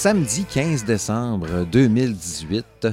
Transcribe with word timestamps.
Samedi 0.00 0.46
15 0.46 0.86
décembre 0.86 1.66
2018, 1.70 2.88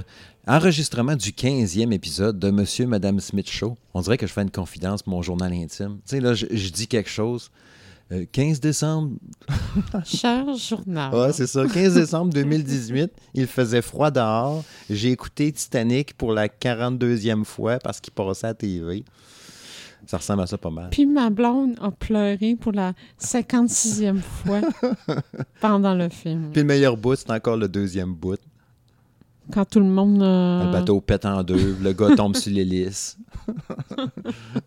enregistrement 0.45 1.16
du 1.16 1.30
15e 1.31 1.94
épisode 1.94 2.38
de 2.38 2.52
Monsieur 2.52 2.84
et 2.84 2.88
Madame 2.88 3.22
Smith 3.22 3.50
Show. 3.50 3.77
On 3.94 4.02
dirait 4.02 4.18
que 4.18 4.27
je 4.27 4.34
fais 4.34 4.41
une 4.41 4.52
confidence 4.52 5.04
pour 5.04 5.14
mon 5.14 5.22
journal 5.22 5.54
intime. 5.54 6.00
Tu 6.00 6.17
sais, 6.17 6.20
là, 6.20 6.34
je, 6.34 6.48
je 6.52 6.67
dis 6.67 6.86
quelque 6.86 7.09
chose. 7.09 7.50
Euh, 8.12 8.26
15 8.30 8.59
décembre. 8.59 9.12
Cher 10.05 10.54
journal. 10.55 11.16
Ouais, 11.16 11.31
c'est 11.31 11.48
ça. 11.48 11.66
15 11.66 11.94
décembre 11.94 12.34
2018, 12.34 13.09
il 13.36 13.48
faisait 13.48 13.81
froid 13.81 14.12
dehors. 14.12 14.66
J'ai 14.89 15.12
écouté 15.12 15.50
Titanic 15.53 16.14
pour 16.14 16.34
la 16.34 16.50
42e 16.50 17.45
fois 17.45 17.80
parce 17.80 18.02
qu'il 18.02 18.12
passait 18.12 18.48
à 18.48 18.53
TV. 18.53 19.05
Ça 20.06 20.18
ressemble 20.18 20.44
à 20.44 20.48
ça 20.48 20.58
pas 20.58 20.70
mal. 20.70 20.90
Puis 20.92 21.06
ma 21.06 21.30
blonde 21.30 21.76
a 21.82 21.92
pleuré 21.92 22.56
pour 22.56 22.72
la 22.72 22.94
56e 23.20 24.20
fois 24.20 24.62
pendant 25.62 25.94
le 25.94 26.10
film. 26.10 26.52
Puis 26.54 26.62
le 26.62 26.68
meilleur 26.68 26.96
bout, 26.98 27.16
c'est 27.16 27.32
encore 27.32 27.58
le 27.58 27.68
deuxième 27.68 28.14
bout. 28.14 28.40
Quand 29.52 29.66
tout 29.66 29.80
le 29.80 29.86
monde. 29.86 30.22
euh, 30.22 30.66
Le 30.66 30.72
bateau 30.72 31.00
pète 31.02 31.26
en 31.26 31.42
deux, 31.44 31.76
le 31.81 31.94
gars 31.94 32.16
tombe 32.16 32.36
sur 32.36 32.52
l'hélice. 32.53 33.17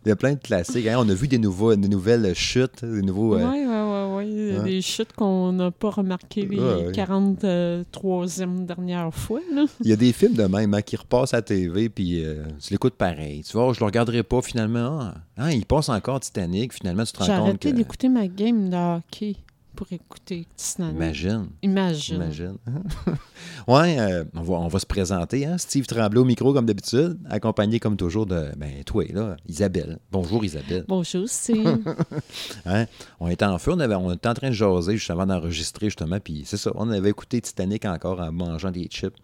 Il 0.05 0.09
y 0.09 0.11
a 0.11 0.17
plein 0.17 0.33
de 0.35 0.39
classiques. 0.39 0.87
hein. 0.87 0.97
On 0.99 1.09
a 1.09 1.15
vu 1.15 1.29
des, 1.29 1.39
nouveaux, 1.39 1.75
des 1.77 1.89
nouvelles 1.89 2.35
chutes, 2.35 2.85
des 2.85 3.03
nouveaux. 3.03 3.37
Oui, 3.37 3.43
oui, 3.45 3.67
oui. 3.67 4.57
Ouais. 4.57 4.65
Des 4.65 4.81
chutes 4.83 5.13
qu'on 5.15 5.53
n'a 5.53 5.71
pas 5.71 5.91
remarquées 5.91 6.47
les 6.47 6.59
Ouais, 6.59 6.87
ouais. 6.87 6.93
43e 6.93 8.65
dernières 8.67 9.15
fois. 9.15 9.41
Là. 9.55 9.65
Il 9.83 9.89
y 9.89 9.93
a 9.93 9.97
des 9.97 10.13
films 10.13 10.35
de 10.35 10.45
même 10.45 10.75
hein, 10.75 10.83
qui 10.83 10.97
repassent 10.97 11.35
à 11.35 11.39
la 11.39 11.43
TV, 11.43 11.89
puis 11.89 12.25
euh, 12.25 12.45
tu 12.61 12.73
l'écoutes 12.73 12.95
pareil. 12.95 13.43
Tu 13.45 13.57
vois, 13.57 13.73
je 13.73 13.81
le 13.81 13.87
regarderai 13.87 14.23
pas 14.23 14.43
finalement. 14.43 15.01
Ah, 15.01 15.15
hein, 15.39 15.51
il 15.51 15.67
passe 15.67 15.89
encore 15.89 16.21
Titanic. 16.21 16.73
Finalement, 16.75 17.05
tu 17.05 17.13
te 17.13 17.23
J'ai 17.25 17.33
rends 17.33 17.39
compte 17.39 17.49
arrêté 17.49 17.71
que. 17.73 17.77
d'écouter 17.77 18.09
ma 18.09 18.27
game 18.29 18.69
de 18.71 18.77
hockey 18.77 19.37
pour 19.81 19.91
écouter 19.95 20.47
Titanic. 20.57 20.95
Imagine. 20.95 21.49
Imagine. 21.63 22.17
Imagine. 22.17 22.59
ouais, 23.67 23.99
euh, 23.99 24.25
on, 24.35 24.43
va, 24.43 24.55
on 24.57 24.69
va 24.69 24.79
se 24.79 24.85
présenter. 24.85 25.47
Hein? 25.47 25.57
Steve 25.57 25.87
Tremblay 25.87 26.21
au 26.21 26.27
micro, 26.27 26.53
comme 26.53 26.67
d'habitude, 26.67 27.17
accompagné 27.31 27.81
comme 27.81 27.97
toujours 27.97 28.27
de 28.27 28.51
ben, 28.59 28.85
toi, 28.85 29.07
là, 29.11 29.39
Isabelle. 29.49 29.99
Bonjour, 30.13 30.45
Isabelle. 30.45 30.85
Bonjour, 30.87 31.27
Steve. 31.27 31.79
Hein? 32.67 32.85
On 33.21 33.29
était 33.29 33.47
en 33.47 33.57
feu, 33.59 33.73
on, 33.73 33.81
avait- 33.81 33.95
on 33.95 34.13
était 34.13 34.29
en 34.29 34.35
train 34.35 34.51
de 34.51 34.55
jaser 34.55 34.99
juste 34.99 35.11
avant 35.11 35.25
d'enregistrer, 35.25 35.87
justement. 35.87 36.21
Puis 36.21 36.43
c'est 36.45 36.59
ça, 36.59 36.73
on 36.75 36.91
avait 36.91 37.09
écouté 37.09 37.41
Titanic 37.41 37.87
encore 37.87 38.21
en 38.21 38.31
mangeant 38.33 38.71
des 38.71 38.85
chips. 38.85 39.17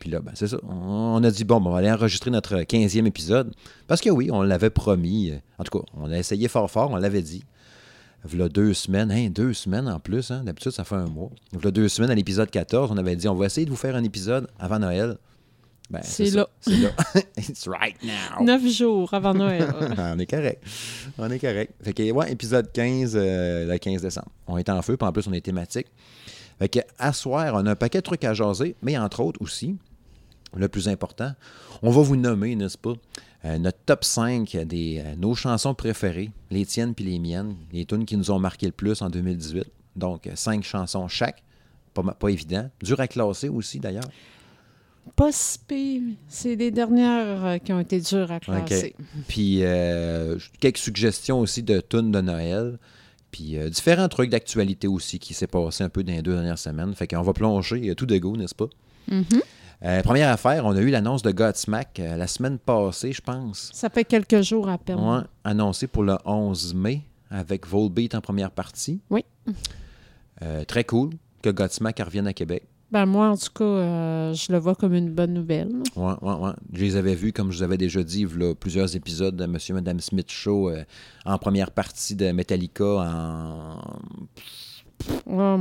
Puis 0.00 0.10
là, 0.10 0.18
ben, 0.18 0.32
c'est 0.34 0.48
ça. 0.48 0.56
On 0.68 1.22
a 1.22 1.30
dit, 1.30 1.44
bon, 1.44 1.60
ben, 1.60 1.70
on 1.70 1.72
va 1.74 1.78
aller 1.78 1.92
enregistrer 1.92 2.32
notre 2.32 2.56
15e 2.56 3.06
épisode. 3.06 3.54
Parce 3.86 4.00
que 4.00 4.10
oui, 4.10 4.32
on 4.32 4.42
l'avait 4.42 4.70
promis. 4.70 5.32
En 5.58 5.62
tout 5.62 5.78
cas, 5.78 5.84
on 5.96 6.10
a 6.10 6.18
essayé 6.18 6.48
fort 6.48 6.68
fort, 6.68 6.90
on 6.90 6.96
l'avait 6.96 7.22
dit. 7.22 7.44
V'là 8.26 8.48
deux 8.48 8.74
semaines, 8.74 9.10
hein, 9.10 9.28
deux 9.30 9.54
semaines 9.54 9.88
en 9.88 9.98
plus, 10.00 10.30
hein, 10.30 10.42
d'habitude 10.44 10.72
ça 10.72 10.84
fait 10.84 10.96
un 10.96 11.06
mois. 11.06 11.30
V'là 11.52 11.70
deux 11.70 11.88
semaines 11.88 12.10
à 12.10 12.14
l'épisode 12.14 12.50
14, 12.50 12.90
on 12.92 12.96
avait 12.96 13.16
dit 13.16 13.28
on 13.28 13.34
va 13.34 13.46
essayer 13.46 13.64
de 13.64 13.70
vous 13.70 13.76
faire 13.76 13.96
un 13.96 14.04
épisode 14.04 14.48
avant 14.58 14.78
Noël. 14.78 15.16
Ben, 15.88 16.00
C'est 16.02 16.30
là. 16.30 16.48
C'est 16.60 16.76
là. 16.76 16.90
It's 17.36 17.68
right 17.68 17.96
now. 18.02 18.44
Neuf 18.44 18.66
jours 18.68 19.12
avant 19.14 19.34
Noël. 19.34 19.72
on 19.98 20.18
est 20.18 20.26
correct. 20.26 20.62
On 21.16 21.30
est 21.30 21.38
correct. 21.38 21.74
Fait 21.82 21.92
que, 21.92 22.10
ouais, 22.10 22.32
épisode 22.32 22.72
15, 22.72 23.12
euh, 23.14 23.72
le 23.72 23.78
15 23.78 24.02
décembre. 24.02 24.28
On 24.48 24.58
est 24.58 24.68
en 24.68 24.82
feu, 24.82 24.96
puis 24.96 25.06
en 25.06 25.12
plus, 25.12 25.26
on 25.28 25.32
est 25.32 25.40
thématique. 25.40 25.86
Fait 26.58 26.68
que, 26.68 26.80
à 26.98 27.12
soir, 27.12 27.52
on 27.54 27.66
a 27.66 27.70
un 27.70 27.76
paquet 27.76 27.98
de 27.98 28.02
trucs 28.02 28.24
à 28.24 28.34
jaser, 28.34 28.74
mais 28.82 28.98
entre 28.98 29.20
autres 29.20 29.40
aussi, 29.42 29.76
le 30.56 30.68
plus 30.68 30.88
important, 30.88 31.32
on 31.82 31.90
va 31.90 32.02
vous 32.02 32.16
nommer, 32.16 32.56
n'est-ce 32.56 32.78
pas, 32.78 32.94
euh, 33.46 33.58
notre 33.58 33.78
top 33.86 34.04
5 34.04 34.56
des 34.66 35.02
euh, 35.04 35.14
nos 35.16 35.34
chansons 35.34 35.74
préférées, 35.74 36.30
les 36.50 36.66
tiennes 36.66 36.94
puis 36.94 37.04
les 37.04 37.18
miennes, 37.18 37.56
les 37.72 37.84
tunes 37.84 38.04
qui 38.04 38.16
nous 38.16 38.30
ont 38.30 38.38
marqué 38.38 38.66
le 38.66 38.72
plus 38.72 39.00
en 39.02 39.10
2018. 39.10 39.64
Donc, 39.96 40.28
5 40.34 40.62
chansons 40.62 41.08
chaque. 41.08 41.42
Pas, 41.94 42.02
pas 42.02 42.28
évident. 42.28 42.70
Dur 42.82 43.00
à 43.00 43.08
classer 43.08 43.48
aussi, 43.48 43.80
d'ailleurs. 43.80 44.08
Pas 45.14 45.30
si. 45.32 46.16
C'est 46.28 46.56
les 46.56 46.70
dernières 46.70 47.44
euh, 47.44 47.58
qui 47.58 47.72
ont 47.72 47.80
été 47.80 48.00
dures 48.00 48.30
à 48.30 48.40
classer. 48.40 48.94
Puis 49.28 49.60
euh, 49.62 50.36
quelques 50.60 50.78
suggestions 50.78 51.38
aussi 51.40 51.62
de 51.62 51.80
tunes 51.80 52.10
de 52.10 52.20
Noël. 52.20 52.78
Puis 53.30 53.56
euh, 53.56 53.68
différents 53.68 54.08
trucs 54.08 54.30
d'actualité 54.30 54.88
aussi 54.88 55.18
qui 55.18 55.34
s'est 55.34 55.46
passé 55.46 55.84
un 55.84 55.88
peu 55.88 56.02
dans 56.02 56.12
les 56.12 56.22
deux 56.22 56.34
dernières 56.34 56.58
semaines. 56.58 56.94
Fait 56.94 57.06
qu'on 57.06 57.22
va 57.22 57.32
plonger 57.32 57.90
euh, 57.90 57.94
tout 57.94 58.06
de 58.06 58.16
go, 58.16 58.36
n'est-ce 58.36 58.54
pas? 58.54 58.68
Mhm. 59.08 59.24
Euh, 59.84 60.02
première 60.02 60.30
affaire, 60.30 60.64
on 60.64 60.74
a 60.74 60.80
eu 60.80 60.88
l'annonce 60.88 61.22
de 61.22 61.30
Godsmack 61.30 62.00
euh, 62.00 62.16
la 62.16 62.26
semaine 62.26 62.58
passée, 62.58 63.12
je 63.12 63.20
pense. 63.20 63.70
Ça 63.74 63.90
fait 63.90 64.04
quelques 64.04 64.40
jours 64.40 64.68
à 64.68 64.78
peine. 64.78 64.98
Ouais, 64.98 65.20
annoncé 65.44 65.86
pour 65.86 66.02
le 66.02 66.16
11 66.24 66.74
mai 66.74 67.02
avec 67.30 67.66
Volbeat 67.66 68.14
en 68.14 68.20
première 68.20 68.50
partie. 68.50 69.00
Oui. 69.10 69.24
Euh, 70.42 70.64
très 70.64 70.84
cool 70.84 71.10
que 71.42 71.50
Godsmack 71.50 71.98
revienne 72.00 72.26
à 72.26 72.32
Québec. 72.32 72.64
Ben 72.90 73.04
moi, 73.04 73.30
en 73.30 73.36
tout 73.36 73.50
cas, 73.52 74.32
je 74.32 74.52
le 74.52 74.58
vois 74.58 74.76
comme 74.76 74.94
une 74.94 75.10
bonne 75.10 75.34
nouvelle. 75.34 75.72
Ouais, 75.96 76.14
ouais, 76.22 76.34
ouais. 76.34 76.52
Je 76.72 76.84
les 76.84 76.96
avais 76.96 77.16
vus, 77.16 77.32
comme 77.32 77.50
je 77.50 77.58
vous 77.58 77.62
avais 77.64 77.76
déjà 77.76 78.00
dit, 78.04 78.24
plusieurs 78.60 78.94
épisodes 78.94 79.34
de 79.34 79.44
Monsieur 79.44 79.72
et 79.72 79.74
Madame 79.74 79.98
Smith 79.98 80.30
Show 80.30 80.70
en 81.24 81.38
première 81.38 81.72
partie 81.72 82.14
de 82.14 82.30
Metallica 82.30 82.84
en. 82.84 83.80
Mon- 85.26 85.60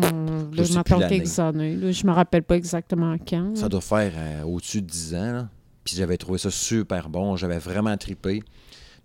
Je 0.53 0.73
là, 0.73 0.83
l'année. 0.99 1.19
quelques 1.19 1.39
années. 1.39 1.75
Là, 1.75 1.91
je 1.91 2.05
me 2.07 2.11
rappelle 2.11 2.43
pas 2.43 2.55
exactement 2.55 3.15
quand. 3.27 3.55
Ça 3.55 3.69
doit 3.69 3.81
faire 3.81 4.11
euh, 4.15 4.43
au-dessus 4.43 4.81
de 4.81 4.87
10 4.87 5.15
ans. 5.15 5.31
là. 5.33 5.49
Puis 5.83 5.95
j'avais 5.97 6.17
trouvé 6.17 6.37
ça 6.39 6.49
super 6.49 7.09
bon. 7.09 7.35
J'avais 7.35 7.59
vraiment 7.59 7.95
trippé. 7.97 8.41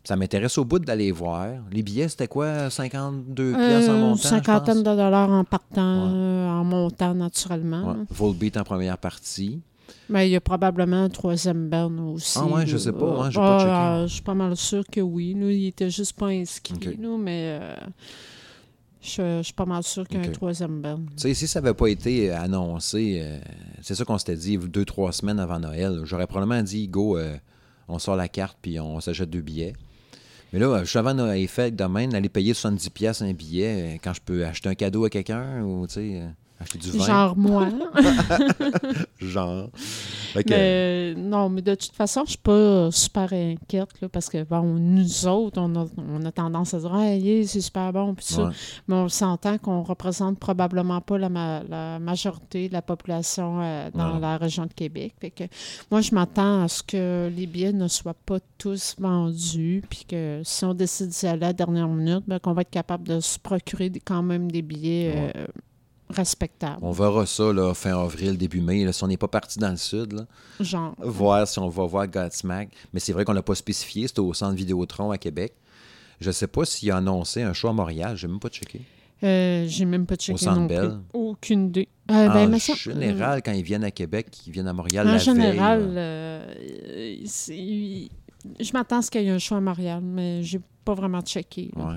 Ça 0.03 0.17
m'intéresse 0.17 0.57
au 0.57 0.65
bout 0.65 0.79
d'aller 0.79 1.13
voir. 1.13 1.49
Les 1.71 1.83
billets, 1.83 2.09
c'était 2.09 2.27
quoi? 2.29 2.71
52 2.71 3.53
pièces 3.53 3.89
en 3.89 3.93
Euh, 3.93 3.99
montant 4.01 4.17
cinquantaine 4.17 4.79
de 4.79 4.83
dollars 4.83 5.31
en 5.31 5.45
partant, 5.45 6.07
Ouais. 6.07 6.13
euh, 6.15 6.49
en 6.49 6.65
montant 6.65 7.13
naturellement. 7.15 7.89
Ouais. 7.91 7.97
Volbeat 8.09 8.57
en 8.57 8.65
première 8.65 8.97
partie. 8.97 9.61
Mais 10.09 10.29
il 10.29 10.33
y 10.33 10.37
a 10.37 10.41
probablement 10.41 11.05
un 11.05 11.09
troisième 11.11 11.69
band 11.69 11.93
aussi. 12.15 12.39
Ah 12.41 12.47
ouais, 12.47 12.67
je 12.67 12.79
sais 12.79 12.93
pas, 12.93 13.07
hein, 13.25 13.31
j'ai 13.31 13.39
Ah, 13.41 13.43
pas 13.43 13.59
checké. 13.59 13.71
ah, 13.73 14.07
je 14.07 14.13
suis 14.15 14.23
pas 14.23 14.35
mal 14.35 14.57
sûr 14.57 14.85
que 14.91 15.01
oui. 15.01 15.35
Là, 15.39 15.51
il 15.53 15.67
était 15.67 15.91
juste 15.91 16.15
pas 16.15 16.29
inscrit, 16.29 16.75
Ok. 16.77 16.85
là, 16.99 17.17
mais 17.19 17.59
euh, 17.61 17.75
je, 19.03 19.39
je 19.39 19.43
suis 19.43 19.53
pas 19.55 19.65
mal 19.67 19.83
sûr 19.83 20.07
qu'il 20.07 20.19
y 20.19 20.21
a 20.21 20.25
Ok. 20.25 20.29
un 20.29 20.33
troisième 20.33 20.81
band. 20.81 21.01
Tu 21.17 21.23
sais, 21.23 21.35
si 21.35 21.47
ça 21.47 21.61
n'avait 21.61 21.75
pas 21.75 21.87
été 21.89 22.31
annoncé, 22.31 23.21
euh, 23.23 23.39
c'est 23.83 23.95
ça 23.95 24.05
qu'on 24.05 24.19
s'était 24.19 24.37
dit 24.37 24.59
deux, 24.59 24.85
trois 24.85 25.13
semaines 25.13 25.39
avant 25.41 25.59
Noël. 25.59 26.01
J'aurais 26.05 26.27
probablement 26.27 26.63
dit, 26.63 26.89
go, 26.89 27.17
euh, 27.19 27.37
on 27.89 27.99
sort 27.99 28.17
la 28.17 28.29
carte 28.29 28.59
puis 28.61 28.79
on 28.81 29.01
s'achète 29.01 29.31
deux 29.31 29.41
billets. 29.41 29.73
Mais 30.53 30.59
là, 30.59 30.81
juste 30.81 30.97
avant 30.97 31.15
Noël 31.15 31.47
fait 31.49 31.75
demain, 31.75 32.13
aller 32.13 32.29
payer 32.29 32.53
70$ 32.53 32.91
piastres 32.91 33.23
un 33.23 33.33
billet, 33.33 33.95
euh, 33.95 33.99
quand 34.03 34.13
je 34.13 34.21
peux 34.21 34.45
acheter 34.45 34.69
un 34.69 34.75
cadeau 34.75 35.05
à 35.05 35.11
quelqu'un 35.11 35.63
ou, 35.63 35.87
tu 35.87 35.95
sais, 35.95 36.21
euh, 36.21 36.29
acheter 36.61 36.79
du 36.79 36.91
vin. 36.99 37.05
Genre 37.07 37.37
moi. 37.37 37.69
Genre. 39.21 39.69
Mais, 40.49 41.15
non, 41.17 41.49
mais 41.49 41.63
de 41.63 41.75
toute 41.75 41.93
façon, 41.95 42.23
je 42.25 42.31
suis 42.31 42.39
pas 42.39 42.91
super 42.93 43.33
inquiète, 43.33 43.89
là, 44.01 44.09
parce 44.09 44.29
que, 44.29 44.45
bon, 44.45 44.63
nous 44.63 45.27
autres, 45.27 45.61
on 45.61 45.75
a, 45.77 45.87
on 45.97 46.25
a 46.25 46.33
tendance 46.33 46.73
à 46.75 46.79
dire, 46.79 46.95
ah, 46.95 47.15
yeah, 47.15 47.47
c'est 47.47 47.61
super 47.61 47.93
bon, 47.93 48.15
puis 48.15 48.27
ça. 48.27 48.45
ouais. 48.45 48.51
Mais 48.89 48.95
on 48.95 49.09
s'entend 49.09 49.59
qu'on 49.59 49.83
représente 49.83 50.39
probablement 50.39 51.01
pas 51.01 51.19
la, 51.19 51.29
ma- 51.29 51.63
la 51.69 51.99
majorité 51.99 52.69
de 52.69 52.73
la 52.73 52.83
population 52.83 53.61
euh, 53.61 53.91
dans 53.95 54.15
Ouais. 54.15 54.21
la 54.21 54.37
région 54.39 54.67
de 54.67 54.73
Québec. 54.73 55.15
Fait 55.21 55.31
que 55.31 55.45
moi, 55.91 56.01
je 56.01 56.15
m'attends 56.15 56.63
à 56.65 56.69
ce 56.69 56.83
que 56.83 57.31
les 57.35 57.47
billets 57.47 57.73
ne 57.73 57.89
soient 57.89 58.15
pas 58.15 58.39
tous 58.59 58.95
vendus, 58.99 59.83
puis 59.89 60.05
que 60.09 60.41
si 60.45 60.65
on 60.65 60.75
décide 60.75 61.09
d'y 61.09 61.27
aller 61.27 61.45
à 61.45 61.49
la 61.49 61.53
dernière 61.53 61.89
minute, 61.89 62.25
ben, 62.27 62.39
qu'on 62.39 62.53
va 62.53 62.63
être 62.63 62.71
capable 62.71 63.07
de 63.07 63.21
se 63.21 63.39
procurer 63.39 63.91
quand 64.05 64.23
même 64.23 64.51
des 64.51 64.63
billets 64.63 65.13
euh, 65.37 65.47
respectables. 66.15 66.79
On 66.83 66.93
verra 66.93 67.27
ça 67.27 67.53
là, 67.53 67.73
fin 67.75 67.99
avril, 67.99 68.37
début 68.39 68.61
mai. 68.61 68.85
là, 68.85 68.93
si 68.93 69.03
on 69.05 69.09
n'est 69.09 69.17
pas 69.17 69.29
parti 69.29 69.59
dans 69.59 69.71
le 69.71 69.77
sud, 69.77 70.13
là, 70.13 70.27
Genre. 70.61 70.95
voir 70.99 71.47
si 71.49 71.59
on 71.59 71.69
va 71.69 71.85
voir 71.87 72.07
Godsmack. 72.09 72.71
Mais 72.93 73.01
c'est 73.01 73.13
vrai 73.13 73.25
qu'on 73.25 73.33
l'a 73.33 73.43
pas 73.43 73.55
spécifié. 73.55 74.07
C'était 74.09 74.21
au 74.21 74.33
centre 74.35 74.55
Vidéotron 74.55 75.11
à 75.11 75.19
Québec. 75.19 75.55
Je 76.21 76.31
sais 76.31 76.47
pas 76.47 76.65
s'il 76.65 76.91
a 76.91 76.97
annoncé 76.99 77.43
un 77.43 77.53
show 77.53 77.69
à 77.69 77.73
Montréal. 77.73 78.17
J'ai 78.17 78.29
même 78.29 78.41
pas 78.41 78.49
checké. 78.51 78.81
Euh, 79.23 79.67
J'ai 79.69 79.85
même 79.85 80.07
pas 80.07 80.17
checké 80.17 80.39
Centre 80.45 80.61
non 80.61 80.67
plus. 80.67 80.77
Bell. 80.77 80.99
Aucune 81.13 81.67
idée. 81.69 81.89
Euh, 82.11 82.29
ben, 82.29 82.55
en 82.55 82.59
ça- 82.59 82.75
général, 82.75 83.43
quand 83.43 83.53
ils 83.53 83.63
viennent 83.63 83.85
à 83.85 83.91
Québec, 83.91 84.27
ils 84.47 84.53
viennent 84.53 84.69
à 84.69 84.73
Montréal 84.73 85.07
En 85.09 85.13
la 85.13 85.19
général, 85.19 85.81
veille. 85.89 85.95
euh, 85.99 86.55
je 88.59 88.73
m'attends 88.73 88.99
à 88.99 89.03
ce 89.03 89.11
qu'il 89.11 89.23
y 89.23 89.27
ait 89.27 89.31
un 89.31 89.39
show 89.39 89.55
à 89.57 89.61
Montréal, 89.61 90.01
mais 90.03 90.43
j'ai 90.43 90.61
pas 90.85 90.95
vraiment 90.95 91.21
checké. 91.21 91.71
Ouais. 91.77 91.97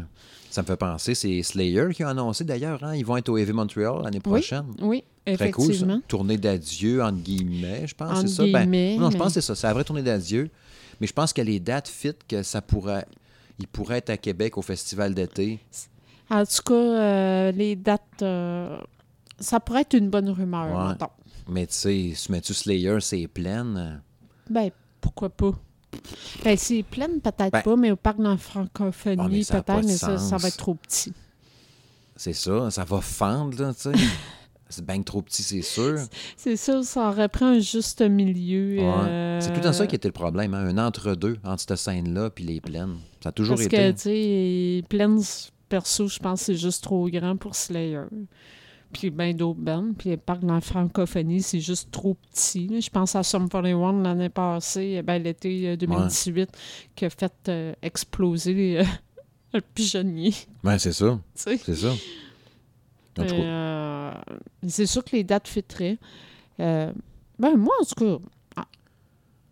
Ça 0.54 0.62
me 0.62 0.68
fait 0.68 0.78
penser, 0.78 1.16
c'est 1.16 1.42
Slayer 1.42 1.88
qui 1.96 2.04
a 2.04 2.10
annoncé 2.10 2.44
d'ailleurs. 2.44 2.84
Hein? 2.84 2.94
Ils 2.96 3.04
vont 3.04 3.18
être 3.18 3.28
au 3.30 3.38
Heavy 3.38 3.54
Montreal 3.54 4.04
l'année 4.04 4.20
prochaine. 4.20 4.66
Oui, 4.84 5.04
Très 5.26 5.50
cool, 5.50 5.74
ça. 5.74 5.88
Tournée 6.08 6.38
d'adieu, 6.38 7.02
entre 7.02 7.18
guillemets, 7.24 7.88
je 7.88 7.96
pense, 7.96 8.22
c'est 8.22 8.28
ça? 8.28 8.44
Ben, 8.46 8.70
non, 9.00 9.10
je 9.10 9.14
mais- 9.14 9.18
pense 9.18 9.34
que 9.34 9.34
c'est 9.34 9.42
ça. 9.42 9.56
C'est 9.56 9.66
la 9.66 9.74
vraie 9.74 9.84
tournée 9.84 10.04
d'adieu. 10.04 10.52
Mais 11.02 11.08
je 11.08 11.14
pense 11.14 11.34
que 11.34 11.42
les 11.42 11.60
dates 11.60 11.88
fit 11.88 12.14
que 12.28 12.44
ça 12.44 12.62
pourrait... 12.62 13.08
Il 13.58 13.66
pourrait 13.68 13.98
être 13.98 14.12
à 14.12 14.18
Québec 14.18 14.56
au 14.60 14.62
festival 14.62 15.16
d'été. 15.16 15.60
En 16.30 16.46
tout 16.46 16.62
cas, 16.64 16.74
euh, 16.76 17.52
les 17.52 17.76
dates, 17.76 18.02
euh, 18.22 18.78
ça 19.40 19.60
pourrait 19.60 19.82
être 19.82 19.96
une 19.96 20.12
bonne 20.12 20.30
rumeur. 20.30 20.90
Ouais. 21.00 21.08
Mais 21.48 21.66
tu 21.66 21.74
sais, 21.74 22.12
si 22.14 22.32
mets-tu 22.32 22.54
Slayer, 22.54 23.00
c'est 23.00 23.26
plein. 23.28 24.02
Ben, 24.52 24.70
pourquoi 25.02 25.30
pas? 25.30 25.54
Ben, 26.44 26.58
c'est 26.58 26.84
pleine, 26.84 27.20
peut-être 27.22 27.52
Ben- 27.52 27.62
pas, 27.62 27.76
mais 27.76 27.92
au 27.92 27.96
parc 27.96 28.18
de 28.18 28.24
la 28.24 28.30
Ah, 28.30 28.34
mais 28.34 28.40
francophonie, 28.40 29.44
ça 29.44 29.58
a 29.58 29.64
pas 29.64 29.74
peut-être, 29.76 29.88
mais 29.88 29.98
ça, 29.98 30.18
ça 30.18 30.38
va 30.38 30.48
être 30.48 30.58
trop 30.58 30.76
petit. 30.76 31.14
C'est 32.16 32.34
ça, 32.34 32.70
ça 32.72 32.84
va 32.84 33.02
fendre, 33.02 33.60
là, 33.62 33.74
tu 33.74 33.82
sais. 33.82 33.92
c'est 34.70 34.86
bien 34.86 35.02
trop 35.02 35.22
petit, 35.22 35.44
c'est 35.44 35.62
sûr. 35.62 36.00
C'est 36.36 36.56
ça, 36.56 36.82
ça 36.84 37.14
pris 37.30 37.46
un 37.46 37.60
juste 37.60 38.02
milieu. 38.02 38.78
Ouais. 38.80 38.84
euh, 39.08 39.42
C'est 39.42 39.54
tout 39.54 39.62
dans 39.62 39.74
ça 39.74 39.88
qui 39.88 39.96
était 39.96 40.08
le 40.08 40.14
problème, 40.14 40.54
hein, 40.54 40.66
un 40.66 40.78
entre-deux 40.78 41.38
entre 41.44 41.62
cette 41.62 41.76
scène-là 41.76 42.30
puis 42.30 42.44
les 42.44 42.60
plaines. 42.62 42.98
Ça 43.22 43.30
a 43.30 43.32
toujours 43.32 43.56
Parce 43.56 43.68
été. 43.68 43.78
que, 43.78 43.92
tu 43.92 44.00
sais, 44.82 44.84
Plains, 44.90 45.18
perso, 45.70 46.08
je 46.08 46.20
pense 46.20 46.40
que 46.40 46.46
c'est 46.48 46.56
juste 46.56 46.84
trop 46.84 47.08
grand 47.10 47.36
pour 47.38 47.56
Slayer. 47.56 48.04
Puis 48.94 49.10
ben 49.10 49.36
d'autres 49.36 49.60
bandes. 49.60 49.96
Puis 49.98 50.12
le 50.12 50.18
parc 50.18 50.42
dans 50.42 50.54
la 50.54 50.62
francophonie, 50.62 51.42
c'est 51.42 51.60
juste 51.60 51.92
trop 51.92 52.16
petit. 52.32 52.68
là. 52.68 52.80
Je 52.80 52.90
pense 52.90 53.16
à 53.16 53.24
Sum 53.24 53.50
41 53.50 54.02
l'année 54.04 54.30
passée, 54.30 55.02
ben, 55.02 55.22
l'été 55.22 55.70
euh, 55.70 55.76
2018, 55.76 56.50
qui 56.96 57.06
a 57.06 57.10
fait 57.10 57.34
euh, 57.50 57.74
exploser 57.82 58.80
euh, 58.80 58.84
le 59.54 59.62
pigeonnier. 59.62 60.34
Ouais, 60.64 60.78
c'est 60.80 60.94
ça. 60.94 61.20
C'est 61.36 61.58
ça. 61.76 61.94
Euh, 63.20 64.12
c'est 64.68 64.88
sûr 64.88 65.04
que 65.04 65.16
les 65.16 65.24
dates 65.24 65.48
fitteraient. 65.48 65.98
Euh, 66.60 66.92
ben, 67.38 67.56
moi, 67.58 67.74
en 67.82 67.86
tout 67.86 67.96
cas, 67.96 68.18
ah, 68.56 68.66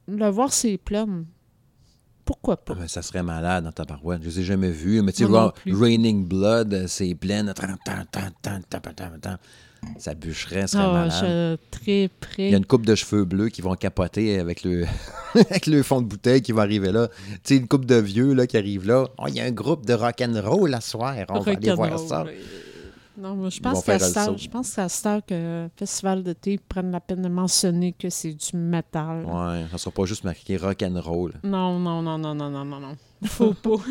le 0.07 0.29
voir, 0.29 0.51
c'est 0.51 0.77
plein. 0.77 1.25
Pourquoi 2.31 2.55
pas? 2.57 2.75
ben, 2.75 2.87
ça 2.87 3.01
serait 3.01 3.23
malade 3.23 3.65
dans 3.65 3.71
ta 3.73 3.83
parouette. 3.85 4.21
Je 4.23 4.29
les 4.29 4.39
ai 4.39 4.43
jamais 4.43 4.71
vus. 4.71 5.01
Mais 5.01 5.11
tu 5.11 5.25
sais. 5.25 5.31
Raining 5.73 6.25
Blood, 6.25 6.73
euh, 6.73 6.85
c'est 6.87 7.13
plein. 7.13 7.45
Ça 9.97 10.13
bûcherait, 10.13 10.61
ça 10.61 10.67
serait 10.67 10.83
Ah, 10.85 10.91
malade. 10.93 11.11
je 11.21 11.57
très 11.71 12.09
près. 12.19 12.47
Il 12.47 12.51
y 12.51 12.53
a 12.53 12.57
une 12.57 12.65
coupe 12.65 12.85
de 12.85 12.93
cheveux 12.95 13.25
bleus 13.25 13.49
qui 13.49 13.61
vont 13.61 13.73
capoter 13.75 14.39
avec 14.39 14.63
le, 14.63 14.85
avec 15.35 15.65
le 15.65 15.81
fond 15.83 16.01
de 16.01 16.07
bouteille 16.07 16.41
qui 16.41 16.51
va 16.51 16.61
arriver 16.61 16.91
là. 16.91 17.07
Tu 17.07 17.39
sais, 17.43 17.57
une 17.57 17.67
coupe 17.67 17.85
de 17.85 17.95
vieux 17.95 18.33
là, 18.33 18.45
qui 18.47 18.57
arrive 18.57 18.85
là. 18.87 19.07
Oh, 19.17 19.25
il 19.27 19.35
y 19.35 19.39
a 19.41 19.43
un 19.45 19.51
groupe 19.51 19.85
de 19.85 19.93
rock'n'roll 19.93 20.73
à 20.73 20.81
soir. 20.81 21.15
On 21.29 21.39
va 21.39 21.51
aller 21.51 21.73
voir 21.73 21.89
Rock'n'roll, 21.89 22.07
ça. 22.07 22.23
oui. 22.27 22.33
Non, 23.17 23.35
moi, 23.35 23.49
je 23.49 23.59
pense 23.59 23.83
qu'à 23.83 23.99
saut. 23.99 24.37
je 24.37 24.47
pense 24.47 24.75
qu'à 24.75 24.87
que 25.21 25.69
Festival 25.75 26.23
d'été 26.23 26.57
prennent 26.57 26.91
la 26.91 26.99
peine 27.01 27.21
de 27.21 27.27
mentionner 27.29 27.93
que 27.93 28.09
c'est 28.09 28.33
du 28.33 28.57
métal. 28.57 29.25
Ouais, 29.25 29.65
ça 29.71 29.77
sera 29.77 29.91
pas 29.91 30.05
juste 30.05 30.23
marqué 30.23 30.57
rock'n'roll. 30.57 31.33
Non, 31.43 31.77
non, 31.79 32.01
non, 32.01 32.17
non, 32.17 32.33
non, 32.33 32.49
non, 32.49 32.65
non, 32.65 32.79
non. 32.79 32.95
Faut 33.25 33.53
pas. 33.53 33.69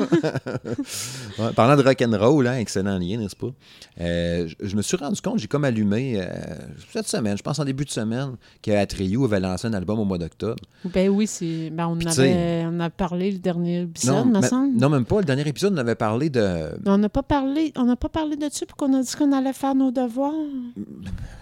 Ouais, 1.39 1.53
parlant 1.55 1.77
de 1.77 1.83
rock'n'roll, 1.87 2.47
hein, 2.47 2.57
excellent 2.59 2.99
lien, 2.99 3.17
n'est-ce 3.19 3.37
pas? 3.37 3.51
Euh, 4.01 4.49
je, 4.49 4.55
je 4.69 4.77
me 4.77 4.83
suis 4.83 4.97
rendu 4.97 5.21
compte, 5.21 5.39
j'ai 5.39 5.47
comme 5.47 5.65
allumé 5.65 6.21
euh, 6.21 6.27
cette 6.93 7.07
semaine, 7.07 7.37
je 7.39 7.43
pense 7.43 7.59
en 7.59 7.65
début 7.65 7.85
de 7.85 7.91
semaine, 7.91 8.33
qu'Atreyu 8.63 9.25
avait 9.25 9.41
lancé 9.41 9.67
un 9.69 9.73
album 9.73 9.99
au 10.01 10.05
mois 10.05 10.19
d'octobre. 10.19 10.61
ben 10.85 11.09
oui, 11.09 11.27
c'est. 11.27 11.71
Ben 11.71 11.87
on 11.87 11.97
Puis, 11.97 12.09
avait 12.09 12.65
on 12.67 12.81
a 12.81 12.91
parlé 12.91 13.31
le 13.31 13.39
dernier 13.39 13.83
épisode, 13.83 14.27
me 14.27 14.41
mais- 14.41 14.47
semble. 14.47 14.77
non, 14.77 14.89
même 14.91 15.05
pas. 15.05 15.21
Le 15.21 15.25
dernier 15.25 15.47
épisode, 15.47 15.73
on 15.75 15.79
avait 15.79 15.95
parlé 15.95 16.29
de. 16.31 16.71
On 16.87 16.99
n'a 16.99 17.09
pas 17.09 17.23
parlé, 17.23 17.73
on 17.77 17.85
n'a 17.85 17.97
pas 17.97 18.09
parlé 18.09 18.37
de 18.37 18.49
ça, 18.51 18.67
puis 18.67 18.75
qu'on 18.77 18.93
a 18.95 19.03
dit 19.03 19.13
qu'on 19.17 19.33
allait 19.33 19.53
faire 19.53 19.75
nos 19.75 19.91
devoirs. 19.93 20.35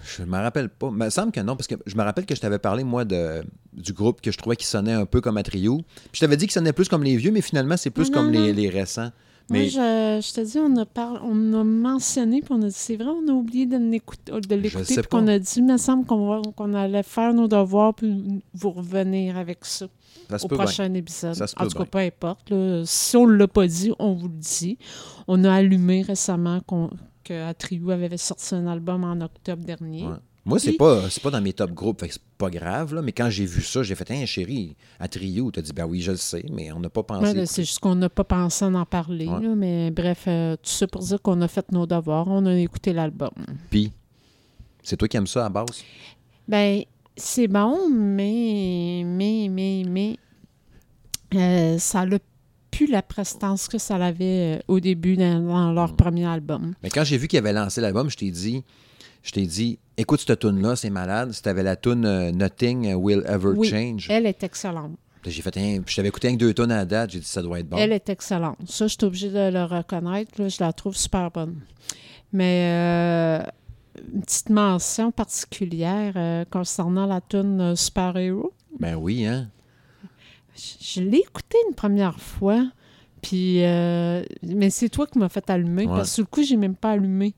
Je 0.04 0.22
me 0.22 0.36
rappelle 0.36 0.68
pas. 0.68 0.88
Il 0.90 0.96
me 0.96 1.10
semble 1.10 1.32
que 1.32 1.40
non, 1.40 1.56
parce 1.56 1.66
que 1.66 1.74
je 1.86 1.96
me 1.96 2.02
rappelle 2.02 2.26
que 2.26 2.34
je 2.34 2.40
t'avais 2.40 2.58
parlé, 2.58 2.84
moi, 2.84 3.04
de, 3.04 3.42
du 3.72 3.92
groupe 3.92 4.20
que 4.20 4.30
je 4.30 4.38
trouvais 4.38 4.56
qui 4.56 4.66
sonnait 4.66 4.92
un 4.92 5.06
peu 5.06 5.20
comme 5.20 5.36
Atreyu. 5.38 5.78
Puis 5.82 6.10
je 6.14 6.20
t'avais 6.20 6.36
dit 6.36 6.46
qu'il 6.46 6.52
sonnait 6.54 6.72
plus 6.72 6.88
comme 6.88 7.02
les 7.04 7.16
vieux, 7.16 7.30
mais 7.30 7.40
finalement, 7.42 7.76
c'est 7.78 7.90
plus 7.90 8.10
Non, 8.10 8.18
comme 8.18 8.30
non, 8.32 8.42
les, 8.42 8.52
les 8.52 8.68
récents. 8.68 9.10
Moi, 9.50 9.60
Mais 9.60 9.68
je, 9.70 9.78
je 9.78 10.32
te 10.34 10.40
dis, 10.42 10.58
on 10.58 10.76
a, 10.76 10.84
on 11.24 11.52
a 11.54 11.64
mentionné, 11.64 12.42
puis 12.42 12.52
on 12.52 12.60
a 12.60 12.66
dit, 12.66 12.74
c'est 12.74 12.96
vrai, 12.96 13.06
on 13.08 13.26
a 13.28 13.32
oublié 13.32 13.64
de 13.64 13.78
l'écouter, 13.78 14.30
puis 14.34 15.02
qu'on 15.10 15.26
a 15.26 15.38
dit, 15.38 15.52
il 15.56 15.64
me 15.64 15.78
semble 15.78 16.04
qu'on 16.04 16.28
va- 16.28 16.42
qu'on 16.54 16.74
allait 16.74 17.02
faire 17.02 17.32
nos 17.32 17.48
devoirs, 17.48 17.94
puis 17.94 18.42
vous 18.52 18.70
revenir 18.70 19.38
avec 19.38 19.64
ça 19.64 19.86
au 19.86 20.48
bien. 20.48 20.58
prochain 20.58 20.92
épisode. 20.92 21.32
Ça 21.34 21.46
en 21.56 21.62
tout 21.66 21.70
cas, 21.70 21.78
bien. 21.78 21.86
peu 21.86 21.98
importe. 21.98 22.50
là. 22.50 22.82
Si 22.84 23.16
on 23.16 23.26
ne 23.26 23.32
l'a 23.36 23.48
pas 23.48 23.66
dit, 23.66 23.90
on 23.98 24.12
vous 24.12 24.28
le 24.28 24.34
dit. 24.38 24.76
On 25.26 25.42
a 25.44 25.54
allumé 25.54 26.02
récemment 26.02 26.60
qu'on 26.66 26.90
que 27.24 27.48
Atriou 27.48 27.90
avait 27.90 28.14
sorti 28.18 28.54
un 28.54 28.66
album 28.66 29.04
en 29.04 29.18
octobre 29.22 29.64
dernier. 29.64 30.04
Ouais. 30.06 30.14
Moi, 30.48 30.58
c'est 30.58 30.72
pas, 30.72 31.10
c'est 31.10 31.22
pas 31.22 31.30
dans 31.30 31.42
mes 31.42 31.52
top 31.52 31.72
groupes, 31.72 32.00
fait 32.00 32.08
que 32.08 32.14
c'est 32.14 32.22
pas 32.38 32.48
grave, 32.48 32.94
là, 32.94 33.02
mais 33.02 33.12
quand 33.12 33.28
j'ai 33.28 33.44
vu 33.44 33.60
ça, 33.60 33.82
j'ai 33.82 33.94
fait, 33.94 34.10
hein, 34.10 34.24
chérie, 34.24 34.76
à 34.98 35.06
Trio, 35.06 35.50
t'as 35.50 35.60
dit, 35.60 35.74
ben 35.74 35.84
oui, 35.84 36.00
je 36.00 36.12
le 36.12 36.16
sais, 36.16 36.42
mais 36.50 36.72
on 36.72 36.80
n'a 36.80 36.88
pas 36.88 37.02
pensé. 37.02 37.26
Ouais, 37.26 37.34
là, 37.34 37.44
c'est 37.44 37.64
juste 37.64 37.80
qu'on 37.80 37.94
n'a 37.94 38.08
pas 38.08 38.24
pensé 38.24 38.64
en 38.64 38.74
en 38.74 38.86
parler. 38.86 39.26
Ouais. 39.26 39.42
là, 39.42 39.54
mais 39.54 39.90
bref, 39.90 40.24
euh, 40.26 40.56
tout 40.56 40.70
ça 40.70 40.86
pour 40.86 41.02
dire 41.02 41.20
qu'on 41.20 41.42
a 41.42 41.48
fait 41.48 41.70
nos 41.70 41.86
devoirs. 41.86 42.28
On 42.28 42.46
a 42.46 42.56
écouté 42.56 42.94
l'album. 42.94 43.28
Puis, 43.68 43.92
c'est 44.82 44.96
toi 44.96 45.06
qui 45.06 45.18
aimes 45.18 45.26
ça 45.26 45.44
à 45.44 45.50
base? 45.50 45.84
Ben, 46.48 46.82
c'est 47.14 47.48
bon, 47.48 47.90
mais, 47.90 49.02
mais, 49.04 49.48
mais, 49.50 49.82
mais, 49.86 50.16
euh, 51.34 51.78
ça 51.78 52.06
n'a 52.06 52.18
plus 52.70 52.86
la 52.86 53.02
prestance 53.02 53.68
que 53.68 53.76
ça 53.76 53.96
avait 53.96 54.56
euh, 54.56 54.62
au 54.66 54.80
début 54.80 55.18
dans, 55.18 55.42
dans 55.42 55.72
leur 55.72 55.94
premier 55.94 56.24
album. 56.24 56.72
Mais 56.82 56.88
quand 56.88 57.04
j'ai 57.04 57.18
vu 57.18 57.28
qu'il 57.28 57.38
avait 57.38 57.52
lancé 57.52 57.82
l'album, 57.82 58.08
je 58.08 58.16
t'ai 58.16 58.30
dit, 58.30 58.64
je 59.28 59.32
t'ai 59.34 59.46
dit, 59.46 59.78
écoute 59.98 60.20
cette 60.26 60.38
tune 60.40 60.62
là 60.62 60.74
c'est 60.74 60.88
malade. 60.90 61.32
Si 61.32 61.42
t'avais 61.42 61.62
la 61.62 61.76
tune 61.76 62.06
euh, 62.06 62.32
Nothing 62.32 62.94
Will 62.94 63.22
Ever 63.26 63.50
Oui, 63.56 63.68
Change. 63.68 64.06
Elle 64.10 64.24
est 64.26 64.42
excellente. 64.42 64.92
J'ai 65.24 65.42
fait, 65.42 65.50
puis 65.50 65.82
je 65.86 65.96
t'avais 65.96 66.08
écouté 66.08 66.28
avec 66.28 66.38
deux 66.38 66.54
tonnes 66.54 66.72
à 66.72 66.76
la 66.76 66.84
date, 66.86 67.10
j'ai 67.10 67.18
dit, 67.18 67.26
ça 67.26 67.42
doit 67.42 67.60
être 67.60 67.68
bon. 67.68 67.76
Elle 67.76 67.92
est 67.92 68.08
excellente. 68.08 68.56
Ça, 68.66 68.86
je 68.86 68.94
suis 68.94 69.04
obligée 69.04 69.28
de 69.28 69.50
le 69.52 69.64
reconnaître. 69.64 70.40
là, 70.40 70.48
je 70.48 70.56
la 70.60 70.72
trouve 70.72 70.96
super 70.96 71.30
bonne. 71.30 71.60
Mais 72.32 72.70
euh, 72.72 73.42
une 74.14 74.22
petite 74.22 74.48
mention 74.48 75.10
particulière 75.10 76.14
euh, 76.16 76.44
concernant 76.50 77.04
la 77.04 77.20
tune 77.20 77.60
euh, 77.60 77.76
Super 77.76 78.16
Hero. 78.16 78.54
Ben 78.78 78.94
oui, 78.94 79.26
hein? 79.26 79.50
Je, 80.56 80.62
je 80.80 81.00
l'ai 81.02 81.18
écoutée 81.18 81.58
une 81.68 81.74
première 81.74 82.18
fois. 82.18 82.66
Puis, 83.20 83.64
euh, 83.64 84.22
mais 84.42 84.70
c'est 84.70 84.88
toi 84.88 85.06
qui 85.06 85.18
m'as 85.18 85.28
fait 85.28 85.50
allumer. 85.50 85.82
Ouais. 85.86 85.88
Parce 85.96 86.08
que 86.10 86.14
sur 86.14 86.22
le 86.22 86.28
coup, 86.28 86.42
j'ai 86.42 86.56
même 86.56 86.76
pas 86.76 86.92
allumé. 86.92 87.34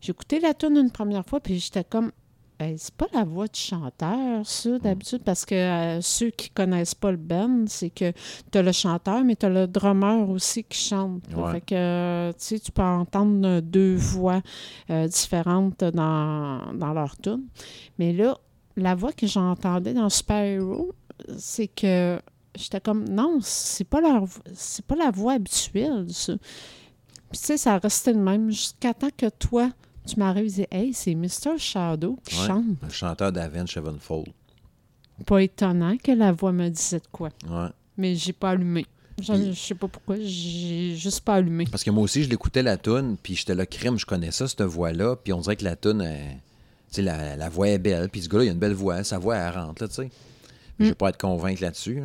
J'ai 0.00 0.10
écouté 0.10 0.40
la 0.40 0.54
tune 0.54 0.76
une 0.76 0.90
première 0.90 1.24
fois, 1.24 1.40
puis 1.40 1.58
j'étais 1.58 1.84
comme. 1.84 2.12
Ben, 2.58 2.74
c'est 2.76 2.94
pas 2.94 3.06
la 3.12 3.22
voix 3.22 3.46
du 3.46 3.60
chanteur, 3.60 4.44
ça, 4.44 4.78
d'habitude, 4.80 5.22
parce 5.22 5.44
que 5.44 5.54
euh, 5.54 6.00
ceux 6.00 6.30
qui 6.30 6.50
connaissent 6.50 6.96
pas 6.96 7.12
le 7.12 7.16
band, 7.16 7.66
c'est 7.68 7.90
que 7.90 8.10
tu 8.50 8.58
as 8.58 8.62
le 8.62 8.72
chanteur, 8.72 9.22
mais 9.22 9.36
tu 9.36 9.46
as 9.46 9.48
le 9.48 9.68
drummer 9.68 10.28
aussi 10.28 10.64
qui 10.64 10.76
chante. 10.76 11.22
Ouais. 11.36 11.52
Fait 11.52 11.60
que, 11.60 11.74
euh, 11.76 12.32
tu 12.32 12.38
sais, 12.38 12.58
tu 12.58 12.72
peux 12.72 12.82
entendre 12.82 13.60
deux 13.60 13.94
voix 13.94 14.42
euh, 14.90 15.06
différentes 15.06 15.84
dans, 15.84 16.72
dans 16.74 16.92
leur 16.92 17.16
tune. 17.18 17.44
Mais 18.00 18.12
là, 18.12 18.36
la 18.76 18.96
voix 18.96 19.12
que 19.12 19.28
j'entendais 19.28 19.94
dans 19.94 20.08
Super 20.08 20.42
Hero, 20.44 20.90
c'est 21.36 21.68
que 21.68 22.20
j'étais 22.56 22.80
comme, 22.80 23.08
non, 23.08 23.38
c'est 23.40 23.84
pas, 23.84 24.00
leur, 24.00 24.24
c'est 24.52 24.84
pas 24.84 24.96
la 24.96 25.12
voix 25.12 25.34
habituelle, 25.34 26.06
ça. 26.10 26.34
Puis, 27.30 27.38
tu 27.38 27.46
sais, 27.46 27.56
ça 27.56 27.78
restait 27.78 28.14
le 28.14 28.20
même 28.20 28.50
jusqu'à 28.50 28.94
temps 28.94 29.10
que 29.16 29.28
toi, 29.28 29.70
tu 30.08 30.18
m'arrives 30.18 30.46
et 30.46 30.50
dis, 30.62 30.66
hey, 30.70 30.92
c'est 30.94 31.14
Mr. 31.14 31.58
Shadow 31.58 32.18
qui 32.24 32.38
Ouais. 32.40 32.46
chante. 32.46 32.64
Le 32.82 32.90
chanteur 32.90 33.32
d'Avenge 33.32 33.72
Sevenfold. 33.72 34.28
Pas 35.26 35.42
étonnant 35.42 35.96
que 35.96 36.12
la 36.12 36.32
voix 36.32 36.52
me 36.52 36.68
disait 36.68 36.98
de 37.00 37.06
quoi. 37.10 37.30
Ouais. 37.48 37.68
Mais 37.96 38.14
j'ai 38.14 38.32
pas 38.32 38.50
allumé. 38.50 38.86
Je, 39.20 39.52
sais 39.52 39.74
pas 39.74 39.88
pourquoi, 39.88 40.14
j'ai 40.20 40.94
juste 40.94 41.22
pas 41.22 41.34
allumé. 41.34 41.64
Parce 41.68 41.82
que 41.82 41.90
moi 41.90 42.04
aussi, 42.04 42.22
je 42.22 42.30
l'écoutais 42.30 42.62
la 42.62 42.76
tune, 42.76 43.16
puis 43.20 43.34
j'étais 43.34 43.56
là, 43.56 43.66
crime, 43.66 43.98
je 43.98 44.06
connais 44.06 44.30
ça, 44.30 44.46
cette 44.46 44.62
voix-là, 44.62 45.16
puis 45.16 45.32
on 45.32 45.40
dirait 45.40 45.56
que 45.56 45.64
la 45.64 45.74
tune, 45.74 46.02
elle- 46.02 46.36
tu 46.90 46.96
sais, 46.96 47.02
la, 47.02 47.34
la 47.36 47.48
voix 47.48 47.68
est 47.68 47.78
belle, 47.78 48.08
puis 48.10 48.22
ce 48.22 48.28
gars-là, 48.28 48.44
il 48.44 48.48
a 48.50 48.52
une 48.52 48.58
belle 48.60 48.74
voix, 48.74 49.02
sa 49.02 49.18
voix, 49.18 49.36
elle 49.36 49.54
rentre, 49.58 49.82
là, 49.82 49.88
tu 49.88 49.94
sais. 49.96 50.04
Mm. 50.04 50.10
Je 50.78 50.84
vais 50.90 50.94
pas 50.94 51.08
être 51.08 51.18
convaincu 51.20 51.62
là-dessus. 51.64 52.00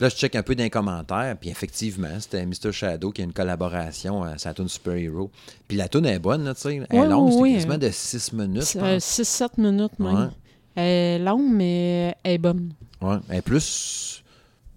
Puis 0.00 0.06
là, 0.06 0.08
je 0.08 0.16
check 0.16 0.34
un 0.34 0.42
peu 0.42 0.54
dans 0.54 0.62
les 0.64 0.70
commentaires, 0.70 1.36
puis 1.38 1.50
effectivement, 1.50 2.08
c'était 2.20 2.46
Mr. 2.46 2.72
Shadow 2.72 3.10
qui 3.10 3.20
a 3.20 3.24
une 3.24 3.34
collaboration 3.34 4.22
à 4.22 4.38
sa 4.38 4.54
tune 4.54 4.66
Super 4.66 4.94
Hero. 4.94 5.30
Puis 5.68 5.76
la 5.76 5.88
tune 5.88 6.06
est 6.06 6.18
bonne, 6.18 6.50
tu 6.54 6.60
sais. 6.62 6.80
Elle 6.88 6.98
est 7.00 7.06
longue, 7.06 7.34
ouais, 7.34 7.48
c'est 7.50 7.54
quasiment 7.56 7.76
de 7.78 7.90
6 7.90 8.32
minutes, 8.32 8.72
je 8.72 8.78
Euh, 8.78 8.94
pense. 8.94 9.04
6-7 9.04 9.58
minutes 9.58 9.98
même. 9.98 10.14
Ouais. 10.14 10.26
Elle 10.76 10.84
est 10.84 11.18
longue, 11.18 11.52
mais 11.52 12.16
elle 12.24 12.32
est 12.32 12.38
bonne. 12.38 12.72
Ouais. 13.02 13.16
Elle 13.28 13.36
est 13.36 13.42
plus 13.42 14.24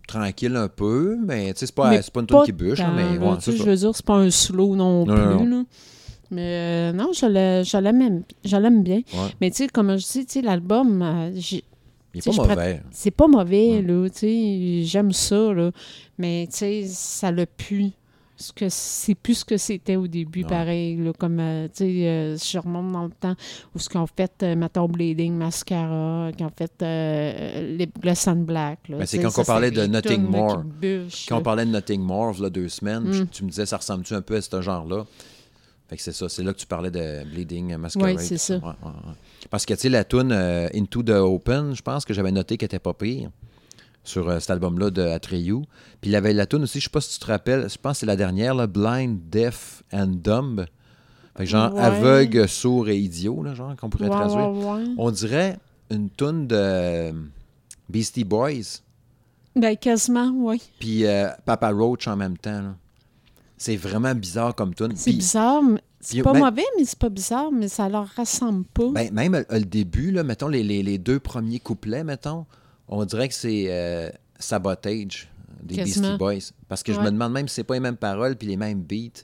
tranquille 0.10 0.58
un 0.58 0.68
peu, 0.68 1.18
mais 1.26 1.54
tu 1.54 1.60
sais, 1.60 1.66
c'est 1.68 1.76
pas, 1.76 1.90
pas 1.92 2.20
une 2.20 2.28
tune 2.28 2.44
qui 2.44 2.52
bûche, 2.52 2.80
tant, 2.80 2.92
mais 2.94 3.18
ouais, 3.18 3.36
ça. 3.40 3.52
Je 3.56 3.64
veux 3.64 3.76
dire, 3.78 3.96
c'est 3.96 4.06
pas 4.06 4.16
un 4.18 4.30
slow 4.30 4.76
non, 4.76 5.06
Non, 5.06 5.16
plus. 5.16 5.24
non, 5.24 5.46
là. 5.60 5.64
Mais 6.32 6.42
euh, 6.42 6.92
non, 6.92 7.12
je 7.14 7.26
l'ai- 7.28 7.64
je 7.64 7.78
l'aime 8.58 8.84
bien. 8.84 8.98
Ouais. 9.14 9.30
Mais 9.40 9.52
tu 9.52 9.58
sais, 9.58 9.68
comme 9.70 9.96
je 9.98 10.24
dis, 10.26 10.42
l'album, 10.42 11.02
euh, 11.02 11.32
j'ai- 11.36 11.64
Il 12.14 12.20
est 12.20 12.26
pas 12.26 12.48
mauvais. 12.48 12.82
c'est 12.92 13.12
pas 13.12 13.28
mauvais, 13.28 13.82
Mm. 13.82 13.88
là, 13.88 14.10
tu 14.10 14.18
sais, 14.20 14.82
j'aime 14.84 15.12
ça, 15.12 15.54
là. 15.54 15.72
Mais 16.18 16.48
tu 16.52 16.58
sais, 16.58 16.84
ça 16.88 17.32
l'a 17.32 17.46
pu. 17.46 17.92
Ce 18.36 18.52
que 18.52 18.66
c'est 18.68 19.14
plus 19.16 19.36
ce 19.36 19.46
que 19.46 19.58
c'était 19.58 19.96
au 19.96 20.08
début, 20.08 20.44
pareil, 20.44 20.98
là, 20.98 21.14
comme, 21.18 21.40
euh, 21.40 21.68
tu 21.68 21.86
sais, 21.86 22.08
euh, 22.08 22.36
je 22.36 22.58
remonte 22.58 22.92
dans 22.92 23.04
le 23.06 23.12
temps, 23.12 23.36
où 23.74 23.80
ce 23.80 23.88
qu'on 23.88 24.08
fait, 24.08 24.32
euh, 24.42 24.56
mettons, 24.56 24.88
Bleeding, 24.88 25.34
Mascara, 25.36 26.32
qui 26.36 26.44
ont 26.44 26.52
fait 26.56 26.72
euh, 26.82 27.78
Lip 27.78 28.00
Gloss 28.02 28.28
and 28.28 28.38
Black, 28.38 28.80
Ben, 28.90 29.06
c'est 29.06 29.20
quand 29.20 29.30
ça, 29.30 29.42
on 29.42 29.46
parlait 29.46 29.72
de 29.72 29.86
Nothing 29.86 30.24
More. 30.24 30.64
Quand 31.30 31.38
on 31.38 31.42
parlait 31.44 31.66
de 31.66 31.72
Nothing 31.72 32.02
More, 32.02 32.34
là, 32.42 32.50
deux 32.50 32.70
semaines, 32.70 33.04
Mm. 33.04 33.28
tu 33.32 33.44
me 33.46 33.50
disais, 33.50 33.66
ça 33.68 33.78
ressemble-tu 33.78 34.14
un 34.16 34.22
peu 34.22 34.36
à 34.36 34.42
ce 34.42 34.62
genre-là? 34.62 35.06
Fait 35.88 35.98
que 35.98 36.02
c'est 36.02 36.12
ça. 36.14 36.28
C'est 36.28 36.44
là 36.44 36.54
que 36.54 36.60
tu 36.60 36.66
parlais 36.68 36.92
de 36.92 37.24
Bleeding 37.26 37.78
Masquerade. 37.78 38.16
Ouais, 38.16 38.22
c'est 38.22 38.38
ça. 38.40 38.56
Ouais, 38.56 38.62
ouais, 38.64 38.74
ouais. 38.84 39.14
Parce 39.54 39.68
que, 39.68 39.76
tu 39.76 39.82
sais, 39.82 39.90
la 39.90 40.04
tune 40.04 40.32
euh, 40.32 40.68
Into 40.74 41.04
the 41.04 41.12
Open, 41.12 41.76
je 41.76 41.84
pense 41.84 42.06
que 42.06 42.14
j'avais 42.16 42.32
noté 42.32 42.58
qu'elle 42.58 42.66
était 42.66 42.80
pas 42.80 42.96
pire 42.96 43.30
sur 44.04 44.28
euh, 44.28 44.40
cet 44.40 44.50
album-là 44.50 44.90
de 44.90 45.04
Atreyu. 45.04 45.58
Puis 46.02 46.10
il 46.10 46.14
y 46.14 46.16
avait 46.16 46.34
la 46.34 46.48
tune 46.48 46.64
aussi, 46.64 46.80
je 46.80 46.86
sais 46.86 46.90
pas 46.90 47.02
si 47.02 47.14
tu 47.14 47.24
te 47.24 47.32
rappelles, 47.32 47.70
je 47.70 47.78
pense 47.78 47.92
que 47.94 47.98
c'est 48.00 48.06
la 48.08 48.16
dernière, 48.16 48.56
là, 48.56 48.66
Blind, 48.66 49.20
Deaf 49.30 49.84
and 49.94 50.08
Dumb. 50.24 50.66
Fait 51.38 51.44
que 51.44 51.50
genre 51.52 51.72
Ouais. 51.72 51.82
aveugle, 51.82 52.50
sourd 52.50 52.90
et 52.90 52.98
idiot, 52.98 53.44
là, 53.44 53.54
genre, 53.54 53.76
qu'on 53.76 53.92
pourrait 53.92 54.06
Ouais, 54.10 54.16
traduire. 54.16 54.52
ouais. 54.52 54.86
On 54.98 55.12
dirait 55.12 55.60
une 55.92 56.10
toune 56.10 56.48
de 56.48 56.56
euh, 56.58 57.12
Beastie 57.90 58.24
Boys, 58.24 58.82
Ben, 59.56 59.78
quasiment, 59.78 60.32
oui. 60.36 60.64
puis 60.80 61.06
euh, 61.06 61.28
Papa 61.46 61.70
Roach 61.70 62.08
en 62.08 62.16
même 62.16 62.40
temps. 62.40 62.60
là. 62.64 62.76
C'est 63.56 63.76
vraiment 63.78 64.16
bizarre 64.16 64.56
comme 64.56 64.74
tune. 64.74 64.94
C'est 64.96 65.12
Puis, 65.12 65.20
bizarre. 65.20 65.62
C'est 66.04 66.22
pas 66.22 66.34
même- 66.34 66.44
mauvais, 66.44 66.66
mais 66.78 66.86
c'est 66.86 67.00
pas 67.00 67.10
bizarre, 67.10 67.52
mais 67.52 67.68
ça 67.68 67.88
leur 67.90 68.08
ressemble 68.18 68.66
pas. 68.66 68.90
ben, 68.92 69.12
même 69.14 69.36
euh, 69.36 69.44
le 69.52 69.66
début, 69.66 70.12
là, 70.12 70.24
mettons, 70.24 70.48
les, 70.48 70.64
les- 70.64 70.84
les 70.84 70.98
deux 70.98 71.20
premiers 71.20 71.60
couplets, 71.60 72.04
mettons, 72.04 72.46
on 72.88 73.04
dirait 73.06 73.30
que 73.30 73.34
c'est 73.36 73.66
euh, 73.70 74.10
Sabotage 74.40 75.30
des 75.62 75.76
Quasiment. 75.76 76.08
Beastie 76.10 76.18
Boys. 76.18 76.54
Parce 76.68 76.84
que 76.84 76.94
je 76.94 77.00
me 77.00 77.10
demande 77.10 77.32
même 77.32 77.48
si 77.48 77.56
c'est 77.56 77.64
pas 77.64 77.76
les 77.76 77.80
mêmes 77.80 77.96
paroles 77.98 78.36
puis 78.36 78.48
les 78.48 78.58
mêmes 78.58 78.82
beats. 78.82 79.24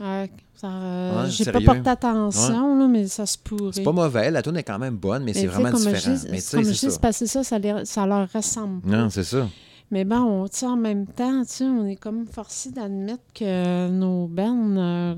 Ouais, 0.00 0.30
euh, 0.64 1.22
Ouais, 1.24 1.30
J'ai 1.30 1.50
pas 1.50 1.60
porté 1.60 1.88
attention, 1.88 2.78
là, 2.78 2.86
mais 2.88 3.06
ça 3.06 3.24
se 3.26 3.38
pourrait. 3.38 3.70
C'est 3.72 3.82
pas 3.82 3.92
mauvais, 3.92 4.30
la 4.30 4.42
tune 4.42 4.56
est 4.56 4.62
quand 4.64 4.78
même 4.78 4.96
bonne, 4.96 5.22
mais, 5.24 5.32
Mais 5.34 5.40
c'est 5.40 5.46
vraiment 5.46 5.70
comme 5.70 5.80
différent. 5.80 6.16
Je 6.16 6.30
mais 6.30 6.38
tu 6.38 6.42
sais, 6.42 6.56
comme 6.56 6.64
je 6.66 6.68
c'est 6.68 6.72
dis, 6.72 6.78
ça. 6.78 6.90
c'est 6.90 7.00
parce 7.00 7.18
que 7.20 7.26
ça, 7.26 7.44
ça, 7.44 7.58
les- 7.58 7.84
ça 7.84 8.06
leur 8.06 8.30
ressemble 8.32 8.80
pas. 8.82 8.88
Non, 8.88 9.08
c'est 9.10 9.24
ça. 9.24 9.48
Mais 9.90 10.04
bon, 10.04 10.48
tu 10.48 10.58
sais, 10.58 10.66
en 10.66 10.76
même 10.76 11.06
temps, 11.06 11.42
on 11.60 11.86
est 11.86 11.96
comme 11.96 12.26
forcé 12.26 12.70
d'admettre 12.70 13.22
que 13.34 13.88
nos 13.88 14.28
euh, 14.38 15.14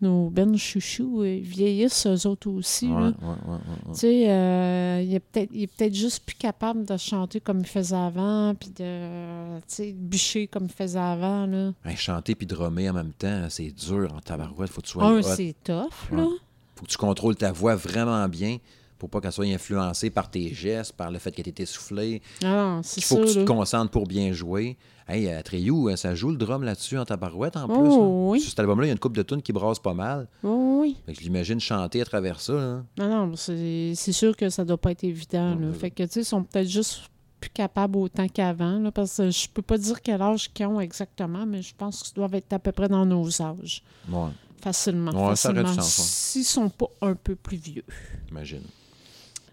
nos 0.00 0.28
bennes 0.28 0.56
chouchous 0.56 1.22
euh, 1.22 1.40
vieillissent 1.42 2.06
eux 2.06 2.26
autres 2.26 2.50
aussi. 2.50 2.86
Ouais, 2.88 3.06
ouais. 3.06 3.58
Tu 3.92 3.94
sais, 3.94 4.30
euh, 4.30 5.02
il 5.02 5.14
est 5.14 5.66
peut-être 5.66 5.94
juste 5.94 6.24
plus 6.24 6.36
capable 6.36 6.84
de 6.84 6.96
chanter 6.96 7.40
comme 7.40 7.60
il 7.60 7.66
faisait 7.66 7.96
avant, 7.96 8.54
puis 8.54 8.70
de, 8.70 9.58
tu 9.60 9.92
bûcher 9.92 10.46
comme 10.46 10.64
il 10.64 10.72
faisait 10.72 10.98
avant, 10.98 11.46
là. 11.46 11.72
Hey, 11.84 11.96
chanter 11.96 12.34
puis 12.34 12.46
drummer 12.46 12.90
en 12.90 12.94
même 12.94 13.12
temps, 13.12 13.46
c'est 13.48 13.70
dur 13.70 14.12
en 14.14 14.20
tabarouette. 14.20 14.70
Faut 14.70 14.80
que 14.80 14.86
tu 14.86 14.92
sois 14.92 15.22
c'est 15.22 15.54
tough, 15.64 16.10
là. 16.12 16.26
Faut 16.74 16.84
que 16.84 16.90
tu 16.90 16.98
contrôles 16.98 17.36
ta 17.36 17.52
voix 17.52 17.74
vraiment 17.74 18.28
bien 18.28 18.58
pour 18.98 19.10
pas 19.10 19.20
qu'elle 19.20 19.32
soit 19.32 19.46
influencée 19.46 20.10
par 20.10 20.30
tes 20.30 20.52
gestes, 20.54 20.92
par 20.92 21.10
le 21.10 21.18
fait 21.18 21.30
qu'elle 21.30 21.48
est 21.48 21.60
essoufflée. 21.60 22.22
Ah, 22.42 22.80
c'est 22.82 23.00
Il 23.00 23.04
faut 23.04 23.16
que 23.16 23.26
tu 23.26 23.34
te 23.34 23.38
là. 23.40 23.44
concentres 23.44 23.90
pour 23.90 24.06
bien 24.06 24.32
jouer. 24.32 24.76
Hey, 25.08 25.28
à 25.30 25.40
Treyu, 25.42 25.88
euh, 25.88 25.94
ça 25.96 26.14
joue 26.16 26.30
le 26.30 26.36
drum 26.36 26.64
là-dessus 26.64 26.98
en 26.98 27.04
tabarouette 27.04 27.56
en 27.56 27.68
plus. 27.68 27.76
Oh, 27.78 28.30
oui. 28.32 28.40
Sur 28.40 28.50
cet 28.50 28.58
album-là, 28.60 28.86
il 28.86 28.88
y 28.88 28.90
a 28.90 28.94
une 28.94 28.98
coupe 28.98 29.16
de 29.16 29.22
tunes 29.22 29.40
qui 29.42 29.52
brasse 29.52 29.78
pas 29.78 29.94
mal. 29.94 30.26
Oh, 30.42 30.78
oui. 30.80 30.96
Fait 31.06 31.12
que 31.12 31.18
je 31.20 31.24
l'imagine 31.24 31.60
chanter 31.60 32.00
à 32.00 32.04
travers 32.04 32.40
ça. 32.40 32.54
là. 32.54 32.82
Non, 32.98 33.26
non, 33.28 33.36
c'est 33.36 33.94
sûr 33.94 34.36
que 34.36 34.48
ça 34.50 34.64
doit 34.64 34.78
pas 34.78 34.90
être 34.90 35.04
évident. 35.04 35.54
Là. 35.54 35.72
Fait 35.72 35.90
que, 35.92 36.02
tu 36.02 36.08
sais, 36.10 36.20
ils 36.20 36.24
sont 36.24 36.42
peut-être 36.42 36.68
juste 36.68 37.02
plus 37.38 37.50
capables 37.50 37.96
autant 37.98 38.26
qu'avant, 38.28 38.90
parce 38.92 39.18
que 39.18 39.30
je 39.30 39.46
peux 39.48 39.62
pas 39.62 39.78
dire 39.78 40.00
quel 40.02 40.20
âge 40.22 40.52
qu'ils 40.52 40.66
ont 40.66 40.80
exactement, 40.80 41.46
mais 41.46 41.62
je 41.62 41.74
pense 41.76 42.02
qu'ils 42.02 42.14
doivent 42.14 42.34
être 42.34 42.52
à 42.52 42.58
peu 42.58 42.72
près 42.72 42.88
dans 42.88 43.06
nos 43.06 43.40
âges. 43.42 43.82
Ouais, 44.10 44.30
Facilement. 44.62 45.12
Ouais, 45.12 45.36
facilement. 45.36 45.66
sens, 45.68 45.98
ouais. 45.98 46.04
S'ils 46.04 46.44
sont 46.44 46.68
pas 46.70 46.86
un 47.02 47.14
peu 47.14 47.36
plus 47.36 47.58
vieux. 47.58 47.84
j'imagine. 48.26 48.62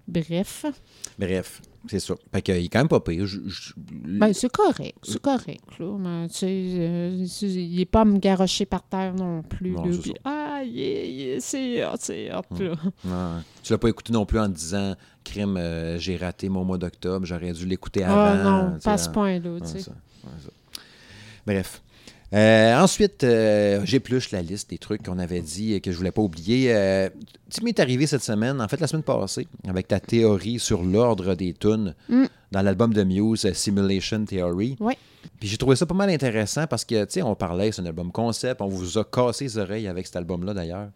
Bref. 0.07 0.65
Bref, 1.17 1.61
c'est 1.87 1.99
ça. 1.99 2.15
Fait 2.33 2.41
qu'il 2.41 2.55
est 2.55 2.67
quand 2.67 2.79
même 2.79 2.87
pas 2.87 2.99
pire. 2.99 3.25
Je- 3.25 3.39
je- 3.47 3.73
Ben, 3.77 4.33
c'est 4.33 4.51
correct. 4.51 4.97
C'est 5.03 5.21
correct, 5.21 5.63
là. 5.79 5.97
Mais, 5.97 6.27
tu 6.27 6.35
sais, 6.35 6.47
euh, 6.49 7.25
il 7.41 7.79
est 7.79 7.85
pas 7.85 8.01
à 8.01 8.05
me 8.05 8.17
garrocher 8.17 8.65
par 8.65 8.83
terre 8.83 9.13
non 9.13 9.43
plus. 9.43 9.71
Non, 9.71 9.85
là, 9.85 9.97
puis, 10.01 10.13
ah, 10.25 10.61
yeah, 10.65 11.03
yeah, 11.05 11.39
c'est 11.39 11.85
hot, 11.85 11.95
c'est 11.99 12.33
hot, 12.33 12.41
là. 12.59 12.71
Ouais. 13.05 13.41
Tu 13.63 13.71
l'as 13.71 13.77
pas 13.77 13.89
écouté 13.89 14.11
non 14.11 14.25
plus 14.25 14.39
en 14.39 14.49
disant 14.49 14.95
Crime, 15.23 15.55
euh, 15.57 15.97
j'ai 15.99 16.17
raté 16.17 16.49
mon 16.49 16.65
mois 16.65 16.77
d'octobre, 16.77 17.25
j'aurais 17.25 17.53
dû 17.53 17.65
l'écouter 17.65 18.03
avant. 18.03 18.15
Ah 18.17 18.43
non, 18.43 18.71
tu 18.75 18.81
sais, 18.81 18.83
pas 18.83 18.97
ce 18.97 19.07
hein. 19.07 19.11
point-là, 19.13 19.59
tu 19.61 19.79
sais. 19.79 19.91
Bref. 21.45 21.81
Euh, 22.33 22.75
ensuite, 22.79 23.23
euh, 23.23 23.81
j'épluche 23.85 24.31
la 24.31 24.41
liste 24.41 24.71
des 24.71 24.79
trucs 24.79 25.03
qu'on 25.03 25.19
avait 25.19 25.41
dit 25.41 25.73
et 25.73 25.81
que 25.81 25.91
je 25.91 25.97
voulais 25.97 26.11
pas 26.11 26.21
oublier. 26.23 26.73
Euh, 26.73 27.09
tu 27.51 27.63
m'es 27.63 27.79
arrivé 27.79 28.07
cette 28.07 28.23
semaine, 28.23 28.59
en 28.59 28.67
fait 28.67 28.79
la 28.79 28.87
semaine 28.87 29.03
passée, 29.03 29.47
avec 29.67 29.87
ta 29.87 29.99
théorie 29.99 30.57
sur 30.59 30.81
l'ordre 30.83 31.35
des 31.35 31.53
tunes 31.53 31.93
Mm. 32.09 32.23
dans 32.51 32.61
l'album 32.63 32.91
de 32.93 33.03
Muse, 33.03 33.51
Simulation 33.53 34.25
Theory. 34.25 34.75
Ouais. 34.79 34.97
Puis 35.39 35.47
j'ai 35.47 35.57
trouvé 35.57 35.75
ça 35.75 35.85
pas 35.85 35.93
mal 35.93 36.09
intéressant 36.09 36.65
parce 36.65 36.83
que, 36.85 37.05
tu 37.05 37.11
sais, 37.13 37.21
on 37.21 37.35
parlait, 37.35 37.71
c'est 37.71 37.81
un 37.81 37.85
album 37.85 38.11
concept, 38.11 38.61
on 38.61 38.67
vous 38.67 38.97
a 38.97 39.03
cassé 39.03 39.45
les 39.45 39.57
oreilles 39.59 39.87
avec 39.87 40.07
cet 40.07 40.15
album-là 40.15 40.53
d'ailleurs. 40.53 40.89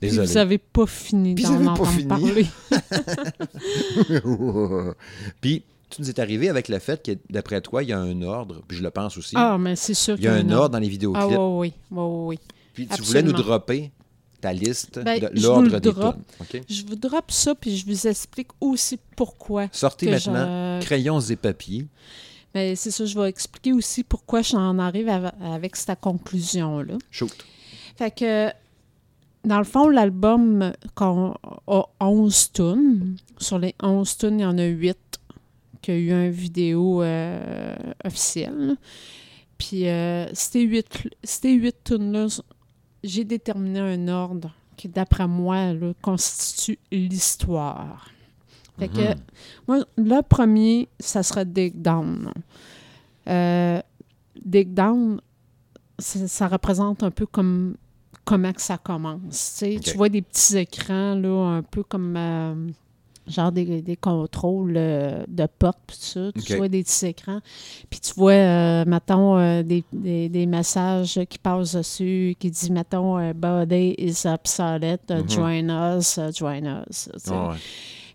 Puis 0.00 0.08
Désolé. 0.10 0.26
vous 0.26 0.36
avez 0.38 0.58
pas 0.58 0.86
fini 0.86 1.34
Puis 1.34 1.44
d'en 1.44 1.66
entendre 1.66 1.90
fini. 1.90 2.08
parler. 2.08 2.46
Puis 5.40 5.62
tu 5.90 6.00
nous 6.02 6.10
es 6.10 6.20
arrivé 6.20 6.48
avec 6.48 6.68
le 6.68 6.78
fait 6.78 7.02
que, 7.04 7.12
d'après 7.30 7.60
toi, 7.60 7.82
il 7.82 7.88
y 7.88 7.92
a 7.92 7.98
un 7.98 8.22
ordre, 8.22 8.62
puis 8.66 8.76
je 8.78 8.82
le 8.82 8.90
pense 8.90 9.16
aussi. 9.18 9.34
Ah, 9.36 9.58
mais 9.58 9.76
c'est 9.76 9.94
sûr 9.94 10.16
il 10.18 10.24
y 10.24 10.28
a 10.28 10.34
un 10.34 10.50
ordre 10.50 10.70
dans 10.70 10.78
les 10.78 10.88
vidéoclips. 10.88 11.36
Ah, 11.36 11.48
oui, 11.48 11.72
oui, 11.90 12.04
oui. 12.36 12.38
Puis 12.74 12.86
tu 12.86 13.02
voulais 13.02 13.22
nous 13.22 13.32
dropper 13.32 13.90
ta 14.40 14.52
liste 14.52 14.98
Ben, 15.04 15.20
de 15.20 15.26
vous 15.34 15.42
l'ordre 15.42 15.78
des 15.78 15.92
drop. 15.92 16.16
Je 16.68 16.82
vous 16.86 16.96
drop 16.96 17.30
ça, 17.30 17.54
puis 17.54 17.76
je 17.76 17.84
vous 17.84 18.06
explique 18.06 18.48
aussi 18.60 18.98
pourquoi. 19.16 19.66
Sortez 19.72 20.10
maintenant 20.10 20.80
je- 20.80 20.86
crayons 20.86 21.20
et 21.20 21.36
papiers. 21.36 21.86
Mais 22.54 22.74
c'est 22.74 22.90
ça, 22.90 23.04
je 23.04 23.18
vais 23.20 23.28
expliquer 23.28 23.72
aussi 23.72 24.02
pourquoi 24.02 24.42
j'en 24.42 24.78
arrive 24.78 25.08
avec 25.42 25.76
cette 25.76 26.00
conclusion-là. 26.00 26.94
Shoot. 27.10 27.32
Fait 27.96 28.10
que, 28.10 28.48
dans 29.44 29.58
le 29.58 29.64
fond, 29.64 29.88
l'album 29.88 30.72
a 30.96 31.34
11 32.00 32.52
tunes. 32.52 33.16
Sur 33.38 33.58
les 33.58 33.74
11 33.82 34.16
tunes, 34.16 34.38
il 34.40 34.42
y 34.42 34.46
en 34.46 34.58
a 34.58 34.64
8 34.64 34.96
qui 35.82 35.90
a 35.90 35.96
eu 35.96 36.12
un 36.12 36.30
vidéo 36.30 37.02
euh, 37.02 37.74
officiel. 38.04 38.54
là. 38.58 38.74
Puis, 39.58 39.88
euh, 39.88 40.26
ces 40.32 40.62
8, 40.62 41.08
ces 41.22 41.52
huit 41.52 41.76
tunes-là, 41.84 42.26
j'ai 43.04 43.24
déterminé 43.24 43.80
un 43.80 44.08
ordre 44.08 44.54
qui, 44.76 44.88
d'après 44.88 45.28
moi, 45.28 45.72
là, 45.74 45.92
constitue 46.00 46.78
l'histoire. 46.90 48.08
Fait 48.78 48.88
que, 48.88 49.00
Mhm. 49.10 49.14
moi, 49.68 49.84
le 49.98 50.22
premier, 50.22 50.88
ça 50.98 51.22
sera 51.22 51.44
Dig 51.44 51.74
Down. 51.82 52.32
Euh, 53.28 53.80
Dig 54.42 54.72
Down, 54.72 55.20
ça, 55.98 56.48
représente 56.48 57.02
un 57.02 57.10
peu 57.10 57.26
comme 57.26 57.76
comment 58.24 58.52
que 58.52 58.62
ça 58.62 58.78
commence. 58.78 59.62
Tu 59.82 59.96
vois 59.96 60.08
des 60.08 60.22
petits 60.22 60.56
écrans, 60.56 61.14
là, 61.14 61.56
un 61.58 61.62
peu 61.62 61.82
comme 61.82 62.14
euh, 62.16 62.54
genre 63.26 63.52
des, 63.52 63.82
des 63.82 63.96
contrôles 63.96 64.74
euh, 64.76 65.24
de 65.28 65.46
porte, 65.58 65.78
tout 65.88 65.94
ça. 65.94 66.32
Tu 66.44 66.56
vois 66.56 66.68
des 66.68 66.82
petits 66.82 67.06
écrans. 67.06 67.40
Puis 67.88 68.00
tu 68.00 68.12
vois, 68.14 68.32
euh, 68.32 68.84
mettons, 68.86 69.36
euh, 69.38 69.62
des, 69.62 69.84
des- 69.92 70.28
des 70.28 70.46
messages 70.46 71.20
qui 71.28 71.38
passent 71.38 71.74
dessus, 71.76 72.34
qui 72.38 72.50
disent, 72.50 72.70
mettons, 72.70 73.32
Body 73.34 73.94
is 73.98 74.26
obsolete, 74.26 75.10
Mhm. 75.10 75.28
join 75.30 75.96
us, 75.98 76.18
join 76.36 76.84
us. 76.88 77.08
Ouais. 77.28 77.56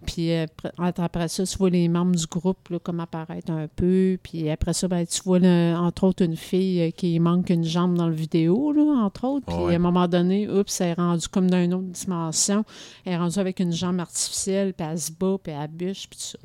Puis 0.06 0.32
euh, 0.32 0.46
après, 0.78 1.04
après 1.04 1.28
ça, 1.28 1.46
tu 1.46 1.58
vois 1.58 1.70
les 1.70 1.88
membres 1.88 2.16
du 2.16 2.26
groupe 2.28 2.70
là, 2.70 2.80
comme 2.80 3.00
apparaître 3.00 3.52
un 3.52 3.68
peu. 3.68 4.18
Puis 4.22 4.50
après 4.50 4.74
ça, 4.74 4.88
ben, 4.88 5.06
tu 5.06 5.22
vois 5.24 5.40
entre 5.40 6.06
autres 6.06 6.24
une 6.24 6.36
fille 6.38 6.82
euh, 6.82 6.92
qui 6.92 7.20
manque 7.20 7.50
une 7.50 7.64
jambe 7.64 7.96
dans 7.96 8.08
le 8.08 8.16
vidéo, 8.16 8.72
là, 8.72 8.84
entre 9.04 9.26
autres. 9.26 9.46
Puis 9.46 9.56
Ouais. 9.56 9.74
à 9.74 9.76
un 9.76 9.80
moment 9.80 10.08
donné, 10.08 10.50
oups, 10.50 10.82
elle 10.82 10.88
est 10.90 10.94
rendue 10.94 11.28
comme 11.28 11.50
dans 11.50 11.64
une 11.64 11.74
autre 11.74 11.88
dimension. 11.88 12.64
Elle 13.06 13.14
est 13.14 13.18
rendue 13.18 13.40
avec 13.40 13.60
une 13.60 13.74
jambe 13.74 14.00
artificielle, 14.00 14.74
puis 14.74 14.88
elle 14.90 15.00
se 15.00 15.12
bat, 15.12 15.38
puis 15.42 15.52
elle 15.54 15.68
bûche, 15.70 16.08
puis 16.10 16.20
tout 16.20 16.26
ça. 16.26 16.40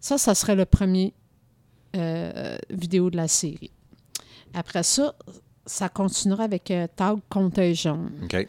Ça, 0.00 0.18
ça 0.18 0.34
serait 0.34 0.54
le 0.54 0.64
premier 0.64 1.12
euh, 1.96 2.56
vidéo 2.70 3.10
de 3.10 3.16
la 3.16 3.28
série. 3.28 3.70
Après 4.54 4.82
ça, 4.82 5.14
ça 5.66 5.88
continuera 5.88 6.44
avec 6.44 6.70
euh, 6.70 6.86
Tag 6.94 7.18
Contagion. 7.28 8.06
OK. 8.22 8.46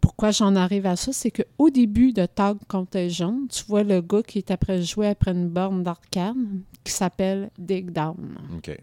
Pourquoi 0.00 0.30
j'en 0.30 0.54
arrive 0.56 0.86
à 0.86 0.96
ça, 0.96 1.12
c'est 1.12 1.30
qu'au 1.30 1.70
début 1.70 2.12
de 2.12 2.26
Tag 2.26 2.56
Contagion, 2.68 3.46
tu 3.50 3.64
vois 3.66 3.82
le 3.82 4.00
gars 4.00 4.22
qui 4.22 4.38
est 4.38 4.50
après 4.50 4.82
jouer 4.82 5.08
après 5.08 5.32
une 5.32 5.48
borne 5.48 5.82
d'arcade 5.82 6.36
qui 6.84 6.92
s'appelle 6.92 7.50
Dig 7.58 7.90
Down. 7.90 8.36
OK. 8.56 8.76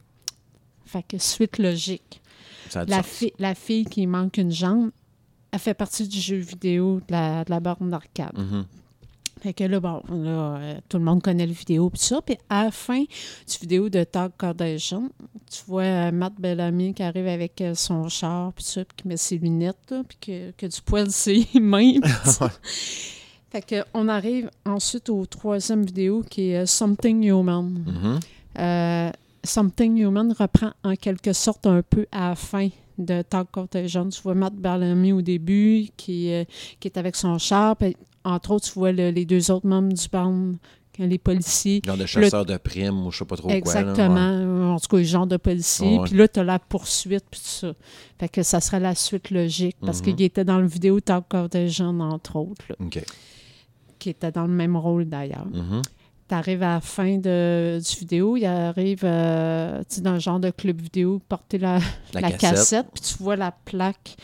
Fait 0.85 1.03
que 1.03 1.17
suite 1.17 1.57
logique. 1.57 2.21
Ça 2.69 2.85
La, 2.85 3.01
fi- 3.03 3.33
la 3.39 3.55
fille 3.55 3.85
qui 3.85 4.05
manque 4.07 4.37
une 4.37 4.51
jambe, 4.51 4.91
elle 5.51 5.59
fait 5.59 5.73
partie 5.73 6.07
du 6.07 6.19
jeu 6.19 6.37
vidéo 6.37 6.99
de 7.07 7.11
la, 7.11 7.43
de 7.45 7.49
la 7.49 7.59
borne 7.59 7.89
d'arcade. 7.89 8.37
Mhm. 8.37 8.65
Fait 9.43 9.53
que 9.53 9.65
là, 9.65 9.81
bon, 9.81 10.01
là, 10.09 10.57
euh, 10.57 10.79
tout 10.87 10.97
le 10.97 11.03
monde 11.03 11.21
connaît 11.21 11.45
le 11.45 11.51
vidéo 11.51 11.89
pis 11.89 11.99
ça. 11.99 12.21
Puis 12.21 12.37
à 12.49 12.63
la 12.63 12.71
fin 12.71 13.01
du 13.01 13.57
vidéo 13.59 13.89
de 13.89 14.05
Tag 14.05 14.31
Contagion, 14.37 15.09
tu 15.51 15.63
vois 15.67 15.83
euh, 15.83 16.11
Matt 16.13 16.35
Bellamy 16.39 16.93
qui 16.93 17.03
arrive 17.03 17.27
avec 17.27 17.59
euh, 17.59 17.75
son 17.75 18.07
char 18.07 18.53
puis 18.53 18.63
ça, 18.63 18.85
puis 18.85 18.95
qui 18.95 19.07
met 19.09 19.17
ses 19.17 19.37
lunettes, 19.37 19.93
puis 20.07 20.17
que, 20.21 20.51
que 20.51 20.65
du 20.65 20.81
poil 20.81 21.11
ses 21.11 21.45
mains. 21.59 21.95
fait 23.51 23.61
que 23.61 23.83
on 23.93 24.07
arrive 24.07 24.49
ensuite 24.65 25.09
au 25.09 25.25
troisième 25.25 25.85
vidéo 25.85 26.23
qui 26.29 26.51
est 26.51 26.65
Something 26.65 27.23
Human. 27.25 27.83
Mhm. 27.85 28.19
Euh, 28.59 29.11
Something 29.43 29.97
Human 29.97 30.33
reprend 30.39 30.71
en 30.85 30.95
quelque 30.95 31.33
sorte 31.33 31.67
un 31.67 31.81
peu 31.81 32.05
à 32.13 32.29
la 32.29 32.35
fin 32.35 32.69
de 32.97 33.21
Tag 33.23 33.47
Contagion. 33.51 34.07
Tu 34.07 34.21
vois 34.21 34.35
Matt 34.35 34.53
Bellamy 34.53 35.11
au 35.11 35.21
début 35.21 35.89
qui, 35.97 36.31
euh, 36.31 36.45
qui 36.79 36.87
est 36.87 36.97
avec 36.97 37.17
son 37.17 37.37
char. 37.37 37.75
puis 37.75 37.97
entre 38.23 38.51
autres, 38.51 38.65
tu 38.71 38.73
vois 38.79 38.91
le- 38.91 39.09
les 39.11 39.25
deux 39.25 39.51
autres 39.51 39.67
membres 39.67 39.93
du 39.93 40.07
band 40.09 40.53
que 40.93 41.01
les 41.03 41.17
policiers. 41.17 41.81
Genre 41.83 41.97
de 41.97 42.05
chasseur 42.05 42.45
de 42.45 42.55
primes 42.57 43.05
ou 43.07 43.11
je 43.11 43.17
sais 43.19 43.25
pas 43.25 43.35
trop 43.35 43.49
Exactement. 43.49 43.95
quoi. 44.13 44.15
là, 44.15 44.65
En 44.73 44.79
tout 44.79 44.87
cas, 44.87 44.97
le 44.97 45.03
genre 45.03 45.25
de 45.27 45.37
policier. 45.37 45.99
Puis 46.05 46.15
là, 46.15 46.27
tu 46.27 46.39
as 46.39 46.43
la 46.43 46.59
poursuite, 46.59 47.25
puis 47.31 47.39
tout 47.39 47.47
ça. 47.47 47.73
Fait 48.19 48.29
que 48.29 48.43
ça 48.43 48.59
serait 48.61 48.79
la 48.79 48.93
suite 48.95 49.31
logique, 49.31 49.75
parce 49.81 49.99
Mhm. 49.99 50.05
qu'il 50.15 50.21
était 50.25 50.43
dans 50.45 50.59
le 50.59 50.67
vidéo 50.67 50.99
Talk 50.99 51.33
of 51.33 51.49
the 51.49 51.67
Jeune, 51.67 52.01
entre 52.01 52.35
autres, 52.37 52.65
là. 52.69 52.75
OK. 52.79 53.03
qui 53.99 54.09
était 54.09 54.31
dans 54.33 54.45
le 54.47 54.53
même 54.53 54.75
rôle 54.75 55.05
d'ailleurs. 55.05 55.45
Mhm. 55.49 55.81
Tu 56.29 56.35
arrives 56.35 56.63
à 56.63 56.75
la 56.75 56.81
fin 56.81 57.17
de, 57.17 57.79
du 57.79 57.99
vidéo, 57.99 58.37
il 58.37 58.45
arrive 58.45 59.01
euh, 59.03 59.79
tu 59.89 59.95
sais, 59.95 60.01
dans 60.01 60.13
le 60.13 60.19
genre 60.19 60.39
de 60.39 60.51
club 60.51 60.79
vidéo, 60.81 61.21
porter 61.27 61.57
la, 61.57 61.79
La, 62.13 62.21
la 62.21 62.31
cassette. 62.31 62.87
puis 62.93 63.01
tu 63.03 63.21
vois 63.21 63.35
la 63.35 63.51
plaque 63.51 64.15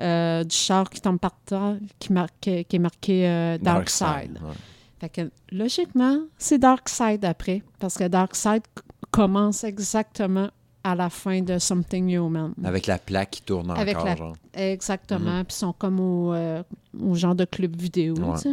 euh, 0.00 0.44
du 0.44 0.54
char 0.54 0.88
qui 0.88 1.00
tombe 1.00 1.18
par 1.18 1.36
terre, 1.44 1.76
qui, 1.98 2.12
marque, 2.12 2.32
qui 2.40 2.66
est 2.70 2.78
marqué 2.78 3.26
euh, 3.28 3.58
Dark, 3.58 3.90
Side. 3.90 4.38
ouais. 4.40 4.54
Fait 5.00 5.08
que 5.08 5.30
logiquement, 5.52 6.18
c'est 6.38 6.58
Dark 6.58 6.88
Side 6.88 7.24
après, 7.24 7.62
parce 7.80 7.96
que 7.98 8.06
Dark 8.08 8.34
Side 8.36 8.62
commence 9.10 9.64
exactement 9.64 10.48
à 10.84 10.94
la 10.94 11.10
fin 11.10 11.42
de 11.42 11.58
Something 11.58 12.08
Human. 12.10 12.54
Avec 12.64 12.86
la 12.86 12.98
plaque 12.98 13.30
qui 13.30 13.42
tourne 13.42 13.70
Avec 13.72 13.96
encore, 13.96 14.06
la- 14.06 14.16
genre. 14.16 14.36
Exactement, 14.54 15.44
puis 15.44 15.54
ils 15.56 15.58
sont 15.58 15.72
comme 15.72 15.98
au, 16.00 16.34
au 17.00 17.14
genre 17.14 17.34
de 17.34 17.44
club 17.44 17.76
vidéo. 17.76 18.14
Ouais. 18.14 18.52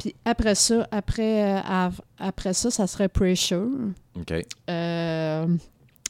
Puis 0.00 0.14
après 0.24 0.54
ça, 0.54 0.88
après, 0.90 1.58
euh, 1.58 1.90
après 2.18 2.54
ça, 2.54 2.70
ça 2.70 2.86
serait 2.86 3.08
Pressure. 3.08 3.68
OK. 4.18 4.32
Euh, 4.70 5.46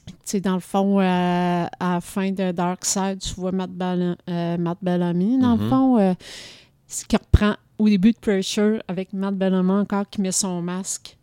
tu 0.07 0.13
sais, 0.25 0.41
dans 0.41 0.55
le 0.55 0.61
fond, 0.61 1.01
euh, 1.01 1.03
à 1.05 1.69
la 1.95 2.01
fin 2.01 2.31
de 2.31 2.53
Dark 2.53 2.85
Side, 2.85 3.19
tu 3.19 3.35
vois 3.35 3.51
Matt, 3.53 3.71
Bell- 3.71 4.17
Matt 4.59 4.79
Bellamy, 4.81 5.39
dans 5.39 5.57
le 5.57 5.63
Mhm. 5.65 5.69
fond, 5.69 6.17
ce 6.87 7.05
qui 7.05 7.17
reprend 7.17 7.55
au 7.79 7.89
début 7.89 8.13
de 8.13 8.19
Pressure 8.19 8.81
avec 8.87 9.13
Matt 9.13 9.35
Bellamy 9.37 9.71
encore 9.73 10.09
qui 10.09 10.21
met 10.21 10.31
son 10.33 10.63
masque, 10.63 11.17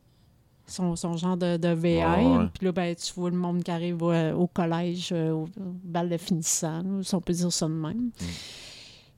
son, 0.65 0.95
son 0.97 1.15
genre 1.15 1.37
de, 1.37 1.55
de 1.55 1.69
VR. 1.69 2.17
Ouais, 2.17 2.37
ouais. 2.37 2.45
Puis 2.53 2.65
là, 2.65 2.71
ben, 2.73 2.93
tu 2.95 3.13
vois 3.15 3.29
le 3.29 3.37
monde 3.37 3.63
qui 3.63 3.71
arrive 3.71 4.01
au 4.03 4.47
collège, 4.47 5.13
au, 5.13 5.43
au 5.43 5.47
bal 5.85 6.09
de 6.09 6.17
finissant, 6.17 6.83
si 7.01 7.15
on 7.15 7.21
peut 7.21 7.31
dire 7.33 7.51
ça 7.53 7.65
de 7.67 7.71
même. 7.71 8.09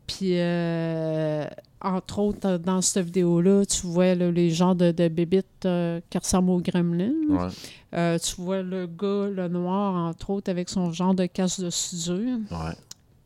Puis, 0.06 0.34
euh, 0.40 1.46
entre 1.82 2.20
autres, 2.20 2.48
euh, 2.48 2.58
dans 2.58 2.82
cette 2.82 3.06
vidéo-là, 3.06 3.66
tu 3.66 3.88
vois 3.88 4.16
là, 4.16 4.32
les 4.32 4.50
genres 4.50 4.76
de, 4.76 4.92
de 4.92 5.08
bébites 5.08 5.66
euh, 5.66 6.02
qui 6.10 6.18
ressemblent 6.18 6.52
aux 6.52 6.62
gremlins. 6.62 7.14
Ouais. 7.30 7.48
Euh, 7.96 8.20
tu 8.20 8.42
vois 8.42 8.62
le 8.62 8.86
gars, 8.86 9.28
le 9.30 9.48
noir, 9.48 9.96
entre 9.96 10.30
autres, 10.32 10.52
avec 10.52 10.70
son 10.70 10.92
genre 10.92 11.14
de 11.14 11.26
casse 11.26 11.60
de 11.60 11.70
soudure. 11.70 12.40
Ouais. 12.52 12.76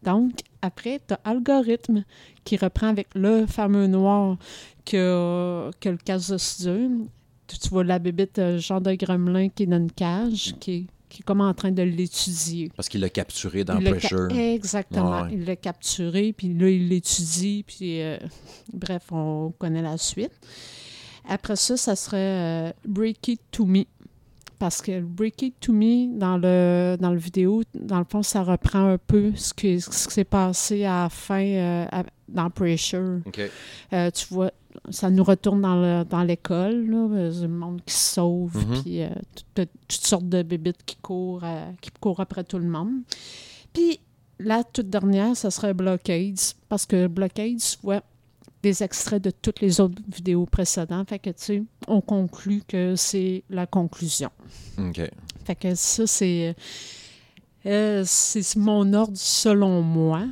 Donc, 0.03 0.33
après, 0.61 1.01
tu 1.05 1.13
as 1.13 1.19
Algorithme 1.23 2.03
qui 2.43 2.57
reprend 2.57 2.87
avec 2.87 3.07
le 3.15 3.45
fameux 3.45 3.87
noir 3.87 4.37
que, 4.85 5.71
que 5.79 5.89
le 5.89 5.97
casse 5.97 6.29
de 6.29 6.37
soudure. 6.37 6.89
Tu, 7.47 7.69
vois 7.69 7.83
la 7.83 7.99
bébite, 7.99 8.57
genre 8.57 8.81
de 8.81 8.93
gremlin 8.93 9.49
qui 9.49 9.63
est 9.63 9.67
dans 9.67 9.77
une 9.77 9.91
cage, 9.91 10.55
qui 10.59 10.71
est, 10.71 10.85
qui 11.13 11.21
est 11.21 11.23
comme 11.25 11.41
en 11.41 11.53
train 11.53 11.71
de 11.71 11.83
l'étudier. 11.83 12.71
Parce 12.75 12.89
qu'il 12.89 13.01
l'a 13.01 13.09
capturé 13.09 13.63
dans 13.63 13.77
Il 13.77 13.83
l'a 13.83 13.91
ca- 13.99 14.09
Pressure. 14.09 14.27
Exactement. 14.37 15.21
Ouais. 15.23 15.29
Il 15.33 15.45
l'a 15.45 15.55
capturé, 15.55 16.33
puis 16.33 16.51
là, 16.53 16.69
il 16.69 16.89
l'étudie, 16.89 17.63
puis 17.67 18.01
euh, 18.01 18.17
bref, 18.73 19.03
on 19.11 19.53
connaît 19.57 19.81
la 19.83 19.97
suite. 19.97 20.31
Après 21.27 21.55
ça, 21.55 21.77
ça 21.77 21.95
serait 21.95 22.17
euh, 22.17 22.71
Break 22.85 23.27
It 23.27 23.41
To 23.51 23.65
Me. 23.65 23.83
Parce 24.59 24.81
que 24.81 25.01
Break 25.01 25.41
It 25.41 25.55
To 25.61 25.73
Me, 25.73 26.17
dans 26.17 26.37
le, 26.37 26.95
dans 26.99 27.11
le 27.11 27.17
vidéo, 27.19 27.63
dans 27.75 27.99
le 27.99 28.05
fond, 28.09 28.23
ça 28.23 28.43
reprend 28.43 28.87
un 28.93 28.97
peu 28.97 29.33
ce, 29.35 29.53
que, 29.53 29.77
ce 29.79 30.07
qui 30.07 30.13
s'est 30.13 30.23
passé 30.23 30.83
à 30.85 31.03
la 31.03 31.09
fin 31.09 31.43
euh, 31.45 31.85
à- 31.91 32.03
dans 32.29 32.49
Pressure. 32.49 33.19
Tu 33.31 34.25
vois, 34.31 34.51
ça 34.89 35.09
nous 35.09 35.23
retourne 35.23 35.61
dans 35.61 35.75
le- 35.81 36.03
dans 36.03 36.23
l'école, 36.23 36.85
euh, 36.93 37.31
le 37.41 37.47
monde 37.47 37.81
qui 37.85 37.93
se 37.93 38.15
sauve, 38.15 38.57
Mhm. 38.57 38.81
puis 38.81 39.01
euh, 39.03 39.09
tout- 39.55 39.65
toutes 39.87 40.05
sortes 40.05 40.27
de 40.29 40.41
bébites 40.43 40.83
qui 40.85 40.97
courent, 40.97 41.43
euh, 41.43 41.71
qui 41.81 41.89
courent 41.99 42.19
après 42.19 42.43
tout 42.43 42.59
le 42.59 42.67
monde. 42.67 42.91
Puis 43.73 43.99
la 44.39 44.63
toute 44.63 44.89
dernière, 44.89 45.35
ça 45.37 45.51
serait 45.51 45.73
Blockades, 45.73 46.39
parce 46.69 46.85
que 46.85 47.07
Blockades, 47.07 47.59
tu 47.59 47.77
vois 47.83 48.01
des 48.61 48.81
extraits 48.83 49.21
de 49.21 49.29
toutes 49.31 49.59
les 49.61 49.79
autres 49.81 50.01
vidéos 50.07 50.45
précédentes, 50.45 51.09
fait 51.09 51.19
que 51.19 51.29
tu 51.31 51.35
sais, 51.37 51.63
on 51.87 51.99
conclut 52.01 52.63
que 52.67 52.95
c'est 52.95 53.43
la 53.49 53.65
conclusion. 53.67 54.29
OK. 54.77 55.01
Fait 55.45 55.55
que 55.55 55.75
ça, 55.75 56.07
c'est 56.07 56.55
euh, 57.65 58.03
c'est 58.05 58.55
mon 58.57 58.93
ordre 58.93 59.15
selon 59.17 59.81
moi. 59.81 60.23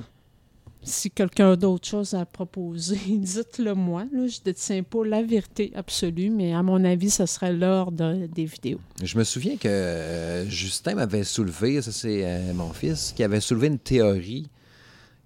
Si 0.84 1.12
quelqu'un 1.12 1.52
a 1.52 1.56
d'autre 1.56 1.88
chose 1.88 2.16
à 2.16 2.26
proposer, 2.26 3.00
dites-le 3.08 3.76
moi. 3.76 4.06
Je 4.12 4.18
ne 4.18 4.44
détiens 4.44 4.82
pas 4.82 5.06
la 5.06 5.22
vérité 5.22 5.72
absolue, 5.76 6.32
mais 6.32 6.54
à 6.54 6.64
mon 6.64 6.84
avis, 6.84 7.12
ce 7.12 7.26
serait 7.28 7.54
l'ordre 7.54 8.14
des 8.28 8.46
vidéos. 8.46 8.80
Je 9.02 9.18
me 9.18 9.24
souviens 9.24 9.58
que 9.58 9.68
euh, 9.68 10.50
Justin 10.50 10.96
m'avait 10.96 11.24
soulevé, 11.24 11.82
ça 11.82 11.92
c'est 11.92 12.26
euh, 12.26 12.54
mon 12.54 12.74
fils, 12.74 13.14
qui 13.16 13.24
avait 13.24 13.42
soulevé 13.42 13.68
une 13.68 13.80
théorie 13.80 14.50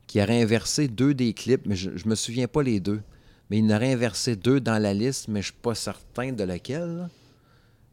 qui 0.08 0.22
aurait 0.22 0.42
inversé 0.42 0.88
deux 0.88 1.14
des 1.14 1.34
clips, 1.34 1.66
mais 1.66 1.76
je, 1.76 1.92
je 1.96 2.08
me 2.08 2.16
souviens 2.16 2.48
pas 2.48 2.62
les 2.62 2.80
deux. 2.80 3.02
Mais 3.50 3.60
il 3.60 3.72
aurait 3.72 3.94
inversé 3.94 4.36
deux 4.36 4.60
dans 4.60 4.82
la 4.82 4.94
liste, 4.94 5.28
mais 5.28 5.42
je 5.42 5.48
suis 5.48 5.62
pas 5.62 5.76
certain 5.76 6.32
de 6.32 6.44
lequel. 6.44 6.98
là. 6.98 7.10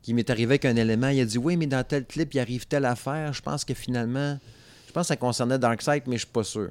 Qui 0.03 0.15
m'est 0.15 0.29
arrivé 0.31 0.55
avec 0.55 0.65
un 0.65 0.75
élément, 0.75 1.09
il 1.09 1.21
a 1.21 1.25
dit 1.25 1.39
oui, 1.39 1.57
mais 1.57 1.67
dans 1.67 1.85
tel 1.85 2.05
clip, 2.07 2.35
il 2.35 2.41
arrive 2.41 2.67
telle 2.67 2.87
affaire. 2.87 3.33
Je 3.33 3.41
pense 3.41 3.65
que 3.65 3.73
finalement, 3.75 4.39
je 4.89 4.93
pense 4.93 5.05
que 5.05 5.09
ça 5.09 5.17
concernait 5.17 5.59
Darkseid, 5.59 6.03
mais 6.07 6.17
je 6.17 6.25
suis 6.25 6.33
pas 6.33 6.43
sûr. 6.43 6.71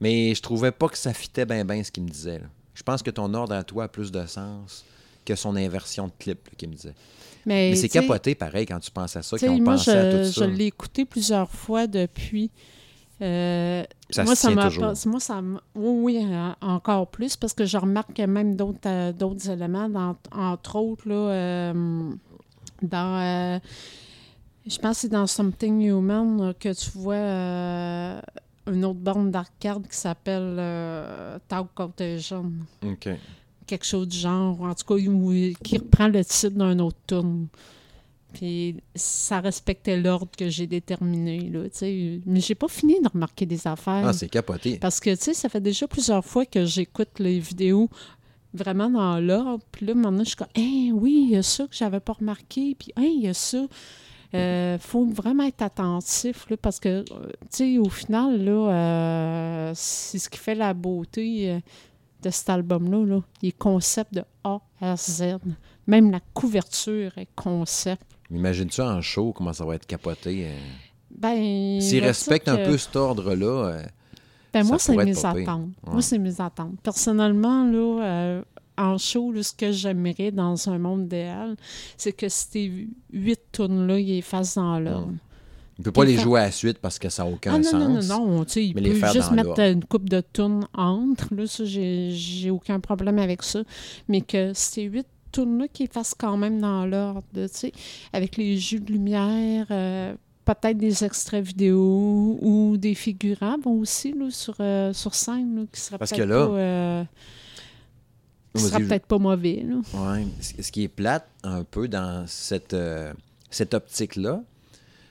Mais 0.00 0.34
je 0.34 0.42
trouvais 0.42 0.72
pas 0.72 0.88
que 0.88 0.98
ça 0.98 1.12
fitait 1.14 1.46
bien 1.46 1.64
bien 1.64 1.82
ce 1.82 1.90
qu'il 1.90 2.02
me 2.02 2.08
disait. 2.08 2.38
là. 2.38 2.46
Je 2.74 2.82
pense 2.82 3.02
que 3.02 3.10
ton 3.10 3.32
ordre 3.34 3.54
à 3.54 3.64
toi 3.64 3.84
a 3.84 3.88
plus 3.88 4.12
de 4.12 4.26
sens 4.26 4.84
que 5.24 5.34
son 5.34 5.56
inversion 5.56 6.06
de 6.08 6.12
clip 6.18 6.54
qu'il 6.56 6.68
me 6.68 6.74
disait. 6.74 6.94
Mais, 7.46 7.70
Mais 7.70 7.76
c'est 7.76 7.88
capoté, 7.88 8.34
pareil, 8.34 8.66
quand 8.66 8.78
tu 8.80 8.90
penses 8.90 9.16
à 9.16 9.22
ça, 9.22 9.36
moi, 9.60 9.76
pensait 9.76 9.90
à 9.92 10.04
je, 10.10 10.16
tout 10.18 10.24
je 10.24 10.40
ça. 10.40 10.46
l'ai 10.46 10.66
écouté 10.66 11.04
plusieurs 11.04 11.50
fois 11.50 11.86
depuis. 11.86 12.50
Euh, 13.22 13.82
Ça 14.10 14.24
moi, 14.24 14.34
se 14.36 14.42
ça 14.42 14.48
tient 14.48 14.56
pas- 14.56 14.64
moi, 15.06 15.20
ça 15.20 15.40
oui, 15.74 16.16
oui, 16.18 16.26
euh, 16.30 16.50
encore 16.60 17.06
plus, 17.08 17.34
parce 17.36 17.54
que 17.54 17.64
je 17.64 17.78
remarque 17.78 18.18
même 18.20 18.56
d'autres 18.56 18.80
euh, 18.86 19.12
d'autres 19.12 19.48
éléments, 19.48 19.88
dans- 19.88 20.16
entre 20.32 20.76
autres, 20.76 21.08
là, 21.08 21.14
euh, 21.14 22.10
dans. 22.82 23.20
euh, 23.20 23.58
je 24.66 24.78
pense 24.78 24.96
que 24.96 25.00
c'est 25.02 25.08
dans 25.08 25.26
Something 25.26 25.80
Human 25.80 26.52
que 26.60 26.74
tu 26.74 26.90
vois 26.98 27.14
une 28.66 28.84
autre 28.84 29.00
borne 29.00 29.30
d'arcade 29.30 29.86
qui 29.88 29.96
s'appelle 29.96 30.56
euh, 30.58 31.38
Talk 31.48 31.68
Contagion. 31.74 32.52
OK. 32.84 33.08
Quelque 33.66 33.84
chose 33.84 34.08
du 34.08 34.16
genre, 34.16 34.60
en 34.62 34.74
tout 34.74 34.84
cas, 34.84 35.00
qui 35.62 35.78
reprend 35.78 36.08
le 36.08 36.24
titre 36.24 36.56
d'un 36.56 36.78
autre 36.78 36.98
tourne. 37.06 37.48
Puis 38.32 38.76
ça 38.94 39.40
respectait 39.40 39.96
l'ordre 39.96 40.30
que 40.36 40.48
j'ai 40.50 40.66
déterminé, 40.66 41.48
là, 41.48 41.64
tu 41.64 41.70
sais. 41.72 42.20
Mais 42.26 42.40
j'ai 42.40 42.54
pas 42.54 42.68
fini 42.68 43.00
de 43.00 43.08
remarquer 43.08 43.46
des 43.46 43.66
affaires. 43.66 44.06
Ah, 44.06 44.12
c'est 44.12 44.28
capoté. 44.28 44.78
Parce 44.78 45.00
que, 45.00 45.10
tu 45.10 45.22
sais, 45.22 45.34
ça 45.34 45.48
fait 45.48 45.60
déjà 45.60 45.88
plusieurs 45.88 46.24
fois 46.24 46.44
que 46.44 46.66
j'écoute 46.66 47.18
les 47.18 47.38
vidéos 47.38 47.88
vraiment 48.52 48.90
dans 48.90 49.18
l'ordre. 49.20 49.64
Puis 49.72 49.86
là, 49.86 49.94
maintenant, 49.94 50.24
je 50.24 50.28
suis 50.28 50.36
comme, 50.36 50.48
hey, 50.54 50.92
oui, 50.92 51.28
il 51.28 51.34
y 51.34 51.36
a 51.36 51.42
ça 51.42 51.64
que 51.66 51.74
j'avais 51.74 52.00
pas 52.00 52.14
remarqué. 52.14 52.76
Puis, 52.78 52.92
hey, 52.96 53.14
il 53.16 53.22
y 53.22 53.28
a 53.28 53.34
ça. 53.34 53.66
Il 54.32 54.78
faut 54.80 55.04
vraiment 55.06 55.44
être 55.44 55.62
attentif, 55.62 56.48
là, 56.50 56.56
parce 56.56 56.80
que, 56.80 56.88
euh, 56.88 57.04
tu 57.50 57.74
sais, 57.74 57.78
au 57.78 57.88
final, 57.88 58.42
là, 58.44 58.70
euh, 58.72 59.72
c'est 59.74 60.18
ce 60.18 60.28
qui 60.28 60.38
fait 60.38 60.54
la 60.54 60.74
beauté 60.74 61.50
euh, 61.50 61.60
de 62.22 62.30
cet 62.30 62.50
album-là. 62.50 63.04
Là. 63.06 63.20
Il 63.42 63.48
est 63.50 63.58
concept 63.58 64.14
de 64.14 64.24
A 64.44 64.60
à 64.80 64.96
Z. 64.96 65.38
Même 65.86 66.10
la 66.10 66.20
couverture 66.34 67.16
est 67.16 67.28
concept. 67.36 68.02
Imagine-tu 68.30 68.80
en 68.80 69.00
show 69.00 69.32
comment 69.32 69.52
ça 69.52 69.64
va 69.64 69.76
être 69.76 69.86
capoté. 69.86 70.46
euh? 70.48 70.56
Ben, 71.10 71.80
S'il 71.80 72.00
le 72.00 72.08
respecte 72.08 72.48
un 72.48 72.56
peu 72.56 72.76
cet 72.76 72.96
ordre-là, 72.96 73.46
euh, 73.68 73.82
Ben, 74.52 74.62
Ça 74.64 74.68
moi, 74.68 74.78
c'est 74.78 74.96
mes 74.96 75.24
attentes. 75.24 75.46
Ouais. 75.86 75.92
Moi, 75.92 76.02
c'est 76.02 76.18
mes 76.18 76.40
attentes. 76.40 76.80
Personnellement, 76.82 77.64
là, 77.64 78.04
euh, 78.04 78.42
en 78.78 78.98
show, 78.98 79.32
là, 79.32 79.42
ce 79.42 79.52
que 79.52 79.72
j'aimerais 79.72 80.30
dans 80.30 80.68
un 80.68 80.78
monde 80.78 81.04
idéal, 81.04 81.56
c'est 81.96 82.12
que 82.12 82.28
ces 82.28 82.88
huit 83.12 83.40
tunes-là, 83.52 83.98
ils 83.98 84.06
les 84.06 84.22
fassent 84.22 84.56
dans 84.56 84.78
l'ordre. 84.78 85.12
il 85.78 85.84
peut 85.84 85.92
pas 85.92 86.04
les 86.04 86.16
jouer 86.16 86.40
à 86.40 86.44
la 86.44 86.50
suite 86.50 86.78
parce 86.78 86.98
que 86.98 87.08
ça 87.08 87.24
n'a 87.24 87.30
aucun 87.30 87.54
Ah 87.54 87.58
non, 87.58 87.64
sens. 87.64 88.08
non, 88.08 88.18
non, 88.26 88.26
non, 88.38 88.44
tu 88.44 88.52
sais, 88.52 88.64
il 88.66 88.74
mais 88.74 88.82
peut 88.82 88.94
juste 89.12 89.30
mettre 89.32 89.58
une 89.60 89.84
coupe 89.84 90.08
de 90.08 90.22
tunes 90.32 90.66
entre, 90.74 91.34
là, 91.34 91.46
ça, 91.46 91.64
j'ai 91.64 92.10
j'ai 92.12 92.50
aucun 92.50 92.80
problème 92.80 93.18
avec 93.18 93.42
ça, 93.42 93.62
mais 94.08 94.20
que 94.22 94.52
ces 94.54 94.82
huit 94.84 95.06
tunes-là 95.32 95.68
qu'ils 95.68 95.88
fassent 95.88 96.14
quand 96.16 96.36
même 96.36 96.60
dans 96.60 96.86
l'ordre, 96.86 97.22
tu 97.34 97.40
sais, 97.50 97.72
avec 98.12 98.36
les 98.38 98.56
jeux 98.56 98.80
de 98.80 98.90
lumière, 98.92 99.66
euh, 99.70 100.14
peut-être 100.46 100.78
des 100.78 101.04
extraits 101.04 101.44
vidéo 101.44 102.38
ou 102.40 102.76
des 102.78 102.94
figurants 102.94 103.58
vont 103.62 103.80
aussi 103.80 104.12
là, 104.12 104.30
sur, 104.30 104.54
euh, 104.60 104.92
sur 104.94 105.14
scène, 105.14 105.56
là, 105.56 105.62
qui 105.72 105.80
seraient 105.80 105.98
Parce 105.98 106.10
peut-être 106.12 106.22
que 106.24 106.28
là- 106.32 106.46
pas, 106.46 106.52
euh, 106.54 107.04
seraient 108.58 108.82
je- 108.82 108.88
peut-être 108.88 109.06
pas 109.06 109.18
mauvais. 109.18 109.64
Là. 109.66 109.76
Ouais. 110.14 110.26
Ce 110.40 110.62
ce 110.62 110.72
qui 110.72 110.82
est 110.84 110.88
plate 110.88 111.28
un 111.42 111.64
peu 111.64 111.88
dans 111.88 112.26
cette, 112.26 112.74
euh, 112.74 113.12
cette 113.50 113.74
optique-là, 113.74 114.42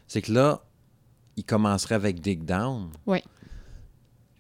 c'est 0.08 0.22
que 0.22 0.32
là, 0.32 0.62
il 1.38 1.44
commencerait 1.44 1.96
avec 1.96 2.22
Dig 2.22 2.44
Down. 2.46 2.90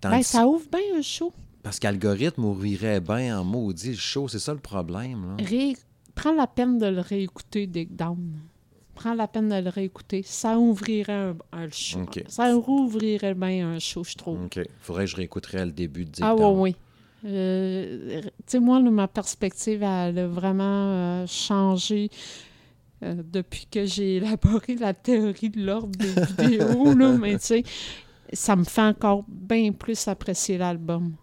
Tandis- 0.02 0.15
Ben, 0.18 0.24
ça 0.24 0.48
ouvre 0.48 0.65
bien 0.72 0.98
un 0.98 1.02
show. 1.02 1.34
Parce 1.63 1.80
qu'algorithme 1.80 2.46
ouvrirait 2.46 3.00
bien 3.00 3.39
en 3.39 3.44
maudit 3.44 3.89
le 3.91 3.96
show, 3.96 4.28
c'est 4.28 4.39
ça 4.39 4.54
le 4.54 4.60
problème. 4.60 5.36
Là. 5.38 5.44
Ré- 5.44 5.76
prends 6.13 6.34
la 6.34 6.46
peine 6.48 6.78
de 6.78 6.86
le 6.86 7.02
réécouter, 7.02 7.65
Dick 7.65 7.96
Down. 7.96 8.34
Prends 8.94 9.13
la 9.15 9.28
peine 9.28 9.50
de 9.50 9.56
le 9.56 9.70
réécouter. 9.70 10.22
Ça 10.24 10.58
ouvrirait 10.60 11.12
un, 11.12 11.36
un 11.52 11.70
show. 11.70 12.06
Ça 12.28 12.54
rouvrirait 12.56 13.34
bien 13.34 13.68
un 13.72 13.80
show, 13.80 14.04
je 14.04 14.15
trouve. 14.15 14.44
OK. 14.46 14.60
Faudrait 14.80 15.06
que 15.06 15.12
je 15.12 15.15
réécouterais 15.18 15.65
le 15.65 15.72
début 15.72 16.06
de 16.06 16.12
Dick 16.12 16.24
Ah 16.26 16.34
oui, 16.36 16.39
Down. 16.41 16.60
oui. 16.60 16.76
Euh, 17.25 18.21
tu 18.21 18.29
sais, 18.45 18.59
moi, 18.59 18.79
là, 18.79 18.89
ma 18.91 19.07
perspective, 19.07 19.81
elle 19.81 20.19
a 20.19 20.27
vraiment 20.27 20.63
euh, 21.23 21.27
changé 21.27 22.09
euh, 23.03 23.15
depuis 23.23 23.67
que 23.69 23.85
j'ai 23.85 24.15
élaboré 24.17 24.75
la 24.75 24.93
théorie 24.93 25.49
de 25.49 25.65
l'ordre 25.65 25.97
des 25.97 26.21
vidéos, 26.43 26.93
là, 26.93 27.11
mais 27.13 27.39
tu 27.39 27.45
sais, 27.45 27.63
ça 28.31 28.55
me 28.55 28.63
fait 28.63 28.81
encore 28.81 29.23
bien 29.27 29.71
plus 29.71 30.07
apprécier 30.07 30.57
l'album. 30.57 31.13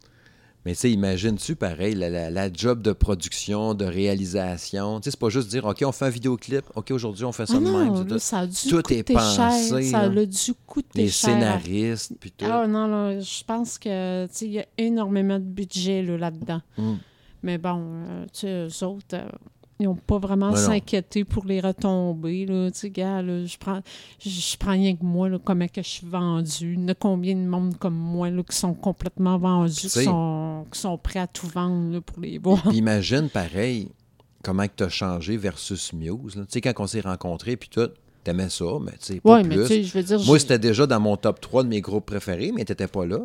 Mais 0.64 0.75
tu 0.75 0.79
sais, 0.81 0.90
imagines-tu 0.92 1.57
pareil, 1.57 1.94
la, 1.96 2.09
la- 2.09 2.31
la 2.31 2.53
job 2.53 2.83
de 2.83 2.92
production, 2.92 3.75
de 3.75 3.85
réalisation? 3.85 5.01
Tu 5.01 5.05
sais, 5.07 5.11
c'est 5.12 5.18
pas 5.20 5.29
juste 5.29 5.48
dire, 5.48 5.64
OK, 5.64 5.83
on 5.85 5.90
fait 5.92 6.05
un 6.07 6.11
vidéoclip, 6.11 6.64
OK, 6.77 6.90
aujourd'hui, 6.92 7.25
on 7.25 7.33
fait 7.33 7.46
ça 7.46 7.55
Ah 7.57 7.61
de 7.61 7.64
même. 7.64 7.72
non, 7.88 7.94
là, 8.05 8.05
tout. 8.05 8.18
ça 8.18 8.38
a 8.40 8.46
dû 8.46 8.55
tout 8.68 8.92
est 8.92 9.03
pensé, 9.12 9.37
cher. 9.37 9.90
Ça 9.90 10.09
là. 10.09 10.20
a 10.20 10.25
dû 10.27 10.53
coûter 10.66 10.88
Les 11.03 11.09
cher. 11.09 11.31
scénaristes, 11.31 12.12
puis 12.20 12.31
tout. 12.31 12.44
Ah 12.48 12.66
non, 12.68 12.87
là, 12.87 13.18
je 13.20 13.44
pense 13.44 13.79
que 13.79 14.27
tu 14.27 14.31
sais, 14.35 14.46
il 14.46 14.53
y 14.53 14.61
a 14.61 14.66
énormément 14.79 15.38
de 15.38 15.44
budget 15.44 16.03
là, 16.03 16.16
là-dedans. 16.16 16.61
Mm. 16.79 16.92
Mais 17.42 17.59
bon, 17.59 17.81
euh, 18.09 18.25
tu 18.33 18.40
sais, 18.40 18.68
eux 18.68 18.87
autres, 18.87 19.05
euh, 19.14 19.25
ils 19.83 19.87
n'ont 19.87 19.95
pas 19.95 20.18
vraiment 20.18 20.51
Ouais, 20.51 20.61
non. 20.61 20.66
s'inquiéter 20.66 21.25
pour 21.25 21.45
les 21.45 21.61
retombées. 21.61 22.47
Là. 22.47 22.71
Tu 22.71 22.79
sais, 22.79 22.90
gars, 22.90 23.23
là, 23.23 23.45
je 23.45 23.57
prends, 23.59 23.81
je, 24.18 24.57
prends 24.57 24.73
rien 24.73 24.95
que 24.97 25.05
moi, 25.05 25.29
là, 25.29 25.38
comment 25.42 25.66
que 25.66 25.83
je 25.83 25.88
suis 25.88 26.07
vendu. 26.07 26.75
Il 26.75 26.81
y 26.81 26.85
en 26.85 26.88
a 26.88 26.95
combien 26.95 27.35
de 27.35 27.40
monde 27.40 27.77
comme 27.79 27.97
moi 27.97 28.31
là, 28.31 28.42
qui 28.42 28.57
sont 28.57 28.75
complètement 28.75 29.38
vendus, 29.38 29.75
qui 29.75 29.88
sont, 29.88 30.66
qui 30.71 30.79
sont 30.79 30.99
prêts 30.99 31.21
à 31.21 31.27
tout 31.27 31.47
vendre 31.47 31.92
là, 31.92 32.01
pour 32.01 32.21
les 32.21 32.38
voir? 32.38 32.62
Puis 32.62 32.79
imagine, 32.79 33.29
pareil, 33.29 33.88
comment 34.42 34.66
tu 34.75 34.85
as 34.85 34.88
changé 34.88 35.37
versus 35.37 35.92
Muse. 35.92 36.35
Tu 36.35 36.45
sais, 36.49 36.61
quand 36.61 36.73
on 36.79 36.87
s'est 36.87 37.01
rencontrés, 37.01 37.57
puis 37.57 37.68
tout, 37.68 37.88
t'aimais 38.25 38.51
ça, 38.51 38.64
mais 38.81 38.92
tu 38.92 39.14
sais, 39.14 39.21
pas 39.21 39.42
plus. 39.42 39.57
tu 39.62 39.66
sais, 39.66 39.83
je 39.83 39.92
veux 39.92 40.03
dire... 40.03 40.21
Moi, 40.25 40.38
c'était 40.38 40.59
déjà 40.59 40.87
dans 40.87 41.01
mon 41.01 41.16
top 41.16 41.40
3 41.40 41.64
de 41.64 41.68
mes 41.68 41.81
groupes 41.81 42.07
préférés, 42.07 42.53
mais 42.53 42.64
t'étais 42.64 42.88
pas 42.88 43.07
là. 43.07 43.21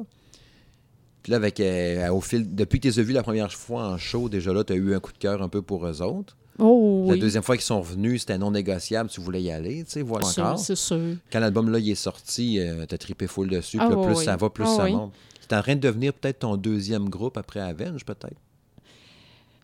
Puis 1.23 1.31
là, 1.31 1.37
avec, 1.37 1.59
euh, 1.59 2.09
au 2.09 2.21
fil, 2.21 2.55
depuis 2.55 2.79
que 2.79 2.83
tu 2.83 2.87
les 2.87 2.99
as 2.99 3.03
vus 3.03 3.13
la 3.13 3.23
première 3.23 3.51
fois 3.51 3.83
en 3.87 3.97
show, 3.97 4.29
déjà 4.29 4.53
là, 4.53 4.63
tu 4.63 4.73
as 4.73 4.75
eu 4.77 4.95
un 4.95 4.99
coup 4.99 5.11
de 5.11 5.17
cœur 5.17 5.41
un 5.41 5.49
peu 5.49 5.61
pour 5.61 5.85
eux 5.85 6.01
autres. 6.01 6.37
Oh, 6.59 7.05
La 7.09 7.17
deuxième 7.17 7.43
fois 7.43 7.55
qu'ils 7.55 7.65
sont 7.65 7.81
venus, 7.81 8.21
c'était 8.21 8.37
non 8.37 8.49
négociable, 8.51 9.09
tu 9.09 9.21
voulais 9.21 9.41
y 9.43 9.51
aller, 9.51 9.83
tu 9.83 9.91
sais, 9.91 9.99
sûr, 10.03 10.15
encore. 10.15 10.57
c'est 10.59 10.75
sûr. 10.75 11.15
Quand 11.31 11.39
l'album 11.39 11.69
là 11.69 11.77
il 11.77 11.89
est 11.91 11.95
sorti, 11.95 12.59
euh, 12.59 12.85
t'as 12.87 12.97
trippé 12.97 13.27
full 13.27 13.47
dessus, 13.49 13.77
Ah 13.79 13.85
puis 13.85 13.95
là, 13.95 14.01
oui, 14.01 14.07
plus 14.07 14.17
oui. 14.17 14.25
ça 14.25 14.35
va, 14.37 14.49
plus 14.49 14.63
Ah 14.65 14.75
ça 14.75 14.83
oui. 14.85 14.91
monte. 14.93 15.13
C'est 15.41 15.55
en 15.55 15.61
train 15.61 15.75
de 15.75 15.81
devenir 15.81 16.13
peut-être 16.13 16.39
ton 16.39 16.57
deuxième 16.57 17.09
groupe 17.09 17.37
après 17.37 17.59
Avenge, 17.59 18.03
peut-être? 18.05 18.35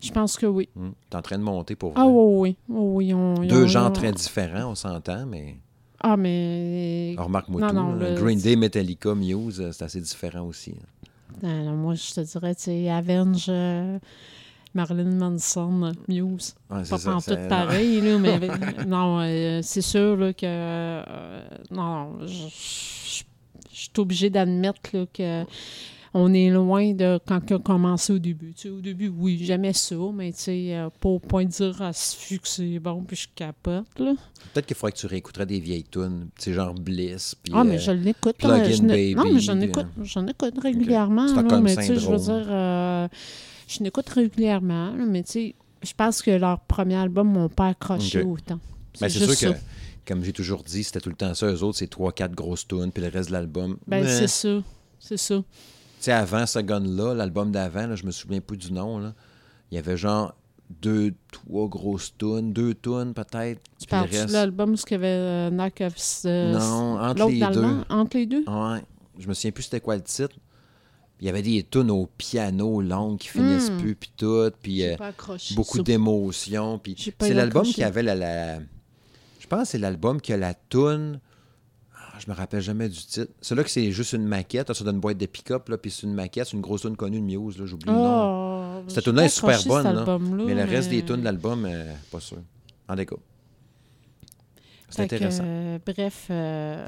Je 0.00 0.10
pense 0.12 0.36
que 0.36 0.46
oui. 0.46 0.68
Hmm. 0.76 0.90
T'es 1.10 1.16
en 1.16 1.22
train 1.22 1.38
de 1.38 1.42
monter 1.42 1.74
pour 1.76 1.92
vrai. 1.92 2.02
Ah 2.02 2.06
oui, 2.06 2.56
oui. 2.68 2.74
Oh, 2.76 2.92
oui 2.94 3.14
on- 3.14 3.34
Deux 3.44 3.64
ont- 3.64 3.68
genres 3.68 3.92
très 3.92 4.12
différents, 4.12 4.70
on 4.70 4.74
s'entend, 4.74 5.26
mais 5.26 5.56
Ah, 6.00 6.16
mais... 6.16 7.16
on 7.18 7.24
remarque 7.24 7.48
moi 7.48 7.60
Non, 7.62 7.68
tout. 7.70 7.74
non, 7.74 7.92
le- 7.94 8.14
Green 8.14 8.38
Day, 8.38 8.54
Metallica, 8.56 9.14
Muse, 9.14 9.60
euh, 9.60 9.72
c'est 9.72 9.84
assez 9.84 10.00
différent 10.00 10.42
aussi. 10.46 10.74
Non, 11.42 11.64
non, 11.64 11.72
moi, 11.72 11.94
je 11.94 12.12
te 12.14 12.20
dirais, 12.20 12.54
tu 12.54 12.62
sais, 12.64 12.90
Avenge, 12.90 13.46
euh, 13.48 13.98
Marilyn 14.74 15.14
Manson, 15.16 15.92
Muse. 16.08 16.54
Ouais, 16.70 16.84
c'est 16.84 16.90
Pas 16.90 16.98
ça, 16.98 17.16
en 17.16 17.20
tout 17.20 17.48
pareil, 17.48 18.00
là, 18.00 18.18
mais 18.18 18.38
non, 18.86 19.20
euh, 19.20 19.60
c'est 19.62 19.80
sûr 19.80 20.16
là, 20.16 20.32
que. 20.32 20.40
euh, 20.44 21.42
non, 21.70 22.18
je, 22.26 23.22
suis 23.72 23.90
obligée 23.98 24.30
d'admettre 24.30 24.80
que. 25.12 25.44
On 26.16 26.32
est 26.32 26.48
loin 26.48 26.92
de 26.92 27.18
quand 27.26 27.40
on 27.50 27.56
a 27.56 27.58
commencé 27.58 28.12
au 28.12 28.20
début. 28.20 28.54
Tu 28.54 28.68
sais, 28.68 28.70
au 28.70 28.80
début, 28.80 29.08
oui, 29.08 29.36
j'aimais 29.42 29.72
ça, 29.72 29.96
mais 30.14 30.30
tu 30.30 30.42
sais, 30.42 30.76
euh, 30.76 30.88
pas 31.00 31.08
au 31.08 31.18
point 31.18 31.44
de 31.44 31.50
dire 31.50 31.74
ah, 31.80 31.90
vu 32.30 32.38
que 32.38 32.46
c'est 32.46 32.78
bon, 32.78 33.02
puis 33.02 33.16
je 33.16 33.26
capote. 33.34 33.84
Là. 33.98 34.14
Peut-être 34.52 34.64
qu'il 34.64 34.76
faudrait 34.76 34.92
que 34.92 34.98
tu 34.98 35.06
réécouterais 35.06 35.46
des 35.46 35.58
vieilles 35.58 35.82
tunes, 35.82 36.28
tu 36.38 36.44
sais, 36.44 36.52
genre 36.52 36.72
Bliss. 36.72 37.34
Puis, 37.42 37.52
Ah, 37.56 37.64
mais 37.64 37.80
je 37.80 37.90
l'écoute. 37.90 38.36
Plug 38.36 38.52
in 38.52 38.86
Baby, 38.86 39.14
Non, 39.16 39.24
mais 39.24 39.40
j'en 39.40 39.60
écoute, 39.60 39.88
j'en 40.02 40.24
écoute 40.28 40.54
régulièrement. 40.62 41.26
mais 41.60 41.74
tu 41.74 41.82
sais, 41.82 41.96
je 41.96 42.08
veux 42.08 42.16
dire, 42.16 43.10
je 43.78 43.84
l'écoute 43.84 44.08
régulièrement, 44.08 44.90
là, 44.94 45.04
mais 45.06 45.22
tu 45.22 45.32
sais, 45.32 45.54
je 45.82 45.92
pense 45.94 46.22
que 46.22 46.30
leur 46.30 46.60
premier 46.60 46.96
album 46.96 47.28
m'ont 47.32 47.48
pas 47.48 47.68
accroché 47.68 48.22
autant. 48.22 48.58
ben, 49.00 49.08
c'est 49.08 49.18
sûr 49.26 49.36
que, 49.52 49.58
comme 50.06 50.22
j'ai 50.24 50.32
toujours 50.32 50.62
dit, 50.62 50.82
c'était 50.84 51.00
tout 51.00 51.10
le 51.10 51.16
temps 51.16 51.34
ça. 51.34 51.46
Eux 51.46 51.62
autres, 51.62 51.78
c'est 51.78 51.90
3-4 51.92 52.30
grosses 52.34 52.66
tunes, 52.66 52.90
puis 52.92 53.02
le 53.02 53.08
reste 53.10 53.28
de 53.28 53.34
l'album. 53.34 53.76
Ben, 53.86 54.06
c'est 54.06 54.28
ça. 54.28 54.62
C'est 54.98 55.16
ça. 55.18 55.36
Tu 55.36 55.44
sais, 56.00 56.12
avant 56.12 56.46
ce 56.46 56.58
gun-là, 56.58 57.14
l'album 57.14 57.50
d'avant, 57.52 57.94
je 57.96 58.06
me 58.06 58.10
souviens 58.10 58.40
plus 58.40 58.56
du 58.56 58.72
nom, 58.72 58.98
là, 58.98 59.14
il 59.70 59.74
y 59.76 59.78
avait 59.78 59.96
genre 59.96 60.34
deux, 60.80 61.12
trois 61.30 61.68
grosses 61.68 62.14
tunes, 62.16 62.52
deux 62.52 62.74
tunes 62.74 63.12
peut-être. 63.14 63.60
Tu 63.78 63.86
parles 63.86 64.08
le 64.10 64.16
reste- 64.18 64.28
de 64.28 64.32
l'album 64.32 64.72
où 64.72 64.74
il 64.74 64.90
y 64.90 64.94
avait 64.94 65.06
euh, 65.08 65.50
Knock 65.50 65.80
of 65.82 65.94
euh, 66.24 66.52
Non, 66.52 66.98
entre 67.00 67.26
les 67.28 67.40
deux. 67.40 67.66
Entre 67.90 68.16
les 68.16 68.26
deux? 68.26 68.44
Ouais. 68.46 68.82
Je 69.18 69.28
me 69.28 69.34
souviens 69.34 69.50
plus 69.52 69.64
c'était 69.64 69.80
quoi 69.80 69.96
le 69.96 70.02
titre. 70.02 70.36
Il 71.20 71.26
y 71.26 71.28
avait 71.30 71.42
des 71.42 71.62
tunes 71.62 71.90
au 71.90 72.08
piano 72.18 72.80
longues 72.82 73.18
qui 73.18 73.28
finissent 73.28 73.70
Hmm. 73.70 73.78
plus, 73.78 73.94
puis 73.94 74.10
tout, 74.16 74.50
puis 74.62 74.84
euh, 74.84 74.96
beaucoup 75.54 75.78
d'émotions. 75.84 76.78
Puis 76.78 76.94
c'est 77.20 77.34
l'album 77.34 77.62
qui 77.64 77.82
avait 77.84 78.02
la, 78.02 78.14
la- 78.14 78.58
Je 79.38 79.46
pense 79.46 79.60
que 79.62 79.68
c'est 79.68 79.78
l'album 79.78 80.20
qui 80.20 80.32
a 80.32 80.36
la 80.36 80.54
tune. 80.54 81.20
Ah, 81.96 82.18
je 82.18 82.30
me 82.30 82.36
rappelle 82.36 82.60
jamais 82.60 82.88
du 82.88 82.98
titre. 82.98 83.30
C'est 83.40 83.54
là 83.54 83.62
que 83.64 83.70
c'est 83.70 83.90
juste 83.92 84.12
une 84.12 84.26
maquette, 84.26 84.72
ça 84.72 84.84
donne 84.84 84.96
une 84.96 85.00
boîte 85.00 85.18
de 85.18 85.26
pick-up, 85.26 85.68
là, 85.68 85.78
puis 85.78 85.90
c'est 85.90 86.02
une 86.06 86.14
maquette, 86.14 86.46
c'est 86.46 86.56
une 86.56 86.60
grosse 86.62 86.82
tune 86.82 86.96
connue 86.96 87.20
de 87.20 87.24
Muse, 87.24 87.58
là, 87.58 87.66
j'oublie 87.66 87.86
le 87.86 87.92
nom. 87.92 88.04
Ah, 88.06 88.82
Cette 88.88 89.04
tune-là 89.04 89.24
est 89.24 89.28
super 89.28 89.58
bonne, 89.66 89.84
là, 89.84 90.18
Mais 90.46 90.54
le 90.54 90.64
reste 90.64 90.90
des 90.90 91.04
tunes 91.04 91.20
de 91.20 91.24
l'album, 91.24 91.64
euh, 91.66 91.92
pas 92.10 92.20
sûr. 92.20 92.38
En 92.88 92.94
déco. 92.96 93.18
C'est 94.96 95.08
que, 95.08 95.14
intéressant. 95.16 95.44
euh, 95.46 95.78
bref, 95.84 96.26
euh, 96.30 96.84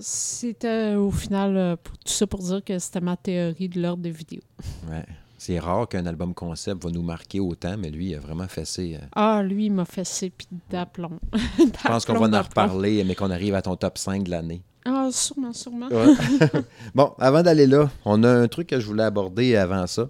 c'était 0.00 0.94
au 0.94 1.10
final 1.10 1.56
euh, 1.56 1.76
pour- 1.76 1.96
tout 1.98 2.12
ça 2.12 2.26
pour 2.26 2.40
dire 2.40 2.62
que 2.64 2.78
c'était 2.78 3.00
ma 3.00 3.16
théorie 3.16 3.68
de 3.68 3.80
l'ordre 3.80 4.02
des 4.02 4.10
vidéos. 4.10 4.42
Ouais. 4.90 5.04
C'est 5.38 5.58
rare 5.58 5.88
qu'un 5.88 6.06
album 6.06 6.34
concept 6.34 6.84
va 6.84 6.90
nous 6.90 7.02
marquer 7.02 7.40
autant, 7.40 7.74
mais 7.76 7.90
lui, 7.90 8.10
il 8.10 8.14
a 8.14 8.20
vraiment 8.20 8.46
fessé. 8.46 8.96
euh, 9.00 9.04
Ah, 9.16 9.42
lui, 9.42 9.66
il 9.66 9.72
m'a 9.72 9.84
fessé 9.84 10.30
puis 10.30 10.46
d'aplomb. 10.70 11.18
Je 11.58 11.88
pense 11.88 12.04
qu'on 12.04 12.12
va 12.12 12.38
en 12.38 12.42
reparler, 12.42 13.02
mais 13.02 13.16
qu'on 13.16 13.30
arrive 13.30 13.56
à 13.56 13.62
ton 13.62 13.74
top 13.74 13.98
5 13.98 14.22
de 14.22 14.30
l'année. 14.30 14.62
Ah, 14.84 15.08
sûrement, 15.10 15.52
sûrement. 15.52 15.88
bon, 16.94 17.12
avant 17.18 17.42
d'aller 17.42 17.66
là, 17.66 17.90
on 18.04 18.22
a 18.22 18.28
un 18.30 18.46
truc 18.46 18.68
que 18.68 18.78
je 18.78 18.86
voulais 18.86 19.02
aborder 19.02 19.56
avant 19.56 19.86
ça. 19.88 20.08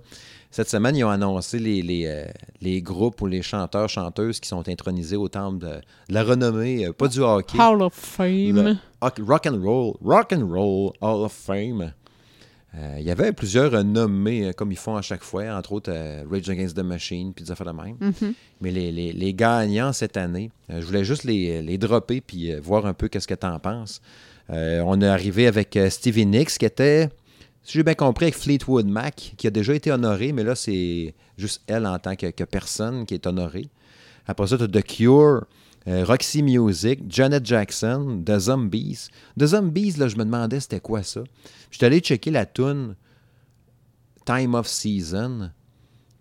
Cette 0.53 0.69
semaine, 0.69 0.95
ils 0.95 1.03
ont 1.03 1.09
annoncé 1.11 1.59
les, 1.59 1.81
les, 1.83 2.05
euh, 2.07 2.27
les 2.61 2.83
groupes 2.83 3.21
ou 3.23 3.27
les 3.27 3.41
chanteurs, 3.43 3.89
chanteuses 3.89 4.39
qui 4.39 4.49
sont 4.49 4.69
intronisés 4.69 5.17
au 5.17 5.27
temple 5.29 5.59
de, 5.59 5.67
de 5.69 6.15
la 6.15 6.23
renommée, 6.23 6.87
euh, 6.87 6.93
pas 6.93 7.09
du 7.09 7.21
hockey. 7.21 7.59
Hall 7.59 7.81
of 7.83 7.95
Fame. 7.95 8.79
Le 9.03 9.25
rock 9.25 9.47
and 9.47 9.61
roll, 9.63 9.95
rock 10.05 10.33
and 10.33 10.47
roll 10.47 10.93
Hall 11.01 11.25
of 11.25 11.33
Fame. 11.33 11.93
Euh, 12.75 12.97
Il 12.99 13.05
y 13.05 13.11
avait 13.11 13.33
plusieurs 13.33 13.83
nommés, 13.83 14.53
comme 14.55 14.71
ils 14.73 14.79
font 14.79 14.95
à 14.97 15.03
chaque 15.03 15.23
fois, 15.23 15.45
entre 15.57 15.73
autres 15.73 15.91
euh, 15.93 16.23
Rage 16.31 16.49
Against 16.51 16.77
the 16.77 16.81
Machine, 16.85 17.33
puis 17.35 17.45
des 17.45 17.51
affaires 17.51 17.67
de 17.67 17.83
même. 17.83 17.97
Mhm. 18.01 18.35
Mais 18.61 18.71
les, 18.71 18.93
les- 18.93 19.13
les 19.13 19.35
gagnants 19.35 19.93
cette 19.95 20.17
année, 20.19 20.51
euh, 20.71 20.81
je 20.83 20.87
voulais 20.87 21.05
juste 21.05 21.25
les, 21.25 21.63
les 21.63 21.79
dropper 21.79 22.21
puis 22.21 22.55
voir 22.57 22.85
un 22.87 22.93
peu 22.95 23.09
qu'est-ce 23.09 23.27
que 23.29 23.35
tu 23.35 23.47
en 23.47 23.59
penses. 23.59 24.01
On 24.51 25.01
est 25.01 25.07
arrivé 25.07 25.47
avec 25.47 25.79
Stevie 25.89 26.27
Nicks 26.27 26.59
qui 26.59 26.67
était, 26.67 27.09
si 27.63 27.79
j'ai 27.79 27.83
bien 27.83 27.95
compris, 27.95 28.27
avec 28.27 28.37
Fleetwood 28.37 28.87
Mac, 28.87 29.35
qui 29.37 29.47
a 29.47 29.51
déjà 29.51 29.75
été 29.75 29.93
honoré, 29.93 30.33
mais 30.33 30.43
là, 30.43 30.55
c'est 30.55 31.15
juste 31.39 31.63
elle 31.67 31.87
en 31.87 31.99
tant 31.99 32.17
que, 32.17 32.45
personne 32.45 33.07
qui 33.07 33.15
est 33.15 33.27
honorée. 33.27 33.69
Après 34.27 34.47
ça, 34.47 34.57
tu 34.59 34.65
as 34.65 34.69
The 34.69 34.83
Cure, 34.83 35.47
euh, 35.89 36.05
Roxy 36.05 36.43
Music, 36.43 37.01
Janet 37.09 37.45
Jackson, 37.45 38.23
The 38.25 38.39
Zombies. 38.39 39.09
The 39.39 39.47
Zombies, 39.47 39.93
là, 39.93 40.09
je 40.09 40.17
me 40.17 40.25
demandais 40.25 40.61
c'était 40.61 40.81
quoi 40.81 41.03
ça. 41.03 41.23
Je 41.71 41.77
suis 41.77 41.87
allé 41.87 42.01
checker 42.01 42.31
la 42.31 42.47
tune 42.47 42.97
Time 44.25 44.55
of 44.55 44.67
Season. 44.67 45.51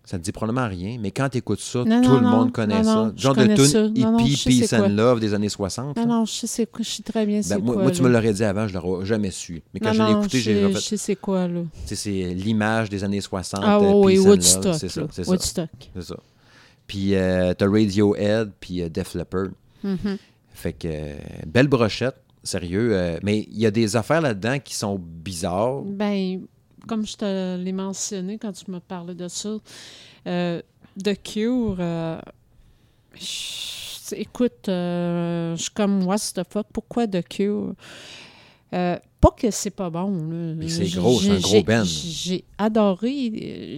Ça 0.04 0.18
te 0.18 0.24
dit 0.24 0.32
probablement 0.32 0.66
rien, 0.68 0.98
mais 1.00 1.12
quand 1.12 1.28
tu 1.28 1.38
écoutes 1.38 1.60
ça, 1.60 1.84
Non, 1.84 2.02
tout 2.02 2.08
non, 2.08 2.16
le 2.16 2.20
non, 2.22 2.30
monde 2.30 2.52
connaît 2.52 2.82
ça. 2.82 3.12
Genre 3.16 3.36
de 3.36 3.44
tune 3.54 3.96
hippie, 3.96 4.42
peace 4.60 4.72
and 4.74 4.88
love 4.88 5.20
des 5.20 5.32
années 5.32 5.48
60. 5.48 5.96
Non, 5.96 6.02
là. 6.02 6.06
non, 6.08 6.24
je 6.24 6.32
sais, 6.46 6.66
je 6.78 6.82
sais 6.82 7.02
très 7.04 7.24
bien 7.24 7.40
c'est 7.40 7.54
Ben, 7.54 7.62
moi, 7.64 7.74
quoi. 7.74 7.82
moi, 7.84 7.92
tu 7.92 8.02
là. 8.02 8.08
me 8.08 8.12
l'aurais 8.12 8.32
dit 8.32 8.42
avant, 8.42 8.66
je 8.66 8.74
l'aurais 8.74 9.06
jamais 9.06 9.30
su. 9.30 9.62
Mais 9.72 9.78
quand 9.80 9.92
je 9.92 10.02
l'ai 10.02 10.10
écouté, 10.10 10.40
j'ai 10.40 10.64
refait. 10.64 10.74
je 10.74 10.80
sais 10.80 10.96
c'est 10.96 11.14
quoi, 11.16 11.46
là. 11.46 11.60
C'est 11.86 12.10
l'image 12.34 12.90
des 12.90 13.04
années 13.04 13.20
60. 13.20 13.60
Ah 13.62 13.78
euh, 13.78 13.92
oui, 13.94 14.14
peace 14.14 14.20
and 14.20 14.24
love, 14.24 14.30
Woodstock. 14.32 14.74
C'est 14.74 14.88
ça, 14.88 15.02
c'est 15.12 15.24
ça. 15.24 15.30
Woodstock. 15.30 15.68
C'est 15.94 16.02
ça. 16.02 16.16
Puis 16.88 17.14
euh, 17.14 17.54
t'as 17.54 17.68
Radiohead, 17.70 18.50
puis 18.58 18.82
euh, 18.82 18.88
Def 18.88 19.14
Leppard. 19.14 19.48
Mhm. 19.84 20.18
Fait 20.52 20.72
que, 20.72 20.88
euh, 20.90 21.14
belle 21.46 21.68
brochette, 21.68 22.16
sérieux. 22.42 22.90
euh, 22.92 23.18
mais 23.22 23.46
il 23.50 23.58
y 23.58 23.66
a 23.66 23.70
des 23.70 23.94
affaires 23.96 24.20
là-dedans 24.20 24.58
qui 24.58 24.74
sont 24.74 25.00
bizarres. 25.00 25.82
Ben, 25.82 26.40
comme 26.86 27.06
je 27.06 27.16
te 27.16 27.56
l'ai 27.56 27.72
mentionné 27.72 28.38
quand 28.38 28.52
tu 28.52 28.70
me 28.70 28.80
parlais 28.80 29.14
de 29.14 29.28
ça, 29.28 29.50
euh, 30.26 30.60
The 31.02 31.20
Cure, 31.22 31.76
euh, 31.78 32.20
je- 33.14 34.14
écoute, 34.16 34.68
euh, 34.68 35.56
je 35.56 35.62
suis 35.62 35.70
comme, 35.70 36.04
what 36.06 36.18
the 36.34 36.42
fuck, 36.48 36.66
pourquoi 36.72 37.06
The 37.06 37.26
Cure? 37.26 37.74
Euh, 38.74 38.96
pas 39.20 39.30
que 39.36 39.50
c'est 39.50 39.70
pas 39.70 39.90
bon. 39.90 40.56
c'est 40.66 40.86
J'ai- 40.86 40.98
gros, 40.98 41.20
c'est 41.20 41.30
un 41.30 41.38
gros 41.40 41.62
band. 41.62 41.84
J'ai 41.84 42.42
adoré. 42.56 43.30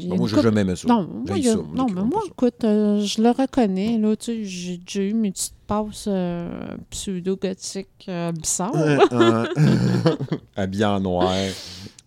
moi, 0.06 0.28
j'ai 0.28 0.34
couple- 0.36 0.42
jamais 0.42 0.60
aimé 0.60 0.76
ça. 0.76 0.88
Non, 0.88 1.08
J'ai 1.26 1.32
moi, 1.32 1.42
ça, 1.42 1.56
moi, 1.56 1.66
non 1.74 1.86
mais 1.92 2.02
moi, 2.02 2.22
écoute, 2.26 2.64
euh, 2.64 3.00
je 3.00 3.20
le 3.20 3.30
reconnais. 3.30 3.98
Là, 3.98 4.14
tu 4.16 4.24
sais, 4.26 4.44
j'ai 4.44 4.76
déjà 4.78 5.00
eu 5.02 5.12
mes 5.14 5.32
petites 5.32 5.52
passes 5.66 6.04
euh, 6.06 6.76
pseudo-gothiques 6.90 7.88
euh, 8.08 8.30
bizarres. 8.32 8.72
Habillé 10.56 10.84
en 10.84 11.00
noir. 11.00 11.34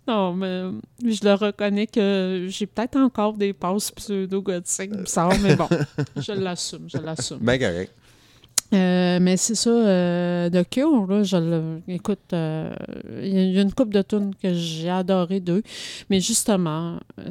Non, 0.07 0.33
mais 0.33 0.45
euh, 0.47 0.71
je 1.05 1.23
le 1.25 1.33
reconnais 1.33 1.85
que 1.87 2.45
j'ai 2.49 2.65
peut-être 2.65 2.95
encore 2.97 3.33
des 3.33 3.51
passes 3.53 3.91
pseudo-gothiques 3.91 4.95
bizarres, 4.95 5.33
mais 5.43 5.55
bon, 5.55 5.67
je 6.15 6.31
l'assume, 6.31 6.87
je 6.87 6.97
l'assume. 6.97 7.39
Ben 7.41 7.59
correct. 7.59 7.91
Euh, 8.73 9.19
mais 9.21 9.37
c'est 9.37 9.55
ça, 9.55 9.69
euh, 9.69 10.49
The 10.49 10.69
Cure, 10.69 11.07
là, 11.07 11.23
je 11.23 11.37
le, 11.37 11.81
écoute, 11.87 12.19
euh, 12.33 12.73
il 13.21 13.33
y 13.33 13.37
a- 13.37 13.43
il 13.43 13.51
y 13.53 13.59
a 13.59 13.61
une 13.61 13.71
couple 13.73 13.93
de 13.93 14.01
tunes 14.01 14.33
que 14.41 14.53
j'ai 14.53 14.89
adoré 14.89 15.39
d'eux, 15.39 15.63
mais 16.09 16.19
justement, 16.19 16.99
euh, 17.19 17.29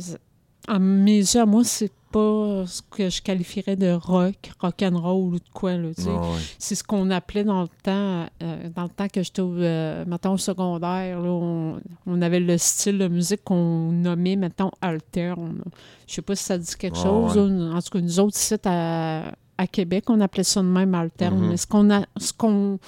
à 0.68 0.78
mes 0.78 1.18
yeux, 1.18 1.40
à 1.40 1.44
moi, 1.46 1.62
c'est 1.64 1.92
pas 2.16 2.64
ce 2.66 2.80
que 2.90 3.10
je 3.10 3.20
qualifierais 3.20 3.76
de 3.76 3.92
rock, 3.92 4.34
rock 4.60 4.82
and 4.82 4.98
roll 4.98 5.34
ou 5.34 5.38
de 5.38 5.48
quoi, 5.52 5.74
là, 5.76 5.88
tu 5.94 6.02
sais. 6.02 6.10
C'est 6.58 6.74
ce 6.74 6.82
qu'on 6.84 7.10
appelait 7.10 7.44
dans 7.44 7.62
le 7.62 7.68
temps, 7.82 8.26
euh, 8.42 8.68
dans 8.74 8.84
le 8.84 8.88
temps 8.88 9.08
que 9.08 9.22
j'étais 9.22 9.42
au, 9.42 9.54
euh, 9.54 10.04
mettons, 10.06 10.32
au 10.32 10.38
secondaire, 10.38 11.20
là, 11.20 11.28
on, 11.28 11.80
on 12.06 12.22
avait 12.22 12.40
le 12.40 12.56
style 12.58 12.98
de 12.98 13.08
musique 13.08 13.44
qu'on 13.44 13.92
nommait, 13.92 14.36
mettons, 14.36 14.70
alterne. 14.80 15.62
Je 16.06 16.14
sais 16.14 16.22
pas 16.22 16.34
si 16.36 16.44
ça 16.44 16.56
dit 16.56 16.74
quelque 16.78 16.96
chose. 16.96 17.36
ouais. 17.36 17.74
En 17.74 17.80
tout 17.82 17.90
cas, 17.90 18.00
nous 18.00 18.20
autres, 18.20 18.36
ici, 18.38 18.54
à, 18.64 19.32
à 19.58 19.66
Québec, 19.66 20.04
on 20.08 20.20
appelait 20.20 20.44
ça 20.44 20.62
de 20.62 20.66
même 20.66 20.94
alterne. 20.94 21.38
Mhm. 21.38 21.48
Mais 21.50 21.56
ce 21.56 21.66
qu'on 21.66 21.90
a, 21.90 22.02
ce 22.16 22.32
qu'on 22.32 22.78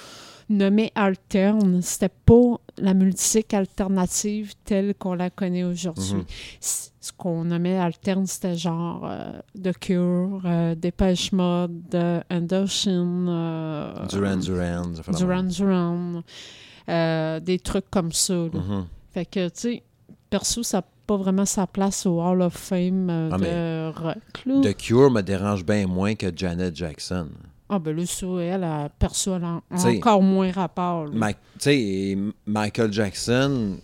nommait 0.49 0.91
alterne, 0.95 1.81
c'était 1.83 2.09
pas 2.25 2.59
la 2.77 2.93
musique 2.95 3.53
alternative 3.53 4.53
telle 4.65 4.95
qu'on 4.95 5.13
la 5.13 5.29
connaît 5.29 5.63
aujourd'hui. 5.63 6.13
Mhm. 6.15 6.23
C- 6.59 6.88
Ce 7.09 7.13
qu'on 7.17 7.43
nommait 7.45 7.77
alterne, 7.79 8.27
c'était 8.27 8.55
genre 8.55 9.01
euh, 9.03 9.39
The 9.61 9.75
Cure, 9.79 10.41
euh, 10.45 10.75
Dépêche 10.75 11.31
Mode, 11.31 11.81
euh, 11.95 12.21
Endorshin, 12.29 13.25
euh, 13.27 14.05
Duran 14.05 14.37
Duran. 14.37 14.83
Duran. 15.17 15.43
Duran, 15.43 17.39
des 17.39 17.59
trucs 17.63 17.89
comme 17.89 18.11
ça. 18.11 18.33
là. 18.33 18.49
Mhm. 18.53 18.85
Fait 19.11 19.25
que, 19.25 19.47
tu 19.47 19.53
sais, 19.55 19.83
perso, 20.29 20.61
ça 20.61 20.77
n'a 20.77 20.83
pas 21.07 21.17
vraiment 21.17 21.45
sa 21.45 21.65
place 21.65 22.05
au 22.05 22.21
Hall 22.21 22.43
of 22.43 22.53
Fame 22.53 23.09
Ah, 23.31 23.37
de 23.37 23.91
rock. 23.99 24.17
là. 24.45 24.61
The 24.61 24.77
Cure 24.77 25.09
me 25.09 25.21
dérange 25.21 25.65
bien 25.65 25.87
moins 25.87 26.13
que 26.13 26.27
Janet 26.35 26.75
Jackson. 26.75 27.29
Ah, 27.69 27.79
ben 27.79 27.95
là, 27.95 28.05
ça, 28.05 28.25
elle, 28.39 28.63
elle, 28.63 28.89
perso, 28.99 29.35
elle 29.35 29.43
a 29.45 29.61
T'sais, 29.75 29.97
encore 29.97 30.21
moins 30.21 30.51
rapport. 30.51 31.07
Ma- 31.11 31.33
Tu 31.33 31.39
sais, 31.59 32.17
Michael 32.45 32.93
Jackson, 32.93 33.77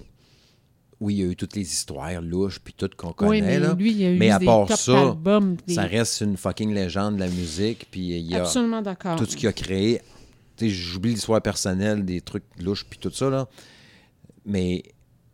oui, 1.05 1.13
il 1.15 1.19
y 1.19 1.23
a 1.23 1.31
eu 1.31 1.35
toutes 1.35 1.55
les 1.55 1.61
histoires 1.61 2.21
louches 2.21 2.59
puis 2.59 2.73
tout 2.77 2.89
qu'on 2.97 3.13
connaît. 3.13 3.29
oui, 3.31 3.41
mais 3.41 3.59
là. 3.59 3.73
lui, 3.73 3.91
il 3.91 4.01
y 4.01 4.05
a 4.05 4.11
eu 4.11 4.17
Mais 4.17 4.31
à 4.31 4.39
des 4.39 4.45
part 4.45 4.67
top 4.67 4.77
ça, 4.77 4.99
albums. 4.99 5.55
des- 5.67 5.73
Ça 5.75 5.83
reste 5.83 6.21
une 6.21 6.35
fucking 6.37 6.73
légende 6.73 7.15
de 7.15 7.19
la 7.21 7.27
musique. 7.29 7.87
Puis 7.91 8.17
il 8.17 8.31
y 8.31 8.35
a 8.35 8.41
Absolument 8.41 8.81
d'accord. 8.81 9.15
tout 9.17 9.25
ce 9.25 9.35
qu'il 9.37 9.47
a 9.47 9.53
créé. 9.53 10.01
J'oublie 10.59 11.11
l'histoire 11.13 11.41
personnelle, 11.41 12.03
des 12.05 12.21
trucs 12.21 12.43
louches 12.61 12.85
puis 12.89 12.97
tout 12.99 13.11
ça, 13.11 13.29
là. 13.29 13.47
Mais 14.45 14.83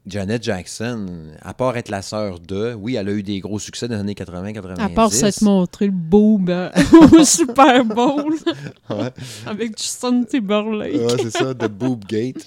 Janet 0.08 0.42
Jackson, 0.44 1.06
à 1.44 1.54
part 1.54 1.78
être 1.78 1.90
la 1.90 2.02
sœur 2.02 2.40
de, 2.40 2.74
oui, 2.74 2.96
elle 2.96 3.08
a 3.08 3.12
eu 3.12 3.22
des 3.22 3.40
gros 3.40 3.60
succès 3.60 3.88
dans 3.88 3.96
les 3.96 4.02
années 4.02 4.14
80-90. 4.16 4.80
À 4.82 4.90
part 4.90 5.14
s'être 5.14 5.42
montré 5.44 5.86
le 5.86 5.92
boob 5.92 6.50
euh, 6.50 6.70
au 7.20 7.24
Super 7.24 7.86
Bowl 7.86 8.34
Ouais. 8.90 9.12
avec 9.46 9.78
Justin 9.78 10.24
Timberlake. 10.24 10.94
Ouais, 10.96 11.18
c'est 11.22 11.30
ça, 11.32 11.54
The 11.54 11.68
Boob 11.68 12.04
Gate. 12.06 12.44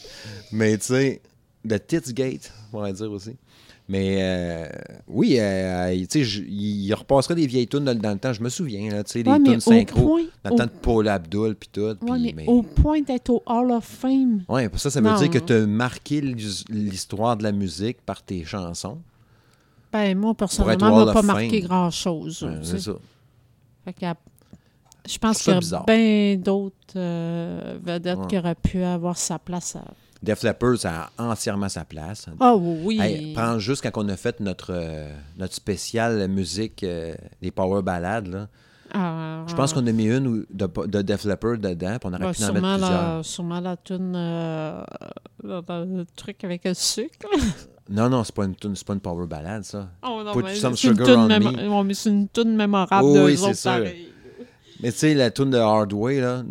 Mais 0.51 0.77
tu 0.79 0.87
sais, 0.87 1.23
The 1.69 1.87
Tits 1.87 2.13
Gate, 2.13 2.53
on 2.73 2.81
va 2.81 2.93
dire 2.93 3.11
aussi. 3.11 3.37
Mais 3.87 4.17
euh, 4.23 4.69
oui, 5.09 5.37
euh, 5.39 5.95
tu 6.11 6.25
sais, 6.25 6.41
il 6.49 6.93
repasserait 6.95 7.35
des 7.35 7.47
vieilles 7.47 7.67
tunes 7.69 7.85
dans, 7.85 7.95
dans 7.95 8.13
le 8.13 8.19
temps, 8.19 8.33
je 8.33 8.43
me 8.43 8.49
souviens, 8.49 8.91
là, 8.91 9.05
tu 9.05 9.13
sais, 9.13 9.23
des 9.23 9.31
Ouais, 9.31 9.37
tunes 9.43 9.57
au 9.57 9.61
synchro. 9.61 10.01
point, 10.01 10.23
Dans 10.43 10.51
au- 10.51 10.55
le 10.55 10.59
temps 10.59 10.65
de 10.65 10.81
Paul 10.81 11.09
Abdul 11.09 11.55
puis 11.55 11.69
tout. 11.71 11.81
ouais, 11.83 11.95
puis- 12.01 12.09
mais 12.23 12.33
mais- 12.35 12.47
au 12.49 12.63
point 12.63 13.03
d'être 13.03 13.29
au 13.29 13.43
Hall 13.45 13.71
of 13.73 13.85
Fame. 13.85 14.43
Pour 14.47 14.81
ça, 14.81 14.89
ça 14.91 15.01
veut 15.03 15.11
Non. 15.11 15.19
dire 15.19 15.29
que 15.31 15.39
tu 15.39 15.53
as 15.53 15.67
marqué 15.67 16.23
l'his- 16.23 16.65
l'histoire 16.71 17.37
de 17.37 17.43
la 17.43 17.53
musique 17.53 18.01
par 18.07 18.23
tes 18.23 18.43
chansons. 18.45 18.99
Ben, 19.93 20.17
moi, 20.19 20.35
personnellement, 20.35 21.05
m'a 21.05 21.13
pas 21.13 21.23
marqué 21.23 21.61
grand-chose. 21.61 22.43
Ouais, 22.43 22.59
c'est 22.63 22.81
ça. 22.81 22.93
Fait 23.85 23.93
que, 23.93 24.07
je 25.07 25.19
pense 25.19 25.43
qu'il 25.43 25.53
y 25.53 25.57
a 25.75 25.85
bien 25.87 26.37
d'autres 26.43 26.75
euh, 26.97 27.77
vedettes 27.85 28.27
qui 28.29 28.39
auraient 28.39 28.55
pu 28.55 28.83
avoir 28.83 29.19
sa 29.19 29.39
place. 29.39 29.77
À... 29.77 29.85
Def 30.25 30.43
Leppard, 30.43 30.79
ça 30.79 31.11
a 31.17 31.25
entièrement 31.25 31.69
sa 31.69 31.85
place. 31.85 32.27
Ah 32.41 32.55
oui. 32.57 32.99
Hey, 33.01 33.33
prends 33.35 33.59
juste 33.59 33.83
quand 33.83 34.03
on 34.03 34.09
a 34.09 34.17
fait 34.17 34.41
notre, 34.41 34.73
euh, 34.73 35.09
notre 35.39 35.55
spécial 35.55 36.27
musique, 36.29 36.83
euh, 36.83 37.15
les 37.43 37.51
power 37.51 37.83
ballades, 37.83 38.27
là. 38.29 38.49
Ah, 38.97 39.45
Je 39.49 39.55
pense 39.55 39.73
qu'on 39.73 39.85
a 39.87 39.93
mis 39.93 40.07
une 40.07 40.27
ou- 40.27 40.45
de, 40.51 40.69
de 40.87 41.03
Def 41.03 41.25
Leppard 41.25 41.59
dedans, 41.59 41.97
puis 41.99 42.09
on 42.09 42.15
aurait 42.15 42.19
ben, 42.27 42.33
pu 42.33 42.45
en 42.45 42.53
mettre 42.53 42.55
sûrement, 42.55 42.77
plusieurs. 42.79 43.17
la, 43.17 43.23
sûrement 43.25 43.61
la 43.61 43.77
toune, 43.77 44.13
euh, 44.17 44.83
le, 45.43 45.61
le 45.97 46.05
truc 46.15 46.45
avec 46.45 46.65
le 46.65 46.75
sucre. 46.75 47.29
Non, 47.91 48.09
non, 48.09 48.23
c'est 48.25 48.35
pas 48.35 48.45
une 48.45 48.55
tune- 48.55 48.75
c'est 48.77 48.87
pas 48.87 48.95
une 48.95 49.01
power 49.01 49.27
ballade, 49.27 49.65
ça. 49.65 49.89
Oh, 50.07 50.23
non, 50.25 50.33
Put 50.33 50.45
mais 50.45 50.55
some 50.55 50.77
sugar 50.77 51.07
on 51.19 51.27
me. 51.29 51.83
mais 51.85 51.95
c'est 51.95 52.09
une 52.11 52.29
toune 52.29 52.55
mémorable 52.57 53.07
Oh 53.09 53.15
de 53.15 53.25
oui, 53.25 53.37
c'est. 53.37 53.97
Mais 54.83 54.91
tu 54.93 54.99
sais, 54.99 55.15
la 55.15 55.31
tune 55.31 55.51
de 55.51 55.59
Hardway, 55.59 56.21
là. 56.21 56.43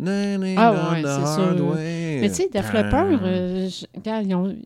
Ah 0.56 0.92
ouais, 0.92 1.02
c'est 1.02 1.34
sûr. 1.34 1.74
Mais 1.76 2.28
tu 2.30 2.34
sais, 2.34 2.48
Def 2.52 2.72
Leppard, 2.72 3.06
euh, 3.22 3.68
je- 3.68 3.86
regarde, 3.94 4.26
ils 4.26 4.34
ont 4.34 4.56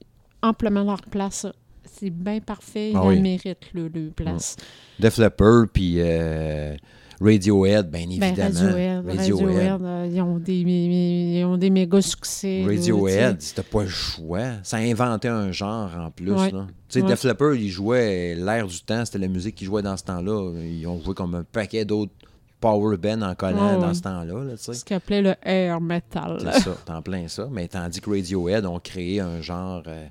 amplement 0.42 0.84
leur 0.84 1.00
place. 1.02 1.46
C'est 1.84 2.10
bien 2.10 2.38
parfait. 2.40 2.90
Ils 2.90 2.96
Ah 2.96 3.04
oui. 3.06 3.20
méritent 3.20 3.72
le, 3.74 3.88
leur 3.92 4.12
place. 4.14 4.56
Def 5.00 5.18
Leppard, 5.18 5.66
puis 5.72 5.94
euh, 5.98 6.76
Radiohead, 7.20 7.90
bien 7.90 8.06
Ben, 8.06 8.28
évidemment. 8.28 8.60
Radiohead, 8.60 9.06
Radiohead, 9.06 9.82
euh, 9.82 10.08
ils, 10.12 10.20
ont 10.20 10.38
des, 10.38 10.54
ils 10.60 11.44
ont 11.44 11.56
des 11.56 11.70
méga 11.70 12.00
succès. 12.00 12.62
Radiohead, 12.64 13.40
c'était 13.42 13.62
pas 13.64 13.82
le 13.82 13.88
choix. 13.88 14.50
Ça 14.62 14.76
a 14.76 14.80
inventé 14.80 15.26
un 15.26 15.50
genre 15.50 15.90
en 15.98 16.10
plus. 16.12 16.30
Ouais. 16.32 16.52
là. 16.52 16.66
Tu 16.88 17.00
sais, 17.00 17.02
Ouais. 17.02 17.08
Def 17.08 17.24
Leppard, 17.24 17.54
ils 17.54 17.70
jouaient 17.70 18.36
l'air 18.36 18.66
du 18.68 18.80
temps, 18.82 19.04
c'était 19.04 19.18
la 19.18 19.28
musique 19.28 19.56
qu'ils 19.56 19.66
jouaient 19.66 19.82
dans 19.82 19.96
ce 19.96 20.04
temps-là. 20.04 20.52
Ils 20.62 20.86
ont 20.86 21.02
joué 21.02 21.14
comme 21.14 21.34
un 21.34 21.42
paquet 21.44 21.84
d'autres 21.84 22.12
power 22.60 22.96
bands 22.96 23.22
en 23.22 23.34
collant 23.34 23.74
Ouais, 23.76 23.80
dans 23.80 23.94
ce 23.94 24.00
temps-là. 24.02 24.44
là, 24.44 24.56
tu 24.56 24.64
sais. 24.64 24.74
Ce 24.74 24.84
qu'ils 24.84 24.96
appelaient 24.96 25.22
le 25.22 25.34
air 25.42 25.80
metal. 25.80 26.38
C'est 26.40 26.60
ça, 26.60 26.76
t'en 26.84 27.02
plein 27.02 27.28
ça. 27.28 27.48
Mais 27.50 27.68
tandis 27.68 28.00
que 28.00 28.10
Radiohead 28.10 28.66
ont 28.66 28.78
créé 28.80 29.20
un 29.20 29.40
genre 29.40 29.82
euh, 29.86 30.06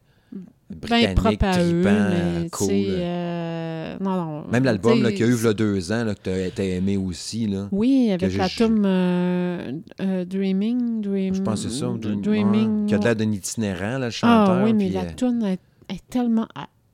Bien 0.70 1.14
britannique, 1.14 1.44
à 1.44 1.64
eux, 1.64 1.82
mais 1.84 2.44
tu 2.46 2.50
cool. 2.52 2.68
euh, 2.72 3.96
non, 4.02 4.16
non. 4.26 4.44
Même 4.52 4.66
l'album 4.66 4.96
qu'il 4.96 5.20
y 5.20 5.24
a 5.24 5.28
eu 5.28 5.36
il 5.38 5.44
y 5.44 5.48
a 5.48 5.54
deux 5.54 5.92
ans, 5.94 6.04
là, 6.04 6.14
que 6.14 6.50
t'as 6.50 6.64
aimé 6.64 6.98
aussi. 6.98 7.48
Là. 7.48 7.70
Oui, 7.72 8.12
avec 8.12 8.36
la 8.36 8.50
tune 8.50 8.84
euh, 8.86 9.72
euh, 10.02 10.26
Dreaming, 10.26 11.02
Dream, 11.02 11.36
Je 11.36 11.42
pense 11.42 11.64
que 11.64 11.70
c'est 11.70 11.80
ça. 11.80 11.86
Dream- 11.98 12.22
Dreaming. 12.22 12.86
qui 12.86 12.96
a 12.96 12.98
l'air 12.98 13.16
d'un 13.16 13.32
itinérant, 13.32 13.98
là, 13.98 14.06
le 14.08 14.10
chanteur. 14.10 14.56
Ah 14.60 14.64
oui, 14.66 14.74
mais 14.74 14.86
puis, 14.88 14.94
la 14.94 15.02
euh, 15.04 15.14
tune 15.16 15.44
est, 15.44 15.60
est 15.90 16.02
tellement 16.10 16.48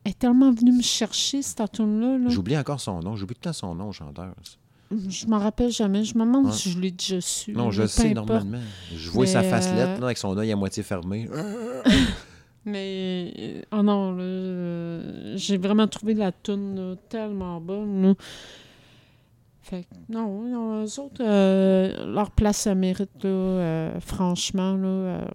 est 0.06 0.20
tellement 0.20 0.52
venue 0.52 0.74
me 0.74 0.82
chercher 0.82 1.42
cette 1.42 1.72
tune 1.72 2.00
là. 2.00 2.18
là. 2.18 2.30
J'oublie 2.30 2.58
encore 2.58 2.80
son 2.80 3.00
nom. 3.00 3.16
J'oublie 3.16 3.36
tout 3.36 3.40
le 3.42 3.50
temps 3.52 3.54
son 3.54 3.74
nom, 3.74 3.92
chanteur. 3.92 4.34
Je 5.08 5.26
m'en 5.28 5.40
rappelle 5.40 5.72
jamais. 5.72 6.04
Je 6.04 6.18
me 6.18 6.26
demande 6.26 6.52
si 6.52 6.72
je 6.72 6.80
l'ai 6.80 6.92
déjà 6.92 7.22
su. 7.22 7.54
Non, 7.54 7.72
je 7.72 7.84
le 7.84 7.88
sais 7.88 8.12
importe. 8.12 8.28
normalement. 8.30 8.60
Je 8.96 9.10
vois 9.10 9.26
Mais, 9.26 9.32
sa 9.32 9.40
euh, 9.40 9.50
facelette 9.50 10.00
là, 10.00 10.06
avec 10.06 10.18
son 10.18 10.38
œil 10.38 10.52
à 10.52 10.56
moitié 10.56 10.84
fermé. 10.84 11.30
Mais 12.66 13.34
euh, 13.38 13.62
oh 13.74 13.82
non, 13.84 14.14
là, 14.14 14.24
euh, 14.24 15.34
j'ai 15.36 15.58
vraiment 15.58 15.88
trouvé 15.88 16.14
la 16.14 16.32
tune 16.32 16.76
là, 16.76 16.96
tellement 17.10 17.60
bonne. 17.60 18.02
là. 18.04 18.14
Fait 19.62 19.84
que, 19.84 19.96
non, 20.14 20.42
non, 20.44 20.84
eux 20.84 21.00
autres, 21.00 21.22
euh, 21.22 22.06
leur 22.14 22.32
place 22.32 22.58
ça 22.58 22.76
mérite 22.76 23.24
là, 23.24 23.30
euh, 23.30 24.00
franchement 24.02 24.76
là, 24.76 24.88
euh, 24.88 25.26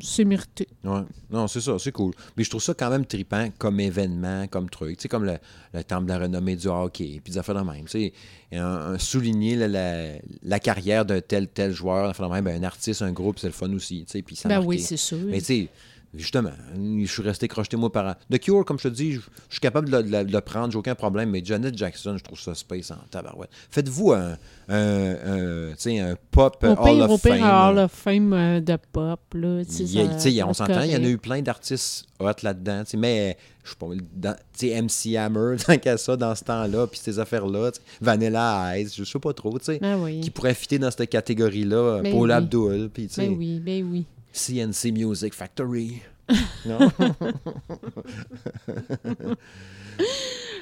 c'est 0.00 0.24
mérité. 0.24 0.68
Ouais. 0.84 1.00
Non, 1.30 1.48
c'est 1.48 1.60
ça, 1.60 1.78
c'est 1.78 1.92
cool. 1.92 2.12
Mais 2.36 2.44
je 2.44 2.50
trouve 2.50 2.62
ça 2.62 2.74
quand 2.74 2.90
même 2.90 3.06
trippant 3.06 3.48
comme 3.58 3.80
événement, 3.80 4.46
comme 4.48 4.68
truc. 4.70 4.96
Tu 4.98 5.02
sais, 5.02 5.08
comme 5.08 5.24
le, 5.24 5.38
le 5.74 5.84
temple 5.84 6.04
de 6.04 6.08
la 6.10 6.18
renommée 6.18 6.56
du 6.56 6.68
hockey, 6.68 7.20
puis 7.22 7.32
des 7.32 7.38
affaires 7.38 7.54
de 7.54 7.60
même. 7.70 7.84
Tu 7.86 8.12
sais, 8.50 8.56
un, 8.58 8.64
un 8.94 8.98
souligner 8.98 9.56
la, 9.56 10.18
la 10.42 10.60
carrière 10.60 11.04
d'un 11.04 11.20
tel, 11.20 11.48
tel 11.48 11.72
joueur, 11.72 12.14
même, 12.30 12.44
ben, 12.44 12.62
un 12.62 12.66
artiste, 12.66 13.02
un 13.02 13.12
groupe, 13.12 13.38
c'est 13.38 13.46
le 13.48 13.52
fun 13.52 13.72
aussi. 13.72 14.04
Tu 14.06 14.12
sais, 14.12 14.22
puis 14.22 14.36
ça 14.36 14.48
Ben 14.48 14.56
marqué. 14.56 14.68
oui, 14.68 14.78
c'est 14.80 14.96
sûr. 14.96 15.18
Mais 15.26 15.38
tu 15.38 15.44
sais, 15.44 15.68
justement, 16.16 16.50
je 16.74 17.06
suis 17.06 17.22
resté 17.22 17.48
crocheté 17.48 17.76
moi 17.76 17.90
par 17.92 18.06
an. 18.06 18.14
The 18.30 18.38
Cure, 18.38 18.64
comme 18.64 18.78
je 18.78 18.84
te 18.84 18.94
dis, 18.94 19.12
je 19.12 19.20
je 19.48 19.54
suis 19.54 19.60
capable 19.60 19.88
de 19.90 19.96
le, 19.96 20.02
de 20.02 20.10
le- 20.10 20.24
de 20.24 20.32
le 20.32 20.40
prendre, 20.40 20.72
j'ai 20.72 20.78
aucun 20.78 20.94
problème. 20.94 21.30
Mais 21.30 21.42
Janet 21.44 21.76
Jackson, 21.76 22.16
je 22.18 22.24
trouve 22.24 22.38
ça 22.38 22.54
space 22.54 22.90
en 22.90 22.96
tabarouette. 23.10 23.50
Faites-vous 23.70 24.12
un, 24.12 24.36
un, 24.68 25.14
un, 25.24 25.72
un 25.72 26.14
pop 26.30 26.56
au 26.62 26.66
Hall 26.66 26.76
pire, 26.96 27.04
of 27.04 27.10
au 27.10 27.18
pire, 27.18 27.34
Fame. 27.36 27.42
un 27.44 27.68
Hall 27.68 27.78
of 27.78 27.92
Fame 27.92 28.32
euh, 28.32 28.60
de 28.60 28.76
pop, 28.92 29.20
là, 29.34 29.62
Il 29.78 30.44
on 30.44 30.52
s'entend, 30.54 30.82
il 30.82 30.90
y 30.90 30.96
en 30.96 31.04
a 31.04 31.08
eu 31.08 31.18
plein 31.18 31.40
d'artistes 31.42 32.06
hot 32.18 32.30
là-dedans, 32.42 32.82
mais 32.96 33.36
je 33.64 33.70
sais 33.70 33.76
pas, 33.78 33.86
dans- 34.14 34.36
MC 34.62 35.16
Hammer, 35.16 35.56
tant 35.66 35.76
qu'à 35.78 35.96
ça, 35.96 36.16
dans 36.16 36.34
ce 36.34 36.44
temps-là, 36.44 36.86
puis 36.86 36.98
ces 37.02 37.18
affaires-là, 37.18 37.70
Vanilla 38.00 38.78
Ice, 38.78 38.94
je 38.96 39.04
sais 39.04 39.18
pas 39.18 39.32
trop, 39.32 39.58
tu 39.58 39.66
sais, 39.66 39.78
Ben 39.80 39.98
oui. 40.02 40.20
qui 40.20 40.30
pourrait 40.30 40.54
fitter 40.54 40.78
dans 40.78 40.90
cette 40.90 41.08
catégorie-là, 41.10 42.00
Ben 42.02 42.12
Paul 42.12 42.28
oui. 42.28 42.34
Abdul, 42.34 42.90
puis 42.92 43.06
tu 43.08 43.14
sais, 43.14 43.26
Ben 43.28 43.36
oui, 43.36 43.60
ben 43.60 43.84
oui. 43.90 44.06
CNC 44.36 44.92
Music 44.92 45.34
Factory, 45.34 46.02
Non? 46.66 46.78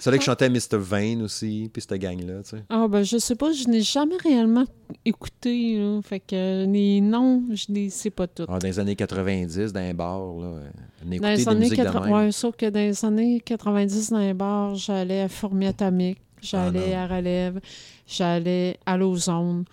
C'est 0.01 0.11
là 0.11 0.19
que 0.19 0.25
chantait 0.25 0.51
Mr. 0.51 0.77
Vane 0.77 1.23
aussi, 1.23 1.71
puis 1.73 1.81
cette 1.81 1.99
gang-là, 1.99 2.43
tu 2.43 2.51
sais. 2.51 2.65
Ah, 2.69 2.87
ben, 2.89 3.03
je 3.03 3.17
sais 3.17 3.35
pas, 3.35 3.53
je 3.53 3.67
n'ai 3.69 3.81
jamais 3.81 4.17
réellement 4.23 4.65
écouté, 5.05 5.79
là. 5.79 6.01
Fait 6.03 6.21
que 6.21 6.67
les 6.71 7.01
noms, 7.01 7.43
je 7.53 7.67
les 7.71 7.89
sais 7.91 8.11
pas 8.11 8.27
tous. 8.27 8.45
Ah, 8.49 8.59
dans 8.59 8.67
les 8.67 8.79
années 8.79 8.97
90, 8.97 9.73
dans 9.73 9.81
les 9.81 9.95
bars, 9.95 10.19
là, 10.19 10.61
on 11.03 11.07
Dans 11.07 11.13
écoutait 11.13 11.31
les 11.31 11.37
des 11.39 11.49
années 11.49 11.61
musiques 11.61 11.79
de 11.79 11.85
80, 11.85 12.05
même. 12.07 12.15
ouais, 12.15 12.33
sauf 12.33 12.55
que 12.57 12.67
dans 12.69 12.81
les 12.81 13.05
années 13.05 13.41
90, 13.41 14.11
dans 14.11 14.19
les 14.19 14.35
bars, 14.35 14.75
j'allais 14.75 15.23
à 15.23 15.29
Fourmi 15.29 15.67
Atomique, 15.67 16.21
j'allais 16.43 16.93
Ah, 16.95 17.05
à 17.05 17.17
Relève, 17.17 17.61
j'allais 18.07 18.77
à 18.85 18.97
l'Ozone. 18.99 19.65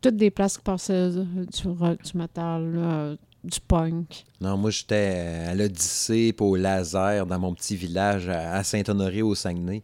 Toutes 0.00 0.16
des 0.16 0.30
places 0.30 0.58
qui 0.58 0.64
passaient 0.64 1.10
du 1.10 1.68
rock, 1.68 1.98
du 2.04 2.16
metal, 2.16 2.72
là, 2.72 3.16
du 3.44 3.60
punk. 3.60 4.24
Non, 4.40 4.56
moi, 4.56 4.70
j'étais 4.70 5.14
euh, 5.16 5.50
à 5.50 5.54
l'Odyssée, 5.54 6.32
puis 6.32 6.46
au 6.46 6.56
laser, 6.56 7.26
dans 7.26 7.38
mon 7.38 7.54
petit 7.54 7.76
village 7.76 8.28
à 8.28 8.62
Saint-Honoré, 8.64 9.22
au 9.22 9.34
Saguenay. 9.34 9.82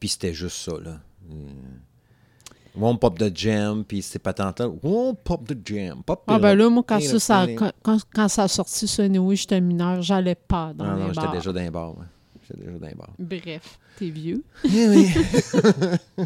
Puis 0.00 0.10
c'était 0.10 0.32
juste 0.34 0.56
ça, 0.58 0.72
là. 0.82 0.98
Euh, 1.30 1.34
One 2.80 2.98
pop 2.98 3.18
the 3.18 3.36
jam, 3.36 3.84
puis 3.84 4.02
c'est 4.02 4.20
pas 4.20 4.32
tant 4.32 4.54
là. 4.56 4.68
One 4.82 5.16
pop 5.16 5.44
the 5.48 5.56
jam. 5.64 6.02
Pop 6.04 6.22
Ah 6.28 6.38
ben 6.38 6.54
là, 6.54 6.68
moi, 6.70 6.84
quand, 6.86 7.00
ça, 7.00 7.46
quand, 7.82 8.28
ça 8.28 8.44
a 8.44 8.48
sorti 8.48 8.86
oui, 9.18 9.36
j'étais 9.36 9.60
mineur, 9.60 10.00
j'allais 10.00 10.36
pas 10.36 10.72
dans 10.74 10.84
Non, 10.84 10.94
les 10.94 11.00
non, 11.00 11.08
j'étais 11.08 11.20
bars. 11.22 11.32
déjà 11.32 11.52
dans 11.52 11.60
les 11.60 11.70
bars. 11.70 11.98
ouais. 11.98 12.04
J'étais 12.48 12.64
déjà 12.64 12.78
dans 12.78 12.86
les 12.86 12.94
bars. 12.94 13.10
Bref, 13.18 13.78
t'es 13.98 14.10
vieux. 14.10 14.44
Eh 14.64 14.88
oui. 14.88 15.10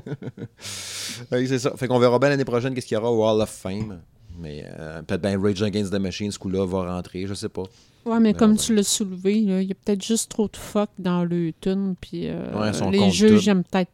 oui, 1.33 1.49
c'est 1.49 1.59
ça. 1.59 1.75
Fait 1.77 1.89
qu'on 1.89 1.99
verra 1.99 2.19
bien 2.19 2.29
l'année 2.29 2.45
prochaine 2.45 2.75
qu'est-ce 2.75 2.87
qu'il 2.87 2.97
y 2.97 2.99
aura 3.01 3.11
au 3.11 3.25
Hall 3.25 3.41
of 3.41 3.49
Fame. 3.51 4.01
Mais 4.39 4.65
euh, 4.79 5.03
peut-être 5.03 5.23
bien 5.23 5.41
Rage 5.41 5.63
Against 5.63 5.93
the 5.93 5.99
Machine, 5.99 6.31
ce 6.31 6.39
coup-là, 6.39 6.67
va 6.67 6.95
rentrer, 6.95 7.27
je 7.27 7.35
sais 7.35 7.49
pas. 7.49 7.65
Ouais, 8.05 8.19
mais 8.19 8.35
comme 8.35 8.57
tu 8.57 8.75
l'as 8.75 8.83
soulevé, 8.83 9.39
il 9.39 9.63
y 9.63 9.71
a 9.71 9.75
peut-être 9.75 10.03
juste 10.03 10.31
trop 10.31 10.49
de 10.49 10.57
fuck 10.57 10.91
dans 10.99 11.25
le 11.25 11.53
tune, 11.61 11.95
puis 12.01 12.29
euh, 12.29 12.53
Ouais, 12.59 12.91
les 12.91 13.11
tout. 13.29 13.37
j'aime 13.39 13.63
peut-être 13.63 13.91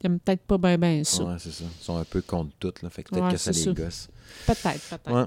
j'aime 0.00 0.18
peut-être 0.20 0.42
pas 0.42 0.56
bien 0.58 0.78
ben 0.78 1.04
ça. 1.04 1.24
Ouais, 1.24 1.34
c'est 1.38 1.50
ça. 1.52 1.64
Ils 1.64 1.84
sont 1.84 1.96
un 1.96 2.04
peu 2.04 2.22
contre 2.22 2.50
tout, 2.60 2.72
là. 2.82 2.90
Fait 2.90 3.02
que 3.02 3.10
peut-être 3.10 3.24
Ouais, 3.24 3.32
que 3.32 3.38
ça 3.38 3.50
les 3.50 3.74
gosse. 3.74 4.08
Peut-être, 4.46 4.62
peut-être. 4.88 5.10
Ouais. 5.12 5.24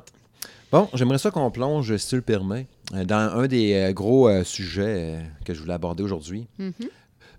Bon, 0.71 0.89
j'aimerais 0.93 1.17
ça 1.19 1.29
qu'on 1.31 1.51
plonge, 1.51 1.95
si 1.97 2.07
tu 2.07 2.15
le 2.15 2.21
permets, 2.21 2.65
euh, 2.95 3.03
dans 3.05 3.37
un 3.37 3.45
des 3.47 3.73
euh, 3.73 3.91
gros 3.93 4.27
euh, 4.29 4.43
sujets 4.43 5.19
que 5.45 5.53
je 5.53 5.59
voulais 5.61 5.73
aborder 5.73 6.01
aujourd'hui. 6.01 6.47
Mhm. 6.57 6.73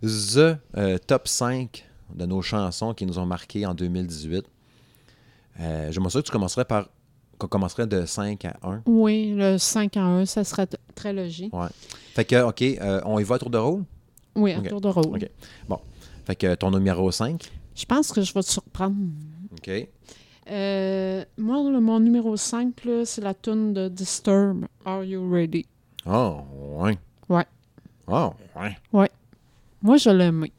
The 0.03 0.59
euh, 0.77 0.99
top 1.07 1.27
5 1.29 1.85
de 2.15 2.27
nos 2.27 2.43
chansons 2.43 2.93
qui 2.95 3.07
nous 3.07 3.19
ont 3.19 3.27
marqués 3.27 3.65
en 3.65 3.75
2018. 3.75 4.45
Euh, 5.61 5.91
J'aimerais 5.91 6.11
ça 6.11 6.21
que 6.21 6.27
tu 6.27 6.33
commencerais 6.33 6.65
par. 6.65 6.89
Qu'on 7.39 7.47
commencerait 7.49 7.87
de 7.87 8.05
5 8.07 8.45
à 8.45 8.57
1. 8.63 8.83
Oui, 8.87 9.35
le 9.37 9.59
5 9.59 9.97
en 9.97 10.19
1, 10.21 10.27
ça 10.27 10.45
serait 10.45 10.67
très 10.95 11.13
logique. 11.13 11.53
Ouais. 11.55 11.69
Fait 12.15 12.25
que, 12.25 12.43
OK, 12.43 12.63
euh, 12.63 13.01
on 13.05 13.19
y 13.19 13.25
va 13.25 13.35
à 13.37 13.39
tour 13.39 13.51
de 13.51 13.59
rôle? 13.59 13.85
Oui, 14.37 14.53
à 14.53 14.59
Ok. 14.59 14.69
tour 14.69 14.81
de 14.81 14.89
rôle. 14.89 15.07
Ok. 15.07 15.79
Fait 16.27 16.37
que 16.37 16.55
ton 16.55 16.71
numéro 16.71 17.11
5. 17.11 17.51
Je 17.75 17.85
pense 17.85 18.11
que 18.13 18.23
je 18.23 18.33
vais 18.33 18.43
te 18.43 18.49
surprendre. 18.51 18.97
OK. 19.53 19.71
Euh, 20.51 21.25
moi, 21.39 21.71
le- 21.71 21.81
mon 21.81 22.01
numéro 22.01 22.37
5, 22.37 22.85
là, 22.85 23.05
c'est 23.05 23.21
la 23.21 23.35
tune 23.35 23.73
de 23.73 23.89
Disturb, 23.89 24.67
Are 24.85 25.03
You 25.05 25.31
Ready? 25.31 25.67
Oh, 26.07 26.41
ouais. 26.79 26.99
Ouais. 27.29 27.45
Oh, 28.07 28.33
ouais. 28.93 29.11
Moi, 29.83 29.97
je 29.97 30.11
l'ai 30.11 30.27
aimé. 30.27 30.53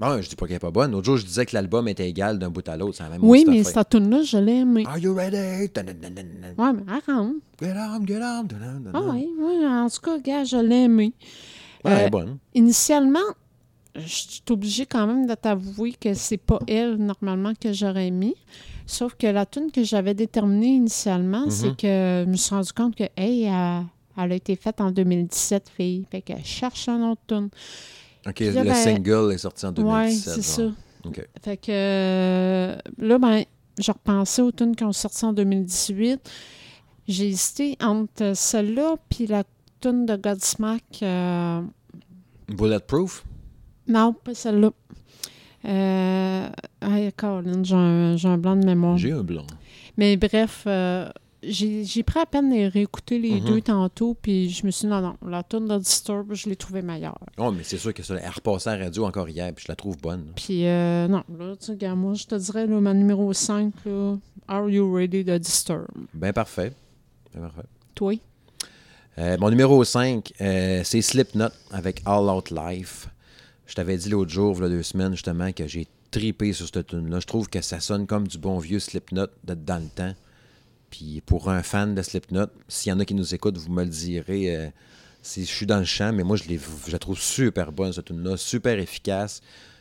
Bon, 0.00 0.20
je 0.20 0.28
dis 0.28 0.34
pas 0.34 0.46
qu'elle 0.46 0.56
est 0.56 0.60
pas 0.60 0.72
bonne. 0.72 0.90
L'autre 0.90 1.04
jour, 1.06 1.16
je 1.16 1.24
disais 1.24 1.46
que 1.46 1.54
l'album 1.54 1.86
était 1.86 2.08
égal 2.08 2.38
d'un 2.38 2.50
bout 2.50 2.68
à 2.68 2.76
l'autre. 2.76 2.96
C'est 2.96 3.04
la 3.04 3.10
même 3.10 3.20
Oui, 3.22 3.44
mais 3.48 3.62
cette 3.62 3.90
tune-là, 3.90 4.22
je 4.22 4.38
l'ai 4.38 4.56
aimé. 4.60 4.84
Are 4.86 4.98
you 4.98 5.14
ready? 5.14 5.68
Dun, 5.72 5.84
dun, 5.84 5.94
dun, 5.94 6.10
dun, 6.10 6.22
dun. 6.24 6.64
Ouais, 6.64 6.72
mais 6.72 6.92
arrête. 6.92 7.04
Get 7.60 7.72
on, 7.76 8.04
get 8.06 8.18
on. 8.20 8.46
Ah 8.92 9.00
oui, 9.02 9.28
oui, 9.38 9.66
en 9.66 9.88
tout 9.88 10.00
cas, 10.00 10.18
gars, 10.18 10.44
je 10.44 10.56
l'ai 10.56 10.82
aimé. 10.84 11.12
Ouais, 11.84 11.92
elle 11.92 11.98
est 12.00 12.06
Euh, 12.06 12.10
bonne. 12.10 12.38
Initialement, 12.54 13.20
je 13.94 14.00
suis 14.08 14.42
obligée 14.50 14.84
quand 14.86 15.06
même 15.06 15.26
de 15.26 15.34
t'avouer 15.34 15.92
que 15.92 16.12
c'est 16.14 16.38
pas 16.38 16.58
elle, 16.66 16.96
normalement, 16.96 17.52
que 17.58 17.72
j'aurais 17.72 18.10
mis. 18.10 18.34
Sauf 18.86 19.14
que 19.14 19.28
la 19.28 19.46
tune 19.46 19.70
que 19.70 19.84
j'avais 19.84 20.14
déterminée 20.14 20.74
initialement, 20.74 21.48
c'est 21.50 21.76
que 21.76 22.24
je 22.26 22.28
me 22.28 22.36
suis 22.36 22.52
rendu 22.54 22.72
compte 22.72 22.96
que, 22.96 23.04
hey, 23.16 23.44
elle, 23.44 23.84
elle 24.18 24.32
a 24.32 24.34
été 24.34 24.56
faite 24.56 24.80
en 24.80 24.90
2017, 24.90 25.70
fille. 25.74 26.04
Fait 26.10 26.20
que 26.20 26.32
cherche 26.42 26.88
un 26.88 27.10
autre 27.12 27.22
tune. 27.28 27.48
OK, 28.26 28.40
là, 28.40 28.62
le 28.62 28.70
ben, 28.70 28.74
single 28.74 29.32
est 29.32 29.38
sorti 29.38 29.66
en 29.66 29.72
2017. 29.72 30.26
Ouais, 30.26 30.34
c'est 30.34 30.42
ça. 30.42 30.62
Fait 31.42 31.56
que 31.58 31.70
euh, 31.70 32.76
là, 32.98 33.18
ben, 33.18 33.44
je 33.78 33.92
repensais 33.92 34.42
aux 34.42 34.52
tunes 34.52 34.74
qui 34.74 34.84
ont 34.84 34.92
sorti 34.92 35.24
en 35.24 35.32
2018. 35.32 36.20
J'ai 37.06 37.28
hésité 37.28 37.76
entre 37.82 38.32
celle-là 38.34 38.96
puis 39.10 39.26
la 39.26 39.44
tune 39.80 40.06
de 40.06 40.16
Godsmack. 40.16 40.82
euh, 41.02 41.60
Bulletproof? 42.48 43.24
non, 43.86 44.14
pas 44.14 44.34
celle-là. 44.34 44.70
Euh, 45.66 46.48
hey, 46.82 47.12
Colin, 47.12 47.62
j'ai 47.62 47.74
un, 47.74 48.16
j'ai 48.16 48.28
un 48.28 48.38
blanc 48.38 48.56
de 48.56 48.64
mémoire. 48.64 48.96
J'ai 48.98 49.12
un 49.12 49.22
blanc. 49.22 49.46
Mais 49.96 50.16
bref, 50.16 50.64
euh, 50.66 51.08
j'ai 51.48 52.02
pris 52.02 52.20
à 52.20 52.26
peine 52.26 52.50
de 52.50 52.70
réécouter 52.70 53.18
les 53.18 53.40
Mhm. 53.40 53.46
deux 53.46 53.60
tantôt, 53.60 54.14
puis 54.20 54.48
je 54.50 54.64
me 54.66 54.70
suis 54.70 54.86
dit, 54.86 54.90
non, 54.92 55.00
non, 55.00 55.16
la 55.28 55.42
tune 55.42 55.66
de 55.68 55.78
Disturb, 55.78 56.34
je 56.34 56.48
l'ai 56.48 56.56
trouvée 56.56 56.82
meilleure. 56.82 57.18
Oh, 57.38 57.50
mais 57.50 57.62
c'est 57.64 57.78
sûr 57.78 57.92
que 57.94 58.02
ça, 58.02 58.14
elle 58.16 58.28
repassait 58.30 58.70
à 58.70 58.76
la 58.76 58.84
radio 58.84 59.04
encore 59.04 59.28
hier, 59.28 59.52
puis 59.54 59.64
je 59.66 59.72
la 59.72 59.76
trouve 59.76 59.96
bonne. 59.98 60.26
Puis, 60.36 60.66
euh, 60.66 61.06
non, 61.08 61.22
là, 61.38 61.56
tu 61.56 61.66
sais, 61.66 61.76
gars, 61.76 61.94
moi, 61.94 62.14
je 62.14 62.26
te 62.26 62.34
dirais, 62.34 62.66
là, 62.66 62.80
ma 62.80 62.94
numéro 62.94 63.32
5, 63.32 63.72
là, 63.84 64.16
Are 64.48 64.68
You 64.68 64.92
Ready 64.94 65.24
de 65.24 65.38
Disturb? 65.38 65.86
Ben 66.12 66.32
parfait. 66.32 66.72
Ben 67.34 67.42
parfait. 67.42 67.68
Toi? 67.94 68.18
Euh, 69.18 69.36
mon 69.38 69.50
numéro 69.50 69.82
5, 69.84 70.32
euh, 70.40 70.80
c'est 70.84 71.00
Slipknot 71.02 71.48
avec 71.70 72.02
All 72.04 72.28
Out 72.28 72.50
Life. 72.50 73.08
Je 73.66 73.74
t'avais 73.74 73.96
dit 73.96 74.08
l'autre 74.08 74.30
jour, 74.30 74.56
il 74.58 74.62
y 74.62 74.66
a 74.66 74.68
deux 74.68 74.82
semaines, 74.82 75.12
justement, 75.12 75.52
que 75.52 75.66
j'ai 75.66 75.86
tripé 76.10 76.52
sur 76.52 76.66
cette 76.66 76.88
tune-là. 76.88 77.20
Je 77.20 77.26
trouve 77.26 77.48
que 77.48 77.60
ça 77.60 77.80
sonne 77.80 78.06
comme 78.06 78.26
du 78.28 78.38
bon 78.38 78.58
vieux 78.58 78.78
Slipknot 78.78 79.26
de 79.44 79.54
dans 79.54 79.82
le 79.82 79.88
temps. 79.88 80.14
Puis 80.96 81.22
pour 81.26 81.50
un 81.50 81.64
fan 81.64 81.92
de 81.96 82.02
Slipknot, 82.02 82.46
s'il 82.68 82.90
y 82.90 82.92
en 82.92 83.00
a 83.00 83.04
qui 83.04 83.14
nous 83.14 83.34
écoutent, 83.34 83.58
vous 83.58 83.72
me 83.72 83.82
le 83.82 83.90
direz. 83.90 84.56
euh, 84.56 84.68
si 85.22 85.44
je 85.44 85.50
suis 85.52 85.66
dans 85.66 85.78
le 85.78 85.84
champ, 85.84 86.12
mais 86.12 86.22
moi, 86.22 86.36
je, 86.36 86.44
la 86.92 86.98
trouve 87.00 87.18
super 87.18 87.72
bonne, 87.72 87.92
cette 87.92 88.04
tune-là, 88.04 88.36
super 88.36 88.78
efficace. 88.78 89.40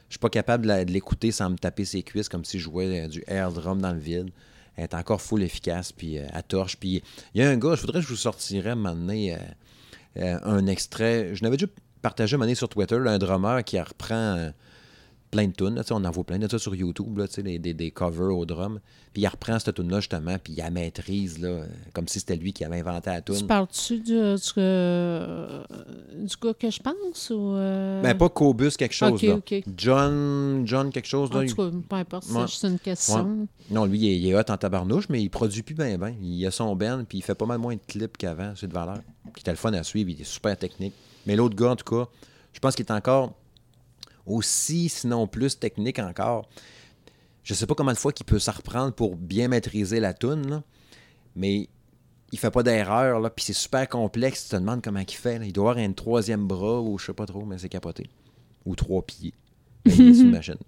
Je 0.10 0.14
suis 0.14 0.20
pas 0.20 0.30
capable 0.30 0.66
de 0.66 0.92
l'écouter 0.92 1.32
sans 1.32 1.52
me 1.52 1.56
taper 1.56 1.86
ses 1.86 2.02
cuisses 2.02 2.30
comme 2.30 2.44
si 2.44 2.58
je 2.58 2.64
jouais 2.64 3.02
euh, 3.02 3.08
du 3.08 3.24
air 3.28 3.52
drum 3.52 3.80
dans 3.80 3.94
le 3.94 4.00
vide. 4.00 4.32
Elle 4.76 4.86
est 4.86 4.96
encore 4.96 5.22
full 5.22 5.44
efficace, 5.44 5.92
puis 5.92 6.18
euh, 6.18 6.26
à 6.34 6.42
torche. 6.42 6.78
Puis 6.78 7.04
il 7.36 7.42
y 7.42 7.44
a 7.46 7.50
un 7.50 7.58
gars, 7.58 7.76
je 7.76 7.82
voudrais 7.82 8.00
que 8.00 8.06
je 8.06 8.10
vous 8.10 8.16
sortirais 8.16 8.76
maintenant 8.76 9.14
un 10.16 10.66
extrait. 10.66 11.36
Je 11.36 11.44
n'avais 11.44 11.58
déjà 11.58 11.72
partagé 12.02 12.38
un 12.38 12.56
sur 12.56 12.70
Twitter, 12.70 12.98
un 13.06 13.20
drummer 13.20 13.64
qui 13.64 13.80
reprend 13.80 14.52
plein 15.34 15.48
de 15.48 15.54
tunes. 15.54 15.76
là, 15.76 15.84
tu 15.84 15.92
on 15.94 16.04
en 16.04 16.12
voit 16.12 16.24
plein 16.24 16.40
de 16.40 16.48
ça 16.48 16.58
sur 16.60 16.74
YouTube, 16.76 17.18
là, 17.18 17.28
tu 17.28 17.34
sais, 17.36 17.44
des, 17.44 17.60
des- 17.60 17.74
des 17.74 17.92
covers 17.92 18.36
au 18.38 18.46
drum. 18.46 18.80
Puis 19.14 19.22
il 19.24 19.28
reprend 19.28 19.60
cette 19.60 19.76
tune-là, 19.76 20.00
justement, 20.00 20.38
puis 20.44 20.54
il 20.54 20.58
la 20.58 20.70
maîtrise, 20.72 21.40
là, 21.40 21.62
comme 21.94 22.08
si 22.08 22.20
c'était 22.20 22.36
lui 22.36 22.54
qui 22.54 22.64
avait 22.66 22.80
inventé 22.80 23.10
la 23.12 23.22
Tu 23.22 23.34
tune. 23.34 23.46
parles-tu 23.48 24.00
du, 24.00 24.12
du, 24.14 24.52
euh, 24.58 25.64
du 26.16 26.36
gars 26.42 26.54
que 26.54 26.70
je 26.72 26.80
pense 26.82 27.30
ou. 27.30 27.56
euh, 27.56 28.02
Ben, 28.02 28.16
pas 28.18 28.30
Cobus 28.30 28.72
quelque 28.78 28.94
chose, 28.94 29.22
là. 29.22 29.40
John, 29.78 30.64
John 30.66 30.90
quelque 30.92 31.08
chose, 31.08 31.30
là. 31.32 31.38
En 31.40 31.42
il- 31.42 31.50
tout 31.54 31.56
cas, 31.58 31.70
peu 31.90 31.96
importe, 31.96 32.24
c'est 32.24 32.42
juste 32.42 32.64
une 32.66 32.80
question. 32.80 33.48
Non, 33.70 33.86
lui, 33.86 34.00
il 34.00 34.08
est, 34.10 34.18
il 34.20 34.28
est 34.30 34.36
hot 34.36 34.50
en 34.50 34.58
tabarnouche, 34.58 35.10
mais 35.10 35.22
il 35.22 35.30
produit 35.30 35.62
plus 35.64 35.76
bien, 35.76 35.98
bien. 35.98 36.14
Il 36.22 36.46
a 36.46 36.52
son 36.52 36.76
band, 36.76 37.04
puis 37.08 37.20
il 37.20 37.22
fait 37.22 37.36
pas 37.36 37.46
mal 37.46 37.58
moins 37.60 37.76
de 37.76 37.82
clips 37.88 38.18
qu'avant. 38.18 38.54
C'est 38.56 38.68
de 38.68 38.74
valeur. 38.74 39.00
Puis 39.34 39.42
était 39.42 39.52
le 39.52 39.58
fun 39.58 39.74
à 39.74 39.84
suivre, 39.84 40.10
il 40.10 40.22
est 40.22 40.26
super 40.26 40.58
technique. 40.58 40.94
Mais 41.26 41.36
l'autre 41.36 41.56
gars, 41.56 41.72
en 41.72 41.76
tout 41.76 41.86
cas, 41.96 42.08
je 42.54 42.60
pense 42.60 42.76
qu'il 42.76 42.86
est 42.86 42.92
encore 42.92 43.34
aussi, 44.26 44.90
sinon 44.90 45.28
plus 45.28 45.60
technique 45.60 46.00
encore. 46.00 46.48
Je 47.44 47.54
sais 47.54 47.66
pas 47.68 47.76
combien 47.76 47.94
de 47.94 47.98
fois 47.98 48.14
qu'il 48.14 48.26
peut 48.26 48.40
s'en 48.40 48.54
reprendre 48.54 48.94
pour 48.94 49.16
bien 49.16 49.50
maîtriser 49.50 50.00
la 50.00 50.14
tune, 50.14 50.50
là, 50.50 50.64
mais 51.36 51.68
il 52.32 52.40
fait 52.40 52.52
pas 52.52 52.64
d'erreur, 52.64 53.20
là, 53.20 53.30
puis 53.30 53.46
c'est 53.46 53.54
super 53.54 53.88
complexe. 53.88 54.46
Tu 54.46 54.50
te 54.52 54.56
demandes 54.56 54.82
comment 54.82 55.00
il 55.00 55.12
fait. 55.14 55.40
là. 55.40 55.46
Il 55.46 55.54
doit 55.54 55.72
avoir 55.72 55.86
un 55.86 55.92
troisième 55.92 56.48
bras 56.48 56.82
ou 56.82 56.98
je 56.98 57.06
sais 57.08 57.14
pas 57.14 57.26
trop, 57.26 57.46
mais 57.46 57.58
c'est 57.58 57.70
capoté. 57.70 58.10
Ou 58.66 58.76
trois 58.76 59.04
pieds. 59.04 59.34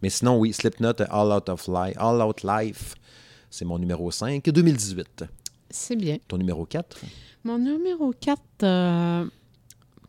Mais 0.02 0.10
sinon, 0.10 0.38
oui, 0.38 0.52
Slipknot, 0.52 1.02
All 1.10 1.32
Out 1.32 1.48
of 1.48 1.68
Life, 1.70 1.96
All 1.98 2.22
Out 2.22 2.44
Life, 2.44 2.96
c'est 3.50 3.64
mon 3.64 3.80
numéro 3.80 4.12
5, 4.12 4.44
2018. 4.44 5.24
C'est 5.70 5.96
bien. 5.96 6.18
Ton 6.28 6.38
numéro 6.38 6.66
4? 6.66 6.98
Mon 7.46 7.58
numéro 7.58 8.12
4, 8.12 8.42
euh, 8.64 9.26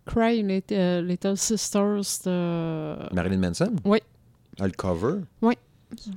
Cry 0.06 0.42
Little, 0.42 1.04
Little 1.06 1.36
Sisters 1.36 2.20
de. 2.24 3.12
Marilyn 3.14 3.38
Manson? 3.38 3.72
Oui. 3.84 3.98
Ah, 4.58 4.66
le 4.66 4.72
cover? 4.72 5.20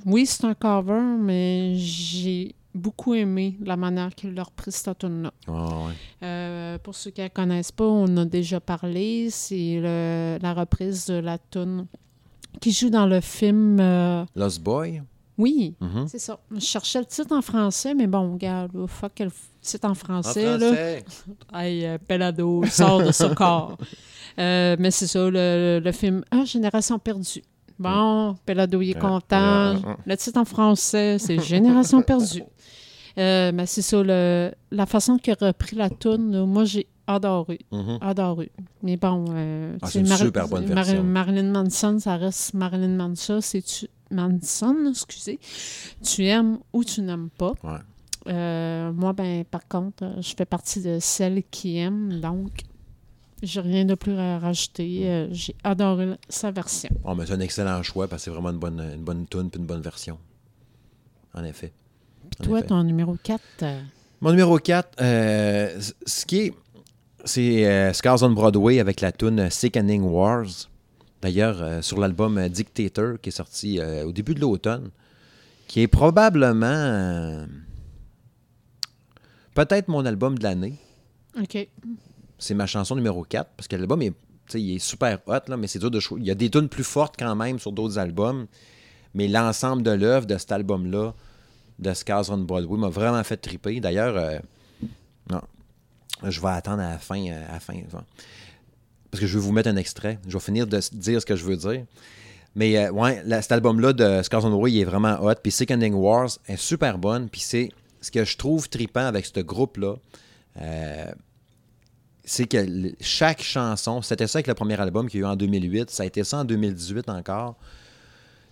Oui, 0.06 0.26
c'est 0.26 0.44
un 0.44 0.54
cover, 0.54 1.00
mais 1.20 1.74
j'ai 1.76 2.54
beaucoup 2.74 3.14
aimé 3.14 3.56
la 3.64 3.76
manière 3.76 4.14
qu'il 4.14 4.38
a 4.38 4.42
repris 4.44 4.72
cette 4.72 4.98
tune-là. 4.98 5.32
Ah, 5.48 5.52
ouais. 5.86 5.92
Euh, 6.22 6.78
pour 6.78 6.94
ceux 6.94 7.10
qui 7.10 7.20
ne 7.20 7.28
connaissent 7.28 7.72
pas, 7.72 7.84
on 7.84 8.16
a 8.16 8.24
déjà 8.24 8.60
parlé. 8.60 9.28
C'est 9.30 9.80
la 10.40 10.54
reprise 10.54 11.06
de 11.06 11.14
la 11.14 11.38
tune 11.38 11.86
qui 12.60 12.72
joue 12.72 12.90
dans 12.90 13.06
le 13.06 13.20
film. 13.20 13.78
euh, 13.80 14.24
Lost 14.36 14.62
Boy? 14.62 15.02
Oui, 15.38 15.74
Mhm. 15.80 16.06
c'est 16.08 16.18
ça. 16.18 16.38
Je 16.54 16.60
cherchais 16.60 16.98
le 17.00 17.06
titre 17.06 17.34
en 17.34 17.40
français, 17.42 17.94
mais 17.94 18.06
bon, 18.06 18.32
regarde, 18.34 18.86
fuck 18.86 19.18
le 19.20 19.30
titre 19.60 19.86
en 19.86 19.90
En 19.90 19.94
français. 19.94 20.58
là. 20.58 20.72
Hey, 21.54 21.84
euh, 21.86 21.98
Pelado, 22.06 22.64
sort 22.66 23.02
de 23.02 23.12
ce 23.12 23.24
corps. 23.34 23.76
Euh, 24.38 24.76
mais 24.78 24.90
c'est 24.90 25.06
ça, 25.06 25.28
le, 25.30 25.80
le 25.84 25.92
film 25.92 26.22
Ah, 26.30 26.44
Génération 26.44 26.98
perdue. 26.98 27.42
Bon, 27.78 28.34
Pelado, 28.46 28.80
il 28.82 28.90
est 28.90 28.96
Euh, 28.96 29.00
content. 29.00 29.96
Le 30.06 30.16
titre 30.16 30.38
en 30.38 30.44
français, 30.44 31.18
c'est 31.18 31.38
Génération 31.40 32.02
perdue. 32.02 32.42
Euh, 33.18 33.50
mais 33.52 33.66
c'est 33.66 33.82
ça, 33.82 34.00
le- 34.04 34.52
la 34.70 34.86
façon 34.86 35.18
qu'il 35.18 35.32
a 35.32 35.46
repris 35.46 35.74
la 35.74 35.90
toune, 35.90 36.44
moi, 36.46 36.64
j'ai 36.64 36.86
adoré. 37.08 37.58
Mhm. 37.72 37.98
Adoré. 38.00 38.52
Mais 38.84 38.96
bon, 38.96 39.24
euh, 39.30 39.76
Ah, 39.82 39.88
c'est 39.90 39.98
une 39.98 40.06
super 40.06 40.46
bonne 40.48 40.64
version. 40.64 41.02
Marilyn 41.02 41.50
Manson, 41.50 41.98
ça 41.98 42.16
reste 42.16 42.54
Marilyn 42.54 42.96
Manson. 42.96 43.40
C'est 43.40 43.62
tu 43.62 43.88
Manson, 44.12 44.76
excusez. 44.88 45.40
Tu 46.04 46.24
aimes 46.26 46.58
ou 46.72 46.84
tu 46.84 47.02
n'aimes 47.02 47.30
pas. 47.36 47.52
Ouais. 47.64 47.78
Euh, 48.28 48.92
moi, 48.92 49.12
ben, 49.12 49.44
par 49.44 49.66
contre, 49.66 50.04
euh, 50.04 50.20
je 50.20 50.34
fais 50.36 50.44
partie 50.44 50.82
de 50.82 50.98
celles 51.00 51.42
qui 51.50 51.78
aiment, 51.78 52.20
donc 52.20 52.62
j'ai 53.42 53.60
rien 53.60 53.84
de 53.84 53.94
plus 53.94 54.16
à 54.18 54.38
rajouter. 54.38 55.08
Euh, 55.08 55.28
j'ai 55.32 55.54
adoré 55.64 56.16
sa 56.28 56.50
version. 56.50 56.90
Oh, 57.04 57.14
mais 57.14 57.26
c'est 57.26 57.32
un 57.32 57.40
excellent 57.40 57.82
choix 57.82 58.08
parce 58.08 58.22
que 58.22 58.24
c'est 58.24 58.30
vraiment 58.30 58.50
une 58.50 58.58
bonne, 58.58 58.80
une 58.80 59.02
bonne 59.02 59.26
tune 59.26 59.50
puis 59.50 59.60
une 59.60 59.66
bonne 59.66 59.80
version. 59.80 60.18
En 61.34 61.44
effet. 61.44 61.72
En 62.40 62.44
Toi, 62.44 62.58
effet. 62.58 62.68
ton 62.68 62.82
numéro 62.82 63.16
4, 63.22 63.40
Mon 64.20 64.30
numéro 64.30 64.58
4, 64.58 64.98
ce 64.98 66.26
qui 66.26 66.38
est. 66.38 66.54
C'est 67.24 67.66
euh, 67.66 67.92
Scars 67.92 68.22
on 68.22 68.30
Broadway 68.30 68.80
avec 68.80 69.02
la 69.02 69.12
tune 69.12 69.50
Sickening 69.50 70.02
Wars. 70.02 70.68
D'ailleurs, 71.22 71.60
euh, 71.60 71.82
sur 71.82 71.98
l'album 72.00 72.38
euh, 72.38 72.48
Dictator 72.48 73.20
qui 73.20 73.28
est 73.28 73.32
sorti 73.32 73.78
euh, 73.78 74.06
au 74.06 74.12
début 74.12 74.34
de 74.34 74.40
l'automne, 74.40 74.90
qui 75.66 75.82
est 75.82 75.88
probablement. 75.88 77.46
Peut-être 79.54 79.88
mon 79.88 80.04
album 80.06 80.38
de 80.38 80.42
l'année. 80.44 80.74
OK. 81.40 81.68
C'est 82.38 82.54
ma 82.54 82.66
chanson 82.66 82.94
numéro 82.96 83.22
4 83.24 83.50
parce 83.56 83.68
que 83.68 83.76
l'album 83.76 84.00
est, 84.02 84.10
tu 84.10 84.14
sais, 84.48 84.62
il 84.62 84.76
est 84.76 84.78
super 84.78 85.18
hot, 85.26 85.40
là, 85.48 85.56
mais 85.56 85.66
c'est 85.66 85.78
dur 85.78 85.90
de 85.90 86.00
choisir. 86.00 86.24
Il 86.24 86.28
y 86.28 86.30
a 86.30 86.34
des 86.34 86.50
tunes 86.50 86.68
plus 86.68 86.84
fortes 86.84 87.14
quand 87.18 87.34
même 87.36 87.58
sur 87.58 87.72
d'autres 87.72 87.98
albums, 87.98 88.46
mais 89.14 89.28
l'ensemble 89.28 89.82
de 89.82 89.90
l'œuvre 89.90 90.26
de 90.26 90.38
cet 90.38 90.52
album-là, 90.52 91.14
de 91.78 91.94
Scars 91.94 92.30
on 92.30 92.38
Broadway, 92.38 92.78
m'a 92.78 92.88
vraiment 92.88 93.22
fait 93.24 93.36
triper. 93.36 93.80
D'ailleurs, 93.80 94.16
euh, 94.16 94.38
non, 95.30 95.40
je 96.22 96.40
vais 96.40 96.48
attendre 96.48 96.82
à 96.82 96.90
la 96.90 96.98
fin. 96.98 97.20
euh, 97.26 97.48
À 97.48 97.54
la 97.54 97.60
fin 97.60 97.74
parce 99.10 99.20
que 99.20 99.26
je 99.26 99.38
vais 99.38 99.44
vous 99.44 99.50
mettre 99.52 99.68
un 99.68 99.76
extrait. 99.76 100.18
Je 100.28 100.32
vais 100.34 100.40
finir 100.44 100.66
de 100.68 100.78
dire 100.92 101.20
ce 101.20 101.26
que 101.26 101.34
je 101.34 101.44
veux 101.44 101.56
dire. 101.56 101.84
Mais 102.54 102.76
euh, 102.78 102.90
ouais, 102.92 103.22
cet 103.42 103.50
album-là 103.52 103.92
de 103.92 104.22
Scars 104.22 104.44
on 104.44 104.50
Broadway, 104.50 104.72
il 104.72 104.80
est 104.80 104.84
vraiment 104.84 105.20
hot. 105.20 105.34
Puis 105.42 105.50
Sickening 105.50 105.94
Wars 105.94 106.28
est 106.46 106.56
super 106.56 106.96
bonne. 106.96 107.28
Puis 107.28 107.40
c'est 107.40 107.70
ce 108.00 108.10
que 108.10 108.24
je 108.24 108.36
trouve 108.36 108.68
tripant 108.68 109.06
avec 109.06 109.26
ce 109.26 109.40
groupe-là. 109.40 109.96
euh, 110.60 111.12
c'est 112.24 112.46
que 112.46 112.64
chaque 113.00 113.42
chanson, 113.42 114.02
c'était 114.02 114.26
ça 114.26 114.38
avec 114.38 114.46
le 114.46 114.54
premier 114.54 114.78
album 114.78 115.08
qu'il 115.08 115.20
y 115.20 115.22
a 115.24 115.26
eu 115.26 115.30
en 115.30 115.36
2008, 115.36 115.90
ça 115.90 116.04
a 116.04 116.06
été 116.06 116.22
ça 116.22 116.38
en 116.38 116.44
2018 116.44 117.08
encore. 117.08 117.56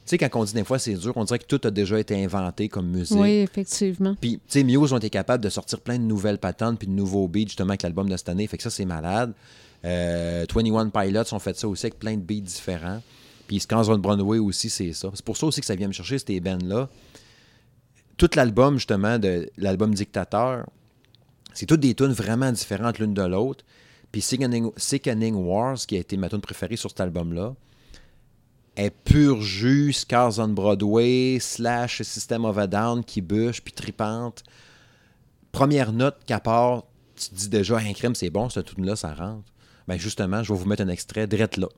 Tu 0.04 0.16
sais, 0.16 0.18
quand 0.18 0.40
on 0.40 0.44
dit 0.44 0.54
des 0.54 0.64
fois 0.64 0.78
c'est 0.78 0.94
dur, 0.94 1.12
on 1.16 1.24
dirait 1.24 1.38
que 1.38 1.44
tout 1.44 1.60
a 1.64 1.70
déjà 1.70 2.00
été 2.00 2.24
inventé 2.24 2.68
comme 2.68 2.88
musique. 2.88 3.16
Oui, 3.16 3.36
effectivement. 3.36 4.16
Puis, 4.20 4.36
tu 4.36 4.40
sais, 4.48 4.64
Muse 4.64 4.92
ont 4.92 4.96
été 4.96 5.10
capables 5.10 5.44
de 5.44 5.50
sortir 5.50 5.80
plein 5.80 5.98
de 5.98 6.02
nouvelles 6.02 6.38
patentes 6.38 6.78
puis 6.78 6.88
de 6.88 6.92
nouveaux 6.92 7.28
beats, 7.28 7.46
justement, 7.46 7.70
avec 7.70 7.82
l'album 7.82 8.08
de 8.08 8.16
cette 8.16 8.30
année. 8.30 8.46
Fait 8.46 8.56
que 8.56 8.62
ça, 8.62 8.70
c'est 8.70 8.86
malade. 8.86 9.32
Euh, 9.84 10.46
21 10.52 10.88
Pilots 10.88 11.32
ont 11.32 11.38
fait 11.38 11.56
ça 11.56 11.68
aussi 11.68 11.86
avec 11.86 11.98
plein 11.98 12.16
de 12.16 12.22
beats 12.22 12.40
différents. 12.40 13.02
Puis 13.46 13.60
Scars 13.60 13.88
on 13.88 13.98
Broadway 13.98 14.38
aussi, 14.38 14.70
c'est 14.70 14.92
ça. 14.92 15.10
C'est 15.14 15.24
pour 15.24 15.36
ça 15.36 15.46
aussi 15.46 15.60
que 15.60 15.66
ça 15.66 15.74
vient 15.74 15.88
me 15.88 15.92
chercher, 15.92 16.18
ces 16.18 16.40
bands-là. 16.40 16.88
Tout 18.18 18.30
l'album, 18.34 18.74
justement, 18.74 19.18
de 19.18 19.48
l'album 19.56 19.94
Dictateur, 19.94 20.66
c'est 21.54 21.66
toutes 21.66 21.80
des 21.80 21.94
tunes 21.94 22.12
vraiment 22.12 22.52
différentes 22.52 22.98
l'une 22.98 23.14
de 23.14 23.22
l'autre. 23.22 23.64
Puis 24.10 24.20
Sickening, 24.22 25.34
Wars, 25.34 25.76
qui 25.76 25.96
a 25.96 26.00
été 26.00 26.16
ma 26.16 26.28
tune 26.28 26.40
préférée 26.40 26.76
sur 26.76 26.90
cet 26.90 27.00
album-là, 27.00 27.54
est 28.76 28.90
pur 28.90 29.40
jus, 29.40 29.92
Scars 29.92 30.38
on 30.38 30.48
Broadway, 30.48 31.38
slash 31.40 32.02
System 32.02 32.44
of 32.44 32.58
a 32.58 32.66
Down 32.66 33.04
qui 33.04 33.20
bûche, 33.20 33.60
puis 33.60 33.72
tripante. 33.72 34.42
Première 35.52 35.92
note 35.92 36.16
qu'à 36.26 36.40
part, 36.40 36.84
tu 37.16 37.34
dis 37.34 37.48
déjà, 37.48 37.78
un 37.78 37.92
crème, 37.92 38.14
c'est 38.14 38.30
bon, 38.30 38.48
cette 38.48 38.74
tune-là, 38.74 38.96
ça 38.96 39.14
rentre. 39.14 39.52
Ben 39.86 39.96
justement, 39.96 40.42
je 40.42 40.52
vais 40.52 40.58
vous 40.58 40.66
mettre 40.66 40.82
un 40.82 40.88
extrait 40.88 41.26
direct 41.26 41.56
là. 41.56 41.68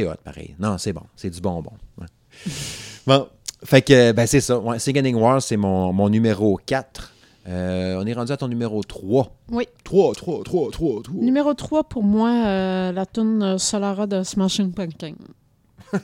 C'est, 0.00 0.06
hot, 0.06 0.14
pareil. 0.24 0.54
Non, 0.58 0.76
c'est 0.78 0.92
bon. 0.92 1.02
C'est 1.16 1.30
du 1.30 1.40
bonbon. 1.40 1.72
Ouais. 1.98 2.06
Bon, 3.06 3.28
fait 3.64 3.82
que, 3.82 4.12
ben 4.12 4.26
c'est 4.26 4.40
ça. 4.40 4.58
Ouais, 4.58 4.78
Sickening 4.78 5.14
Wars, 5.16 5.40
c'est 5.42 5.56
mon, 5.56 5.92
mon 5.92 6.08
numéro 6.08 6.58
4. 6.66 7.12
Euh, 7.48 7.96
on 8.02 8.06
est 8.06 8.12
rendu 8.12 8.32
à 8.32 8.36
ton 8.36 8.48
numéro 8.48 8.82
3. 8.82 9.32
Oui. 9.50 9.66
3, 9.84 10.14
3, 10.14 10.42
3, 10.44 10.70
3, 10.72 11.02
3. 11.02 11.22
Numéro 11.22 11.54
3, 11.54 11.84
pour 11.84 12.02
moi, 12.02 12.30
euh, 12.30 12.92
la 12.92 13.06
tune 13.06 13.56
Solara 13.58 14.06
de 14.06 14.22
Smashing 14.22 14.72
Pumpkins. 14.72 15.14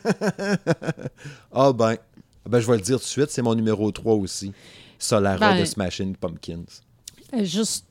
Ah 1.53 1.73
ben, 1.73 1.97
ben, 2.49 2.61
je 2.61 2.67
vais 2.71 2.77
le 2.77 2.83
dire 2.83 2.97
tout 2.99 3.05
de 3.05 3.09
suite, 3.09 3.31
c'est 3.31 3.43
mon 3.43 3.55
numéro 3.55 3.91
3 3.91 4.15
aussi. 4.15 4.53
Solara 4.99 5.39
Ben- 5.53 5.61
de 5.61 5.65
Smashing 5.65 6.17
Pumpkins. 6.17 6.65
Elle 7.33 7.41
est 7.43 7.47
juste 7.47 7.87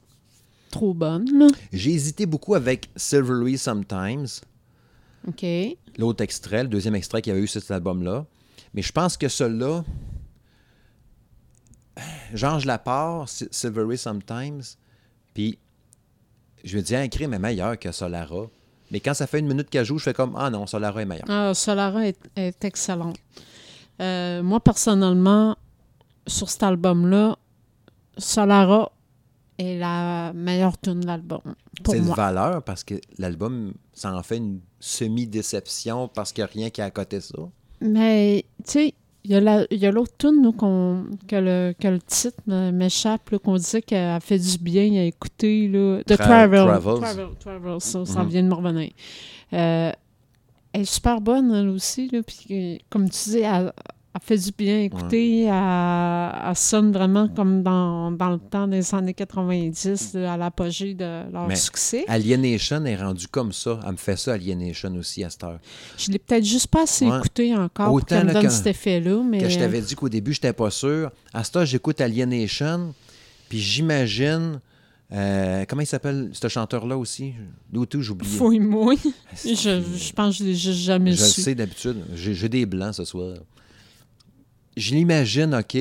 trop 0.71 0.93
bonne. 0.93 1.49
J'ai 1.73 1.91
hésité 1.91 2.25
beaucoup 2.25 2.55
avec 2.55 2.89
Silvery 2.95 3.57
Sometimes, 3.57 4.27
OK. 5.27 5.45
l'autre 5.97 6.23
extrait, 6.23 6.63
le 6.63 6.69
deuxième 6.69 6.95
extrait 6.95 7.21
qu'il 7.21 7.31
y 7.31 7.35
avait 7.35 7.43
eu 7.43 7.47
sur 7.47 7.61
cet 7.61 7.71
album-là. 7.71 8.25
Mais 8.73 8.81
je 8.81 8.91
pense 8.91 9.17
que 9.17 9.27
celui-là, 9.27 9.83
genre, 12.33 12.59
je 12.59 12.67
la 12.67 12.77
pars, 12.77 13.27
Si- 13.29 13.47
Silvery 13.51 13.97
Sometimes, 13.97 14.61
puis 15.33 15.59
je 16.63 16.77
me 16.77 16.81
dis, 16.81 16.95
un 16.95 17.07
crime 17.07 17.33
est 17.33 17.39
meilleur 17.39 17.77
que 17.77 17.91
Solara. 17.91 18.47
Mais 18.91 18.99
quand 18.99 19.13
ça 19.13 19.27
fait 19.27 19.39
une 19.39 19.47
minute 19.47 19.69
qu'elle 19.69 19.85
joue, 19.85 19.97
je 19.97 20.03
fais 20.05 20.13
comme, 20.13 20.35
ah 20.37 20.49
non, 20.49 20.67
Solara 20.67 21.01
est 21.01 21.05
meilleur. 21.05 21.25
Ah, 21.29 21.53
Solara 21.53 22.05
est, 22.07 22.19
est 22.35 22.63
excellente. 22.65 23.17
Euh, 24.01 24.41
moi, 24.43 24.59
personnellement, 24.59 25.55
sur 26.27 26.49
cet 26.49 26.63
album-là, 26.63 27.37
Solara 28.17 28.91
est 29.57 29.77
la 29.77 30.33
meilleure 30.33 30.77
tune 30.79 31.01
de 31.01 31.07
l'album, 31.07 31.41
C'est 31.85 31.99
moi. 32.01 32.15
valeur 32.15 32.63
parce 32.63 32.83
que 32.83 32.95
l'album, 33.17 33.73
ça 33.93 34.13
en 34.13 34.23
fait 34.23 34.37
une 34.37 34.59
semi-déception 34.81 36.07
parce 36.09 36.31
qu'il 36.33 36.43
n'y 36.43 36.49
a 36.49 36.51
rien 36.53 36.69
qui 36.69 36.81
a 36.81 36.85
à 36.85 36.91
côté 36.91 37.21
ça? 37.21 37.37
Mais, 37.79 38.45
tu 38.65 38.71
sais, 38.71 38.93
il 39.23 39.31
y 39.31 39.35
a 39.35 39.39
la- 39.39 39.65
l'autre 39.91 40.13
tune 40.17 40.41
nous, 40.41 40.51
qu'on- 40.51 41.05
que, 41.27 41.35
le, 41.35 41.73
que 41.79 41.87
le 41.87 41.99
titre 41.99 42.37
me- 42.47 42.71
m'échappe, 42.71 43.37
qu'on 43.37 43.55
disait 43.55 43.81
qu'elle 43.81 44.19
fait 44.21 44.39
du 44.39 44.57
bien 44.57 44.91
à 45.01 45.03
écouter. 45.03 45.67
Là, 45.67 46.01
The 46.05 46.11
Tra- 46.11 46.17
Travel. 46.17 46.65
Travels. 46.65 46.99
Travel, 47.01 47.27
Travel, 47.39 47.81
ça, 47.81 48.05
ça 48.05 48.23
Mhm. 48.23 48.29
vient 48.29 48.43
de 48.43 48.47
me 48.47 48.53
revenir. 48.55 48.91
Euh, 49.53 49.91
elle 50.73 50.81
est 50.81 50.85
super 50.85 51.21
bonne, 51.21 51.51
elle 51.53 51.69
aussi. 51.69 52.07
Là, 52.09 52.21
puis, 52.23 52.45
euh, 52.51 52.77
comme 52.89 53.09
tu 53.09 53.29
dis, 53.29 53.39
elle, 53.39 53.71
elle 54.13 54.21
fait 54.21 54.37
du 54.37 54.51
bien 54.57 54.79
écouter. 54.81 55.43
Elle, 55.43 55.51
elle 55.53 56.55
sonne 56.55 56.91
vraiment 56.91 57.27
comme 57.29 57.63
dans, 57.63 58.11
dans 58.11 58.29
le 58.31 58.39
temps 58.39 58.67
des 58.67 58.93
années 58.93 59.13
90, 59.13 60.13
là, 60.15 60.33
à 60.33 60.37
l'apogée 60.37 60.93
de 60.93 61.31
leur 61.31 61.47
Mais- 61.47 61.55
succès. 61.55 62.03
Alienation 62.07 62.83
est 62.85 62.95
rendu 62.97 63.27
comme 63.27 63.51
ça. 63.53 63.79
Elle 63.85 63.93
me 63.93 63.97
fait 63.97 64.17
ça, 64.17 64.33
Alienation 64.33 64.93
aussi, 64.95 65.23
à 65.23 65.29
cette 65.29 65.43
heure. 65.43 65.59
Je 65.97 66.11
l'ai 66.11 66.19
peut-être 66.19 66.43
juste 66.45 66.67
pas 66.67 66.83
assez 66.83 67.05
Ouais. 67.05 67.17
écouté 67.17 67.55
encore 67.55 67.85
pour 67.87 67.95
Autant, 67.95 68.07
qu'elle 68.17 68.25
me 68.27 68.33
donne 68.33 68.49
cet 68.49 68.67
effet-là. 68.67 69.21
Mais, 69.23 69.49
je 69.49 69.57
t'avais 69.59 69.81
dit 69.81 69.95
qu'au 69.95 70.09
début, 70.09 70.33
j'étais 70.33 70.53
pas 70.53 70.69
sûr. 70.71 71.11
À 71.33 71.43
cette 71.43 71.55
heure, 71.55 71.65
j'écoute 71.65 72.01
Alienation, 72.01 72.93
puis 73.49 73.59
j'imagine... 73.59 74.59
euh, 75.13 75.65
comment 75.67 75.81
il 75.81 75.85
s'appelle, 75.87 76.29
ce 76.33 76.47
chanteur-là 76.47 76.97
aussi? 76.97 77.33
L'autre, 77.73 77.99
j'ai 78.01 78.11
oublié. 78.11 78.37
Fouille-moi. 78.37 78.95
Asti. 79.33 79.55
Je, 79.55 79.81
je 79.81 80.13
pense 80.13 80.37
que 80.37 80.43
je 80.43 80.49
l'ai 80.49 80.55
juste 80.55 80.79
jamais 80.79 81.11
Je 81.13 81.21
le 81.21 81.27
su. 81.27 81.41
sais 81.41 81.55
d'habitude. 81.55 81.97
J'ai 82.15 82.49
des 82.49 82.65
blancs 82.65 82.95
ce 82.95 83.03
soir. 83.05 83.35
Je 84.81 84.95
l'imagine, 84.95 85.53
OK. 85.55 85.77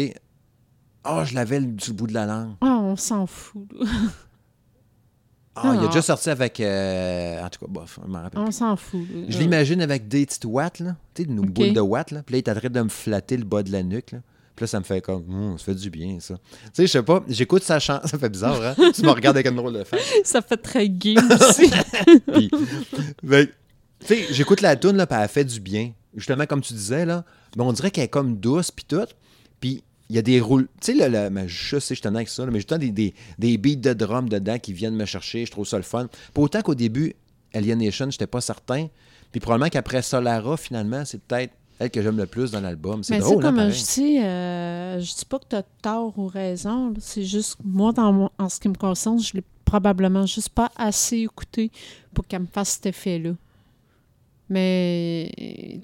Ah, 1.05 1.25
je 1.25 1.35
l'avais 1.35 1.59
du 1.61 1.93
bout 1.95 2.07
de 2.07 2.13
la 2.13 2.27
langue. 2.27 2.53
Ah, 2.61 2.79
on 2.83 2.97
s'en 2.97 3.27
fout. 3.27 3.67
Ah, 5.63 5.75
il 5.75 5.85
a 5.85 5.89
déjà 5.89 6.01
sorti 6.01 6.31
avec. 6.31 6.61
euh, 6.61 7.45
en 7.45 7.49
tout 7.51 7.61
cas, 7.61 7.67
bof, 7.69 7.99
je 8.03 8.09
m'en 8.11 8.23
rappelle. 8.23 8.41
On 8.41 8.51
s'en 8.51 8.77
fout. 8.77 9.01
Je 9.29 9.37
l'imagine 9.39 9.83
avec 9.83 10.07
des 10.09 10.25
petites 10.25 10.45
watts, 10.47 10.79
là. 10.79 10.97
Tu 11.13 11.25
sais, 11.25 11.29
une 11.29 11.41
Ok. 11.41 11.47
boule 11.51 11.73
de 11.75 11.81
watts, 11.81 12.13
là. 12.13 12.23
Puis 12.23 12.35
là, 12.35 12.39
il 12.39 12.49
est 12.49 12.51
en 12.51 12.55
train 12.59 12.69
de 12.71 12.81
me 12.81 12.89
flatter 12.89 13.37
le 13.37 13.45
bas 13.45 13.63
de 13.63 13.71
la 13.73 13.83
nuque, 13.83 14.13
là. 14.13 14.21
Puis 14.57 14.63
là, 14.63 14.67
ça 14.69 14.79
me 14.79 14.85
fait 14.85 15.01
comme, 15.03 15.25
Hum, 15.29 15.59
ça 15.59 15.65
fait 15.67 15.75
du 15.75 15.91
bien, 15.91 16.19
ça. 16.21 16.37
Tu 16.37 16.71
sais, 16.73 16.87
je 16.87 16.93
sais 16.93 17.03
pas, 17.03 17.23
j'écoute 17.29 17.63
sa 17.65 17.79
chanson. 17.79 18.07
Ça 18.07 18.17
fait 18.19 18.29
bizarre, 18.31 18.63
hein? 18.63 18.75
tu 18.95 19.03
me 19.03 19.11
regardes 19.11 19.37
avec 19.37 19.49
une 19.51 19.57
drôle 19.57 19.75
de 19.75 19.85
face. 19.85 20.01
Ça 20.25 20.41
fait 20.41 20.57
très 20.57 20.89
gay 20.89 21.17
aussi. 21.17 21.69
Que, 21.69 23.43
tu 23.45 23.51
sais, 24.07 24.27
j'écoute 24.31 24.61
la 24.63 24.77
tune 24.77 24.97
là, 24.97 25.07
puis 25.07 25.19
elle 25.21 25.29
fait 25.29 25.45
du 25.45 25.61
bien. 25.61 25.93
Justement, 26.15 26.47
comme 26.47 26.61
tu 26.61 26.73
disais, 26.75 27.05
là, 27.07 27.25
mais 27.57 27.63
on 27.63 27.73
dirait 27.73 27.91
qu'elle 27.91 28.05
est 28.05 28.09
comme 28.09 28.37
douce, 28.39 28.71
puis 28.71 28.85
tout. 28.87 29.07
Puis, 29.61 29.85
il 30.09 30.17
y 30.17 30.19
a 30.19 30.23
des 30.23 30.41
roules. 30.41 30.67
Tu 30.81 30.93
sais, 30.93 30.95
là, 30.95 31.09
là, 31.09 31.31
mais 31.31 31.47
je 31.47 31.79
sais, 31.79 31.95
je 31.95 32.03
tenais 32.03 32.17
avec 32.17 32.29
ça, 32.29 32.45
là, 32.45 32.51
mais 32.51 32.61
j'ai 32.61 32.79
des, 32.79 32.91
des, 32.91 33.15
des 33.39 33.59
beats 33.59 33.77
de 33.77 33.93
drum 33.93 34.29
dedans 34.29 34.59
qui 34.59 34.73
viennent 34.73 34.97
me 34.97 35.05
chercher. 35.05 35.47
Je 35.47 35.51
trouve 35.53 35.67
ça 35.67 35.77
le 35.77 35.85
fun. 35.85 36.09
Pas 36.35 36.43
autant 36.43 36.63
qu'au 36.63 36.75
début, 36.75 37.15
Alienation, 37.55 38.11
j'étais 38.11 38.27
pas 38.27 38.41
certain. 38.41 38.89
Puis, 39.31 39.41
probablement 39.41 39.69
qu'après 39.71 40.03
Solara, 40.03 40.57
finalement, 40.57 41.05
c'est 41.05 41.23
peut-être 41.23 41.53
elle 41.79 41.91
que 41.91 42.03
j'aime 42.03 42.17
le 42.19 42.27
plus 42.27 42.51
dans 42.51 42.61
l'album. 42.61 43.03
C'est 43.05 43.15
Mais 43.15 43.21
drôle, 43.21 43.37
c'est 43.37 43.49
comme 43.49 43.59
hein, 43.59 43.71
je 43.71 43.83
dis, 43.95 44.19
euh, 44.19 45.01
je 45.01 45.15
dis 45.15 45.25
pas 45.25 45.39
que 45.39 45.47
tu 45.49 45.57
as 45.57 45.63
tort 45.81 46.19
ou 46.19 46.27
raison. 46.27 46.93
C'est 46.99 47.25
juste, 47.25 47.57
moi, 47.65 47.93
dans 47.93 48.13
mon- 48.13 48.31
en 48.39 48.49
ce 48.49 48.61
qui 48.61 48.69
me 48.69 48.75
concerne, 48.75 49.19
je 49.19 49.33
l'ai 49.35 49.45
probablement 49.65 50.27
juste 50.27 50.51
pas 50.51 50.71
assez 50.77 51.19
écouté 51.19 51.71
pour 52.13 52.27
qu'elle 52.27 52.43
me 52.43 52.47
fasse 52.47 52.71
cet 52.71 52.87
effet-là. 52.87 53.31
Mais 54.51 55.81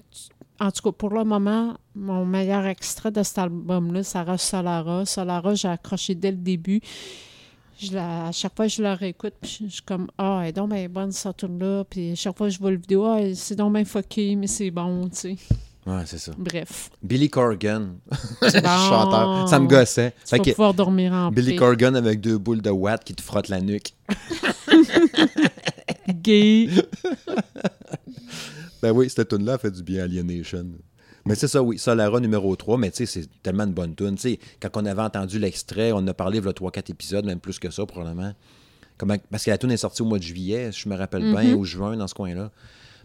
en 0.59 0.71
tout 0.71 0.81
cas, 0.83 0.91
pour 0.91 1.09
le 1.09 1.23
moment, 1.23 1.75
mon 1.95 2.25
meilleur 2.25 2.65
extrait 2.65 3.11
de 3.11 3.23
cet 3.23 3.37
album-là, 3.39 4.03
ça 4.03 4.23
reste 4.23 4.45
Solara. 4.45 5.05
Solara, 5.05 5.55
j'ai 5.55 5.67
accroché 5.69 6.15
dès 6.15 6.31
le 6.31 6.37
début. 6.37 6.81
Je 7.79 7.93
la- 7.93 8.27
à 8.27 8.31
chaque 8.31 8.55
fois 8.55 8.67
je 8.67 8.81
la 8.81 8.95
réécoute, 8.95 9.35
puis 9.39 9.65
je, 9.67 9.73
suis 9.75 9.81
comme 9.83 10.07
Ah, 10.17 10.39
elle 10.41 10.49
est 10.49 10.53
donc 10.53 10.71
bien 10.71 10.89
bonne 10.89 11.11
cette 11.11 11.37
tune-là. 11.37 11.83
Puis 11.89 12.11
à 12.11 12.15
chaque 12.15 12.35
fois 12.37 12.49
je 12.49 12.57
vois 12.59 12.71
le 12.71 12.77
vidéo, 12.77 13.05
ah, 13.05 13.19
c'est 13.35 13.55
donc 13.55 13.73
bien 13.73 13.85
fucké, 13.85 14.35
mais 14.35 14.47
c'est 14.47 14.71
bon, 14.71 15.07
tu 15.09 15.15
sais. 15.15 15.35
Ouais, 15.85 16.01
c'est 16.05 16.17
ça. 16.17 16.33
Bref. 16.37 16.89
Billy 17.01 17.29
Corgan, 17.29 17.95
Bon. 18.41 18.49
chanteur. 18.49 19.47
Ça 19.47 19.57
me 19.59 19.67
gossait. 19.67 20.11
Tu 20.23 20.29
Fait 20.31 20.37
vas 20.39 20.43
que 20.43 20.49
pouvoir 20.49 20.73
dormir 20.73 21.13
en 21.13 21.31
Billy 21.31 21.51
paix. 21.51 21.55
Corgan 21.57 21.95
avec 21.95 22.19
deux 22.19 22.37
boules 22.39 22.61
de 22.63 22.69
watts 22.71 23.03
qui 23.05 23.13
te 23.15 23.21
frottent 23.21 23.47
la 23.47 23.61
nuque. 23.61 23.93
Gay. 26.09 26.69
Ben 28.81 28.91
oui, 28.91 29.09
cette 29.09 29.29
tune 29.29 29.43
là 29.43 29.57
fait 29.57 29.71
du 29.71 29.81
bien 29.81 30.03
Alienation. 30.03 30.67
Mais 31.25 31.35
c'est 31.35 31.47
ça, 31.47 31.61
oui, 31.61 31.77
Solara 31.77 32.19
numéro 32.19 32.55
3, 32.55 32.77
mais 32.77 32.91
tu 32.91 33.05
sais, 33.05 33.05
c'est 33.05 33.41
tellement 33.41 33.65
une 33.65 33.73
bonne 33.73 33.95
tune. 33.95 34.15
Tu 34.15 34.21
sais, 34.21 34.39
quand 34.61 34.69
on 34.75 34.85
avait 34.85 35.01
entendu 35.01 35.39
l'extrait, 35.39 35.91
on 35.91 35.97
en 35.97 36.07
a 36.07 36.13
parlé 36.13 36.39
a 36.39 36.51
3-4 36.51 36.91
épisodes, 36.91 37.25
même 37.25 37.39
plus 37.39 37.59
que 37.59 37.69
ça, 37.69 37.85
probablement. 37.85 38.33
Comment- 38.97 39.17
parce 39.29 39.43
que 39.43 39.49
la 39.49 39.57
tune 39.57 39.71
est 39.71 39.77
sortie 39.77 40.03
au 40.03 40.05
mois 40.05 40.19
de 40.19 40.23
juillet, 40.23 40.71
si 40.71 40.81
je 40.81 40.89
me 40.89 40.95
rappelle 40.95 41.29
bien, 41.31 41.53
ou 41.53 41.65
juin, 41.65 41.97
dans 41.97 42.07
ce 42.07 42.13
coin-là. 42.13 42.51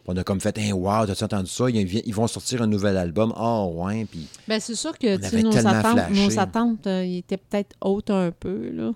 On 0.07 0.17
a 0.17 0.25
comme 0.25 0.41
fait, 0.41 0.57
hey, 0.59 0.73
wow, 0.73 1.07
t'as-tu 1.07 1.25
entendu 1.25 1.51
ça? 1.51 1.71
Ils, 1.71 2.15
vont 2.15 2.27
sortir 2.27 2.63
un 2.63 2.67
nouvel 2.67 2.97
album. 2.97 3.33
Ah, 3.37 3.65
ouais, 3.65 4.05
puis 4.05 4.27
Ben, 4.49 4.61
c'est 4.61 4.75
sûr 4.75 4.99
que 4.99 5.17
nos 5.43 5.67
attentes, 5.67 6.11
nos 6.11 6.39
attentes 6.39 6.87
euh, 6.87 7.03
étaient 7.03 7.37
peut-être 7.37 7.77
hautes 7.81 8.11
un 8.11 8.33
peu. 8.33 8.71
Là. 8.71 8.93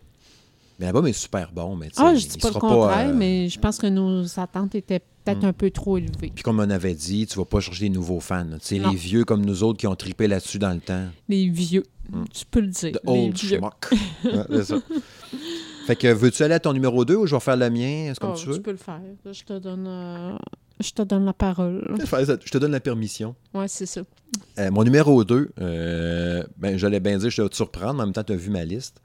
Mais 0.79 0.87
l'album 0.87 1.07
est 1.07 1.13
super 1.13 1.51
bon, 1.53 1.77
mais 1.77 1.89
tu 1.89 1.95
sais, 1.97 2.03
Ah, 2.05 2.15
je 2.15 2.27
dis 2.27 2.39
pas 2.39 2.49
le 2.49 2.55
contraire, 2.55 3.09
euh, 3.09 3.15
mais 3.15 3.49
je 3.49 3.59
pense 3.59 3.79
que 3.79 3.87
nos 3.87 4.25
attentes 4.39 4.75
étaient 4.75 5.01
peut-être 5.25 5.45
un 5.45 5.53
peu 5.53 5.71
trop 5.71 5.99
élevées. 5.99 6.31
Puis 6.35 6.43
comme 6.45 6.61
on 6.61 6.71
avait 6.71 6.95
dit, 6.95 7.27
tu 7.27 7.39
vas 7.39 7.45
pas 7.45 7.61
chercher 7.61 7.89
des 7.89 7.95
nouveaux 7.95 8.21
fans. 8.21 8.47
Tu 8.63 8.79
les 8.79 8.95
vieux 8.95 9.25
comme 9.25 9.45
nous 9.45 9.63
autres 9.63 9.79
qui 9.79 9.87
ont 9.87 9.97
tripé 9.97 10.29
là-dessus 10.29 10.59
dans 10.59 10.73
le 10.73 10.81
temps. 10.81 11.07
Les 11.29 11.49
vieux, 11.49 11.83
tu 12.33 12.45
peux 12.51 12.61
le 12.61 12.69
dire. 12.69 12.93
The 12.93 13.01
les 13.07 13.27
old 13.27 13.37
vieux. 13.37 13.59
schmuck. 13.59 13.91
Ouais, 14.25 14.45
c'est 14.51 14.65
ça. 14.65 14.77
Fait 15.87 15.97
que 15.97 16.13
veux-tu 16.13 16.43
aller 16.43 16.55
à 16.55 16.61
ton 16.61 16.73
numéro 16.73 17.05
2 17.05 17.15
ou 17.17 17.27
je 17.27 17.35
vais 17.37 17.41
faire 17.41 17.57
le 17.57 17.71
mien? 17.71 18.13
Comme 18.21 18.33
Ah, 18.35 18.37
tu 18.37 18.47
veux? 18.49 18.61
peux 18.61 18.73
le 18.73 18.77
faire. 18.77 19.01
Je 19.33 19.43
te 19.45 19.57
donne, 19.59 19.87
euh, 19.87 20.37
je 20.81 20.91
te 20.91 21.03
donne 21.03 21.25
la 21.25 21.33
parole. 21.33 21.95
Je 22.01 22.51
te 22.51 22.59
donne 22.59 22.73
la 22.73 22.81
permission. 22.81 23.35
Ouais, 23.55 23.69
c'est 23.69 23.87
ça. 23.87 24.01
Euh, 24.59 24.71
mon 24.73 24.83
numéro 24.83 25.25
2, 25.25 25.51
ben, 25.57 26.77
j'allais 26.77 27.01
bien 27.01 27.19
dire, 27.19 27.31
je 27.31 27.41
vais 27.43 27.49
te 27.49 27.55
surprendre, 27.57 27.95
mais 27.95 28.03
en 28.03 28.07
même 28.07 28.13
temps, 28.13 28.25
tu 28.25 28.33
as 28.33 28.37
vu 28.37 28.51
ma 28.51 28.65
liste. 28.65 29.01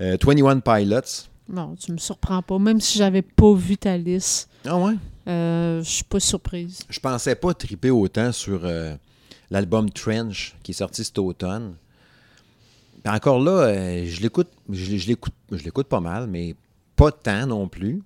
Euh, 0.00 0.16
21 0.22 0.60
Pilots. 0.60 1.28
Non, 1.48 1.74
tu 1.76 1.92
me 1.92 1.98
surprends 1.98 2.42
pas. 2.42 2.58
Même 2.58 2.80
si 2.80 2.98
j'avais 2.98 3.22
pas 3.22 3.52
vu 3.54 3.76
ta 3.76 3.96
liste, 3.96 4.48
Ah 4.64 4.76
ouais? 4.78 4.94
euh, 5.28 5.82
je 5.82 5.88
suis 5.88 6.04
pas 6.04 6.20
surprise. 6.20 6.80
Je 6.88 7.00
pensais 7.00 7.34
pas 7.34 7.54
triper 7.54 7.90
autant 7.90 8.32
sur 8.32 8.60
euh, 8.64 8.94
l'album 9.50 9.90
Trench 9.90 10.56
qui 10.62 10.72
est 10.72 10.74
sorti 10.74 11.04
cet 11.04 11.18
automne. 11.18 11.74
Puis 13.02 13.12
encore 13.14 13.40
là, 13.40 13.50
euh, 13.68 14.04
je 14.06 14.20
l'écoute, 14.20 14.48
je, 14.70 14.96
je 14.96 15.06
l'écoute, 15.08 15.32
je 15.50 15.62
l'écoute 15.64 15.86
pas 15.88 16.00
mal, 16.00 16.26
mais 16.26 16.54
pas 16.96 17.10
tant 17.12 17.46
non 17.46 17.66
plus. 17.68 18.02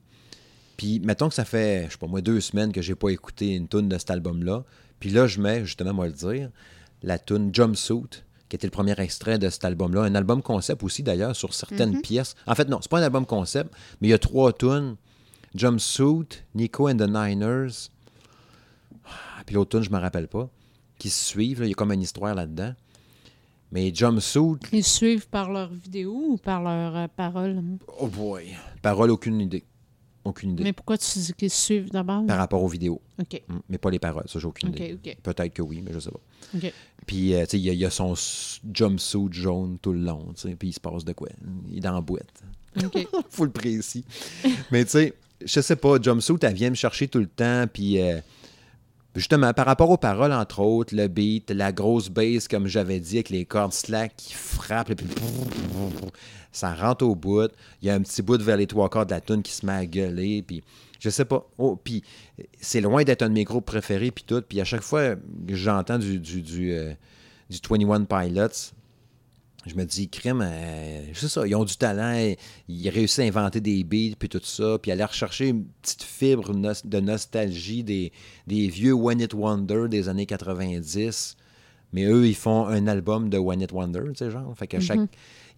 Puis 0.76 1.00
mettons 1.00 1.28
que 1.28 1.34
ça 1.34 1.44
fait, 1.44 1.86
je 1.86 1.92
sais 1.92 1.98
pas 1.98 2.06
moi, 2.06 2.20
deux 2.20 2.40
semaines 2.40 2.72
que 2.72 2.82
j'ai 2.82 2.94
pas 2.94 3.08
écouté 3.10 3.54
une 3.54 3.68
tune 3.68 3.88
de 3.88 3.98
cet 3.98 4.10
album-là. 4.10 4.64
Puis 5.00 5.10
là, 5.10 5.26
je 5.26 5.40
mets, 5.40 5.64
justement, 5.64 5.92
moi 5.94 6.06
le 6.06 6.12
dire, 6.12 6.48
la 7.02 7.18
tune 7.18 7.52
Jumpsuit, 7.52 8.22
qui 8.52 8.56
était 8.56 8.66
le 8.66 8.70
premier 8.70 8.92
extrait 9.00 9.38
de 9.38 9.48
cet 9.48 9.64
album-là. 9.64 10.02
Un 10.02 10.14
album 10.14 10.42
concept 10.42 10.82
aussi, 10.82 11.02
d'ailleurs, 11.02 11.34
sur 11.34 11.54
certaines 11.54 12.02
pièces. 12.02 12.34
En 12.46 12.54
fait, 12.54 12.68
non, 12.68 12.80
c'est 12.82 12.90
pas 12.90 12.98
un 12.98 13.02
album 13.02 13.24
concept, 13.24 13.72
mais 13.98 14.08
il 14.08 14.10
y 14.10 14.12
a 14.14 14.18
trois 14.18 14.52
tunes. 14.52 14.96
Jumpsuit, 15.54 16.42
Nico 16.54 16.86
and 16.86 16.96
the 16.98 17.08
Niners, 17.08 17.88
ah, 19.06 19.42
puis 19.46 19.54
l'autre 19.54 19.70
tune, 19.78 19.82
je 19.82 19.88
me 19.90 19.98
rappelle 19.98 20.28
pas, 20.28 20.50
qui 20.98 21.08
se 21.08 21.24
suivent. 21.24 21.60
là. 21.60 21.66
Il 21.66 21.70
y 21.70 21.72
a 21.72 21.74
comme 21.74 21.92
une 21.92 22.02
histoire 22.02 22.34
là-dedans. 22.34 22.74
Mais 23.70 23.90
Jumpsuit, 23.94 24.58
Ils 24.72 24.84
suivent 24.84 25.28
par 25.30 25.50
leurs 25.50 25.72
vidéos 25.72 26.22
ou 26.32 26.36
par 26.36 26.62
leurs 26.62 26.94
euh, 26.94 27.06
paroles? 27.16 27.58
oh 28.00 28.06
boy, 28.06 28.54
parole, 28.82 29.10
aucune 29.10 29.40
idée. 29.40 29.64
Aucune 30.24 30.50
idée. 30.52 30.62
Mais 30.62 30.72
pourquoi 30.72 30.96
tu 30.98 31.18
dis 31.18 31.32
qu'ils 31.34 31.50
suivent 31.50 31.90
d'abord? 31.90 32.24
Par 32.26 32.38
rapport 32.38 32.62
aux 32.62 32.68
vidéos. 32.68 33.00
OK. 33.20 33.42
Mm, 33.48 33.56
Mais 33.68 33.78
pas 33.78 33.90
les 33.90 33.98
paroles, 33.98 34.24
ça, 34.28 34.38
j'ai 34.38 34.46
aucune 34.46 34.68
OK, 34.68 34.76
idée. 34.78 34.94
OK. 34.94 35.16
Peut-être 35.22 35.52
que 35.52 35.62
oui, 35.62 35.82
mais 35.84 35.92
je 35.92 35.98
sais 35.98 36.10
pas. 36.10 36.20
OK. 36.56 36.72
Puis, 37.06 37.34
euh, 37.34 37.42
tu 37.44 37.50
sais, 37.50 37.58
il 37.58 37.64
y, 37.64 37.70
a- 37.70 37.72
il 37.72 37.78
y 37.80 37.84
a 37.84 37.90
son 37.90 38.14
jumpsuit 38.72 39.28
jaune 39.32 39.78
tout 39.82 39.92
le 39.92 40.00
long, 40.00 40.26
tu 40.34 40.42
sais, 40.48 40.54
puis 40.54 40.68
il 40.68 40.72
se 40.72 40.80
passe 40.80 41.04
de 41.04 41.12
quoi? 41.12 41.28
Il 41.70 41.78
est 41.78 41.80
dans 41.80 41.92
la 41.94 42.00
boîte. 42.00 42.42
OK. 42.84 43.06
Faut 43.30 43.44
le 43.44 43.50
précis. 43.50 44.04
mais 44.70 44.84
tu 44.84 44.90
sais, 44.92 45.14
je 45.44 45.60
sais 45.60 45.76
pas, 45.76 46.00
jumpsuit, 46.00 46.36
elle 46.42 46.54
vient 46.54 46.70
me 46.70 46.76
chercher 46.76 47.08
tout 47.08 47.18
le 47.18 47.26
temps, 47.26 47.64
puis 47.72 48.00
euh, 48.00 48.20
justement, 49.14 49.52
par 49.52 49.66
rapport 49.66 49.90
aux 49.90 49.96
paroles, 49.96 50.32
entre 50.32 50.60
autres, 50.60 50.94
le 50.94 51.08
beat, 51.08 51.50
la 51.50 51.72
grosse 51.72 52.08
bass, 52.08 52.48
comme 52.48 52.66
j'avais 52.66 53.00
dit, 53.00 53.16
avec 53.16 53.30
les 53.30 53.44
cordes 53.44 53.72
slack 53.72 54.14
qui 54.16 54.34
frappent, 54.34 54.90
et 54.90 54.94
puis 54.94 55.06
ça 56.52 56.74
rentre 56.74 57.04
au 57.04 57.14
bout. 57.14 57.50
Il 57.80 57.88
y 57.88 57.90
a 57.90 57.94
un 57.94 58.00
petit 58.00 58.22
bout 58.22 58.40
vers 58.40 58.56
les 58.56 58.66
trois 58.66 58.88
quarts 58.88 59.06
de 59.06 59.12
la 59.12 59.20
tune 59.20 59.42
qui 59.42 59.52
se 59.52 59.66
met 59.66 59.72
à 59.72 59.86
gueuler, 59.86 60.42
puis 60.42 60.62
je 61.00 61.10
sais 61.10 61.24
pas. 61.24 61.48
Oh, 61.58 61.76
puis 61.82 62.04
c'est 62.60 62.80
loin 62.80 63.02
d'être 63.02 63.22
un 63.22 63.28
de 63.28 63.34
mes 63.34 63.44
groupes 63.44 63.66
préférés, 63.66 64.10
puis 64.10 64.24
tout. 64.24 64.42
Puis 64.48 64.60
à 64.60 64.64
chaque 64.64 64.82
fois 64.82 65.16
que 65.16 65.54
j'entends 65.54 65.98
du, 65.98 66.20
du, 66.20 66.42
du, 66.42 66.72
euh, 66.72 66.92
du 67.50 67.58
21 67.68 68.04
Pilots, 68.04 68.72
je 69.66 69.74
me 69.74 69.84
dis, 69.84 70.08
crime, 70.08 70.42
euh, 70.44 71.04
c'est 71.14 71.28
ça, 71.28 71.46
ils 71.46 71.54
ont 71.54 71.64
du 71.64 71.76
talent, 71.76 72.34
ils 72.68 72.88
réussissent 72.88 73.20
à 73.20 73.22
inventer 73.22 73.60
des 73.60 73.84
beats, 73.84 74.16
puis 74.18 74.28
tout 74.28 74.40
ça, 74.42 74.78
puis 74.80 74.90
aller 74.90 75.04
rechercher 75.04 75.48
une 75.48 75.64
petite 75.82 76.02
fibre 76.02 76.52
de 76.52 77.00
nostalgie 77.00 77.84
des, 77.84 78.12
des 78.46 78.68
vieux 78.68 78.92
One 78.92 79.20
It 79.20 79.34
Wonder 79.34 79.88
des 79.88 80.08
années 80.08 80.26
90. 80.26 81.36
Mais 81.92 82.04
eux, 82.04 82.26
ils 82.26 82.34
font 82.34 82.66
un 82.66 82.86
album 82.86 83.28
de 83.28 83.38
One 83.38 83.60
It 83.60 83.72
Wonder, 83.72 84.00
tu 84.08 84.16
sais, 84.16 84.30
genre. 84.30 84.56
Fait 84.56 84.66
que 84.66 84.80
chaque. 84.80 85.00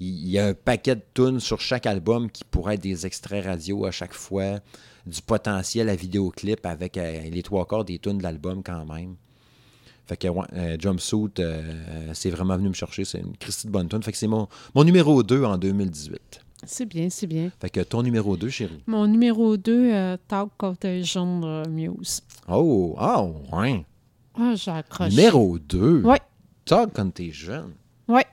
Il 0.00 0.28
y 0.28 0.40
a 0.40 0.48
un 0.48 0.55
paquet 0.55 0.96
de 0.96 1.02
tunes 1.14 1.38
sur 1.38 1.61
chaque 1.61 1.86
album 1.86 2.28
qui 2.28 2.42
pourraient 2.42 2.74
être 2.74 2.82
des 2.82 3.07
extraits 3.07 3.44
radio 3.44 3.86
à 3.86 3.92
chaque 3.92 4.12
fois, 4.12 4.59
du 5.07 5.22
potentiel 5.22 5.88
à 5.88 5.94
vidéoclip 5.94 6.66
avec 6.66 6.98
euh, 6.98 7.30
les 7.30 7.42
trois 7.44 7.64
quarts 7.66 7.84
des 7.84 8.00
tunes 8.00 8.18
de 8.18 8.24
l'album 8.24 8.64
quand 8.64 8.84
même. 8.84 9.14
Fait 10.07 10.16
que 10.16 10.28
ouais, 10.28 10.44
euh, 10.55 10.76
Jumpsuit, 10.78 11.32
euh, 11.38 12.11
c'est 12.12 12.30
vraiment 12.30 12.57
venu 12.57 12.68
me 12.68 12.74
chercher. 12.74 13.05
C'est 13.05 13.20
une 13.20 13.36
Christie 13.36 13.66
de 13.66 13.72
bonne. 13.72 13.88
Fait 14.02 14.12
que 14.12 14.18
c'est 14.18 14.26
mon, 14.26 14.48
mon 14.74 14.84
numéro 14.84 15.22
2 15.22 15.44
en 15.44 15.57
2018. 15.57 16.40
C'est 16.66 16.86
bien, 16.86 17.09
c'est 17.11 17.26
bien. 17.26 17.50
Fait 17.61 17.70
que 17.70 17.80
ton 17.80 18.02
numéro 18.02 18.36
2, 18.36 18.48
chérie. 18.48 18.82
Mon 18.86 19.07
numéro 19.07 19.57
2, 19.57 19.92
euh, 19.92 20.16
Talk 20.28 20.50
Contagion 20.57 21.42
euh, 21.44 21.64
Muse. 21.68 22.22
Oh, 22.48 22.94
ah, 22.98 23.24
ouais. 23.52 23.84
Ah, 24.38 24.55
j'ai 24.55 24.70
accroché. 24.70 25.11
Numéro 25.11 25.59
2. 25.59 26.02
Ouais. 26.02 26.20
Ça, 26.66 26.86
quand 26.92 27.12
t'es 27.12 27.30
jeune. 27.30 27.72
Ouais, 28.09 28.24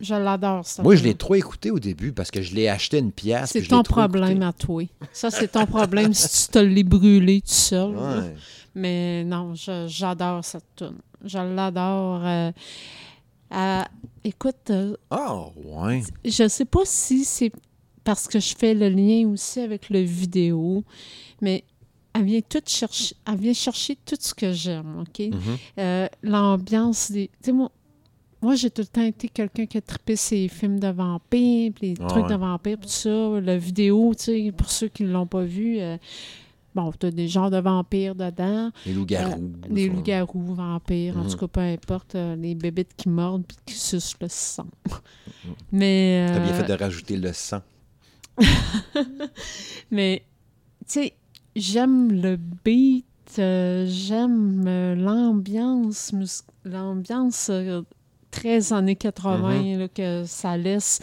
je 0.00 0.14
l'adore, 0.14 0.66
ça. 0.66 0.82
Moi, 0.82 0.96
je 0.96 1.04
l'ai 1.04 1.14
trop 1.14 1.34
écouté 1.34 1.70
au 1.70 1.78
début 1.78 2.12
parce 2.12 2.30
que 2.30 2.42
je 2.42 2.54
l'ai 2.54 2.68
acheté 2.68 2.98
une 2.98 3.12
pièce. 3.12 3.50
C'est 3.50 3.62
ton 3.62 3.82
problème 3.82 4.42
écouté. 4.42 4.44
à 4.44 4.52
toi. 4.52 4.82
Ça, 5.12 5.30
c'est 5.30 5.48
ton 5.48 5.66
problème 5.66 6.12
si 6.12 6.46
tu 6.46 6.52
te 6.52 6.58
l'es 6.58 6.84
brûlé 6.84 7.40
tout 7.40 7.48
seul. 7.48 7.96
Ouais. 7.96 8.34
Mais 8.74 9.24
non, 9.24 9.54
j'adore 9.86 10.44
cette 10.44 10.76
tune. 10.76 10.98
Je 11.24 11.38
l'adore. 11.38 12.20
euh, 12.24 12.52
euh, 13.54 13.82
écoute, 14.24 14.70
Ah, 15.10 15.46
ouais. 15.64 16.02
je 16.24 16.48
sais 16.48 16.64
pas 16.64 16.84
si 16.84 17.24
c'est 17.24 17.52
parce 18.04 18.26
que 18.28 18.40
je 18.40 18.54
fais 18.56 18.74
le 18.74 18.88
lien 18.88 19.28
aussi 19.28 19.60
avec 19.60 19.90
le 19.90 20.00
vidéo, 20.00 20.84
mais 21.40 21.64
elle 22.14 22.24
vient 22.24 22.40
tout 22.40 22.62
chercher, 22.66 23.14
elle 23.26 23.36
vient 23.36 23.52
chercher 23.52 23.96
tout 24.04 24.16
ce 24.18 24.34
que 24.34 24.52
j'aime, 24.52 25.00
OK? 25.00 25.18
Mhm. 25.20 25.40
Euh, 25.78 26.08
L'ambiance 26.22 27.10
des. 27.10 27.28
Tu 27.28 27.32
sais, 27.46 27.52
moi, 27.52 27.70
moi, 28.40 28.54
j'ai 28.54 28.70
tout 28.70 28.82
le 28.82 28.86
temps 28.86 29.02
été 29.02 29.28
quelqu'un 29.28 29.66
qui 29.66 29.78
a 29.78 29.80
trippé 29.80 30.14
ses 30.16 30.46
films 30.48 30.78
de 30.78 30.88
vampires, 30.88 31.72
les 31.82 31.94
Ah 32.00 32.06
trucs 32.06 32.24
ouais. 32.24 32.30
de 32.30 32.36
vampires, 32.36 32.78
tout 32.80 32.88
ça. 32.88 33.40
La 33.40 33.56
vidéo, 33.58 34.12
tu 34.16 34.24
sais, 34.24 34.52
pour 34.56 34.70
ceux 34.70 34.88
qui 34.88 35.02
ne 35.04 35.10
l'ont 35.12 35.26
pas 35.26 35.42
vu, 35.42 35.78
euh, 35.80 35.96
bon, 36.80 36.92
t'as 36.92 37.10
des 37.10 37.26
genres 37.28 37.50
de 37.50 37.58
vampires 37.58 38.14
dedans. 38.14 38.70
Les 38.86 38.92
loups-garous. 38.94 39.52
Des 39.68 39.86
ça. 39.88 39.92
loups-garous, 39.92 40.54
vampires, 40.54 41.16
en 41.16 41.24
Mhm. 41.24 41.30
tout 41.30 41.36
cas, 41.38 41.48
peu 41.48 41.60
importe, 41.60 42.14
euh, 42.14 42.36
les 42.36 42.54
bébites 42.54 42.94
qui 42.96 43.08
mordent 43.08 43.44
puis 43.46 43.56
qui 43.66 43.74
sucent 43.74 44.14
le 44.20 44.28
sang. 44.28 44.66
Mais. 45.72 46.26
T'as 46.28 46.38
bien 46.40 46.52
euh, 46.52 46.62
fait 46.62 46.68
de 46.68 46.78
rajouter 46.78 47.16
le 47.16 47.32
sang. 47.32 47.60
Mais, 49.90 50.22
tu 50.86 50.92
sais, 51.00 51.14
j'aime 51.56 52.12
le 52.22 52.36
beat, 52.64 53.04
euh, 53.38 53.86
j'aime 53.88 54.64
euh, 54.66 54.94
l'ambiance, 54.94 56.12
l'ambiance 56.64 57.48
euh, 57.50 57.82
très 58.30 58.72
années 58.72 58.96
80 58.96 59.78
là, 59.78 59.88
que 59.88 60.24
ça 60.26 60.56
laisse. 60.56 61.00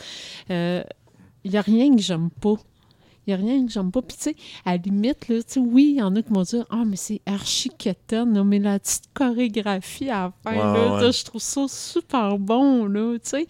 Il 0.50 1.52
n'y 1.52 1.58
a 1.58 1.62
rien 1.62 1.96
que 1.96 2.02
j'aime 2.02 2.30
pas. 2.30 2.56
Il 3.28 3.34
n'y 3.36 3.42
a 3.42 3.46
rien 3.46 3.66
que 3.66 3.72
j'aime 3.72 3.92
pas. 3.92 4.02
Puis, 4.02 4.18
tu 4.18 4.24
sais, 4.24 4.36
à 4.66 4.72
la 4.72 4.78
limite, 4.78 5.28
là, 5.28 5.38
tu 5.38 5.44
sais, 5.48 5.60
oui, 5.60 5.94
il 5.96 6.00
y 6.00 6.02
en 6.02 6.16
a 6.16 6.22
qui 6.22 6.32
m'ont 6.32 6.44
dit 6.44 6.62
Ah, 6.70 6.84
mais 6.86 6.96
c'est 6.96 7.22
archi 7.26 7.70
quétaine, 7.70 8.44
mais 8.44 8.60
la 8.60 8.80
petite 8.80 9.06
chorégraphie 9.14 10.10
à 10.10 10.32
Ouais, 10.46 10.56
là, 10.58 10.98
ouais. 10.98 11.12
je 11.12 11.26
trouve 11.26 11.42
ça 11.42 11.66
super 11.68 12.38
bon, 12.38 12.86
là, 12.86 13.16
tu 13.16 13.30
sais, 13.30 13.48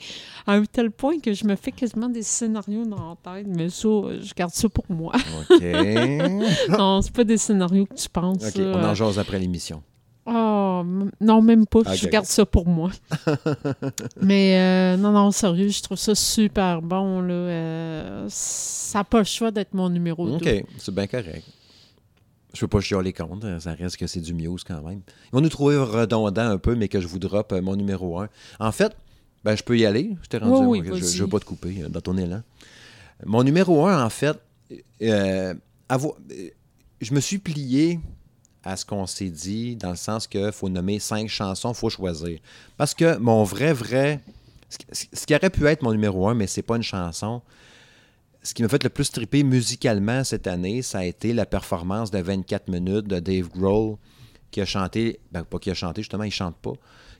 à 0.47 0.53
un 0.53 0.65
tel 0.65 0.91
point 0.91 1.19
que 1.19 1.34
je 1.34 1.45
me 1.45 1.55
fais 1.55 1.71
quasiment 1.71 2.09
des 2.09 2.23
scénarios 2.23 2.86
dans 2.86 3.15
la 3.23 3.34
tête, 3.34 3.47
mais 3.47 3.69
ça, 3.69 3.89
je 4.21 4.34
garde 4.34 4.53
ça 4.53 4.69
pour 4.69 4.86
moi. 4.89 5.13
OK. 5.49 5.61
non, 6.69 7.01
c'est 7.01 7.13
pas 7.13 7.23
des 7.23 7.38
scénarios 7.38 7.86
que 7.86 7.95
tu 7.95 8.09
penses. 8.09 8.45
OK, 8.47 8.55
là. 8.55 8.73
on 8.76 8.84
en 8.84 8.93
jase 8.93 9.19
après 9.19 9.39
l'émission. 9.39 9.82
M- 10.28 11.11
non, 11.21 11.41
même 11.41 11.65
pas. 11.67 11.82
Je 11.93 12.07
garde 12.07 12.26
ça 12.26 12.45
pour 12.45 12.67
moi. 12.67 12.91
Mais 14.21 14.57
euh, 14.57 14.97
non, 14.97 15.11
non, 15.11 15.32
sérieux, 15.32 15.69
je 15.69 15.82
trouve 15.82 15.97
ça 15.97 16.15
super 16.15 16.82
bon. 16.82 17.21
Là. 17.21 17.34
Euh, 17.34 18.26
ça 18.30 18.99
n'a 18.99 19.03
pas 19.03 19.19
le 19.19 19.23
choix 19.26 19.51
d'être 19.51 19.73
mon 19.73 19.89
numéro 19.89 20.28
2. 20.28 20.36
OK, 20.36 20.65
c'est 20.78 20.93
bien 20.93 21.07
correct. 21.07 21.43
Je 22.53 22.61
peux 22.61 22.67
pas 22.67 22.80
chialer 22.80 23.11
contre, 23.11 23.57
ça 23.59 23.73
reste 23.73 23.97
que 23.97 24.07
c'est 24.07 24.21
du 24.21 24.34
Muse 24.34 24.63
quand 24.63 24.82
même. 24.82 25.01
Ils 25.28 25.32
vont 25.34 25.41
nous 25.41 25.49
trouver 25.49 25.78
redondant 25.78 26.49
un 26.49 26.57
peu, 26.57 26.76
mais 26.76 26.88
que 26.88 27.01
je 27.01 27.07
vous 27.07 27.19
drop 27.19 27.51
euh, 27.51 27.61
mon 27.61 27.76
numéro 27.76 28.17
1. 28.19 28.30
En 28.59 28.71
fait, 28.71 28.95
ben, 29.43 29.55
je 29.57 29.63
peux 29.63 29.78
y 29.78 29.86
aller. 29.86 30.15
Je 30.23 30.28
t'ai 30.30 30.38
rendu, 30.38 30.65
Oui, 30.65 30.82
oui, 30.82 30.99
je, 31.01 31.05
je 31.05 31.23
veux 31.23 31.30
pas 31.30 31.39
te 31.39 31.45
couper 31.45 31.84
euh, 31.84 31.89
dans 31.89 31.99
ton 32.01 32.17
élan. 32.17 32.41
Mon 33.26 33.43
numéro 33.43 33.86
1, 33.86 34.03
en 34.05 34.09
fait, 34.09 34.38
euh, 35.01 35.53
euh, 35.91 35.97
je 37.01 37.13
me 37.13 37.19
suis 37.19 37.39
plié 37.39 37.99
à 38.66 38.76
ce 38.76 38.84
qu'on 38.84 39.05
s'est 39.05 39.30
dit, 39.30 39.76
dans 39.76 39.91
le 39.91 39.95
sens 39.95 40.28
qu'il 40.28 40.51
faut 40.51 40.70
nommer 40.70 40.99
cinq 40.99 41.30
chansons, 41.30 41.72
il 41.72 41.76
faut 41.76 41.89
choisir. 41.89 42.39
Parce 42.78 42.93
que 42.95 43.18
mon 43.18 43.43
vrai, 43.43 43.72
vrai. 43.72 44.22
Ce 44.91 45.16
qui- 45.26 45.36
aurait 45.36 45.51
pu 45.51 45.66
être 45.68 45.84
mon 45.84 45.91
numéro 45.91 46.28
1, 46.28 46.34
mais 46.34 46.47
c'est 46.47 46.63
pas 46.63 46.76
une 46.76 46.84
chanson, 46.84 47.41
ce 48.41 48.53
qui 48.53 48.63
m'a 48.63 48.68
fait 48.70 48.84
le 48.84 48.89
plus 48.89 49.11
triper 49.11 49.43
musicalement 49.43 50.24
cette 50.24 50.47
année, 50.47 50.82
ça 50.82 50.99
a 50.99 51.03
été 51.05 51.34
la 51.34 51.45
performance 51.45 52.09
de 52.11 52.20
24 52.20 52.68
minutes 52.70 53.07
de 53.07 53.20
Dave 53.20 53.49
Grohl, 53.49 53.97
qui 54.51 54.61
a 54.61 54.66
chanté, 54.66 55.20
ben 55.32 55.43
pas 55.43 55.59
qui 55.59 55.70
a 55.70 55.74
chanté, 55.76 56.01
justement, 56.01 56.24
il 56.24 56.32
chante 56.32 56.55
pas, 56.57 56.74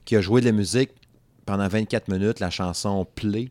qui 0.04 0.16
a 0.16 0.22
joué 0.22 0.42
de 0.42 0.48
la 0.48 0.52
musique 0.52 0.90
pendant 1.46 1.68
24 1.68 2.08
minutes, 2.10 2.40
la 2.40 2.50
chanson 2.50 3.06
Play, 3.16 3.50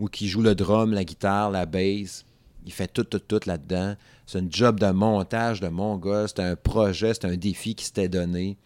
où 0.00 0.08
qui 0.08 0.28
joue 0.28 0.42
le 0.42 0.54
drum, 0.56 0.92
la 0.92 1.04
guitare, 1.04 1.50
la 1.50 1.66
bass. 1.66 2.24
Il 2.64 2.72
fait 2.72 2.88
tout, 2.88 3.04
tout, 3.04 3.18
tout 3.18 3.40
là-dedans. 3.46 3.94
C'est 4.26 4.38
un 4.38 4.46
job 4.48 4.80
de 4.80 4.90
montage 4.90 5.60
de 5.60 5.68
mon 5.68 5.96
gars. 5.96 6.26
C'est 6.28 6.40
un 6.40 6.56
projet, 6.56 7.12
c'est 7.14 7.26
un 7.26 7.36
défi 7.36 7.74
qui 7.74 7.84
s'était 7.84 8.08
donné. 8.08 8.56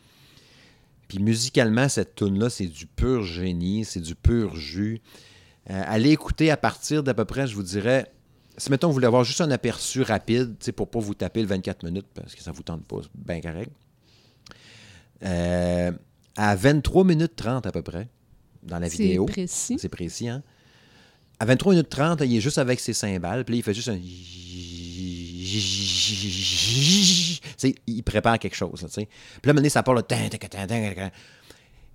Puis 1.09 1.19
musicalement, 1.21 1.89
cette 1.89 2.15
tune-là, 2.15 2.51
c'est 2.51 2.67
du 2.67 2.87
pur 2.87 3.25
génie, 3.25 3.85
c'est 3.85 4.01
du 4.01 4.15
pur 4.15 4.55
jus. 4.57 5.01
Euh, 5.71 5.83
allez 5.87 6.11
écouter 6.11 6.51
à 6.51 6.57
partir 6.57 7.03
d'à 7.03 7.15
peu 7.15 7.25
près, 7.25 7.47
je 7.47 7.55
vous 7.55 7.63
dirais, 7.63 8.11
si 8.57 8.71
mettons 8.71 8.89
vous 8.89 8.95
voulez 8.95 9.07
avoir 9.07 9.25
juste 9.25 9.41
un 9.41 9.51
aperçu 9.51 10.03
rapide, 10.03 10.57
tu 10.59 10.67
sais, 10.67 10.73
pour 10.73 10.89
pas 10.91 10.99
vous 10.99 11.15
taper 11.15 11.41
le 11.43 11.49
24 11.49 11.85
minutes, 11.85 12.07
parce 12.15 12.35
que 12.35 12.43
ça 12.43 12.53
vous 12.53 12.63
tente 12.63 12.85
pas, 12.85 12.99
c'est 13.03 13.11
bien 13.15 13.41
correct. 13.41 13.71
Euh, 15.25 15.93
à 16.37 16.57
23 16.57 17.05
minutes 17.05 17.37
30 17.37 17.67
à 17.67 17.73
peu 17.73 17.83
près, 17.83 18.09
dans 18.63 18.79
la 18.79 18.89
C'est 18.89 18.99
vidéo. 19.03 19.27
précis. 19.27 19.77
C'est 19.79 19.89
précis, 19.89 20.29
hein? 20.29 20.43
À 21.41 21.45
23 21.45 21.73
minutes 21.75 21.89
30, 21.89 22.23
il 22.25 22.37
est 22.37 22.41
juste 22.41 22.59
avec 22.59 22.81
ses 22.81 22.93
cymbales, 22.93 23.45
puis 23.45 23.59
il 23.59 23.63
fait 23.63 23.75
juste 23.75 23.89
un... 23.89 23.99
Il 27.87 28.03
prépare 28.03 28.39
quelque 28.39 28.57
chose. 28.57 28.87
Puis 28.95 29.53
là, 29.53 29.61
à 29.65 29.69
ça 29.69 29.83
part 29.83 29.95
le... 29.95 30.03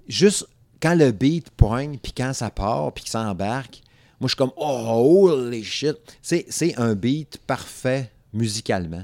Juste 0.08 0.48
quand 0.82 0.96
le 0.96 1.12
beat 1.12 1.50
poigne, 1.52 1.98
puis 1.98 2.12
quand 2.16 2.34
ça 2.34 2.50
part, 2.50 2.94
puis 2.94 3.04
que 3.06 3.10
ça 3.10 3.22
embarque, 3.22 3.82
moi, 4.20 4.28
je 4.28 4.30
suis 4.30 4.38
comme, 4.38 4.52
oh, 4.56 5.30
holy 5.32 5.64
shit. 5.64 5.96
C'est 6.22 6.78
un 6.78 6.96
beat 6.96 7.40
parfait 7.46 8.12
musicalement. 8.34 9.04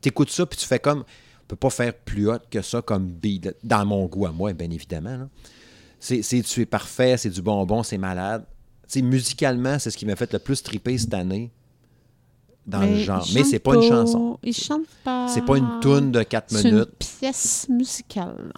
T'écoutes 0.00 0.30
ça, 0.30 0.46
puis 0.46 0.58
tu 0.58 0.66
fais 0.66 0.78
comme... 0.78 1.00
On 1.00 1.46
peut 1.48 1.56
pas 1.56 1.70
faire 1.70 1.94
plus 1.94 2.28
hot 2.28 2.40
que 2.50 2.60
ça 2.60 2.82
comme 2.82 3.06
beat, 3.06 3.48
dans 3.64 3.86
mon 3.86 4.04
goût 4.04 4.26
à 4.26 4.32
moi, 4.32 4.52
bien 4.52 4.70
évidemment. 4.70 5.30
C'est, 5.98 6.20
c'est- 6.20 6.42
tu 6.42 6.60
es 6.60 6.66
parfait, 6.66 7.16
c'est 7.16 7.30
du 7.30 7.40
bonbon, 7.40 7.82
c'est 7.82 7.96
malade. 7.96 8.44
Sais, 8.88 9.02
musicalement, 9.02 9.78
c'est 9.78 9.90
ce 9.90 9.96
qui 9.96 10.06
m'a 10.06 10.16
fait 10.16 10.32
le 10.32 10.38
plus 10.38 10.62
triper 10.62 10.96
cette 10.98 11.14
année 11.14 11.50
dans 12.66 12.80
le 12.80 12.88
Mais 12.88 13.04
genre. 13.04 13.24
il 13.28 13.34
Mais 13.34 13.44
c'est 13.44 13.58
pas 13.58 13.74
une 13.74 13.82
chanson. 13.82 14.38
Il 14.42 14.54
chante 14.54 14.86
pas. 15.04 15.28
C'est 15.28 15.44
pas 15.44 15.56
une 15.58 15.80
toune 15.80 16.10
de 16.10 16.22
4 16.22 16.44
C'est 16.48 16.62
une 16.62 16.74
minutes. 16.74 16.90
pièce 16.98 17.68
musicale. 17.68 18.52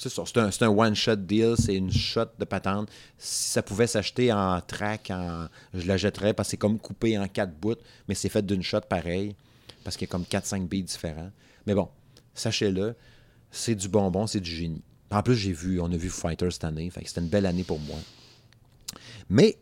C'est 0.00 0.08
ça, 0.10 0.22
c'est 0.24 0.62
un, 0.62 0.68
one-shot 0.68 1.16
deal, 1.16 1.54
c'est 1.58 1.74
une 1.74 1.90
shot 1.90 2.26
de 2.38 2.44
patente. 2.44 2.88
Si 3.18 3.50
ça 3.50 3.62
pouvait 3.64 3.88
s'acheter 3.88 4.32
en 4.32 4.60
track, 4.60 5.10
en, 5.10 5.48
je 5.74 5.88
la 5.88 5.96
jetterais 5.96 6.34
parce 6.34 6.46
que 6.46 6.50
c'est 6.52 6.56
comme 6.56 6.78
coupé 6.78 7.18
en 7.18 7.26
quatre 7.26 7.52
bouts, 7.52 7.74
mais 8.06 8.14
c'est 8.14 8.28
fait 8.28 8.46
d'une 8.46 8.62
shot 8.62 8.82
pareil, 8.88 9.34
parce 9.82 9.96
qu'il 9.96 10.06
y 10.06 10.08
a 10.08 10.12
comme 10.12 10.22
4-5 10.22 10.68
beats 10.68 10.82
différents. 10.82 11.32
Mais 11.66 11.74
bon, 11.74 11.88
sachez-le, 12.32 12.94
c'est 13.50 13.74
du 13.74 13.88
bonbon, 13.88 14.28
c'est 14.28 14.38
du 14.38 14.50
génie. 14.52 14.82
En 15.10 15.20
plus, 15.20 15.34
j'ai 15.34 15.52
vu, 15.52 15.80
on 15.80 15.86
a 15.90 15.96
vu 15.96 16.10
Fighter 16.10 16.48
cette 16.52 16.62
année, 16.62 16.90
fait 16.90 17.02
que 17.02 17.08
c'était 17.08 17.22
une 17.22 17.28
belle 17.28 17.46
année 17.46 17.64
pour 17.64 17.80
moi. 17.80 17.98
Mais, 19.28 19.58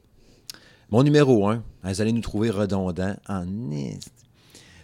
mon 0.91 1.03
numéro 1.03 1.49
1, 1.49 1.62
vous 1.84 2.01
allez 2.01 2.12
nous 2.12 2.20
trouver 2.20 2.51
redondant 2.51 3.16
en 3.28 3.70
est. 3.72 3.99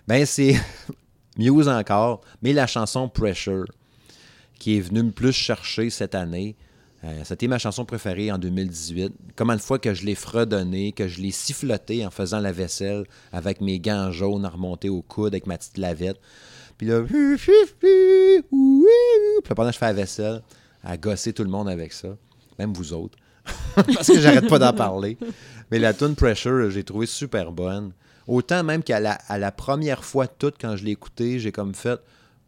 Ben, 0.08 0.26
c'est 0.26 0.56
Muse 1.38 1.68
encore, 1.68 2.20
mais 2.42 2.52
la 2.52 2.66
chanson 2.66 3.08
Pressure 3.08 3.64
qui 4.58 4.76
est 4.76 4.80
venu 4.80 5.02
me 5.02 5.10
plus 5.10 5.32
chercher 5.32 5.90
cette 5.90 6.14
année. 6.14 6.54
Euh, 7.02 7.22
C'était 7.24 7.48
ma 7.48 7.58
chanson 7.58 7.84
préférée 7.84 8.30
en 8.30 8.38
2018. 8.38 9.12
Comment 9.34 9.56
de 9.56 9.60
fois 9.60 9.80
que 9.80 9.92
je 9.92 10.06
l'ai 10.06 10.14
fredonné, 10.14 10.92
que 10.92 11.08
je 11.08 11.20
l'ai 11.20 11.32
siffloté 11.32 12.06
en 12.06 12.12
faisant 12.12 12.38
la 12.38 12.52
vaisselle 12.52 13.04
avec 13.32 13.60
mes 13.60 13.80
gants 13.80 14.12
jaunes 14.12 14.44
à 14.44 14.50
remonter 14.50 14.88
au 14.88 15.02
coude 15.02 15.34
avec 15.34 15.48
ma 15.48 15.58
petite 15.58 15.78
lavette. 15.78 16.20
Puis 16.78 16.86
là, 16.86 17.02
puis 17.02 17.18
pendant 19.54 19.70
que 19.70 19.74
je 19.74 19.78
fais 19.78 19.86
la 19.86 19.92
vaisselle, 19.92 20.42
à 20.84 20.96
gosser 20.96 21.32
tout 21.32 21.42
le 21.42 21.50
monde 21.50 21.68
avec 21.68 21.92
ça, 21.92 22.16
même 22.58 22.72
vous 22.72 22.92
autres, 22.92 23.18
parce 23.74 24.06
que 24.08 24.20
j'arrête 24.20 24.48
pas 24.48 24.58
d'en 24.58 24.72
parler. 24.72 25.16
Mais 25.70 25.78
la 25.78 25.94
tune 25.94 26.14
Pressure, 26.14 26.70
j'ai 26.70 26.84
trouvé 26.84 27.06
super 27.06 27.52
bonne. 27.52 27.92
Autant 28.26 28.62
même 28.62 28.82
qu'à 28.82 29.00
la, 29.00 29.12
à 29.28 29.38
la 29.38 29.50
première 29.50 30.04
fois 30.04 30.26
toute, 30.26 30.56
quand 30.60 30.76
je 30.76 30.84
l'ai 30.84 30.92
écoutée, 30.92 31.38
j'ai 31.38 31.52
comme 31.52 31.74
fait 31.74 31.98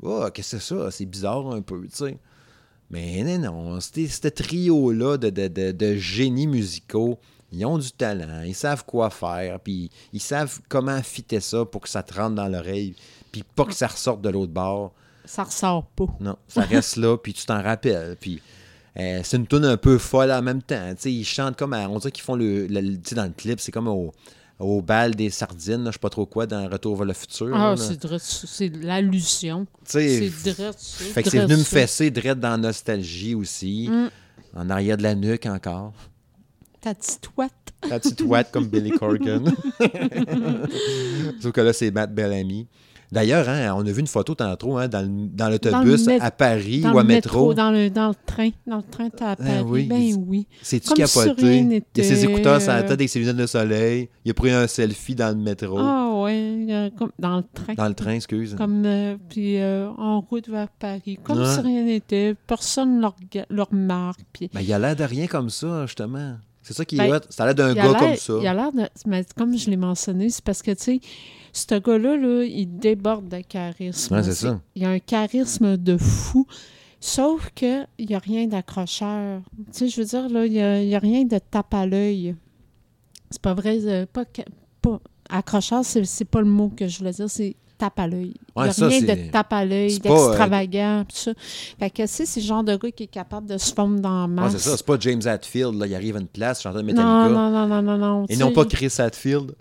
Oh, 0.02 0.26
qu'est-ce 0.32 0.56
que 0.56 0.62
c'est 0.62 0.74
ça? 0.74 0.90
C'est 0.90 1.06
bizarre 1.06 1.50
un 1.52 1.62
peu, 1.62 1.80
tu 1.88 1.96
sais. 1.96 2.18
Mais 2.90 3.22
non, 3.38 3.62
non, 3.70 3.80
c'était- 3.80 4.06
ce 4.06 4.28
trio-là 4.28 5.16
de, 5.16 5.30
de, 5.30 5.48
de, 5.48 5.72
de 5.72 5.94
génies 5.96 6.46
musicaux, 6.46 7.18
ils 7.50 7.64
ont 7.64 7.78
du 7.78 7.90
talent, 7.90 8.42
ils 8.44 8.54
savent 8.54 8.84
quoi 8.84 9.10
faire, 9.10 9.58
puis 9.60 9.90
ils 10.12 10.20
savent 10.20 10.60
comment 10.68 11.00
fitter 11.02 11.40
ça 11.40 11.64
pour 11.64 11.80
que 11.80 11.88
ça 11.88 12.02
te 12.02 12.14
rentre 12.14 12.34
dans 12.34 12.48
l'oreille, 12.48 12.94
puis 13.32 13.42
pas 13.42 13.64
que 13.64 13.72
ça 13.72 13.86
ressorte 13.86 14.20
de 14.20 14.28
l'autre 14.28 14.52
bord. 14.52 14.92
Ça 15.24 15.44
ressort 15.44 15.86
pas. 15.86 16.06
Non, 16.20 16.36
ça 16.46 16.62
reste 16.62 16.96
là, 16.96 17.16
puis 17.16 17.32
tu 17.32 17.46
t'en 17.46 17.62
rappelles. 17.62 18.16
Puis 18.20 18.42
euh, 18.98 19.20
c'est 19.24 19.36
une 19.36 19.46
tune 19.46 19.64
un 19.64 19.76
peu 19.76 19.98
folle 19.98 20.30
en 20.32 20.42
même 20.42 20.62
temps. 20.62 20.94
Ils 21.04 21.24
chantent 21.24 21.56
comme, 21.56 21.72
à- 21.72 21.88
on 21.88 21.98
dirait 21.98 22.12
qu'ils 22.12 22.24
font 22.24 22.36
le, 22.36 22.66
le- 22.66 22.80
le- 22.80 22.94
tu 22.96 23.00
sais, 23.10 23.14
dans 23.14 23.24
le 23.24 23.32
clip, 23.36 23.58
c'est 23.60 23.72
comme 23.72 23.88
au, 23.88 24.12
au 24.60 24.80
bal 24.82 25.14
des 25.16 25.30
sardines, 25.30 25.84
je 25.86 25.92
sais 25.92 25.98
pas 25.98 26.10
trop 26.10 26.26
quoi, 26.26 26.46
dans 26.46 26.68
Retour 26.68 26.96
vers 26.96 27.06
le 27.06 27.12
futur. 27.12 27.50
Ah, 27.54 27.74
c'est 27.76 28.68
l'allusion. 28.82 29.66
C'est 29.84 30.30
ça. 30.30 30.72
Fait 30.72 31.22
que 31.22 31.30
c'est 31.30 31.40
venu 31.40 31.56
me 31.56 31.64
fesser 31.64 32.10
direct 32.10 32.38
dans 32.40 32.50
la 32.50 32.56
nostalgie 32.56 33.34
aussi. 33.34 33.88
Mm. 33.90 34.10
En 34.56 34.70
arrière 34.70 34.96
de 34.96 35.02
la 35.02 35.14
nuque 35.16 35.46
encore. 35.46 35.92
Ta 36.80 36.94
petite 36.94 37.28
ouate. 37.36 37.50
La 37.90 37.98
petite 37.98 38.20
ouate 38.22 38.50
comme 38.52 38.66
Billy 38.68 38.90
Corgan. 38.92 39.44
Sauf 41.40 41.52
que 41.52 41.60
là, 41.60 41.72
c'est 41.72 41.90
Matt 41.90 42.14
Bellamy. 42.14 42.66
D'ailleurs, 43.12 43.48
hein, 43.48 43.74
on 43.76 43.86
a 43.86 43.92
vu 43.92 44.00
une 44.00 44.06
photo 44.06 44.34
tantôt 44.34 44.76
hein, 44.76 44.88
dans, 44.88 45.48
l'autobus 45.50 46.08
à 46.08 46.30
Paris 46.30 46.80
Dans 46.80 46.94
ou 46.94 46.98
à 46.98 47.04
métro. 47.04 47.54
Dans 47.54 47.70
le, 47.70 47.90
dans 47.90 48.08
le 48.08 48.14
train. 48.26 48.50
Dans 48.66 48.78
le 48.78 48.82
train, 48.82 49.08
t'as 49.10 49.30
à 49.30 49.32
Ah 49.32 49.36
Paris. 49.36 49.62
oui, 49.66 49.84
ben 49.84 50.24
oui. 50.26 50.46
C'est-tu 50.62 50.94
capoté? 50.94 51.82
Il 51.94 52.00
a 52.00 52.04
ses 52.04 52.24
écouteurs 52.24 52.60
sur 52.60 52.72
la 52.72 52.82
tête 52.82 52.92
avec 52.92 53.08
ses 53.08 53.20
lunettes 53.20 53.36
de 53.36 53.46
soleil. 53.46 54.08
Il 54.24 54.30
a 54.30 54.34
pris 54.34 54.50
un 54.50 54.66
selfie 54.66 55.14
dans 55.14 55.36
le 55.36 55.42
métro. 55.42 55.78
Ah 55.78 56.04
comme 56.96 57.10
dans 57.18 57.36
le 57.38 57.44
train. 57.52 57.74
Dans 57.74 57.88
le 57.88 57.94
train, 57.94 58.12
excuse. 58.12 58.54
Comme, 58.56 58.84
euh, 58.86 59.16
puis 59.28 59.60
euh, 59.60 59.88
en 59.98 60.20
route 60.20 60.48
vers 60.48 60.68
Paris. 60.68 61.18
Comme 61.22 61.44
si 61.44 61.60
rien 61.60 61.84
n'était. 61.84 62.34
Personne 62.46 63.00
ne 63.00 63.08
le 63.48 63.62
remarque. 63.62 64.20
Puis 64.32 64.50
Ben, 64.52 64.60
il 64.60 64.72
a 64.72 64.78
l'air 64.78 64.96
de 64.96 65.04
rien 65.04 65.26
comme 65.26 65.50
ça, 65.50 65.86
justement. 65.86 66.36
C'est 66.62 66.74
ça 66.74 66.84
qui 66.84 66.96
est 66.96 66.98
Ben, 66.98 67.16
hot. 67.16 67.20
Ça 67.30 67.44
a 67.44 67.46
l'air 67.46 67.54
d'un 67.54 67.74
gars 67.74 67.94
comme 67.98 68.16
ça. 68.16 68.34
Il 68.40 68.46
a 68.46 68.54
l'air 68.54 68.72
de. 68.72 68.88
Mais 69.06 69.24
comme 69.36 69.56
je 69.56 69.70
l'ai 69.70 69.76
mentionné, 69.76 70.30
c'est 70.30 70.44
parce 70.44 70.62
que, 70.62 70.70
tu 70.72 70.82
sais, 70.82 71.00
ce 71.56 71.78
gars-là, 71.78 72.16
là, 72.16 72.44
il 72.44 72.66
déborde 72.78 73.28
de 73.28 73.40
charisme. 73.40 74.14
Ouais, 74.14 74.22
c'est 74.22 74.34
ça. 74.34 74.60
Il 74.74 74.84
a 74.84 74.90
un 74.90 74.98
charisme 74.98 75.76
de 75.76 75.96
fou. 75.96 76.46
Sauf 77.00 77.50
qu'il 77.54 77.86
n'y 77.98 78.14
a 78.14 78.18
rien 78.18 78.46
d'accrocheur. 78.46 79.40
Tu 79.56 79.64
sais, 79.72 79.88
je 79.88 80.00
veux 80.00 80.06
dire, 80.06 80.28
là, 80.28 80.46
il 80.46 80.52
n'y 80.52 80.94
a, 80.94 80.98
rien 80.98 81.24
de 81.24 81.38
tape 81.38 81.72
à 81.74 81.86
l'œil. 81.86 82.34
C'est 83.30 83.42
pas 83.42 83.54
vrai. 83.54 83.78
euh, 83.84 84.06
pas, 84.10 84.24
pas- 84.82 85.00
accrocheur, 85.28 85.84
c'est 85.84 86.04
c'est 86.04 86.24
pas 86.24 86.40
le 86.40 86.46
mot 86.46 86.70
que 86.74 86.86
je 86.88 86.98
voulais 86.98 87.10
dire, 87.12 87.28
c'est 87.30 87.56
tape 87.78 87.98
à 87.98 88.06
l'œil. 88.06 88.32
Il 88.56 88.58
Ouais, 88.58 88.64
n'y 88.64 88.70
a 88.70 88.72
ça, 88.72 88.86
rien 88.88 89.00
de 89.02 89.30
tape 89.30 89.52
à 89.52 89.64
l'œil, 89.64 89.94
euh, 89.96 89.98
d'extravagant, 89.98 91.04
ça. 91.12 91.32
Fait 91.78 91.90
que 91.90 92.06
c'est 92.06 92.36
le 92.36 92.42
genre 92.42 92.64
de 92.64 92.76
gars 92.76 92.90
qui 92.90 93.02
est 93.04 93.06
capable 93.08 93.48
de 93.48 93.58
se 93.58 93.74
fondre 93.74 94.00
dans 94.00 94.20
la 94.20 94.26
Ouais, 94.26 94.28
masse. 94.28 94.52
c'est 94.52 94.70
ça. 94.70 94.76
C'est 94.76 94.86
pas 94.86 94.96
James 94.98 95.22
Hetfield. 95.26 95.74
Là, 95.74 95.86
il 95.86 95.94
arrive 95.94 96.16
à 96.16 96.20
une 96.20 96.26
place, 96.26 96.62
de 96.64 96.70
Metallica. 96.82 97.02
non, 97.04 97.28
non, 97.28 97.50
non, 97.50 97.66
non, 97.68 97.82
non, 97.82 97.98
non. 97.98 98.26
Et 98.28 98.36
non 98.36 98.50
pas 98.52 98.64
Chris 98.64 98.92
Hatfield. 98.98 99.54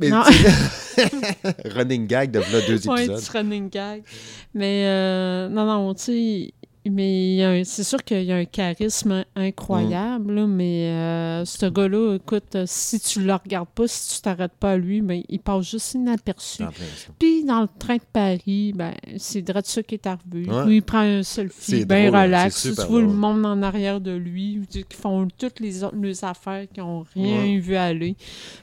Mais 0.00 0.10
running 1.74 2.06
gag 2.06 2.30
de 2.30 2.38
là 2.40 2.60
deux 2.66 2.88
Ouais, 2.88 3.04
épisodes. 3.04 3.20
petit 3.20 3.30
running 3.36 3.68
gag. 3.70 4.02
Mais 4.54 4.84
euh, 4.86 5.48
non, 5.48 5.64
non, 5.66 5.94
tu 5.94 6.02
sais, 6.02 6.54
mais 6.88 7.62
c'est 7.64 7.84
sûr 7.84 8.02
qu'il 8.02 8.22
y 8.24 8.32
a 8.32 8.36
un 8.36 8.44
charisme 8.44 9.24
incroyable, 9.36 10.34
là, 10.34 10.46
mais 10.46 10.86
euh, 10.90 11.44
ce 11.44 11.66
gars-là, 11.66 12.14
écoute, 12.16 12.54
euh, 12.54 12.64
si 12.66 12.98
tu 13.00 13.20
le 13.20 13.34
regardes 13.34 13.68
pas, 13.68 13.86
si 13.86 14.16
tu 14.16 14.22
t'arrêtes 14.22 14.54
pas 14.58 14.72
à 14.72 14.76
lui, 14.76 15.02
ben, 15.02 15.22
il 15.28 15.40
passe 15.40 15.70
juste 15.70 15.94
inaperçu. 15.94 16.62
Puis 17.18 17.44
dans 17.44 17.62
le 17.62 17.68
train 17.78 17.96
de 17.96 18.02
Paris, 18.12 18.72
ben, 18.74 18.94
c'est 19.18 19.42
de 19.42 19.52
ça 19.64 19.82
qui 19.82 19.94
est 19.96 20.06
arrivé. 20.06 20.48
Ouais. 20.50 20.66
Lui, 20.66 20.76
il 20.76 20.82
prend 20.82 21.00
un 21.00 21.22
selfie 21.22 21.84
bien 21.84 22.12
hein, 22.14 22.22
relax. 22.22 22.62
Tu 22.62 22.70
vois 22.70 23.00
le 23.00 23.08
monde 23.08 23.44
en 23.44 23.62
arrière 23.62 24.00
de 24.00 24.12
lui, 24.12 24.60
qui 24.70 24.84
font 24.96 25.28
toutes 25.38 25.60
les 25.60 25.84
autres 25.84 25.96
les 26.00 26.24
affaires, 26.24 26.66
qui 26.72 26.80
n'ont 26.80 27.04
rien 27.14 27.42
Ouais. 27.42 27.58
vu 27.58 27.76
aller. 27.76 28.16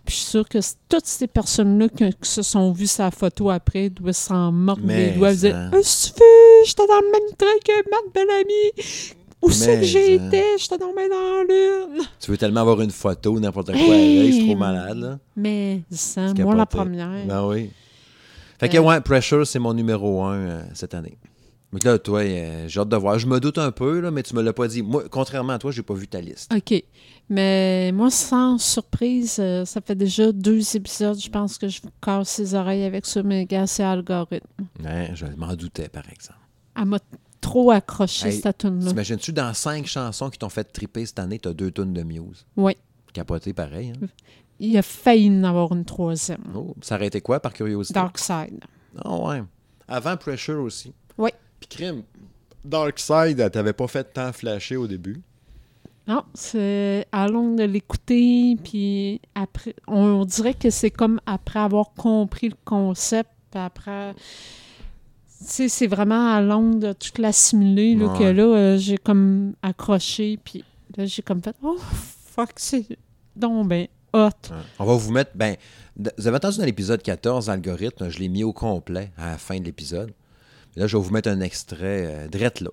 Puis 0.05 0.15
je 0.15 0.15
suis 0.15 0.25
sûre 0.25 0.47
que 0.49 0.57
toutes 0.89 1.05
ces 1.05 1.27
personnes-là 1.27 1.87
qui, 1.89 2.05
qui 2.09 2.29
se 2.29 2.41
sont 2.41 2.71
vues 2.71 2.87
sa 2.87 3.11
photo 3.11 3.49
après 3.49 3.89
doivent 3.89 4.13
s'en 4.13 4.51
mordre 4.51 4.81
Mais 4.85 5.11
les 5.11 5.11
doigts. 5.11 5.33
Dire. 5.33 5.69
Ah, 5.71 5.77
fais, 5.83 6.56
j'étais 6.65 6.87
dans 6.87 6.99
le 7.01 7.11
même 7.11 7.35
train 7.37 7.47
que 7.65 7.89
Marc 7.89 8.13
Bellamy. 8.13 9.15
Où 9.41 9.51
c'est 9.51 9.75
Mais 9.75 9.81
que 9.81 9.85
j'ai 9.87 10.17
ça. 10.17 10.25
été? 10.27 10.43
J'étais 10.57 10.77
dans 10.79 10.87
le 10.87 10.95
dans 11.09 11.43
l'une. 11.93 12.03
Tu 12.19 12.31
veux 12.31 12.37
tellement 12.37 12.61
avoir 12.61 12.81
une 12.81 12.89
photo, 12.89 13.39
n'importe 13.39 13.67
quoi 13.71 13.79
Hey! 13.95 14.19
avec, 14.19 14.33
c'est 14.33 14.45
trop 14.47 14.55
malade, 14.55 14.97
là. 14.97 15.19
Mais 15.35 15.81
ça, 15.91 16.33
moi 16.33 16.55
la 16.55 16.65
première. 16.65 17.25
Ben 17.27 17.45
oui. 17.45 17.69
Fait 18.59 18.67
que, 18.67 18.77
Euh. 18.77 18.81
ouais, 18.81 18.99
Pressure, 19.01 19.45
c'est 19.45 19.59
mon 19.59 19.75
numéro 19.75 20.23
un 20.23 20.37
euh, 20.37 20.63
cette 20.73 20.95
année. 20.95 21.19
Donc 21.71 21.83
là, 21.83 21.99
toi, 21.99 22.21
euh, 22.21 22.65
j'ai 22.67 22.79
hâte 22.79 22.89
de 22.89 22.95
voir. 22.95 23.19
Je 23.19 23.27
me 23.27 23.39
doute 23.39 23.57
un 23.59 23.71
peu, 23.71 23.99
là, 23.99 24.09
mais 24.09 24.23
tu 24.23 24.33
me 24.35 24.41
l'as 24.41 24.53
pas 24.53 24.67
dit. 24.67 24.81
Moi, 24.81 25.03
contrairement 25.11 25.53
à 25.53 25.59
toi, 25.59 25.69
j'ai 25.71 25.83
pas 25.83 25.93
vu 25.93 26.07
ta 26.07 26.19
liste. 26.19 26.51
OK. 26.55 26.81
Mais 27.29 27.91
moi, 27.91 28.09
sans 28.09 28.57
surprise, 28.57 29.35
euh, 29.39 29.65
ça 29.65 29.81
fait 29.81 29.93
déjà 29.95 30.31
deux 30.31 30.75
épisodes, 30.75 31.19
je 31.21 31.29
pense 31.29 31.57
que 31.59 31.67
je 31.67 31.81
casse 32.01 32.39
les 32.39 32.55
oreilles 32.55 32.85
avec 32.85 33.05
mais 33.23 33.45
gars, 33.45 33.67
c'est 33.67 33.83
algorithme. 33.83 34.47
Ouais, 34.83 35.11
je 35.13 35.25
m'en 35.35 35.53
doutais, 35.55 35.89
par 35.89 36.05
exemple. 36.09 36.39
Elle 36.77 36.85
m'a 36.85 36.99
trop 37.41 37.71
accroché, 37.71 38.27
Hey, 38.27 38.39
cette 38.39 38.59
tune 38.59 38.83
là 38.83 38.89
T'imagines-tu, 38.89 39.33
dans 39.33 39.53
cinq 39.53 39.85
chansons 39.87 40.29
qui 40.29 40.37
t'ont 40.37 40.49
fait 40.49 40.63
triper 40.63 41.05
cette 41.05 41.19
année, 41.19 41.39
t'as 41.39 41.53
deux 41.53 41.71
tonnes 41.71 41.93
de 41.93 42.03
Muse? 42.03 42.45
Oui. 42.55 42.75
Capoté, 43.13 43.53
pareil. 43.53 43.93
Hein? 44.01 44.07
Il 44.59 44.75
a 44.77 44.81
failli 44.81 45.29
en 45.29 45.43
avoir 45.43 45.71
une 45.73 45.85
troisième. 45.85 46.43
Oh, 46.55 46.75
ça 46.81 46.95
aurait 46.95 47.07
été 47.07 47.21
quoi, 47.21 47.39
par 47.39 47.53
curiosité? 47.53 47.93
Dark 47.93 48.17
Side. 48.17 48.63
Ah 49.03 49.15
ouais. 49.15 49.43
Avant 49.87 50.17
Pressure 50.17 50.61
aussi. 50.61 50.93
Oui. 51.17 51.29
Puis 51.59 51.69
Crime, 51.69 52.03
Dark 52.65 52.99
Side, 52.99 53.39
elle 53.39 53.51
t'avait 53.51 53.73
pas 53.73 53.87
fait 53.87 54.03
tant 54.13 54.33
flasher 54.33 54.77
au 54.77 54.87
début. 54.87 55.21
Non, 56.07 56.23
c'est 56.33 57.05
à 57.11 57.27
longue 57.27 57.57
de 57.57 57.65
l'écouter, 57.65 58.55
puis 58.63 59.19
après, 59.35 59.75
on, 59.87 60.23
dirait 60.23 60.53
que 60.53 60.69
c'est 60.69 60.89
comme 60.89 61.19
après 61.25 61.59
avoir 61.59 61.91
compris 61.93 62.47
le 62.47 62.55
concept, 62.63 63.29
puis 63.51 63.59
après, 63.59 64.15
c'est 65.39 65.87
vraiment 65.87 66.33
à 66.33 66.41
longue 66.41 66.79
de 66.79 66.93
tout 66.93 67.21
l'assimiler, 67.21 67.95
là, 67.95 68.07
Ouais. 68.07 68.19
que 68.19 68.23
là, 68.23 68.43
euh, 68.43 68.77
j'ai 68.77 68.97
comme 68.97 69.53
accroché, 69.61 70.39
puis 70.43 70.63
là, 70.97 71.05
j'ai 71.05 71.21
comme 71.21 71.41
fait, 71.41 71.55
oh, 71.63 71.77
fuck, 72.35 72.51
c'est 72.57 72.85
donc 73.35 73.67
ben 73.67 73.87
hot. 74.13 74.19
Ouais. 74.19 74.57
On 74.79 74.85
va 74.85 74.93
vous 74.95 75.11
mettre. 75.11 75.31
Ben, 75.35 75.55
vous 76.17 76.27
avez 76.27 76.37
entendu 76.37 76.57
dans 76.57 76.65
l'épisode 76.65 77.01
14, 77.01 77.49
Algorithme, 77.49 78.09
je 78.09 78.19
l'ai 78.19 78.29
mis 78.29 78.43
au 78.43 78.53
complet 78.53 79.11
à 79.17 79.27
la 79.31 79.37
fin 79.37 79.59
de 79.59 79.65
l'épisode. 79.65 80.11
Là, 80.75 80.85
je 80.87 80.95
vais 80.97 81.03
vous 81.03 81.11
mettre 81.11 81.29
un 81.29 81.41
extrait 81.41 82.05
euh, 82.07 82.27
drette 82.27 82.61
là. 82.61 82.69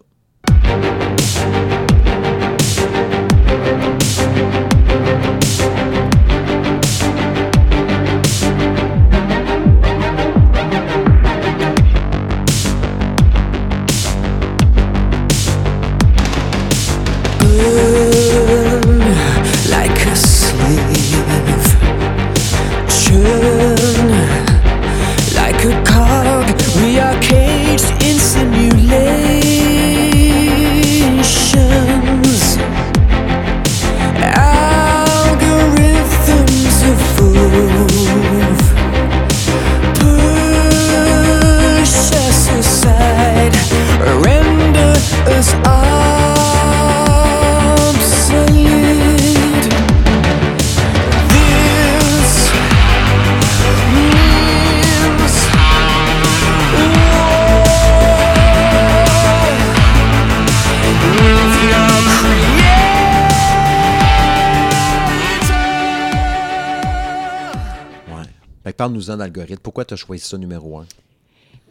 Parle-nous-en 68.85 69.17
d'Algorithme. 69.17 69.63
Pourquoi 69.63 69.85
tu 69.85 69.95
as 69.95 69.97
choisi 69.97 70.25
ça 70.25 70.37
numéro 70.39 70.79
un? 70.79 70.87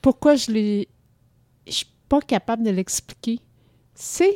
Pourquoi 0.02 0.36
je 0.36 0.52
l'ai. 0.52 0.88
Je 1.68 1.72
suis 1.74 1.88
pas 2.10 2.22
capable 2.22 2.64
de 2.64 2.72
l'expliquer. 2.72 3.40
C'est. 3.94 4.36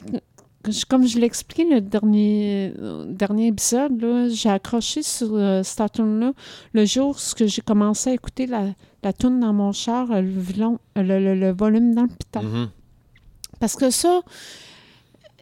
Comme 0.90 1.08
je 1.08 1.18
l'ai 1.18 1.26
expliqué 1.26 1.64
le 1.64 1.80
dernier, 1.80 2.74
euh, 2.80 3.06
dernier 3.06 3.48
épisode, 3.48 3.94
j'ai 4.32 4.50
accroché 4.50 5.02
sur 5.02 5.30
euh, 5.34 5.64
cette 5.64 5.94
tune-là 5.94 6.34
le 6.74 6.84
jour 6.86 7.16
où 7.16 7.46
j'ai 7.46 7.62
commencé 7.62 8.10
à 8.10 8.14
écouter 8.14 8.48
la, 8.48 8.74
la 9.02 9.14
tune 9.14 9.40
dans 9.40 9.54
mon 9.54 9.72
char, 9.72 10.12
euh, 10.12 10.20
le, 10.22 10.42
violon- 10.42 10.80
le, 10.98 11.20
le- 11.20 11.36
le 11.36 11.52
volume 11.54 11.96
dans 11.96 12.02
le 12.02 12.10
piton. 12.10 12.44
Mhm. 12.44 12.70
Parce 13.62 13.76
que 13.78 13.90
ça, 13.90 14.20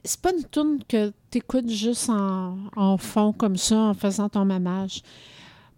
c'est 0.03 0.21
pas 0.21 0.31
une 0.31 0.45
tune 0.51 0.79
que 0.87 1.11
tu 1.31 1.39
écoutes 1.39 1.69
juste 1.71 2.09
en, 2.09 2.57
en 2.75 2.97
fond 2.97 3.33
comme 3.33 3.57
ça, 3.57 3.77
en 3.77 3.93
faisant 3.95 4.29
ton 4.29 4.45
mamage. 4.45 5.01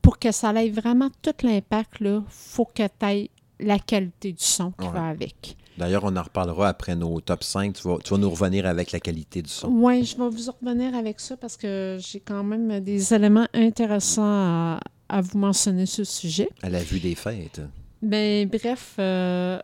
Pour 0.07 0.19
que 0.19 0.31
ça 0.31 0.53
ait 0.53 0.69
vraiment 0.69 1.09
tout 1.21 1.33
l'impact, 1.43 1.95
il 1.99 2.21
faut 2.29 2.63
que 2.63 2.83
tu 2.83 3.05
aies 3.05 3.29
la 3.59 3.77
qualité 3.77 4.31
du 4.31 4.43
son 4.43 4.71
qui 4.71 4.85
Ouais. 4.87 4.93
va 4.93 5.07
avec. 5.09 5.57
D'ailleurs, 5.77 6.05
on 6.05 6.15
en 6.15 6.23
reparlera 6.23 6.69
après 6.69 6.95
nos 6.95 7.19
top 7.19 7.43
5. 7.43 7.73
Tu 7.73 7.85
vas, 7.85 7.97
tu 8.01 8.11
vas 8.11 8.17
nous 8.17 8.29
revenir 8.29 8.65
avec 8.65 8.93
la 8.93 9.01
qualité 9.01 9.41
du 9.41 9.49
son. 9.49 9.67
Oui, 9.67 10.05
je 10.05 10.15
vais 10.15 10.29
vous 10.29 10.51
revenir 10.61 10.95
avec 10.95 11.19
ça 11.19 11.35
parce 11.35 11.57
que 11.57 11.97
j'ai 11.99 12.21
quand 12.21 12.41
même 12.45 12.79
des 12.79 13.13
éléments 13.13 13.47
intéressants 13.53 14.23
à, 14.23 14.79
à 15.09 15.19
vous 15.19 15.37
mentionner 15.37 15.85
sur 15.85 16.03
le 16.03 16.05
sujet. 16.05 16.47
À 16.63 16.69
la 16.69 16.81
vue 16.83 17.01
des 17.01 17.13
fêtes. 17.15 17.59
Mais 18.01 18.45
bref, 18.45 18.95
euh, 18.99 19.59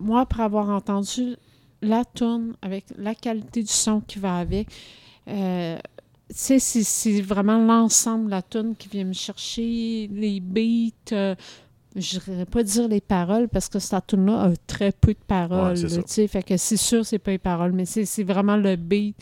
moi, 0.00 0.22
après 0.22 0.42
avoir 0.42 0.70
entendu 0.70 1.36
la 1.82 2.02
tune 2.04 2.54
avec 2.62 2.86
la 2.98 3.14
qualité 3.14 3.62
du 3.62 3.72
son 3.72 4.00
qui 4.00 4.18
va 4.18 4.38
avec, 4.38 4.66
euh, 5.28 5.78
sais, 6.38 6.58
c'est- 6.58 6.82
c'est 6.82 7.20
vraiment 7.20 7.58
l'ensemble 7.58 8.26
de 8.26 8.30
la 8.30 8.42
tune 8.42 8.74
qui 8.78 8.88
vient 8.88 9.04
me 9.04 9.12
chercher, 9.12 10.08
les 10.12 10.40
beats. 10.40 11.12
euh, 11.12 11.34
je 11.96 12.18
ne 12.28 12.42
pas 12.44 12.62
dire 12.64 12.88
les 12.88 13.00
paroles 13.00 13.48
parce 13.48 13.68
que 13.68 13.78
cette 13.78 14.08
tune-là 14.08 14.42
a 14.42 14.52
très 14.66 14.90
peu 14.90 15.12
de 15.12 15.18
paroles. 15.28 15.74
Ouais, 15.76 15.88
là, 15.98 16.02
sais, 16.06 16.26
fait 16.26 16.42
que 16.42 16.56
c'est 16.56 16.76
sûr, 16.76 17.06
c'est 17.06 17.20
pas 17.20 17.30
les 17.30 17.38
paroles, 17.38 17.70
mais 17.72 17.84
c'est 17.86 18.04
c'est 18.04 18.24
vraiment 18.24 18.56
le 18.56 18.74
beat. 18.76 19.16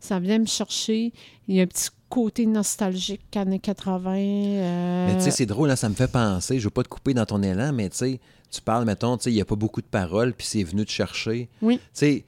ça 0.00 0.18
vient 0.20 0.38
me 0.38 0.44
chercher. 0.46 1.12
Il 1.48 1.54
y 1.56 1.60
a 1.60 1.62
un 1.64 1.66
petit 1.66 1.88
côté 2.10 2.44
nostalgique 2.46 3.34
années 3.36 3.58
80. 3.58 4.16
euh, 4.18 5.06
Mais 5.08 5.16
tu 5.16 5.22
sais, 5.24 5.30
c'est 5.30 5.46
drôle, 5.46 5.70
hein, 5.70 5.76
ça 5.76 5.88
me 5.88 5.94
fait 5.94 6.10
penser, 6.10 6.58
je 6.58 6.64
veux 6.64 6.70
pas 6.70 6.82
te 6.82 6.88
couper 6.88 7.14
dans 7.14 7.24
ton 7.26 7.42
élan, 7.42 7.72
mais 7.72 7.88
tu 7.88 7.96
sais, 7.96 8.20
tu 8.50 8.60
parles, 8.60 8.84
mettons, 8.84 9.16
tu 9.16 9.24
sais, 9.24 9.30
il 9.30 9.34
n'y 9.34 9.40
a 9.40 9.44
pas 9.46 9.56
beaucoup 9.56 9.80
de 9.80 9.86
paroles, 9.86 10.32
puis 10.34 10.46
c'est 10.46 10.62
venu 10.62 10.84
te 10.84 10.90
chercher. 10.90 11.48
Oui. 11.62 11.76
Tu 11.78 11.82
sais, 11.94 12.24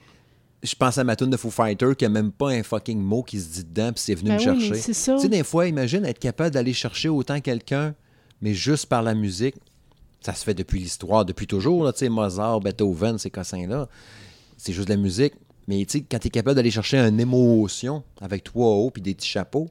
je 0.67 0.75
pense 0.75 0.99
à 0.99 1.05
ma 1.05 1.17
tune 1.17 1.31
de 1.31 1.37
Foo 1.37 1.51
Fighter 1.51 1.93
qui 1.97 2.05
a 2.05 2.09
même 2.09 2.33
pas 2.33 2.51
un 2.51 2.63
fucking 2.63 3.01
mot 3.01 3.23
qui 3.23 3.41
se 3.41 3.49
dit 3.49 3.65
dedans, 3.65 3.93
puis 3.93 4.03
c'est 4.05 4.15
venu 4.15 4.31
Ben 4.31 4.35
me 4.37 4.39
oui, 4.39 4.45
chercher. 4.67 4.81
c'est 4.83 4.93
ça. 4.93 5.15
Tu 5.15 5.23
sais, 5.23 5.29
des 5.29 5.45
fois, 5.45 5.67
imagine 5.67 6.05
être 6.05 6.19
capable 6.19 6.51
d'aller 6.51 6.73
chercher 6.73 7.09
autant 7.09 7.41
quelqu'un, 7.41 7.95
mais 8.43 8.53
juste 8.55 8.87
par 8.87 9.03
la 9.03 9.15
musique. 9.15 9.55
Ça 10.21 10.35
se 10.35 10.43
fait 10.45 10.55
depuis 10.55 10.81
l'histoire, 10.81 11.25
depuis 11.25 11.47
toujours, 11.47 11.85
là, 11.85 11.93
tu 11.93 12.01
sais, 12.01 12.09
Mozart, 12.09 12.61
Beethoven, 12.61 13.17
ces 13.19 13.31
cossins-là. 13.31 13.89
C'est 14.57 14.73
juste 14.73 14.89
de 14.89 14.95
la 14.95 15.01
musique. 15.01 15.35
Mais 15.69 15.85
tu 15.85 15.99
sais, 15.99 16.05
quand 16.09 16.19
tu 16.19 16.29
es 16.29 16.31
capable 16.31 16.57
d'aller 16.57 16.71
chercher 16.71 16.99
une 16.99 17.21
émotion 17.21 18.03
avec 18.21 18.43
trois 18.45 18.69
hauts 18.75 18.91
puis 18.91 19.03
des 19.03 19.15
petits 19.15 19.29
chapeaux, 19.29 19.69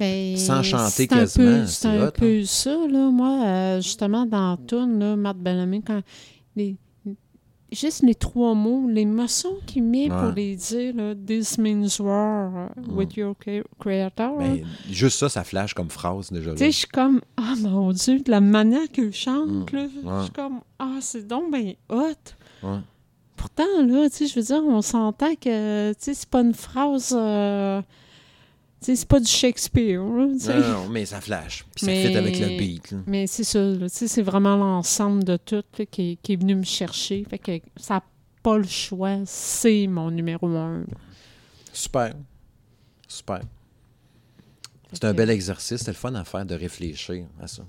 Ben, 0.00 0.36
Sans 0.36 0.62
chanter 0.62 0.90
c'est 1.06 1.12
un 1.12 1.18
quasiment, 1.18 1.64
peu- 1.64 1.88
un 1.88 2.00
hot, 2.02 2.06
hein. 2.06 2.12
peu 2.16 2.44
ça, 2.44 2.70
là. 2.90 3.10
Moi, 3.10 3.44
euh, 3.46 3.80
justement, 3.80 4.26
dans 4.26 4.56
tourne, 4.56 4.98
là, 4.98 5.14
Matt 5.16 5.36
Bellamy, 5.38 5.80
quand 5.82 6.00
les, 6.56 6.76
juste 7.72 8.02
les 8.02 8.14
trois 8.14 8.54
mots, 8.54 8.88
l'émotion 8.88 9.50
qu'il 9.66 9.82
met 9.84 10.08
pour 10.08 10.32
les 10.34 10.56
dire, 10.56 10.94
là, 10.94 11.14
This 11.14 11.58
means 11.58 11.86
war 12.00 12.68
uh, 12.76 12.90
with 12.90 13.16
your 13.16 13.34
cre- 13.34 13.64
creator. 13.78 14.36
ben, 14.38 14.62
juste 14.90 15.18
ça, 15.18 15.28
ça 15.28 15.44
flash 15.44 15.74
comme 15.74 15.90
phrase 15.90 16.30
déjà. 16.30 16.52
Tu 16.52 16.58
sais, 16.58 16.70
je 16.70 16.76
suis 16.78 16.86
comme, 16.88 17.20
ah 17.36 17.54
mon 17.60 17.92
Dieu, 17.92 18.20
de 18.20 18.30
la 18.30 18.40
manière 18.40 18.88
qu'il 18.92 19.12
chante, 19.12 19.70
là, 19.72 19.86
je 19.92 20.08
Mm. 20.08 20.22
suis 20.22 20.32
comme, 20.32 20.60
ah, 20.78 20.98
c'est 21.00 21.26
donc 21.26 21.50
ben 21.50 21.74
hot. 21.88 22.02
Ouais. 22.62 22.78
Pourtant, 23.36 23.64
là, 23.86 24.08
tu 24.08 24.16
sais, 24.18 24.26
je 24.28 24.34
veux 24.38 24.44
dire, 24.46 24.62
on 24.64 24.82
s'entend 24.82 25.34
que, 25.34 25.90
tu 25.94 25.98
sais, 25.98 26.14
c'est 26.14 26.28
pas 26.28 26.42
une 26.42 26.54
phrase, 26.54 27.12
euh, 27.16 27.82
c'est 28.82 29.06
pas 29.08 29.20
du 29.20 29.26
Shakespeare, 29.26 30.02
là, 30.02 30.26
tu 30.32 30.40
sais. 30.40 30.58
Non, 30.58 30.68
non, 30.84 30.88
mais 30.88 31.06
ça 31.06 31.20
flash. 31.20 31.64
Puis 31.74 31.84
ça 31.84 31.86
Mais- 31.86 32.06
fit 32.08 32.16
avec 32.16 32.38
le 32.38 32.46
beat. 32.58 32.90
là. 32.92 32.98
Mais 33.06 33.26
c'est 33.26 33.44
ça, 33.44 33.60
là, 33.62 33.88
tu 33.88 33.96
sais, 33.96 34.08
c'est 34.08 34.22
vraiment 34.22 34.56
l'ensemble 34.56 35.24
de 35.24 35.36
tout 35.36 35.62
là, 35.78 35.86
qui, 35.86 36.18
qui 36.22 36.32
est 36.32 36.36
venu 36.36 36.56
me 36.56 36.64
chercher. 36.64 37.24
Fait 37.28 37.38
que 37.38 37.60
ça 37.76 37.94
n'a 37.94 38.02
pas 38.42 38.58
le 38.58 38.66
choix, 38.66 39.18
c'est 39.24 39.86
mon 39.86 40.10
numéro 40.10 40.46
un. 40.48 40.84
Super. 41.72 42.14
Super. 43.08 43.40
C'est 44.92 45.04
un 45.04 45.14
bel 45.14 45.30
exercice. 45.30 45.80
C'est 45.82 45.90
le 45.90 45.96
fun 45.96 46.14
à 46.14 46.24
faire 46.24 46.44
de 46.44 46.54
réfléchir 46.54 47.24
à 47.40 47.46
ça. 47.46 47.62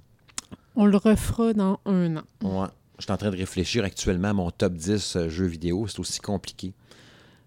On 0.76 0.86
le 0.86 0.98
refera 0.98 1.54
dans 1.54 1.80
un 1.86 2.18
an. 2.18 2.24
Ouais. 2.42 2.68
Je 3.00 3.04
suis 3.04 3.12
en 3.12 3.18
train 3.18 3.32
de 3.32 3.38
réfléchir 3.38 3.84
actuellement 3.84 4.30
à 4.30 4.34
mon 4.34 4.52
top 4.52 4.74
10 4.74 5.16
euh, 5.16 5.30
jeux 5.30 5.46
vidéo. 5.46 5.88
C'est 5.88 6.00
aussi 6.00 6.20
compliqué. 6.20 6.74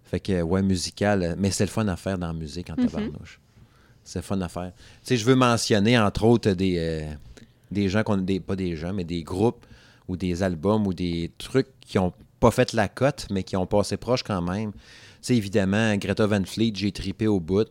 Fait 0.04 0.20
que, 0.20 0.40
ouais, 0.42 0.62
musical. 0.62 1.22
euh, 1.22 1.34
Mais 1.38 1.50
c'est 1.50 1.64
le 1.64 1.70
fun 1.70 1.86
à 1.88 1.96
faire 1.96 2.18
dans 2.18 2.28
la 2.28 2.32
musique 2.32 2.70
en 2.70 2.74
tabarnouche. 2.76 3.40
C'est 4.06 4.22
fun 4.22 4.40
à 4.40 4.48
faire. 4.48 4.72
Je 5.08 5.24
veux 5.24 5.34
mentionner, 5.34 5.98
entre 5.98 6.22
autres, 6.22 6.52
des, 6.52 6.76
euh, 6.78 7.12
des 7.72 7.88
gens, 7.88 8.04
qu'on 8.04 8.16
des, 8.18 8.38
pas 8.38 8.54
des 8.54 8.76
gens, 8.76 8.92
mais 8.92 9.02
des 9.02 9.24
groupes 9.24 9.66
ou 10.06 10.16
des 10.16 10.44
albums 10.44 10.86
ou 10.86 10.94
des 10.94 11.32
trucs 11.38 11.66
qui 11.80 11.98
ont 11.98 12.12
pas 12.38 12.52
fait 12.52 12.72
la 12.72 12.86
cote, 12.86 13.26
mais 13.32 13.42
qui 13.42 13.56
ont 13.56 13.66
passé 13.66 13.96
proche 13.96 14.22
quand 14.22 14.40
même. 14.40 14.70
Tu 14.70 14.78
sais, 15.22 15.36
évidemment, 15.36 15.96
Greta 15.96 16.24
Van 16.24 16.44
Fleet, 16.44 16.72
j'ai 16.76 16.92
tripé 16.92 17.26
au 17.26 17.40
bout. 17.40 17.66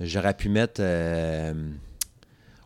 J'aurais 0.00 0.34
pu 0.34 0.50
mettre 0.50 0.80
euh, 0.80 1.54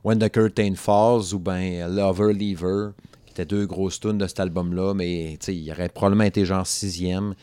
When 0.02 0.18
the 0.18 0.28
Curtain 0.28 0.74
Falls 0.74 1.32
ou 1.32 1.38
bien 1.38 1.86
Lover 1.86 2.32
Leaver, 2.32 2.90
qui 3.26 3.30
étaient 3.30 3.46
deux 3.46 3.66
grosses 3.66 4.00
tunes 4.00 4.18
de 4.18 4.26
cet 4.26 4.40
album-là, 4.40 4.94
mais 4.94 5.36
tu 5.38 5.46
sais, 5.46 5.56
il 5.56 5.70
aurait 5.70 5.88
probablement 5.88 6.24
été 6.24 6.44
genre 6.44 6.66
sixième. 6.66 7.36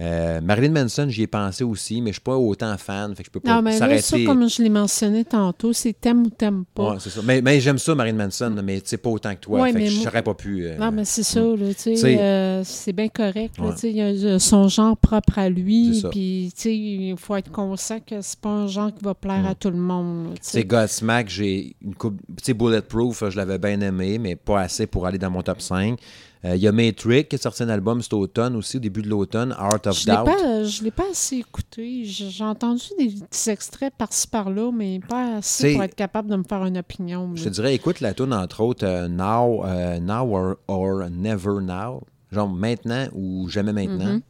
Euh, 0.00 0.40
Marilyn 0.40 0.70
Manson, 0.70 1.06
j'y 1.10 1.22
ai 1.22 1.26
pensé 1.26 1.62
aussi, 1.62 2.00
mais 2.00 2.10
je 2.10 2.14
suis 2.14 2.20
pas 2.22 2.36
autant 2.36 2.74
fan, 2.78 3.14
fait 3.14 3.22
que 3.22 3.26
je 3.26 3.30
peux 3.30 3.40
pas 3.40 3.56
Non, 3.56 3.62
mais 3.62 3.78
là, 3.78 4.00
ça, 4.00 4.16
comme 4.24 4.48
je 4.48 4.62
l'ai 4.62 4.70
mentionné 4.70 5.26
tantôt, 5.26 5.74
c'est 5.74 5.92
t'aimes 5.92 6.22
ou 6.22 6.30
t'aimes 6.30 6.64
pas. 6.74 6.92
Ouais, 6.92 6.96
c'est 7.00 7.10
ça. 7.10 7.20
Mais, 7.22 7.42
mais 7.42 7.60
j'aime 7.60 7.76
ça, 7.76 7.94
Marilyn 7.94 8.16
Manson, 8.16 8.54
mais 8.64 8.80
sais, 8.82 8.96
pas 8.96 9.10
autant 9.10 9.34
que 9.34 9.40
toi. 9.40 9.60
Ouais, 9.60 9.72
fait 9.72 9.84
que 9.84 9.90
moi- 9.92 10.02
j'aurais 10.04 10.22
pas 10.22 10.32
pu. 10.34 10.64
euh, 10.64 10.78
Non, 10.78 10.90
mais 10.90 11.04
c'est 11.04 11.22
ça, 11.22 11.40
là, 11.40 11.74
tu 11.74 11.96
sais, 11.96 12.18
euh, 12.18 12.64
c'est 12.64 12.94
bien 12.94 13.08
correct, 13.08 13.58
là, 13.58 13.66
Ouais. 13.66 13.74
il 13.90 14.26
a 14.26 14.38
son 14.38 14.68
genre 14.68 14.96
propre 14.96 15.38
à 15.38 15.44
C'est 15.44 15.50
lui, 15.50 16.02
puis, 16.10 16.50
il 16.64 17.14
faut 17.18 17.36
être 17.36 17.50
conscient 17.50 18.00
que 18.00 18.22
c'est 18.22 18.40
pas 18.40 18.48
un 18.48 18.66
genre 18.68 18.94
qui 18.94 19.04
va 19.04 19.14
plaire 19.14 19.46
à 19.46 19.54
tout 19.54 19.70
le 19.70 19.76
monde. 19.76 20.34
C'est 20.40 20.64
Godsmack, 20.64 21.28
j'ai 21.28 21.76
une 21.84 21.94
coupe. 21.94 22.16
Tu 22.38 22.44
sais, 22.44 22.54
Bulletproof, 22.54 23.28
je 23.28 23.36
l'avais 23.36 23.58
bien 23.58 23.78
aimé, 23.82 24.18
mais 24.18 24.34
pas 24.34 24.60
assez 24.62 24.86
pour 24.86 25.06
aller 25.06 25.18
dans 25.18 25.30
mon 25.30 25.42
top 25.42 25.60
5. 25.60 25.98
Euh, 26.44 26.56
Il 26.56 26.62
y 26.62 26.68
a 26.68 26.72
Matrix 26.72 27.26
qui 27.26 27.36
est 27.36 27.42
sorti 27.42 27.62
un 27.62 27.68
album 27.68 28.00
cet 28.00 28.14
automne 28.14 28.56
aussi, 28.56 28.78
au 28.78 28.80
début 28.80 29.02
de 29.02 29.08
l'automne, 29.08 29.54
Art 29.58 29.80
of 29.86 29.98
Je 30.00 30.06
Doubt. 30.06 30.24
pas, 30.24 30.64
je 30.64 30.82
l'ai 30.82 30.90
pas 30.90 31.04
assez 31.10 31.36
écouté. 31.36 32.04
J'ai 32.06 32.42
entendu 32.44 32.84
des 32.98 33.08
petits 33.08 33.50
extraits 33.50 33.92
par-ci 33.98 34.26
par-là, 34.26 34.70
mais 34.72 35.00
pas 35.06 35.36
assez 35.36 35.74
pour 35.74 35.82
être 35.82 35.94
capable 35.94 36.30
de 36.30 36.36
me 36.36 36.42
faire 36.44 36.64
une 36.64 36.78
opinion. 36.78 37.30
Je 37.34 37.44
te 37.44 37.48
dirais, 37.50 37.74
écoute 37.74 38.00
la 38.00 38.14
tune 38.14 38.32
entre 38.32 38.62
autres, 38.62 38.86
euh, 38.86 39.06
Now, 39.08 39.64
euh, 39.66 40.00
Now 40.00 40.34
or, 40.34 40.56
or 40.68 41.10
Never 41.10 41.60
Now, 41.60 42.02
genre 42.32 42.48
maintenant 42.48 43.06
ou 43.12 43.48
jamais 43.50 43.72
maintenant, 43.74 44.14
Mhm. 44.14 44.20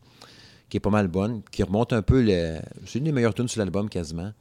qui 0.69 0.79
est 0.79 0.81
pas 0.81 0.91
mal 0.91 1.07
bonne, 1.07 1.43
qui 1.53 1.63
remonte 1.63 1.93
un 1.93 2.03
peu 2.03 2.21
le. 2.23 2.59
C'est 2.87 2.99
une 2.99 3.05
des 3.05 3.13
meilleures 3.13 3.35
tunes 3.35 3.49
sur 3.49 3.61
l'album 3.61 3.89
quasiment. 3.89 4.33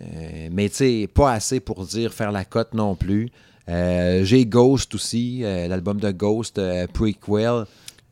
Euh, 0.00 0.48
mais 0.50 0.68
tu 0.68 0.76
sais, 0.76 1.10
pas 1.12 1.32
assez 1.32 1.60
pour 1.60 1.84
dire 1.84 2.12
faire 2.14 2.32
la 2.32 2.44
cote 2.44 2.74
non 2.74 2.94
plus. 2.94 3.30
Euh, 3.68 4.24
J'ai 4.24 4.46
Ghost 4.46 4.94
aussi, 4.94 5.44
euh, 5.44 5.68
l'album 5.68 6.00
de 6.00 6.10
Ghost, 6.10 6.60
Prequel. 6.92 7.64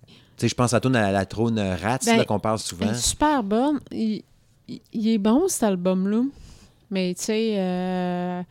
Tu 0.07 0.13
sais, 0.37 0.49
je 0.49 0.55
pense 0.55 0.73
à 0.75 0.81
tune 0.81 0.97
à 0.97 1.11
la 1.11 1.27
trône 1.27 1.59
Rats 1.59 1.99
Ben, 2.07 2.17
là, 2.19 2.25
qu'on 2.25 2.39
parle 2.39 2.59
souvent. 2.59 2.95
Super 2.95 3.43
bonne. 3.43 3.81
Il, 3.91 4.23
il- 4.69 4.81
il 4.93 5.09
est 5.09 5.19
bon, 5.19 5.49
cet 5.49 5.65
album-là. 5.65 6.23
Mais, 6.91 7.15
tu 7.15 7.25
sais, 7.25 8.45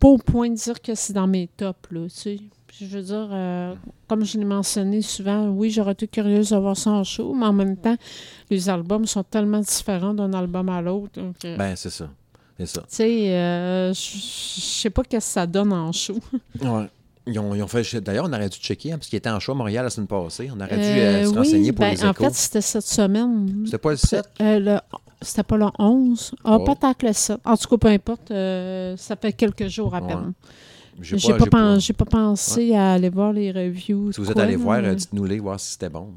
pas 0.00 0.08
au 0.08 0.18
point 0.18 0.50
de 0.50 0.54
dire 0.54 0.80
que 0.80 0.94
c'est 0.94 1.12
dans 1.12 1.26
mes 1.26 1.48
tops, 1.48 1.90
là, 1.90 2.04
tu 2.08 2.10
sais. 2.14 2.38
Puis 2.76 2.86
Je 2.88 2.96
veux 2.98 3.02
dire, 3.04 3.28
euh, 3.32 3.74
comme 4.08 4.24
je 4.24 4.38
l'ai 4.38 4.44
mentionné 4.44 5.00
souvent, 5.02 5.46
oui, 5.48 5.70
j'aurais 5.70 5.92
été 5.92 6.06
curieuse 6.06 6.50
de 6.50 6.56
voir 6.56 6.76
ça 6.76 6.90
en 6.90 7.04
show, 7.04 7.32
mais 7.34 7.46
en 7.46 7.52
même 7.52 7.76
temps, 7.76 7.96
les 8.50 8.68
albums 8.68 9.06
sont 9.06 9.22
tellement 9.22 9.60
différents 9.60 10.12
d'un 10.14 10.32
album 10.34 10.68
à 10.68 10.82
l'autre. 10.82 11.18
euh, 11.18 11.56
Ben, 11.56 11.74
c'est 11.76 11.90
ça. 11.90 12.08
C'est 12.58 12.66
ça. 12.66 12.80
Tu 12.82 12.86
sais, 12.90 13.30
euh, 13.34 13.92
je 13.92 14.00
sais 14.20 14.90
pas 14.90 15.02
qu'est-ce 15.04 15.26
que 15.26 15.32
ça 15.32 15.46
donne 15.46 15.72
en 15.72 15.92
show. 15.92 16.18
Ouais. 16.62 16.88
Ils 17.28 17.38
ont, 17.40 17.54
ils 17.56 17.62
ont 17.62 17.66
fait. 17.66 17.82
D'ailleurs, 18.00 18.26
on 18.28 18.32
aurait 18.32 18.48
dû 18.48 18.56
checker, 18.58 18.92
hein, 18.92 18.98
parce 18.98 19.08
qu'il 19.08 19.16
était 19.16 19.28
en 19.30 19.40
show 19.40 19.50
à 19.50 19.54
Montréal 19.56 19.82
la 19.84 19.90
semaine 19.90 20.06
passée. 20.06 20.48
On 20.54 20.60
aurait 20.60 20.76
dû 20.76 20.82
euh, 20.84 21.24
se 21.24 21.30
oui, 21.30 21.36
renseigner 21.38 21.72
pour 21.72 21.84
ben, 21.84 21.90
les 21.92 22.04
en 22.04 22.12
fait, 22.12 22.32
c'était 22.34 22.60
cette 22.60 22.86
semaine. 22.86 23.62
C'était 23.64 23.78
pas 23.78 23.90
le 23.90 23.96
7? 23.96 24.24
Euh, 24.40 24.58
le- 24.60 24.78
C'était 25.22 25.42
pas 25.42 25.56
le 25.56 25.66
11. 25.78 26.32
Ah, 26.44 26.56
Oh. 26.60 26.64
peut-être 26.64 27.02
le 27.02 27.12
7. 27.12 27.38
En 27.44 27.56
tout 27.56 27.66
cas, 27.68 27.76
peu 27.78 27.88
importe. 27.88 28.30
euh, 28.30 28.96
ça 28.96 29.16
fait 29.16 29.32
quelques 29.32 29.66
jours 29.66 29.92
à 29.96 30.00
peine. 30.06 30.34
J'ai 31.00 31.16
pas- 31.16 31.38
pas, 31.38 31.46
pen- 31.46 32.06
pensé 32.10 32.74
à 32.74 32.92
aller 32.92 33.10
voir 33.10 33.32
les 33.32 33.52
reviews. 33.52 34.12
Si 34.12 34.20
vous 34.20 34.30
êtes 34.30 34.38
allé 34.38 34.56
voir, 34.56 34.82
dites-nous-les, 34.82 35.38
voir 35.38 35.60
si 35.60 35.72
c'était 35.72 35.88
bon. 35.88 36.12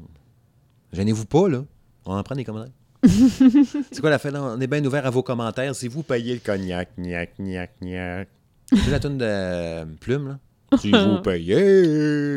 Gênez-vous 0.92 1.26
pas, 1.26 1.48
là. 1.48 1.64
On 2.06 2.14
en 2.16 2.22
prend 2.22 2.34
des 2.34 2.44
commentaires. 2.44 2.72
c'est 3.06 4.00
quoi 4.00 4.10
la 4.10 4.30
là? 4.30 4.42
On 4.42 4.60
est 4.60 4.66
bien 4.66 4.84
ouvert 4.84 5.06
à 5.06 5.10
vos 5.10 5.22
commentaires. 5.22 5.74
Si 5.74 5.88
vous 5.88 6.02
payez 6.02 6.34
le 6.34 6.40
cognac, 6.40 6.90
gnac, 6.98 7.30
gnac, 7.38 7.70
gnac. 7.80 8.28
C'est 8.72 8.90
la 8.90 9.00
tune 9.00 9.18
de 9.18 9.84
Plume, 9.96 10.28
là? 10.28 10.78
Si 10.78 10.90
vous 10.92 11.20
payez 11.22 11.56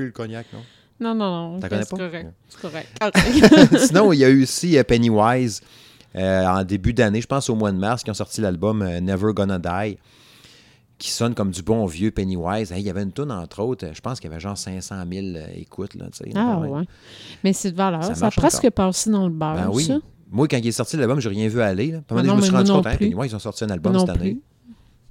le 0.05 0.11
cognac, 0.13 0.47
non? 0.53 0.59
Non, 0.99 1.15
non, 1.15 1.51
non. 1.53 1.59
T'en 1.59 1.67
connais 1.67 1.83
c'est 1.83 1.89
pas? 1.89 1.97
correct. 1.97 2.33
C'est 2.47 2.61
correct. 2.61 3.77
Sinon, 3.87 4.13
il 4.13 4.19
y 4.19 4.25
a 4.25 4.29
eu 4.29 4.43
aussi 4.43 4.77
euh, 4.77 4.83
Pennywise 4.83 5.61
euh, 6.15 6.45
en 6.45 6.63
début 6.63 6.93
d'année, 6.93 7.21
je 7.21 7.27
pense 7.27 7.49
au 7.49 7.55
mois 7.55 7.71
de 7.71 7.77
mars, 7.77 8.03
qui 8.03 8.11
ont 8.11 8.15
sorti 8.15 8.39
l'album 8.39 8.81
euh, 8.81 8.99
Never 9.01 9.33
Gonna 9.33 9.59
Die, 9.59 9.97
qui 11.03 11.11
sonne 11.11 11.35
comme 11.35 11.51
du 11.51 11.61
bon 11.63 11.85
vieux 11.85 12.11
Pennywise. 12.11 12.71
Hey, 12.71 12.79
il 12.79 12.85
y 12.85 12.89
avait 12.89 13.03
une 13.03 13.11
tune, 13.11 13.29
entre 13.29 13.61
autres, 13.61 13.87
je 13.91 13.99
pense 13.99 14.21
qu'il 14.21 14.29
y 14.29 14.33
avait 14.33 14.39
genre 14.39 14.57
500 14.57 14.95
000 15.11 15.25
euh, 15.35 15.47
écoutes. 15.53 15.95
Là, 15.95 16.05
ah, 16.33 16.59
même. 16.61 16.71
ouais. 16.71 16.83
Mais 17.43 17.51
c'est 17.51 17.73
de 17.73 17.75
valeur. 17.75 18.05
Ça 18.05 18.15
Ça, 18.15 18.27
a 18.27 18.31
presque 18.31 18.69
passé 18.69 19.09
dans 19.09 19.27
le 19.27 19.33
bar, 19.33 19.55
Ben 19.55 19.69
oui. 19.69 19.83
ça. 19.83 19.97
Moi, 20.31 20.47
quand 20.47 20.55
il 20.55 20.67
est 20.67 20.71
sorti 20.71 20.95
l'album, 20.95 21.19
j'ai 21.19 21.27
rien 21.27 21.49
vu 21.49 21.59
aller. 21.59 21.91
Là. 21.91 21.99
Ah 22.09 22.23
non, 22.23 22.35
je 22.35 22.37
me 22.37 22.41
suis 22.41 22.51
rendu 22.55 22.71
compte, 22.71 22.87
hein. 22.87 22.95
Pennywise, 22.97 23.31
ils 23.33 23.35
ont 23.35 23.39
sorti 23.39 23.65
un 23.65 23.69
album 23.71 23.99
cette 23.99 24.09
année. 24.11 24.35
plus. 24.35 24.41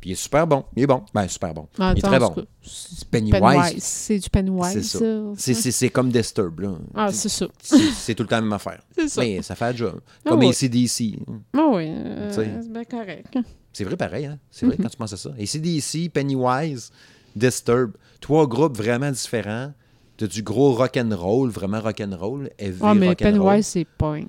Puis 0.01 0.11
il 0.11 0.13
est 0.15 0.17
super 0.17 0.47
bon. 0.47 0.65
Il 0.75 0.83
est 0.83 0.87
bon. 0.87 1.03
Ben, 1.13 1.29
super 1.29 1.53
bon. 1.53 1.69
Ah, 1.79 1.93
il 1.95 1.99
est 1.99 2.03
très 2.03 2.19
bon. 2.19 2.35
c'est 2.63 3.09
Pennywise. 3.11 3.75
C'est 3.79 4.19
du 4.19 4.31
Pennywise, 4.31 4.91
C'est 5.37 5.55
ça. 5.55 5.71
C'est, 5.73 5.91
comme 5.91 6.11
Disturb. 6.11 6.59
Là. 6.61 6.71
Ah, 6.95 7.13
c'est 7.13 7.29
ça. 7.29 7.47
c'est, 7.61 8.15
tout 8.15 8.23
le 8.23 8.29
temps 8.31 8.37
la 8.37 8.43
même 8.43 8.53
affaire. 8.55 8.81
C'est 8.97 9.09
ça. 9.09 9.21
Mais 9.21 9.43
ça 9.43 9.55
fait 9.55 9.73
le 9.73 9.77
job. 9.77 10.01
Ah 10.25 10.31
Comme. 10.31 10.41
ACDC. 10.41 11.19
Ah 11.53 11.67
oui, 11.71 11.85
euh, 11.87 12.33
c'est 12.33 12.73
bien 12.73 12.85
correct. 12.85 13.37
C'est 13.73 13.85
vrai 13.85 13.97
pareil, 13.97 14.27
hein? 14.27 14.39
C'est 14.51 14.67
vrai 14.67 14.77
Mhm. 14.79 14.83
quand 14.85 14.91
tu 14.91 14.97
penses 14.97 15.13
à 15.13 15.17
ça. 15.17 15.31
ACDC, 15.39 16.11
Pennywise, 16.13 16.91
Disturb. 17.35 17.93
Trois 18.21 18.47
groupes 18.47 18.77
vraiment 18.77 19.11
différents. 19.11 19.73
T'as 20.17 20.27
du 20.27 20.43
gros 20.43 20.73
rock'n'roll, 20.75 21.49
vraiment 21.51 21.81
rock'n'roll. 21.81 22.51
Heavy 22.59 22.79
Ah, 22.83 22.95
mais. 22.95 23.15
Pennywise, 23.15 23.67
c'est 23.67 23.87
punk. 23.87 24.27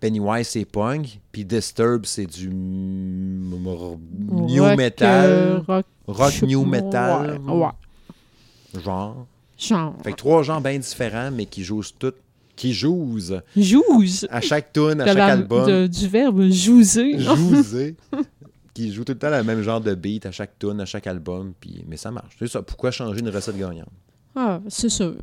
Pennywise, 0.00 0.48
c'est 0.48 0.64
punk. 0.64 1.20
Puis 1.30 1.44
Disturb, 1.44 2.06
c'est 2.06 2.26
du 2.26 2.48
new 2.48 4.62
Rock, 4.64 4.76
metal. 4.76 5.30
euh, 5.30 5.58
rock, 5.66 5.86
rock 6.06 6.42
new 6.42 6.64
metal. 6.64 7.38
Ouais, 7.46 7.52
ouais. 7.54 8.80
Genre. 8.82 9.26
Genre. 9.58 9.94
Fait 10.02 10.12
que 10.12 10.16
trois 10.16 10.42
genres 10.42 10.60
bien 10.62 10.78
différents, 10.78 11.30
mais 11.30 11.44
qui 11.46 11.62
jouent 11.62 11.82
tous 11.98 12.12
qui 12.56 12.72
jouse 12.74 13.40
Jouze. 13.56 14.26
à 14.30 14.40
chaque 14.42 14.70
tune, 14.72 15.00
à 15.00 15.06
chaque 15.06 15.16
la- 15.16 15.26
album. 15.26 15.66
de- 15.66 15.86
du 15.86 16.08
verbe 16.08 16.42
jouser. 16.50 17.18
Jouser. 17.18 17.96
qui 18.88 18.92
joue 18.92 19.04
tout 19.04 19.12
le 19.12 19.18
temps 19.18 19.30
le 19.30 19.42
même 19.44 19.62
genre 19.62 19.80
de 19.80 19.94
beat 19.94 20.26
à 20.26 20.30
chaque 20.32 20.58
tune, 20.58 20.80
à 20.80 20.84
chaque 20.86 21.06
album. 21.06 21.52
Puis, 21.60 21.84
mais 21.86 21.96
ça 21.96 22.10
marche. 22.10 22.34
C'est 22.38 22.48
ça. 22.48 22.62
Pourquoi 22.62 22.90
changer 22.90 23.20
une 23.20 23.28
recette 23.28 23.56
gagnante? 23.58 23.88
Ah, 24.34 24.60
c'est 24.68 24.88
sûr. 24.88 25.14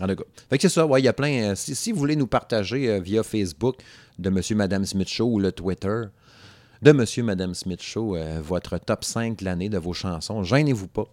En 0.00 0.06
tout 0.08 0.16
cas. 0.16 0.24
Fait 0.50 0.56
que 0.58 0.62
c'est 0.62 0.68
ça, 0.74 0.86
ouais, 0.86 1.00
il 1.00 1.04
y 1.04 1.08
a 1.08 1.12
plein. 1.12 1.50
euh, 1.50 1.54
si, 1.54 1.74
si 1.74 1.92
vous 1.92 1.98
voulez 1.98 2.16
nous 2.16 2.26
partager 2.26 2.88
euh, 2.90 3.00
via 3.00 3.22
Facebook 3.22 3.76
de 4.18 4.28
Monsieur 4.30 4.56
Madame 4.56 4.84
Smith 4.84 5.08
Show 5.08 5.26
ou 5.26 5.38
le 5.38 5.52
Twitter 5.52 6.02
de 6.82 6.92
Monsieur 6.92 7.22
Madame 7.22 7.54
Smith 7.54 7.80
Show 7.82 8.16
euh, 8.16 8.40
votre 8.42 8.76
top 8.78 9.04
5 9.04 9.38
de 9.38 9.44
l'année 9.44 9.68
de 9.68 9.78
vos 9.78 9.92
chansons, 9.92 10.42
gênez-vous 10.42 10.88
pas. 10.88 11.04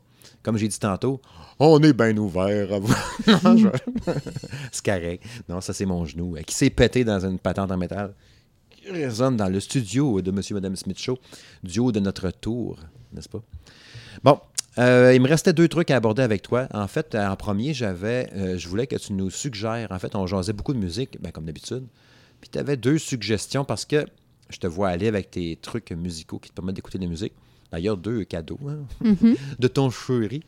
Comme 0.44 0.58
j'ai 0.58 0.68
dit 0.68 0.80
tantôt, 0.80 1.22
on 1.60 1.80
est 1.84 1.94
bien 1.94 2.18
ouvert 2.18 2.74
à 2.74 2.80
vous. 2.80 2.94
Non, 3.44 3.56
je- 3.58 3.68
c'est 4.72 4.84
correct. 4.86 5.24
Non, 5.48 5.62
ça 5.62 5.74
c'est 5.74 5.86
mon 5.86 6.04
genou 6.06 6.36
qui 6.48 6.56
s'est 6.56 6.70
pété 6.72 7.04
dans 7.04 7.24
une 7.24 7.38
patente 7.38 7.72
en 7.72 7.78
métal 7.78 8.14
résonne 8.90 9.38
dans 9.38 9.50
le 9.50 9.60
studio 9.60 10.22
de 10.22 10.32
Monsieur 10.32 10.56
Madame 10.56 10.76
Smith 10.76 11.00
Show, 11.00 11.20
du 11.64 11.80
haut 11.80 11.92
de 11.92 12.00
notre 12.00 12.32
tour, 12.32 12.78
n'est-ce 13.14 13.30
pas? 13.30 13.42
Bon, 14.24 14.40
euh, 14.78 15.14
il 15.14 15.22
me 15.22 15.28
restait 15.28 15.54
deux 15.54 15.68
trucs 15.68 15.92
à 15.92 15.98
aborder 15.98 16.22
avec 16.22 16.42
toi. 16.42 16.68
En 16.74 16.88
fait, 16.88 17.16
en 17.16 17.36
premier, 17.36 17.74
j'avais, 17.74 18.30
euh, 18.36 18.58
je 18.58 18.68
voulais 18.68 18.88
que 18.88 18.96
tu 18.96 19.14
nous 19.14 19.30
suggères. 19.30 19.92
En 19.92 20.00
fait, 20.00 20.16
on 20.16 20.26
jasait 20.28 20.54
beaucoup 20.54 20.74
de 20.74 20.80
musique, 20.80 21.22
ben, 21.22 21.32
comme 21.32 21.46
d'habitude. 21.46 21.84
Puis 22.40 22.50
tu 22.50 22.58
avais 22.58 22.78
deux 22.78 22.98
suggestions 22.98 23.66
parce 23.66 23.86
que 23.86 24.06
je 24.50 24.58
te 24.58 24.68
vois 24.68 24.90
aller 24.90 25.08
avec 25.08 25.32
tes 25.32 25.58
trucs 25.58 25.92
musicaux 25.92 26.40
qui 26.40 26.50
te 26.50 26.56
permettent 26.56 26.76
d'écouter 26.76 26.98
de 26.98 27.04
la 27.04 27.10
musique. 27.10 27.34
D'ailleurs, 27.72 27.98
deux 27.98 28.24
cadeaux 28.24 28.60
hein, 28.68 28.86
de 29.60 29.68
ton 29.68 29.90
chéri. 29.90 30.42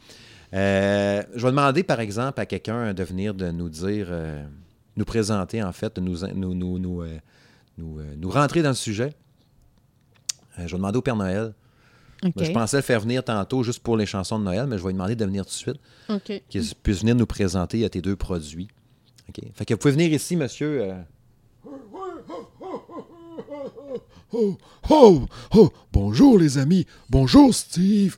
Euh, 0.54 1.24
je 1.36 1.42
vais 1.42 1.52
demander, 1.52 1.84
par 1.84 2.00
exemple, 2.00 2.40
à 2.40 2.46
quelqu'un 2.46 2.94
de 2.94 3.04
venir 3.04 3.34
de 3.34 3.52
nous 3.52 3.70
dire, 3.70 4.08
nous 4.98 5.06
présenter, 5.06 5.64
en 5.64 5.72
fait, 5.72 5.96
de 5.96 6.02
nous, 6.02 6.20
nous, 6.36 6.54
nous, 6.54 6.80
nous, 6.80 7.04
nous, 7.78 8.00
euh, 8.00 8.14
nous 8.18 8.30
rentrer 8.30 8.62
dans 8.62 8.70
le 8.70 8.76
sujet. 8.76 9.14
Euh, 10.60 10.68
je 10.68 10.72
vais 10.72 10.78
demander 10.78 10.98
au 10.98 11.02
Père 11.02 11.16
Noël. 11.16 11.54
Ben, 12.22 12.32
je 12.46 12.52
pensais 12.52 12.78
le 12.78 12.84
faire 12.84 13.02
venir 13.02 13.22
tantôt 13.24 13.64
juste 13.64 13.80
pour 13.82 13.98
les 13.98 14.06
chansons 14.06 14.40
de 14.40 14.46
Noël, 14.46 14.66
mais 14.68 14.78
je 14.78 14.84
vais 14.84 14.90
lui 14.90 14.94
demander 14.94 15.16
de 15.16 15.26
venir 15.26 15.44
tout 15.46 15.52
de 15.52 15.56
suite, 15.56 15.80
qu'il 16.50 16.64
puisse 16.82 17.00
venir 17.02 17.16
nous 17.16 17.26
présenter 17.26 17.90
tes 17.90 18.02
deux 18.02 18.16
produits. 18.16 18.70
OK. 19.28 19.42
Fait 19.54 19.66
que 19.66 19.74
vous 19.74 19.78
pouvez 19.78 19.92
venir 19.94 20.14
ici, 20.14 20.36
monsieur. 20.38 20.84
euh, 20.84 20.94
Oh, 24.36 24.58
oh, 24.90 25.28
oh, 25.54 25.70
bonjour 25.92 26.40
les 26.40 26.58
amis. 26.58 26.88
Bonjour 27.10 27.54
Steve. 27.54 28.16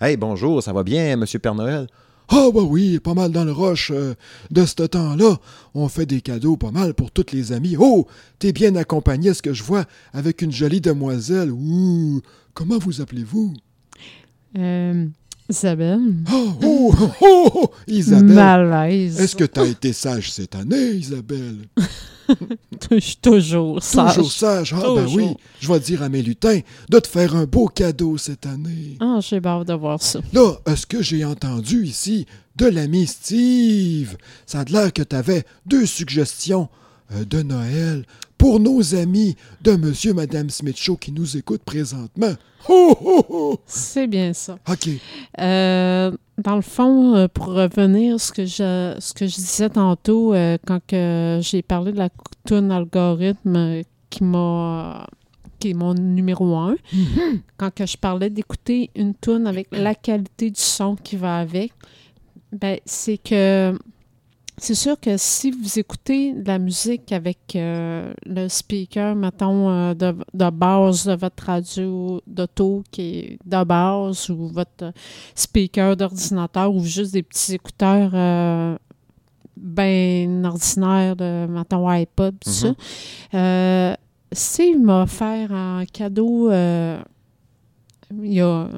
Hey, 0.00 0.16
bonjour, 0.16 0.62
ça 0.62 0.72
va 0.72 0.82
bien, 0.82 1.16
monsieur 1.16 1.38
Père 1.38 1.54
Noël? 1.54 1.88
Ah 2.30 2.50
bah 2.54 2.60
oui, 2.62 2.98
pas 2.98 3.14
mal 3.14 3.32
dans 3.32 3.44
le 3.44 3.52
rush 3.52 3.90
euh, 3.90 4.14
de 4.50 4.66
ce 4.66 4.82
temps-là. 4.82 5.38
On 5.74 5.88
fait 5.88 6.04
des 6.04 6.20
cadeaux 6.20 6.56
pas 6.56 6.70
mal 6.70 6.92
pour 6.92 7.10
tous 7.10 7.32
les 7.32 7.52
amis. 7.52 7.76
Oh, 7.78 8.06
t'es 8.38 8.52
bien 8.52 8.76
accompagné, 8.76 9.32
ce 9.32 9.40
que 9.40 9.54
je 9.54 9.62
vois, 9.62 9.86
avec 10.12 10.42
une 10.42 10.52
jolie 10.52 10.82
demoiselle. 10.82 11.50
Ouh, 11.50 12.20
comment 12.52 12.78
vous 12.78 13.00
appelez-vous? 13.00 13.54
Euh, 14.58 15.06
Isabelle. 15.48 16.00
Oh, 16.30 16.52
oh, 16.62 16.94
oh, 17.22 17.50
oh, 17.54 17.70
Isabelle. 17.86 18.34
Malaise. 18.34 19.20
Est-ce 19.20 19.34
que 19.34 19.44
t'as 19.44 19.64
été 19.64 19.94
sage 19.94 20.30
cette 20.30 20.54
année, 20.54 20.90
Isabelle? 20.90 21.56
Je 22.90 22.98
suis 22.98 23.16
toujours 23.16 23.82
sage. 23.82 24.14
Toujours 24.14 24.32
sage. 24.32 24.74
Ah 24.76 24.82
ben 24.94 25.06
oui, 25.14 25.34
je 25.60 25.72
vais 25.72 25.80
dire 25.80 26.02
à 26.02 26.08
mes 26.08 26.22
lutins 26.22 26.60
de 26.88 26.98
te 26.98 27.06
faire 27.08 27.34
un 27.36 27.44
beau 27.44 27.68
cadeau 27.68 28.16
cette 28.18 28.46
année. 28.46 28.96
Ah, 29.00 29.18
j'ai 29.20 29.40
hâte 29.44 29.68
de 29.68 29.74
voir 29.74 30.02
ça. 30.02 30.20
Là, 30.32 30.52
est-ce 30.66 30.86
que 30.86 31.02
j'ai 31.02 31.24
entendu 31.24 31.84
ici 31.84 32.26
de 32.56 32.66
l'ami 32.66 33.06
Steve? 33.06 34.16
Ça 34.46 34.60
a 34.60 34.64
l'air 34.64 34.92
que 34.92 35.02
tu 35.02 35.16
avais 35.16 35.44
deux 35.66 35.86
suggestions 35.86 36.68
euh, 37.14 37.24
de 37.24 37.42
Noël 37.42 38.04
pour 38.38 38.60
nos 38.60 38.94
amis 38.94 39.36
de 39.62 39.72
Monsieur 39.72 40.14
Madame 40.14 40.48
Smith 40.48 40.78
Show 40.78 40.96
qui 40.96 41.12
nous 41.12 41.36
écoutent 41.36 41.64
présentement. 41.64 42.32
Oh, 42.68 42.96
oh, 43.04 43.24
oh! 43.28 43.60
C'est 43.66 44.06
bien 44.06 44.32
ça. 44.32 44.58
OK. 44.68 44.88
Euh, 45.40 46.12
dans 46.38 46.56
le 46.56 46.62
fond, 46.62 47.14
euh, 47.16 47.28
pour 47.28 47.46
revenir 47.46 48.14
à 48.14 48.18
ce 48.18 48.32
que 48.32 48.46
je, 48.46 48.96
ce 48.98 49.12
que 49.12 49.26
je 49.26 49.34
disais 49.34 49.68
tantôt, 49.68 50.32
euh, 50.32 50.56
quand 50.66 50.80
que 50.86 51.40
j'ai 51.42 51.62
parlé 51.62 51.92
de 51.92 51.98
la 51.98 52.08
tune 52.46 52.70
algorithme 52.70 53.82
qui 54.08 54.24
m'a 54.24 55.06
qui 55.58 55.70
est 55.70 55.74
mon 55.74 55.92
numéro 55.94 56.56
un, 56.56 56.76
quand 57.56 57.74
que 57.74 57.84
je 57.84 57.96
parlais 57.96 58.30
d'écouter 58.30 58.90
une 58.94 59.14
tune 59.14 59.48
avec 59.48 59.66
la 59.72 59.96
qualité 59.96 60.50
du 60.50 60.60
son 60.60 60.94
qui 60.94 61.16
va 61.16 61.38
avec, 61.38 61.72
ben 62.52 62.78
c'est 62.84 63.18
que 63.18 63.76
c'est 64.60 64.74
sûr 64.74 64.98
que 64.98 65.16
si 65.16 65.50
vous 65.50 65.78
écoutez 65.78 66.32
de 66.32 66.46
la 66.46 66.58
musique 66.58 67.12
avec 67.12 67.54
euh, 67.54 68.12
le 68.26 68.48
speaker, 68.48 69.14
mettons, 69.14 69.70
euh, 69.70 69.94
de, 69.94 70.14
de 70.34 70.50
base 70.50 71.06
de 71.06 71.14
votre 71.14 71.44
radio 71.44 72.20
d'auto 72.26 72.82
qui 72.90 73.02
est 73.02 73.38
de 73.44 73.64
base 73.64 74.30
ou 74.30 74.48
votre 74.48 74.92
speaker 75.34 75.96
d'ordinateur 75.96 76.74
ou 76.74 76.84
juste 76.84 77.12
des 77.12 77.22
petits 77.22 77.54
écouteurs 77.54 78.10
euh, 78.14 78.76
ben 79.56 80.44
ordinaires 80.44 81.16
de, 81.16 81.46
mettons, 81.46 81.88
iPod, 81.88 82.34
tout 82.40 82.50
ça. 82.50 82.74
Euh, 83.34 83.94
Steve 84.30 84.78
m'a 84.78 85.02
offert 85.02 85.52
un 85.52 85.84
cadeau 85.86 86.50
il 88.22 88.32
y 88.34 88.40
a, 88.40 88.68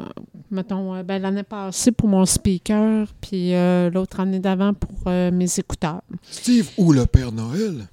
mettons, 0.50 0.94
euh, 0.94 1.02
ben, 1.02 1.22
l'année 1.22 1.42
passée 1.42 1.92
pour 1.92 2.08
mon 2.08 2.26
speaker, 2.26 3.06
puis 3.20 3.54
euh, 3.54 3.90
l'autre 3.90 4.20
année 4.20 4.40
d'avant 4.40 4.74
pour 4.74 4.90
euh, 5.06 5.30
mes 5.30 5.58
écouteurs. 5.58 6.02
Steve 6.22 6.68
ou 6.76 6.92
le 6.92 7.06
Père 7.06 7.32
Noël? 7.32 7.86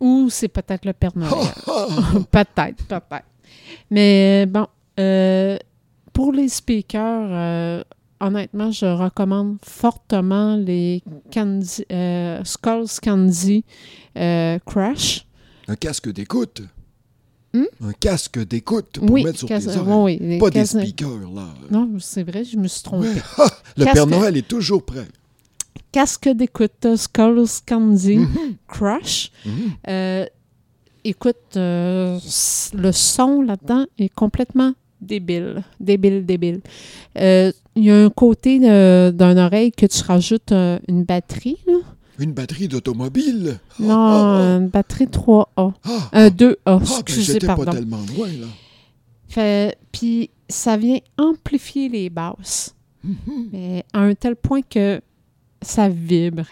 Ou 0.00 0.28
c'est 0.30 0.48
peut-être 0.48 0.84
le 0.84 0.92
Père 0.92 1.12
Noël. 1.14 1.32
Peut-être, 2.30 2.84
peut-être. 2.86 3.26
Mais 3.90 4.46
bon, 4.46 4.66
euh, 4.98 5.56
pour 6.12 6.32
les 6.32 6.48
speakers, 6.48 7.84
honnêtement, 8.20 8.70
je 8.70 8.86
recommande 8.86 9.58
fortement 9.62 10.56
les 10.56 11.02
Candy, 11.32 11.84
Skulls 12.44 13.00
Candy 13.02 13.64
Crash. 14.14 15.26
un 15.68 15.76
casque 15.76 16.12
d'écoute. 16.12 16.62
Un 17.54 17.92
casque 17.92 18.38
d'écoute 18.44 18.98
pour 18.98 19.10
oui, 19.10 19.24
mettre 19.24 19.38
sur 19.38 19.48
cas- 19.48 19.60
tes 19.60 19.76
oreilles. 19.76 20.18
oui, 20.20 20.38
Pas 20.38 20.50
des 20.50 20.66
speakers, 20.66 21.20
là. 21.34 21.48
Non, 21.70 21.88
c'est 22.00 22.22
vrai, 22.24 22.44
je 22.44 22.56
me 22.56 22.66
suis 22.68 22.82
trompée. 22.82 23.08
Ouais. 23.08 23.22
Ah, 23.38 23.46
le 23.76 23.84
Casque- 23.84 23.94
Père 23.94 24.06
Noël 24.06 24.36
est 24.36 24.48
toujours 24.48 24.82
prêt. 24.84 25.06
Casque 25.92 26.28
d'écoute 26.28 26.96
Skulls 26.96 27.46
Candy 27.66 28.16
Mhm. 28.18 28.28
Crash. 28.66 29.30
Mhm. 29.46 29.52
Euh, 29.88 30.26
écoute, 31.04 31.36
euh, 31.56 32.18
le 32.74 32.92
son 32.92 33.42
là-dedans 33.42 33.84
est 33.98 34.12
complètement 34.12 34.72
débile. 35.00 35.62
Débile, 35.78 36.24
débile. 36.26 36.60
Euh, 37.18 37.52
Il 37.76 37.84
y 37.84 37.90
a 37.90 38.04
un 38.04 38.10
côté 38.10 38.58
d'une 38.60 39.38
oreille 39.38 39.72
que 39.72 39.86
tu 39.86 40.02
rajoutes 40.04 40.52
une 40.52 41.02
batterie. 41.04 41.58
là. 41.66 41.74
Une 42.18 42.32
batterie 42.32 42.68
d'automobile? 42.68 43.58
Non, 43.80 43.94
ah, 43.96 44.56
une 44.60 44.68
batterie 44.68 45.06
3A. 45.06 45.46
ah, 45.56 46.08
Un 46.12 46.28
2A, 46.28 46.56
ah, 46.66 46.78
ben, 46.78 46.84
excusez, 47.00 47.38
pas 47.40 47.56
pardon. 47.56 47.72
tellement 47.72 48.00
loin, 48.16 48.28
là. 48.28 48.46
Fait- 49.28 49.76
Puis 49.90 50.30
ça 50.48 50.76
vient 50.76 50.98
amplifier 51.18 51.88
les 51.88 52.10
basses. 52.10 52.74
Mhm. 53.02 53.48
Mais 53.52 53.84
à 53.92 54.00
un 54.00 54.14
tel 54.14 54.36
point 54.36 54.62
que 54.62 55.00
ça 55.60 55.88
vibre. 55.88 56.44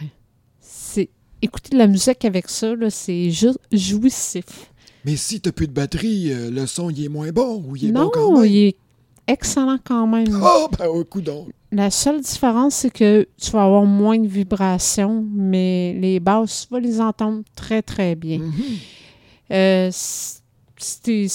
C'est 0.61 1.09
écouter 1.41 1.71
de 1.71 1.79
la 1.79 1.87
musique 1.87 2.25
avec 2.25 2.49
ça, 2.49 2.75
là, 2.75 2.91
c'est 2.91 3.31
juste 3.31 3.59
jouissif. 3.71 4.71
Mais 5.05 5.17
si 5.17 5.41
t'as 5.41 5.51
plus 5.53 5.67
de 5.67 5.73
batterie, 5.73 6.33
euh, 6.33 6.51
le 6.51 6.67
son, 6.67 6.91
il 6.91 7.05
est 7.05 7.09
moins 7.09 7.31
bon 7.33 7.65
ou 7.67 7.75
il 7.77 7.87
est 7.87 7.93
non, 7.93 8.05
bon 8.05 8.11
quand 8.13 8.41
même? 8.41 8.51
il 8.51 8.57
est 8.69 8.77
excellent 9.27 9.79
quand 9.83 10.07
même. 10.07 10.41
Ah, 10.43 10.67
ben, 10.79 10.89
un 11.01 11.05
coup 11.05 11.21
donc. 11.21 11.49
La 11.71 11.91
seule 11.91 12.21
différence, 12.21 12.75
c'est 12.77 12.91
que 12.91 13.27
tu 13.41 13.51
vas 13.53 13.65
avoir 13.65 13.85
moins 13.85 14.19
de 14.19 14.29
vibrations, 14.29 15.27
mais 15.33 15.95
les 15.95 16.21
basses, 16.21 16.67
tu 16.67 16.75
vas 16.75 16.81
les 16.81 17.01
entendre 17.01 17.43
très, 17.57 17.81
très 17.83 18.15
bien. 18.15 18.39
Mhm. 18.39 18.53
Euh, 19.53 19.91
ces, 19.93 21.29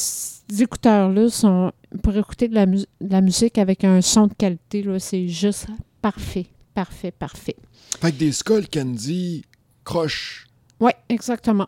écouteurs-là 0.60 1.30
sont 1.30 1.72
pour 2.04 2.16
écouter 2.16 2.48
de 2.48 2.56
la, 2.56 2.66
mus- 2.66 2.86
de 3.02 3.12
la 3.12 3.22
musique 3.22 3.58
avec 3.58 3.84
un 3.84 4.02
son 4.02 4.28
de 4.28 4.34
qualité, 4.34 4.84
là, 4.84 5.00
c'est 5.00 5.28
juste 5.28 5.68
parfait, 6.02 6.48
parfait, 6.74 7.12
parfait. 7.12 7.56
Fait 8.00 8.12
que 8.12 8.18
des 8.18 8.32
Skull 8.32 8.68
Candy 8.70 9.44
croche. 9.84 10.48
Oui, 10.80 10.92
exactement. 11.10 11.68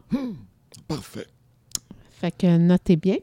Parfait. 0.88 1.28
Fait 2.20 2.32
que 2.36 2.57
notez 2.57 2.95
bien. 2.95 3.17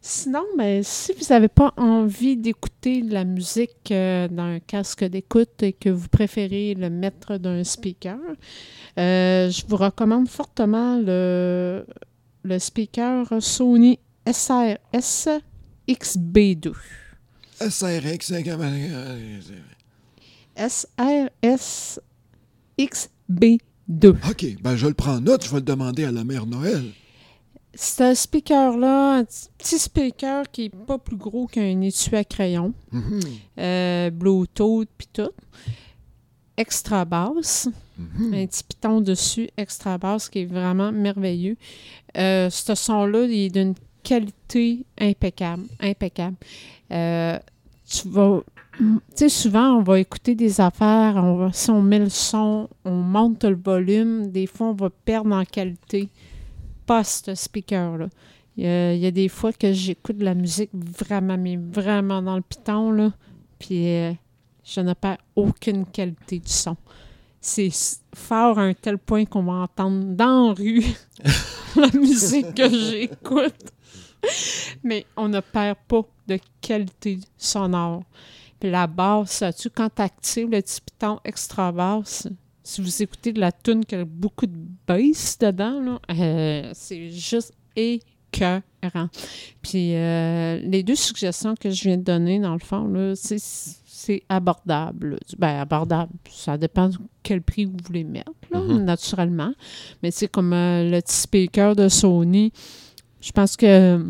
Sinon, 0.00 0.44
ben, 0.56 0.82
si 0.82 1.12
vous 1.12 1.26
n'avez 1.30 1.48
pas 1.48 1.74
envie 1.76 2.36
d'écouter 2.36 3.02
de 3.02 3.12
la 3.12 3.24
musique 3.24 3.90
euh, 3.90 4.26
d'un 4.28 4.60
casque 4.60 5.04
d'écoute 5.04 5.62
et 5.62 5.72
que 5.74 5.90
vous 5.90 6.08
préférez 6.08 6.74
le 6.74 6.88
mettre 6.88 7.36
d'un 7.36 7.62
speaker, 7.62 8.18
euh, 8.98 9.50
je 9.50 9.62
vous 9.68 9.76
recommande 9.76 10.28
fortement 10.28 10.98
le, 10.98 11.84
le 12.44 12.58
speaker 12.58 13.26
Sony 13.40 13.98
SRS 14.26 15.28
XB2. 15.88 16.72
SRX. 17.60 18.32
SRS 20.56 22.00
XB2. 22.78 23.58
deux. 23.88 24.16
OK, 24.28 24.46
ben 24.62 24.76
je 24.76 24.86
le 24.86 24.94
prends 24.94 25.16
en 25.16 25.20
note, 25.20 25.44
je 25.44 25.50
vais 25.50 25.56
le 25.56 25.62
demander 25.62 26.04
à 26.04 26.12
la 26.12 26.24
mère 26.24 26.46
Noël. 26.46 26.82
Ce 27.74 28.14
speaker-là, 28.14 29.14
un 29.18 29.24
petit- 29.24 29.78
speaker 29.78 30.44
qui 30.50 30.64
est 30.66 30.74
pas 30.86 30.98
plus 30.98 31.16
gros 31.16 31.46
qu'un 31.46 31.80
étui 31.80 32.14
à 32.16 32.24
crayon, 32.24 32.74
Mhm, 32.92 33.20
euh, 33.58 34.10
Bluetooth 34.10 34.88
puis 34.98 35.08
tout. 35.12 35.30
Extra 36.56 37.06
basse, 37.06 37.68
mhm. 37.98 38.34
un 38.34 38.46
petit 38.46 38.62
piton 38.62 39.00
dessus, 39.00 39.48
extra 39.56 39.96
basse, 39.96 40.28
qui 40.28 40.40
est 40.40 40.44
vraiment 40.44 40.92
merveilleux. 40.92 41.56
Euh, 42.18 42.50
ce 42.50 42.74
son-là, 42.74 43.24
il 43.24 43.32
est 43.46 43.48
d'une 43.48 43.74
qualité 44.02 44.84
impeccable, 45.00 45.62
impeccable. 45.80 46.36
Euh, 46.90 47.38
tu 47.88 48.06
vas, 48.08 48.42
tu 48.78 48.84
sais, 49.14 49.28
souvent, 49.30 49.78
on 49.78 49.82
va 49.82 49.98
écouter 49.98 50.34
des 50.34 50.60
affaires, 50.60 51.14
on 51.16 51.36
va, 51.36 51.52
si 51.54 51.70
on 51.70 51.80
met 51.80 52.00
le 52.00 52.10
son, 52.10 52.68
on 52.84 52.90
monte 52.96 53.44
le 53.44 53.56
volume, 53.56 54.30
des 54.30 54.46
fois, 54.46 54.68
on 54.68 54.74
va 54.74 54.90
perdre 54.90 55.34
en 55.34 55.44
qualité. 55.46 56.10
Ce 57.02 57.34
speaker-là. 57.34 58.08
Il 58.56 58.64
y, 58.66 59.06
a, 59.06 59.10
des 59.10 59.28
fois 59.28 59.52
que 59.52 59.72
j'écoute 59.72 60.18
de 60.18 60.24
la 60.24 60.34
musique 60.34 60.70
vraiment, 60.74 61.38
mais 61.38 61.56
vraiment 61.56 62.20
dans 62.20 62.36
le 62.36 62.42
piton, 62.42 62.90
là, 62.90 63.12
puis 63.58 63.88
euh, 63.88 64.12
je 64.62 64.80
ne 64.82 64.92
perds 64.92 65.16
aucune 65.34 65.86
qualité 65.86 66.38
du 66.38 66.52
son. 66.52 66.76
C'est 67.40 67.70
fort 68.14 68.58
à 68.58 68.62
un 68.62 68.74
tel 68.74 68.98
point 68.98 69.24
qu'on 69.24 69.42
va 69.44 69.52
entendre 69.52 70.04
dans 70.14 70.48
la 70.48 70.54
rue 70.54 70.84
la 71.76 71.98
musique 71.98 72.54
que 72.54 72.68
j'écoute. 72.68 73.72
Mais 74.84 75.06
on 75.16 75.28
ne 75.28 75.40
perd 75.40 75.78
pas 75.88 76.02
de 76.28 76.38
qualité 76.60 77.18
sonore. 77.38 78.04
Puis 78.60 78.70
la 78.70 78.86
basse, 78.86 79.42
tu 79.58 79.70
quand 79.70 79.88
tu 79.94 80.02
actives 80.02 80.50
le 80.50 80.60
petit 80.60 80.80
piton 80.80 81.18
extra 81.24 81.72
basse, 81.72 82.28
si 82.62 82.80
vous 82.80 83.02
écoutez 83.02 83.32
de 83.32 83.40
la 83.40 83.52
tune 83.52 83.84
qui 83.84 83.94
a 83.94 84.04
beaucoup 84.04 84.46
de 84.46 84.56
bass 84.86 85.38
dedans, 85.38 85.80
là, 85.80 85.98
euh, 86.10 86.70
c'est 86.74 87.10
juste 87.10 87.52
écœurant. 87.76 89.08
Puis 89.62 89.94
euh, 89.94 90.58
les 90.62 90.82
deux 90.82 90.94
suggestions 90.96 91.54
que 91.54 91.70
je 91.70 91.82
viens 91.84 91.96
de 91.96 92.02
donner, 92.02 92.38
dans 92.38 92.52
le 92.54 92.58
fond, 92.60 92.86
là, 92.88 93.14
c'est, 93.14 93.38
c'est 93.40 94.22
abordable. 94.28 95.18
Ben, 95.38 95.60
abordable, 95.60 96.12
ça 96.30 96.56
dépend 96.56 96.88
de 96.88 96.96
quel 97.22 97.42
prix 97.42 97.64
vous 97.64 97.76
voulez 97.84 98.04
mettre, 98.04 98.30
là, 98.50 98.60
Mhm. 98.60 98.84
naturellement. 98.84 99.52
Mais 100.02 100.10
c'est 100.10 100.28
comme 100.28 100.52
euh, 100.52 100.88
le 100.88 101.00
petit 101.00 101.16
speaker 101.16 101.74
de 101.76 101.88
Sony, 101.88 102.52
je 103.20 103.32
pense 103.32 103.56
que 103.56 104.04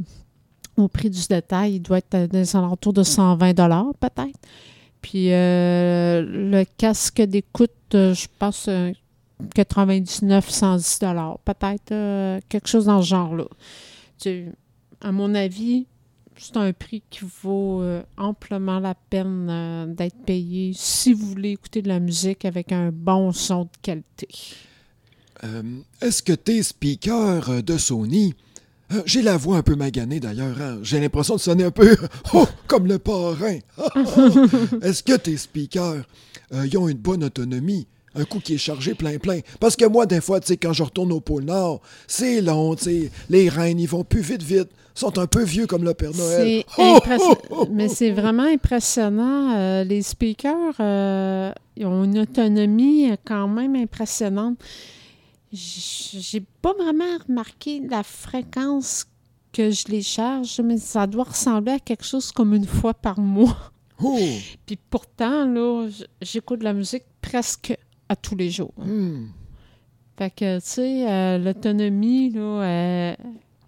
au 0.76 0.88
prix 0.88 1.10
du 1.10 1.26
détail, 1.28 1.74
il 1.74 1.80
doit 1.80 1.98
être 1.98 2.14
à 2.14 2.26
des 2.26 2.56
alentours 2.56 2.94
de 2.94 3.02
120 3.02 3.52
peut-être. 4.00 4.38
Puis 5.02 5.32
euh, 5.32 6.22
le 6.22 6.64
casque 6.78 7.20
d'écoute, 7.20 7.70
euh, 7.94 8.14
je 8.14 8.26
pense 8.38 8.66
euh, 8.68 8.92
99, 9.54 10.48
110 10.48 11.00
peut-être 11.44 11.92
euh, 11.92 12.40
quelque 12.48 12.68
chose 12.68 12.86
dans 12.86 13.02
ce 13.02 13.08
genre-là. 13.08 13.44
À 15.00 15.10
mon 15.10 15.34
avis, 15.34 15.86
c'est 16.36 16.56
un 16.56 16.72
prix 16.72 17.02
qui 17.10 17.24
vaut 17.42 17.82
euh, 17.82 18.02
amplement 18.16 18.78
la 18.78 18.94
peine 18.94 19.48
euh, 19.50 19.86
d'être 19.86 20.24
payé 20.24 20.72
si 20.74 21.12
vous 21.12 21.26
voulez 21.26 21.50
écouter 21.50 21.82
de 21.82 21.88
la 21.88 21.98
musique 21.98 22.44
avec 22.44 22.72
un 22.72 22.90
bon 22.92 23.32
son 23.32 23.64
de 23.64 23.70
qualité. 23.82 24.28
Euh, 25.44 25.62
Est-ce 26.00 26.22
que 26.22 26.32
tes 26.32 26.62
speakers 26.62 27.50
euh, 27.50 27.62
de 27.62 27.76
Sony... 27.76 28.34
euh, 28.94 29.02
J'ai 29.06 29.22
la 29.22 29.36
voix 29.36 29.56
un 29.56 29.62
peu 29.62 29.74
maganée 29.74 30.20
d'ailleurs. 30.20 30.56
hein. 30.60 30.78
J'ai 30.82 31.00
l'impression 31.00 31.36
de 31.36 31.40
sonner 31.40 31.64
un 31.64 31.70
peu 31.70 31.96
oh, 32.34 32.46
comme 32.66 32.86
le 32.86 32.98
parrain. 32.98 33.58
Est-ce 34.82 35.02
que 35.02 35.16
tes 35.16 35.36
speakers 35.36 36.04
euh, 36.54 36.66
ils 36.66 36.76
ont 36.78 36.88
une 36.88 36.98
bonne 36.98 37.24
autonomie? 37.24 37.86
Un 38.14 38.24
coup 38.24 38.40
qui 38.40 38.54
est 38.54 38.58
chargé 38.58 38.92
plein 38.94 39.16
plein. 39.18 39.40
Parce 39.58 39.74
que 39.74 39.86
moi, 39.86 40.04
des 40.04 40.20
fois, 40.20 40.38
tu 40.38 40.48
sais, 40.48 40.56
quand 40.58 40.74
je 40.74 40.82
retourne 40.82 41.12
au 41.12 41.20
pôle 41.20 41.44
Nord, 41.44 41.80
c'est 42.06 42.42
long, 42.42 42.74
tu 42.74 42.84
sais. 42.84 43.10
Les 43.30 43.48
reines, 43.48 43.80
ils 43.80 43.88
vont 43.88 44.04
plus 44.04 44.20
vite 44.20 44.42
vite. 44.42 44.68
Ils 44.94 45.00
sont 45.00 45.18
un 45.18 45.26
peu 45.26 45.42
vieux 45.42 45.66
comme 45.66 45.82
le 45.84 45.94
Père 45.94 46.10
Noël. 46.14 46.62
C'est 46.62 46.66
Oh, 46.78 46.98
oh, 47.18 47.34
oh, 47.50 47.66
Mais 47.72 47.88
c'est 47.88 48.10
vraiment 48.10 48.42
impressionnant. 48.42 49.56
Euh, 49.56 49.84
les 49.84 50.02
speakers 50.02 50.74
euh, 50.80 51.50
ils 51.78 51.86
ont 51.86 52.04
une 52.04 52.18
autonomie 52.18 53.10
quand 53.24 53.48
même 53.48 53.76
impressionnante. 53.76 54.58
J'ai 55.52 56.40
pas 56.62 56.72
vraiment 56.72 57.18
remarqué 57.28 57.80
la 57.80 58.02
fréquence 58.02 59.06
que 59.52 59.70
je 59.70 59.88
les 59.88 60.02
charge, 60.02 60.60
mais 60.60 60.78
ça 60.78 61.06
doit 61.06 61.24
ressembler 61.24 61.72
à 61.72 61.78
quelque 61.78 62.04
chose 62.04 62.32
comme 62.32 62.54
une 62.54 62.66
fois 62.66 62.94
par 62.94 63.20
mois. 63.20 63.72
oh. 64.02 64.18
Puis 64.66 64.78
pourtant, 64.90 65.44
là, 65.44 65.88
j'écoute 66.20 66.60
de 66.60 66.64
la 66.64 66.72
musique 66.72 67.04
presque 67.20 67.76
à 68.08 68.16
tous 68.16 68.34
les 68.34 68.50
jours. 68.50 68.72
Hmm. 68.78 69.26
Fait 70.16 70.30
que, 70.30 70.58
tu 70.58 70.66
sais, 70.66 71.10
euh, 71.10 71.38
l'autonomie, 71.38 72.30
là, 72.30 72.40
euh, 72.40 73.14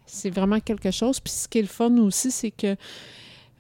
c'est 0.07 0.31
vraiment 0.31 0.61
quelque 0.61 0.91
chose. 0.91 1.21
Puis 1.21 1.33
ce 1.33 1.49
qui 1.49 1.59
est 1.59 1.63
le 1.63 1.69
fun 1.69 1.97
aussi, 1.99 2.31
c'est 2.31 2.51
que 2.51 2.77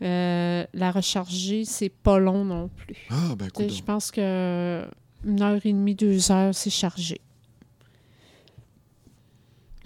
euh, 0.02 0.64
la 0.72 0.90
recharger, 0.90 1.64
c'est 1.64 1.88
pas 1.88 2.18
long 2.18 2.44
non 2.44 2.68
plus. 2.68 2.96
Ah, 3.10 3.34
ben. 3.36 3.48
Je 3.56 3.82
pense 3.82 4.10
que 4.10 4.84
une 5.24 5.42
heure 5.42 5.60
et 5.64 5.72
demie, 5.72 5.94
deux 5.94 6.30
heures, 6.30 6.54
c'est 6.54 6.70
chargé. 6.70 7.20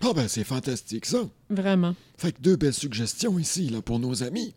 Ah, 0.03 0.13
ben 0.15 0.29
c'est 0.29 0.45
fantastique 0.45 1.07
ça. 1.07 1.19
Vraiment. 1.51 1.95
Fait 2.17 2.33
que 2.33 2.41
deux 2.41 2.57
belles 2.57 2.75
suggestions 2.75 3.39
ici, 3.39 3.69
là, 3.69 3.83
pour 3.83 3.99
nos 3.99 4.23
amis. 4.23 4.55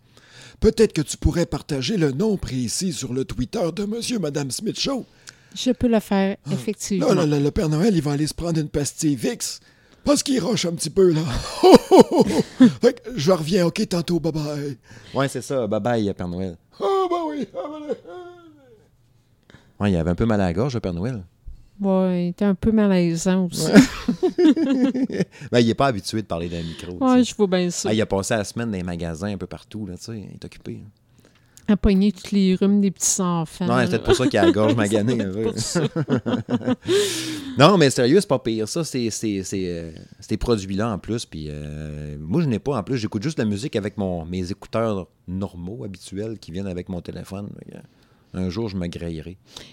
Peut-être 0.60 0.94
que 0.94 1.02
tu 1.02 1.18
pourrais 1.18 1.46
partager 1.48 1.98
le 1.98 2.12
nom 2.12 2.38
précis 2.38 2.94
sur 2.94 3.14
le 3.14 3.26
Twitter 3.26 3.62
de 3.76 3.86
Monsieur 3.86 4.20
Madame 4.20 4.52
Smith 4.52 4.80
Show. 4.80 5.06
Je 5.56 5.72
peux 5.72 5.88
le 5.88 6.00
faire, 6.00 6.38
Ah. 6.46 6.54
effectivement. 6.54 7.08
Là, 7.08 7.16
là, 7.16 7.26
là, 7.26 7.40
le 7.40 7.52
Père 7.52 7.70
Noël, 7.70 7.96
il 7.96 8.02
va 8.02 8.12
aller 8.12 8.28
se 8.28 8.34
prendre 8.34 8.60
une 8.60 8.70
pastille 8.70 9.16
VIX. 9.16 9.60
Parce 10.04 10.24
qu'il 10.24 10.40
roche 10.42 10.66
un 10.66 10.74
petit 10.74 10.90
peu, 10.90 11.12
là. 11.12 11.22
fait 12.82 13.02
que 13.04 13.10
je 13.16 13.32
reviens, 13.32 13.66
OK, 13.68 13.88
tantôt, 13.88 14.20
bye-bye. 14.20 14.78
Ouais, 15.14 15.28
c'est 15.28 15.42
ça. 15.42 15.68
Bye 15.68 15.80
bye, 15.82 16.14
Père 16.14 16.28
Noël. 16.28 16.58
Ah, 16.80 16.86
ben 17.10 17.18
oui. 17.28 17.48
ah, 17.56 17.60
ben 17.70 17.88
là. 17.88 17.94
Ouais, 19.80 19.92
il 19.92 19.96
avait 19.98 20.10
un 20.12 20.16
peu 20.16 20.26
mal 20.26 20.42
à 20.42 20.46
la 20.46 20.54
gorge, 20.54 20.74
le 20.76 20.80
Père 20.80 20.94
Noël. 20.94 21.24
Ouais, 21.82 22.26
il 22.26 22.30
était 22.30 22.46
un 22.46 22.56
peu 22.56 22.72
malaisant 22.72 23.48
aussi. 23.48 23.68
Ben, 25.52 25.60
il 25.60 25.68
n'est 25.68 25.74
pas 25.74 25.88
habitué 25.88 26.22
de 26.22 26.28
parler 26.28 26.48
d'un 26.50 26.62
micro. 26.64 26.98
Ouais, 27.04 27.24
je 27.24 27.36
vois 27.36 27.48
bien 27.48 27.70
ça. 27.70 27.90
Ah, 27.90 27.94
il 27.94 28.02
a 28.02 28.06
passé 28.06 28.36
la 28.36 28.44
semaine 28.44 28.72
dans 28.72 28.78
les 28.78 28.84
magasins 28.84 29.28
un 29.34 29.38
peu 29.38 29.48
partout, 29.48 29.86
là, 29.86 29.96
tu 29.98 30.04
sais. 30.06 30.18
Il 30.20 30.34
est 30.36 30.46
occupé. 30.46 30.74
là. 30.74 31.74
À 31.74 31.78
pogner 31.78 32.12
tous 32.12 32.32
les 32.34 32.56
rhumes 32.56 32.82
des 32.82 32.92
petits 32.92 33.22
enfants. 33.22 33.66
Non, 33.66 33.78
c'est 33.82 33.90
peut-être 33.90 34.04
pour 34.04 34.16
ça 34.16 34.28
qu'il 34.28 34.40
a 34.40 34.46
la 34.46 34.52
gorge 34.52 34.76
maganée. 34.76 35.16
non, 37.58 37.78
mais 37.78 37.90
sérieux, 37.90 38.20
c'est 38.20 38.28
pas 38.28 38.40
pire. 38.40 38.68
Ça, 38.68 38.84
c'est 38.84 39.10
c'est- 39.10 39.44
c'est, 39.44 39.64
euh, 39.68 39.92
ces 40.20 40.38
produits-là 40.38 40.92
en 40.94 41.00
plus. 41.00 41.26
Puis 41.26 41.48
euh, 41.50 42.18
moi, 42.20 42.42
je 42.42 42.48
n'ai 42.48 42.60
pas. 42.60 42.78
En 42.78 42.84
plus, 42.84 42.98
j'écoute 42.98 43.24
juste 43.24 43.40
la 43.40 43.46
musique 43.46 43.76
avec 43.76 43.98
mon, 43.98 44.26
mes 44.26 44.52
écouteurs 44.52 45.08
normaux, 45.28 45.84
habituels, 45.86 46.38
qui 46.40 46.52
viennent 46.52 46.68
avec 46.68 46.90
mon 46.90 47.02
téléphone. 47.02 47.50
Que, 47.70 47.78
Un 48.34 48.50
jour, 48.50 48.70
je 48.70 48.78
me 48.78 48.88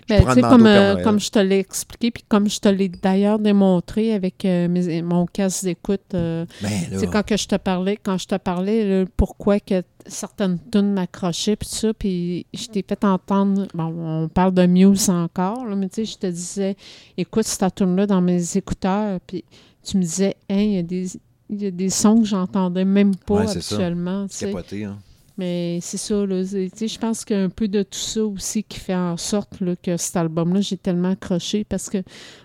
Ben, 0.08 0.24
tu 0.24 0.32
sais, 0.34 0.40
comme, 0.40 0.66
euh, 0.66 1.02
comme 1.04 1.20
je 1.20 1.30
te 1.30 1.38
l'ai 1.38 1.58
expliqué, 1.60 2.10
puis 2.10 2.24
comme 2.28 2.48
je 2.48 2.58
te 2.58 2.68
l'ai 2.68 2.88
d'ailleurs 2.88 3.38
démontré 3.38 4.12
avec 4.12 4.44
euh, 4.44 4.66
mes- 4.68 5.00
mon 5.02 5.26
casque 5.26 5.64
d'écoute, 5.64 6.00
euh, 6.14 6.44
Ben, 6.60 6.70
quand 7.06 7.24
que 7.24 7.36
je 7.36 7.46
te 7.46 7.54
parlais, 7.56 7.96
quand 7.96 8.18
je 8.18 8.26
te 8.26 8.34
parlais, 8.36 8.84
là, 9.02 9.04
pourquoi 9.16 9.60
que 9.60 9.82
certaines 10.06 10.58
tunes 10.72 10.92
m'accrochaient, 10.92 11.54
puis 11.56 11.68
ça, 11.68 11.94
puis 11.94 12.46
je 12.52 12.66
t'ai 12.66 12.84
fait 12.86 13.04
entendre, 13.04 13.68
bon, 13.74 13.94
on 14.24 14.28
parle 14.28 14.54
de 14.54 14.66
Muse 14.66 15.08
encore, 15.08 15.64
là, 15.64 15.76
mais 15.76 15.88
tu 15.88 16.04
sais, 16.04 16.12
je 16.12 16.18
te 16.18 16.26
disais, 16.26 16.76
écoute 17.16 17.44
cette 17.44 17.74
tune-là 17.76 18.06
dans 18.06 18.20
mes 18.20 18.56
écouteurs, 18.56 19.20
puis 19.26 19.44
tu 19.84 19.96
me 19.98 20.02
disais, 20.02 20.36
hein, 20.50 20.60
il 20.60 20.72
y 20.72 20.78
a 20.78 20.82
des... 20.82 21.06
Il 21.50 21.62
y 21.62 21.66
a 21.66 21.70
des 21.70 21.88
sons 21.88 22.18
que 22.18 22.26
j'entendais 22.26 22.84
même 22.84 23.16
pas 23.16 23.36
Ouais, 23.36 23.46
c'est 23.46 23.56
habituellement. 23.56 24.26
tu 24.28 24.36
sais. 24.36 24.46
capoté. 24.52 24.84
Hein. 24.84 24.98
Mais 25.38 25.78
c'est 25.80 25.96
ça, 25.98 26.26
là. 26.26 26.42
Je 26.42 26.98
pense 26.98 27.24
qu'il 27.24 27.36
y 27.36 27.38
a 27.38 27.42
un 27.44 27.48
peu 27.48 27.68
de 27.68 27.84
tout 27.84 27.98
ça 27.98 28.24
aussi 28.24 28.64
qui 28.64 28.80
fait 28.80 28.94
en 28.94 29.16
sorte 29.16 29.60
là, 29.60 29.76
que 29.76 29.96
cet 29.96 30.16
album-là, 30.16 30.60
j'ai 30.60 30.76
tellement 30.76 31.10
accroché 31.10 31.62
parce 31.62 31.88
que 31.88 32.02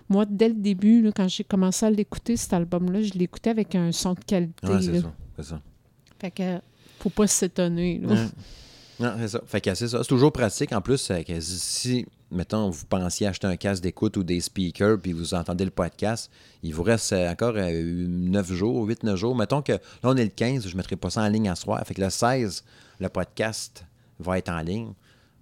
moi, 0.08 0.24
dès 0.28 0.48
le 0.48 0.54
début, 0.54 1.02
là, 1.02 1.10
quand 1.14 1.26
j'ai 1.26 1.42
commencé 1.42 1.84
à 1.84 1.90
l'écouter, 1.90 2.36
cet 2.36 2.52
album-là, 2.52 3.02
je 3.02 3.14
l'écoutais 3.14 3.50
avec 3.50 3.74
un 3.74 3.90
son 3.90 4.14
de 4.14 4.20
qualité. 4.24 4.66
Ouais, 4.68 4.80
c'est 4.80 5.00
ça. 5.00 5.12
C'est 5.36 5.44
ça. 5.44 5.60
Fait 6.20 6.30
que 6.30 6.60
faut 7.00 7.10
pas 7.10 7.26
s'étonner. 7.26 7.98
là. 7.98 8.14
Ouais. 8.14 8.26
Non, 9.00 9.14
c'est 9.18 9.28
ça. 9.28 9.40
Fait 9.44 9.60
que 9.60 9.74
c'est 9.74 9.88
ça. 9.88 9.98
C'est 10.02 10.08
toujours 10.08 10.32
pratique. 10.32 10.72
En 10.72 10.80
plus, 10.80 11.08
que 11.26 11.40
si, 11.40 12.06
mettons, 12.30 12.70
vous 12.70 12.86
pensiez 12.86 13.26
acheter 13.26 13.48
un 13.48 13.56
casque 13.56 13.82
d'écoute 13.82 14.16
ou 14.16 14.22
des 14.22 14.38
speakers, 14.40 15.00
puis 15.00 15.12
vous 15.12 15.34
entendez 15.34 15.64
le 15.64 15.72
podcast, 15.72 16.30
il 16.62 16.72
vous 16.72 16.84
reste 16.84 17.12
euh, 17.12 17.28
encore 17.30 17.54
9 17.54 18.52
jours, 18.52 18.86
8-9 18.88 19.16
jours. 19.16 19.34
Mettons 19.34 19.62
que 19.62 19.72
là, 19.72 19.78
on 20.04 20.16
est 20.16 20.22
le 20.24 20.30
15, 20.30 20.68
je 20.68 20.72
ne 20.72 20.76
mettrai 20.76 20.94
pas 20.94 21.10
ça 21.10 21.22
en 21.22 21.28
ligne 21.28 21.48
à 21.48 21.56
soir. 21.56 21.82
Fait 21.84 21.94
que 21.94 22.00
le 22.00 22.08
16, 22.10 22.62
le 23.04 23.08
podcast 23.10 23.84
va 24.18 24.38
être 24.38 24.48
en 24.48 24.60
ligne. 24.60 24.92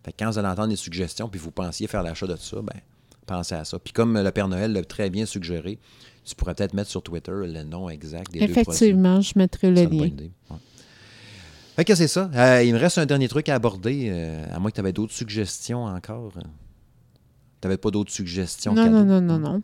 Fait 0.04 0.12
que 0.12 0.16
quand 0.18 0.30
vous 0.30 0.38
allez 0.38 0.48
entendre 0.48 0.68
des 0.68 0.76
suggestions, 0.76 1.28
puis 1.28 1.40
vous 1.40 1.52
pensiez 1.52 1.86
faire 1.86 2.02
l'achat 2.02 2.26
de 2.26 2.36
ça, 2.36 2.60
ben 2.60 2.80
pensez 3.26 3.54
à 3.54 3.64
ça. 3.64 3.78
Puis 3.78 3.92
comme 3.92 4.20
le 4.20 4.30
Père 4.30 4.48
Noël 4.48 4.72
l'a 4.72 4.82
très 4.84 5.08
bien 5.10 5.26
suggéré, 5.26 5.78
tu 6.24 6.34
pourrais 6.34 6.54
peut-être 6.54 6.74
mettre 6.74 6.90
sur 6.90 7.02
Twitter 7.02 7.32
le 7.32 7.62
nom 7.62 7.88
exact 7.88 8.32
des 8.32 8.40
deux. 8.40 8.44
Effectivement, 8.46 9.20
je 9.20 9.32
mettrai 9.36 9.70
le 9.70 9.84
lien. 9.84 10.10
Ouais. 10.50 10.56
Fait 11.76 11.84
que 11.84 11.94
c'est 11.94 12.08
ça. 12.08 12.30
Euh, 12.34 12.62
il 12.62 12.74
me 12.74 12.78
reste 12.78 12.98
un 12.98 13.06
dernier 13.06 13.28
truc 13.28 13.48
à 13.48 13.54
aborder, 13.54 14.08
euh, 14.10 14.44
à 14.52 14.58
moins 14.58 14.70
que 14.70 14.74
tu 14.74 14.80
avais 14.80 14.92
d'autres 14.92 15.14
suggestions 15.14 15.84
encore. 15.84 16.32
Tu 16.34 16.40
n'avais 17.68 17.78
pas 17.78 17.90
d'autres 17.90 18.12
suggestions? 18.12 18.74
Non, 18.74 18.90
non, 18.90 19.04
non, 19.04 19.20
non, 19.20 19.38
non. 19.38 19.62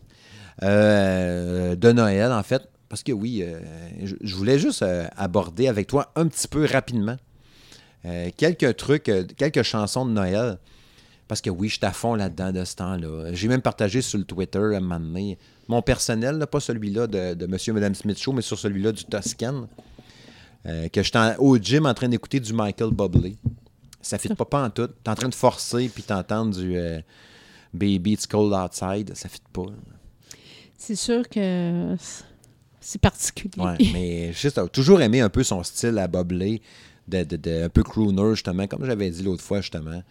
euh, 0.62 1.76
de 1.76 1.92
Noël, 1.92 2.32
en 2.32 2.42
fait. 2.42 2.62
Parce 2.88 3.02
que 3.02 3.12
oui, 3.12 3.44
je, 4.02 4.34
voulais 4.34 4.58
juste 4.58 4.82
aborder 5.14 5.68
avec 5.68 5.88
toi 5.88 6.10
un 6.16 6.26
petit 6.26 6.48
peu 6.48 6.64
rapidement 6.64 7.18
euh, 8.04 8.30
quelques 8.36 8.76
trucs, 8.76 9.08
euh, 9.08 9.24
quelques 9.36 9.62
chansons 9.62 10.06
de 10.06 10.12
Noël. 10.12 10.58
Parce 11.26 11.42
que 11.42 11.50
oui, 11.50 11.68
je 11.68 11.74
suis 11.76 11.84
à 11.84 11.92
fond 11.92 12.14
là-dedans 12.14 12.52
de 12.52 12.64
ce 12.64 12.74
temps-là. 12.76 13.32
J'ai 13.34 13.48
même 13.48 13.60
partagé 13.60 14.00
sur 14.00 14.18
le 14.18 14.24
Twitter 14.24 14.58
à 14.58 14.78
un 14.78 14.80
moment 14.80 14.98
donné, 14.98 15.36
mon 15.68 15.82
personnel, 15.82 16.38
là, 16.38 16.46
pas 16.46 16.60
celui-là 16.60 17.06
de, 17.06 17.34
de 17.34 17.46
Monsieur 17.46 17.72
et 17.72 17.74
Madame 17.74 17.94
Smith 17.94 18.18
Show, 18.18 18.32
mais 18.32 18.40
sur 18.40 18.58
celui-là 18.58 18.92
du 18.92 19.04
Toscan. 19.04 19.68
euh, 20.66 20.88
que 20.88 21.02
j'étais 21.02 21.36
au 21.38 21.56
gym 21.58 21.86
en 21.86 21.94
train 21.94 22.08
d'écouter 22.08 22.40
du 22.40 22.52
Michael 22.52 22.90
Bublé. 22.92 23.36
Ça 24.00 24.16
fit 24.18 24.28
pas 24.30 24.44
pas 24.44 24.64
en 24.64 24.70
tout. 24.70 24.86
T'es 24.88 25.10
en 25.10 25.14
train 25.14 25.28
de 25.28 25.34
forcer 25.34 25.88
puis 25.88 26.02
t'entends 26.02 26.46
du 26.46 26.76
euh, 26.76 27.00
Baby 27.74 28.12
It's 28.12 28.26
Cold 28.26 28.52
Outside. 28.52 29.14
Ça 29.14 29.28
fit 29.28 29.42
pas. 29.52 29.66
C'est 30.76 30.96
sûr 30.96 31.28
que 31.28 31.94
c'est 32.80 33.00
particulier. 33.00 33.52
Ouais, 33.62 33.76
mais 33.92 34.32
juste, 34.32 34.60
j'ai 34.62 34.68
toujours 34.70 35.00
aimé 35.02 35.20
un 35.20 35.28
peu 35.28 35.42
son 35.42 35.62
style 35.62 35.98
à 35.98 36.06
Bublé, 36.08 36.62
un 37.14 37.68
peu 37.68 37.82
crooner, 37.82 38.30
justement, 38.30 38.66
comme 38.66 38.85
j'avais 38.85 39.10
dit 39.10 39.22
l'autre 39.22 39.43
fois, 39.43 39.60
justement. 39.60 40.02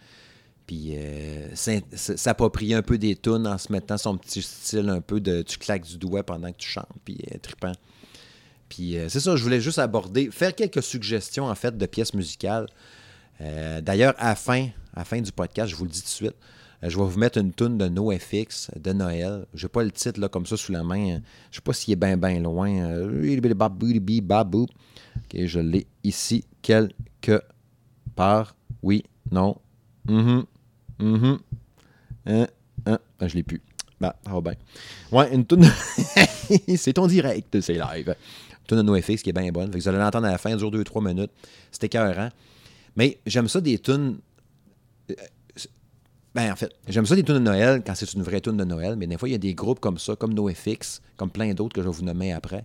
Puis 0.68 0.92
euh, 0.96 1.48
s'approprier 1.54 2.74
un 2.74 2.82
peu 2.82 2.98
des 2.98 3.16
tunes 3.16 3.46
en 3.46 3.56
se 3.56 3.72
mettant 3.72 3.96
son 3.96 4.18
petit 4.18 4.42
style 4.42 4.90
un 4.90 5.00
peu 5.00 5.18
de 5.18 5.40
tu 5.40 5.56
claques 5.56 5.86
du 5.86 5.96
doigt 5.96 6.22
pendant 6.22 6.52
que 6.52 6.58
tu 6.58 6.68
chantes, 6.68 6.86
puis 7.06 7.16
euh, 7.32 7.38
trippant. 7.40 7.72
Puis 8.68 8.98
euh, 8.98 9.08
c'est 9.08 9.20
ça, 9.20 9.34
je 9.34 9.42
voulais 9.42 9.62
juste 9.62 9.78
aborder, 9.78 10.30
faire 10.30 10.54
quelques 10.54 10.82
suggestions 10.82 11.46
en 11.46 11.54
fait 11.54 11.76
de 11.76 11.86
pièces 11.86 12.12
musicales. 12.12 12.66
Euh, 13.40 13.80
D'ailleurs, 13.80 14.14
à 14.18 14.28
la 14.28 14.34
fin, 14.34 14.68
à 14.94 15.04
fin 15.04 15.22
du 15.22 15.32
podcast, 15.32 15.70
je 15.70 15.76
vous 15.76 15.84
le 15.84 15.90
dis 15.90 16.00
tout 16.00 16.06
de 16.06 16.10
suite, 16.10 16.36
je 16.82 16.98
vais 16.98 17.04
vous 17.04 17.18
mettre 17.18 17.38
une 17.38 17.54
tune 17.54 17.78
de 17.78 17.88
NoFX 17.88 18.70
de 18.78 18.92
Noël. 18.92 19.46
Je 19.54 19.64
n'ai 19.64 19.68
pas 19.70 19.82
le 19.82 19.90
titre 19.90 20.20
là, 20.20 20.28
comme 20.28 20.44
ça 20.44 20.58
sous 20.58 20.70
la 20.70 20.84
main. 20.84 21.20
Je 21.50 21.56
sais 21.56 21.62
pas 21.62 21.72
s'il 21.72 21.92
est 21.92 21.96
bien 21.96 22.18
bien 22.18 22.40
loin. 22.40 22.68
Ok, 25.16 25.46
je 25.46 25.60
l'ai 25.60 25.86
ici 26.04 26.44
quelque 26.68 27.42
part. 28.14 28.54
Oui, 28.82 29.02
non. 29.30 29.56
Mhm. 30.06 30.44
Mhm. 31.00 31.38
Hein, 32.26 32.46
hein. 32.86 32.98
Ben, 33.18 33.26
je 33.28 33.34
l'ai 33.36 33.42
plus. 33.42 33.62
Bah, 34.00 34.14
ça 34.24 34.32
va 34.32 34.40
bien. 34.42 34.54
Ouais, 35.10 35.34
une 35.34 35.46
tune. 35.46 35.64
c'est 36.76 36.92
ton 36.92 37.06
direct, 37.06 37.58
c'est 37.60 37.72
live. 37.74 38.14
Une 38.50 38.66
tune 38.68 38.76
de 38.76 38.82
NoFX 38.82 39.22
qui 39.22 39.30
est 39.30 39.32
bien 39.32 39.50
bonne. 39.50 39.72
Fait 39.72 39.78
que 39.78 39.82
vous 39.82 39.88
allez 39.88 39.98
l'entendre 39.98 40.26
à 40.26 40.32
la 40.32 40.38
fin, 40.38 40.50
elle 40.50 40.58
dure 40.58 40.70
2-3 40.70 41.02
minutes. 41.08 41.30
C'était 41.72 41.86
écœurant. 41.86 42.28
Mais 42.96 43.18
j'aime 43.26 43.48
ça 43.48 43.60
des 43.62 43.78
tunes. 43.78 44.18
euh, 45.10 45.14
Ben, 46.34 46.52
en 46.52 46.56
fait, 46.56 46.70
j'aime 46.86 47.06
ça 47.06 47.16
des 47.16 47.24
tunes 47.24 47.36
de 47.36 47.40
Noël 47.40 47.82
quand 47.84 47.94
c'est 47.94 48.12
une 48.12 48.22
vraie 48.22 48.40
tune 48.42 48.56
de 48.58 48.64
Noël, 48.64 48.94
mais 48.96 49.06
des 49.06 49.16
fois, 49.16 49.28
il 49.28 49.32
y 49.32 49.34
a 49.34 49.38
des 49.38 49.54
groupes 49.54 49.80
comme 49.80 49.98
ça, 49.98 50.14
comme 50.16 50.34
NoFX, 50.34 51.00
comme 51.16 51.30
plein 51.30 51.52
d'autres 51.54 51.74
que 51.74 51.80
je 51.82 51.88
vais 51.88 51.94
vous 51.94 52.04
nommer 52.04 52.32
après, 52.32 52.64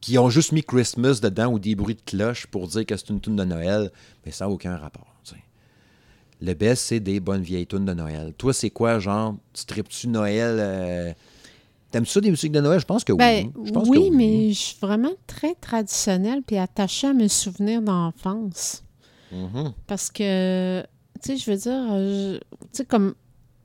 qui 0.00 0.18
ont 0.18 0.30
juste 0.30 0.52
mis 0.52 0.62
Christmas 0.62 1.20
dedans 1.22 1.52
ou 1.52 1.58
des 1.58 1.74
bruits 1.74 1.94
de 1.96 2.02
cloche 2.02 2.46
pour 2.46 2.68
dire 2.68 2.86
que 2.86 2.96
c'est 2.96 3.08
une 3.10 3.20
tune 3.20 3.36
de 3.36 3.44
Noël, 3.44 3.90
mais 4.24 4.32
ça 4.32 4.44
n'a 4.46 4.50
aucun 4.50 4.76
rapport. 4.76 5.06
Le 6.42 6.52
best, 6.52 6.82
c'est 6.88 7.00
des 7.00 7.18
bonnes 7.18 7.40
vieilles 7.40 7.66
tunes 7.66 7.86
de 7.86 7.94
Noël. 7.94 8.34
Toi, 8.36 8.52
c'est 8.52 8.68
quoi, 8.68 8.98
genre, 8.98 9.36
tu 9.54 9.64
tripes-tu 9.64 10.06
Noël 10.08 10.56
euh, 10.60 11.12
T'aimes-tu 11.90 12.10
ça 12.10 12.20
des 12.20 12.28
musiques 12.28 12.52
de 12.52 12.60
Noël? 12.60 12.78
Je 12.78 12.84
pense 12.84 13.04
que 13.04 13.14
Ben, 13.14 13.50
oui. 13.56 13.66
Je 13.68 13.72
pense 13.72 13.88
oui, 13.88 14.10
que 14.10 14.14
mais 14.14 14.48
je 14.52 14.58
suis 14.58 14.76
vraiment 14.78 15.12
très 15.26 15.54
traditionnelle 15.54 16.42
puis 16.46 16.58
attachée 16.58 17.06
à 17.06 17.14
mes 17.14 17.28
souvenirs 17.28 17.80
d'enfance. 17.80 18.84
Mhm. 19.32 19.72
Parce 19.86 20.10
que, 20.10 20.82
tu 20.82 20.86
sais, 21.22 21.36
je 21.38 21.50
veux 21.50 21.56
dire, 21.56 21.88
je- 21.96 22.36
tu 22.36 22.68
sais, 22.72 22.84
comme 22.84 23.14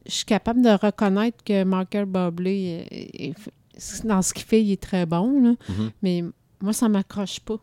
je 0.06 0.12
suis 0.14 0.26
capable 0.26 0.62
de 0.62 0.70
reconnaître 0.70 1.44
que 1.44 1.66
Michael 1.66 2.06
Bublé, 2.06 2.86
est- 2.90 3.26
est- 3.32 3.36
dans 4.06 4.22
ce 4.22 4.34
qu'il 4.34 4.46
fait, 4.46 4.62
il 4.64 4.72
est 4.72 4.82
très 4.82 5.06
bon, 5.06 5.42
là. 5.42 5.54
Mhm. 5.70 5.92
mais 6.02 6.24
moi, 6.62 6.74
ça 6.74 6.88
m'accroche 6.90 7.40
pas. 7.40 7.58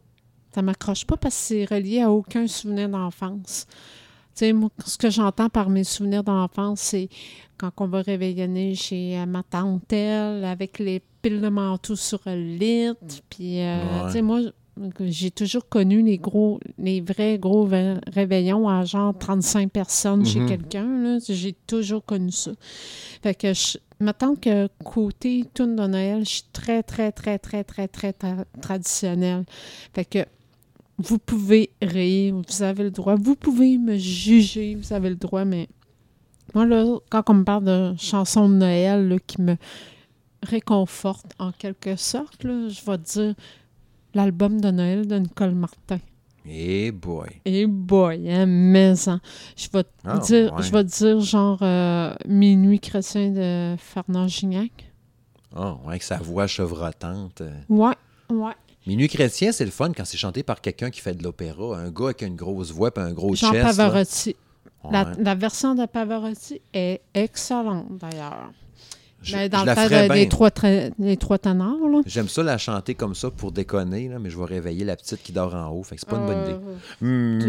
Ça 0.54 0.62
m'accroche 0.62 1.04
pas 1.04 1.16
parce 1.16 1.34
que 1.36 1.40
c'est 1.42 1.64
relié 1.66 2.00
à 2.00 2.10
aucun 2.10 2.46
souvenir 2.46 2.88
d'enfance. 2.88 3.66
Tu 4.34 4.44
sais, 4.46 4.52
moi, 4.52 4.70
ce 4.84 4.96
que 4.98 5.10
j'entends 5.10 5.48
par 5.48 5.68
mes 5.68 5.84
souvenirs 5.84 6.24
d'enfance, 6.24 6.80
c'est 6.80 7.08
quand 7.58 7.70
on 7.78 7.86
va 7.88 8.02
réveillonner 8.02 8.74
chez 8.74 9.18
euh, 9.18 9.26
ma 9.26 9.42
tante 9.42 9.82
telle, 9.88 10.44
avec 10.44 10.78
les 10.78 11.02
piles 11.22 11.40
de 11.40 11.48
manteaux 11.48 11.96
sur 11.96 12.20
le 12.26 12.34
lit. 12.56 12.92
Puis, 13.30 13.60
euh, 13.60 13.76
Ouais. 13.82 14.06
tu 14.06 14.12
sais, 14.12 14.22
moi, 14.22 14.40
j'ai 15.00 15.32
toujours 15.32 15.68
connu 15.68 16.02
les 16.02 16.18
gros, 16.18 16.60
les 16.78 17.00
vrais 17.00 17.36
gros 17.38 17.66
ve- 17.66 17.98
réveillons 18.12 18.68
à 18.68 18.84
genre 18.84 19.12
35 19.18 19.70
personnes 19.72 20.24
chez 20.24 20.38
Mhm. 20.40 20.48
quelqu'un. 20.48 21.18
J'ai 21.28 21.52
toujours 21.66 22.04
connu 22.04 22.30
ça. 22.30 22.52
Fait 23.22 23.34
que 23.34 23.52
je, 23.52 23.76
mettons 24.00 24.36
que 24.36 24.68
côté 24.84 25.44
tune 25.54 25.76
de 25.76 25.86
Noël, 25.86 26.24
je 26.24 26.30
suis 26.30 26.44
très, 26.52 26.82
très, 26.82 27.12
très, 27.12 27.38
très, 27.38 27.64
très, 27.64 27.88
très, 27.88 28.10
tra- 28.10 28.44
traditionnelle. 28.60 29.44
Fait 29.94 30.04
que 30.04 30.24
vous 30.98 31.18
pouvez 31.18 31.70
rire, 31.80 32.34
vous 32.34 32.62
avez 32.62 32.84
le 32.84 32.90
droit. 32.90 33.14
Vous 33.16 33.36
pouvez 33.36 33.78
me 33.78 33.96
juger, 33.96 34.74
vous 34.74 34.92
avez 34.92 35.10
le 35.10 35.16
droit, 35.16 35.44
mais 35.44 35.68
moi, 36.54 36.66
là, 36.66 36.84
quand 37.10 37.28
on 37.28 37.34
me 37.34 37.44
parle 37.44 37.64
de 37.64 37.94
chansons 37.98 38.48
de 38.48 38.54
Noël 38.54 39.08
là, 39.08 39.16
qui 39.26 39.40
me 39.42 39.56
réconfortent 40.42 41.34
en 41.38 41.52
quelque 41.52 41.96
sorte, 41.96 42.44
là, 42.44 42.68
je 42.68 42.84
vais 42.84 42.98
dire 42.98 43.34
l'album 44.14 44.60
de 44.60 44.70
Noël 44.70 45.06
de 45.06 45.16
Nicole 45.16 45.54
Martin. 45.54 45.98
Eh 46.50 46.90
boy. 46.92 47.28
Et 47.44 47.66
boy, 47.66 48.30
hein, 48.30 48.46
mais 48.46 49.08
hein, 49.08 49.20
je 49.56 49.68
vais 49.70 49.84
te 49.84 50.26
dire, 50.26 50.54
ouais. 50.54 50.62
je 50.62 50.72
vais 50.72 50.84
dire 50.84 51.20
genre 51.20 51.58
euh, 51.62 52.14
Minuit 52.26 52.80
chrétien 52.80 53.30
de 53.30 53.76
Fernand 53.78 54.28
Gignac. 54.28 54.92
Oh, 55.56 55.78
ouais, 55.82 55.90
avec 55.90 56.02
sa 56.02 56.16
voix 56.16 56.46
chevrotante. 56.46 57.42
Ouais, 57.68 57.94
ouais. 58.30 58.52
Minuit 58.86 59.08
chrétien, 59.08 59.52
c'est 59.52 59.66
le 59.66 59.70
fun 59.70 59.92
quand 59.92 60.06
c'est 60.06 60.16
chanté 60.16 60.42
par 60.42 60.60
quelqu'un 60.62 60.90
qui 60.90 61.00
fait 61.00 61.14
de 61.14 61.22
l'opéra. 61.22 61.78
Un 61.78 61.90
gars 61.90 62.06
avec 62.06 62.22
une 62.22 62.36
grosse 62.36 62.70
voix 62.70 62.90
et 62.96 63.00
un 63.00 63.12
gros 63.12 63.34
Jean 63.34 63.52
chest. 63.52 63.76
Pavarotti. 63.76 64.36
La 64.90 65.34
version 65.34 65.74
de 65.74 65.84
Pavarotti 65.84 66.60
est 66.72 67.02
excellente 67.12 67.98
d'ailleurs. 67.98 68.50
Je, 69.20 69.34
Mais 69.36 69.46
je 69.46 69.50
dans 69.50 69.64
la 69.64 69.72
le 69.72 69.74
temps 69.76 69.82
ferais 69.88 70.02
de- 70.08 70.12
bien. 70.14 70.22
des 70.22 70.28
trois, 70.28 70.50
les 71.00 71.16
là. 71.88 72.00
J'aime 72.06 72.28
ça 72.28 72.42
la 72.44 72.56
chanter 72.56 72.94
comme 72.94 73.16
ça 73.16 73.30
pour 73.32 73.50
déconner, 73.50 74.08
là, 74.08 74.18
mais 74.20 74.30
je 74.30 74.38
vais 74.38 74.44
réveiller 74.44 74.84
la 74.84 74.94
petite 74.94 75.20
qui 75.24 75.32
dort 75.32 75.54
en 75.56 75.70
haut. 75.70 75.82
Fait 75.82 75.96
que 75.96 76.02
c'est 76.02 76.08
pas 76.08 76.18
une 76.18 76.26
bonne 76.26 76.42
idée. 76.44 76.58
Euh, 77.02 77.40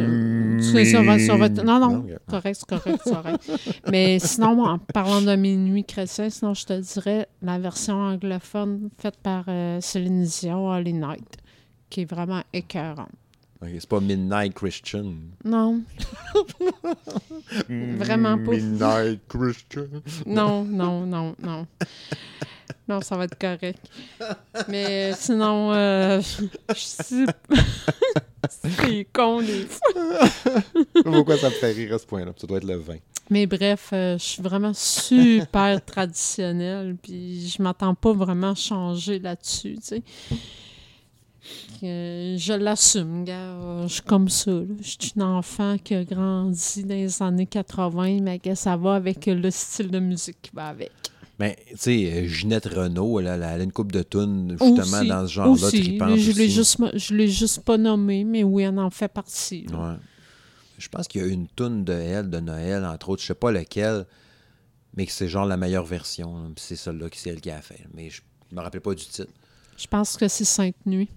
tu- 0.60 0.72
va- 1.04 1.20
ça 1.20 1.36
va- 1.38 1.50
non, 1.50 1.80
non, 1.80 2.06
correct, 2.28 2.58
c'est 2.60 2.66
correct, 2.78 3.02
c'est 3.04 3.14
correct. 3.14 3.52
Mais 3.91 4.18
sinon, 4.20 4.64
en 4.66 4.80
parlant 4.80 5.22
de 5.22 5.36
Minuit 5.36 5.84
chrétien, 5.86 6.30
sinon 6.30 6.54
je 6.54 6.66
te 6.66 6.74
dirais 6.74 7.28
la 7.41 7.60
version 7.60 7.96
anglophone 7.96 8.90
faite 8.98 9.18
par 9.22 9.46
euh, 9.48 9.80
Céline 9.82 10.24
Dion, 10.24 10.70
Holy 10.72 10.94
Night, 10.94 11.38
qui 11.90 12.02
est 12.02 12.10
vraiment 12.10 12.41
écœurante. 12.52 13.10
C'est 13.61 13.90
pas 13.90 13.99
Midnight 13.99 14.53
Christian. 14.53 15.15
Non. 15.44 15.81
Vraiment 17.69 18.38
pas. 18.38 18.52
Midnight 18.52 19.19
Christian. 19.27 19.88
Non, 20.26 20.64
non, 20.64 21.06
non, 21.06 21.36
non. 21.41 21.68
Non, 22.88 23.02
ça 23.02 23.18
va 23.18 23.26
être 23.26 23.38
correct. 23.38 23.80
Mais 24.69 25.11
sinon, 25.14 25.73
euh, 25.73 26.22
je 26.69 26.73
suis... 26.73 27.26
C'est 28.49 29.07
con, 29.14 29.44
fois. 29.68 30.19
Pourquoi 31.03 31.38
ça 31.38 31.49
me 31.49 31.53
fait 31.53 31.72
rire 31.72 31.94
à 31.95 31.99
ce 31.99 32.06
point-là? 32.06 32.31
Ça 32.38 32.48
doit 32.48 32.57
être 32.57 32.64
le 32.64 32.77
vin. 32.77 32.98
Mais 33.30 33.45
bref, 33.45 33.90
euh, 33.94 34.18
je 34.18 34.23
suis 34.23 34.41
vraiment 34.41 34.73
super 34.73 35.84
traditionnelle, 35.86 36.95
puis 37.02 37.48
je 37.48 37.61
m'attends 37.61 37.94
pas 37.94 38.14
vraiment 38.14 38.52
à 38.52 38.56
changer 38.56 39.19
là-dessus, 39.19 39.76
tu 39.76 39.81
sais. 39.84 40.03
Euh, 41.84 42.36
je 42.38 42.54
l'assume, 42.54 43.24
gars. 43.24 43.84
Je 43.88 43.94
suis 43.94 44.02
comme 44.02 44.30
ça. 44.30 44.52
là. 44.52 44.64
Je 44.82 44.88
suis 44.90 45.14
une 45.16 45.24
enfant 45.24 45.78
qui 45.84 45.96
a 45.96 46.04
grandi 46.04 46.84
dans 46.84 46.96
les 46.96 47.22
années 47.24 47.46
80, 47.46 48.20
mais 48.22 48.40
que 48.40 48.54
ça 48.56 48.76
va 48.78 48.96
avec 48.96 49.26
le 49.28 49.50
style 49.52 49.90
de 49.90 50.00
musique 50.00 50.38
qui 50.42 50.52
va 50.54 50.68
avec. 50.68 50.92
Ben, 51.38 51.54
tu 51.70 51.78
sais, 51.78 52.12
euh, 52.14 52.28
Ginette 52.28 52.66
Renault, 52.66 53.22
elle, 53.22 53.28
a- 53.28 53.36
elle 53.36 53.62
a 53.62 53.64
une 53.64 53.72
coupe 53.72 53.94
de 53.94 54.04
tunes, 54.04 54.58
justement, 54.60 55.00
Aussi, 55.00 55.08
dans 55.08 55.26
ce 55.26 55.32
genre-là, 55.32 55.70
tripante 55.70 56.18
Je 56.18 56.32
l'ai 56.34 56.50
juste, 56.50 56.78
je 56.96 57.16
l'ai 57.16 57.30
juste 57.30 57.62
pas 57.64 57.78
nommé, 57.78 58.26
mais 58.26 58.44
oui, 58.44 58.64
elle 58.64 58.78
en 58.78 58.90
fait 58.90 59.08
partie. 59.08 59.66
Ouais. 59.72 59.96
Je 60.78 60.90
pense 60.90 61.08
qu'il 61.08 61.22
y 61.22 61.24
a 61.24 61.28
une 61.28 61.48
tune 61.56 61.86
de 61.86 61.94
elle, 61.94 62.30
de 62.30 62.40
Noël, 62.42 62.84
entre 62.84 63.08
autres, 63.10 63.22
je 63.22 63.28
sais 63.28 63.34
pas 63.36 63.52
lequel, 63.52 64.06
mais 64.98 65.06
que 65.06 65.14
c'est 65.14 65.30
genre 65.30 65.46
la 65.46 65.56
meilleure 65.56 65.86
version. 65.86 66.52
c'est 66.58 66.76
celle-là 66.76 67.10
qui 67.10 67.20
c'est 67.20 67.30
elle 67.30 67.40
qui 67.40 67.52
a 67.52 67.62
fait. 67.62 67.86
Mais 67.94 68.10
je 68.10 68.22
me 68.54 68.60
rappelle 68.62 68.82
pas 68.82 68.94
du 68.94 69.06
titre. 69.06 69.32
Je 69.78 69.88
pense 69.88 70.18
que 70.18 70.28
c'est 70.28 70.44
Sainte 70.44 70.76
Nuit. 70.86 71.08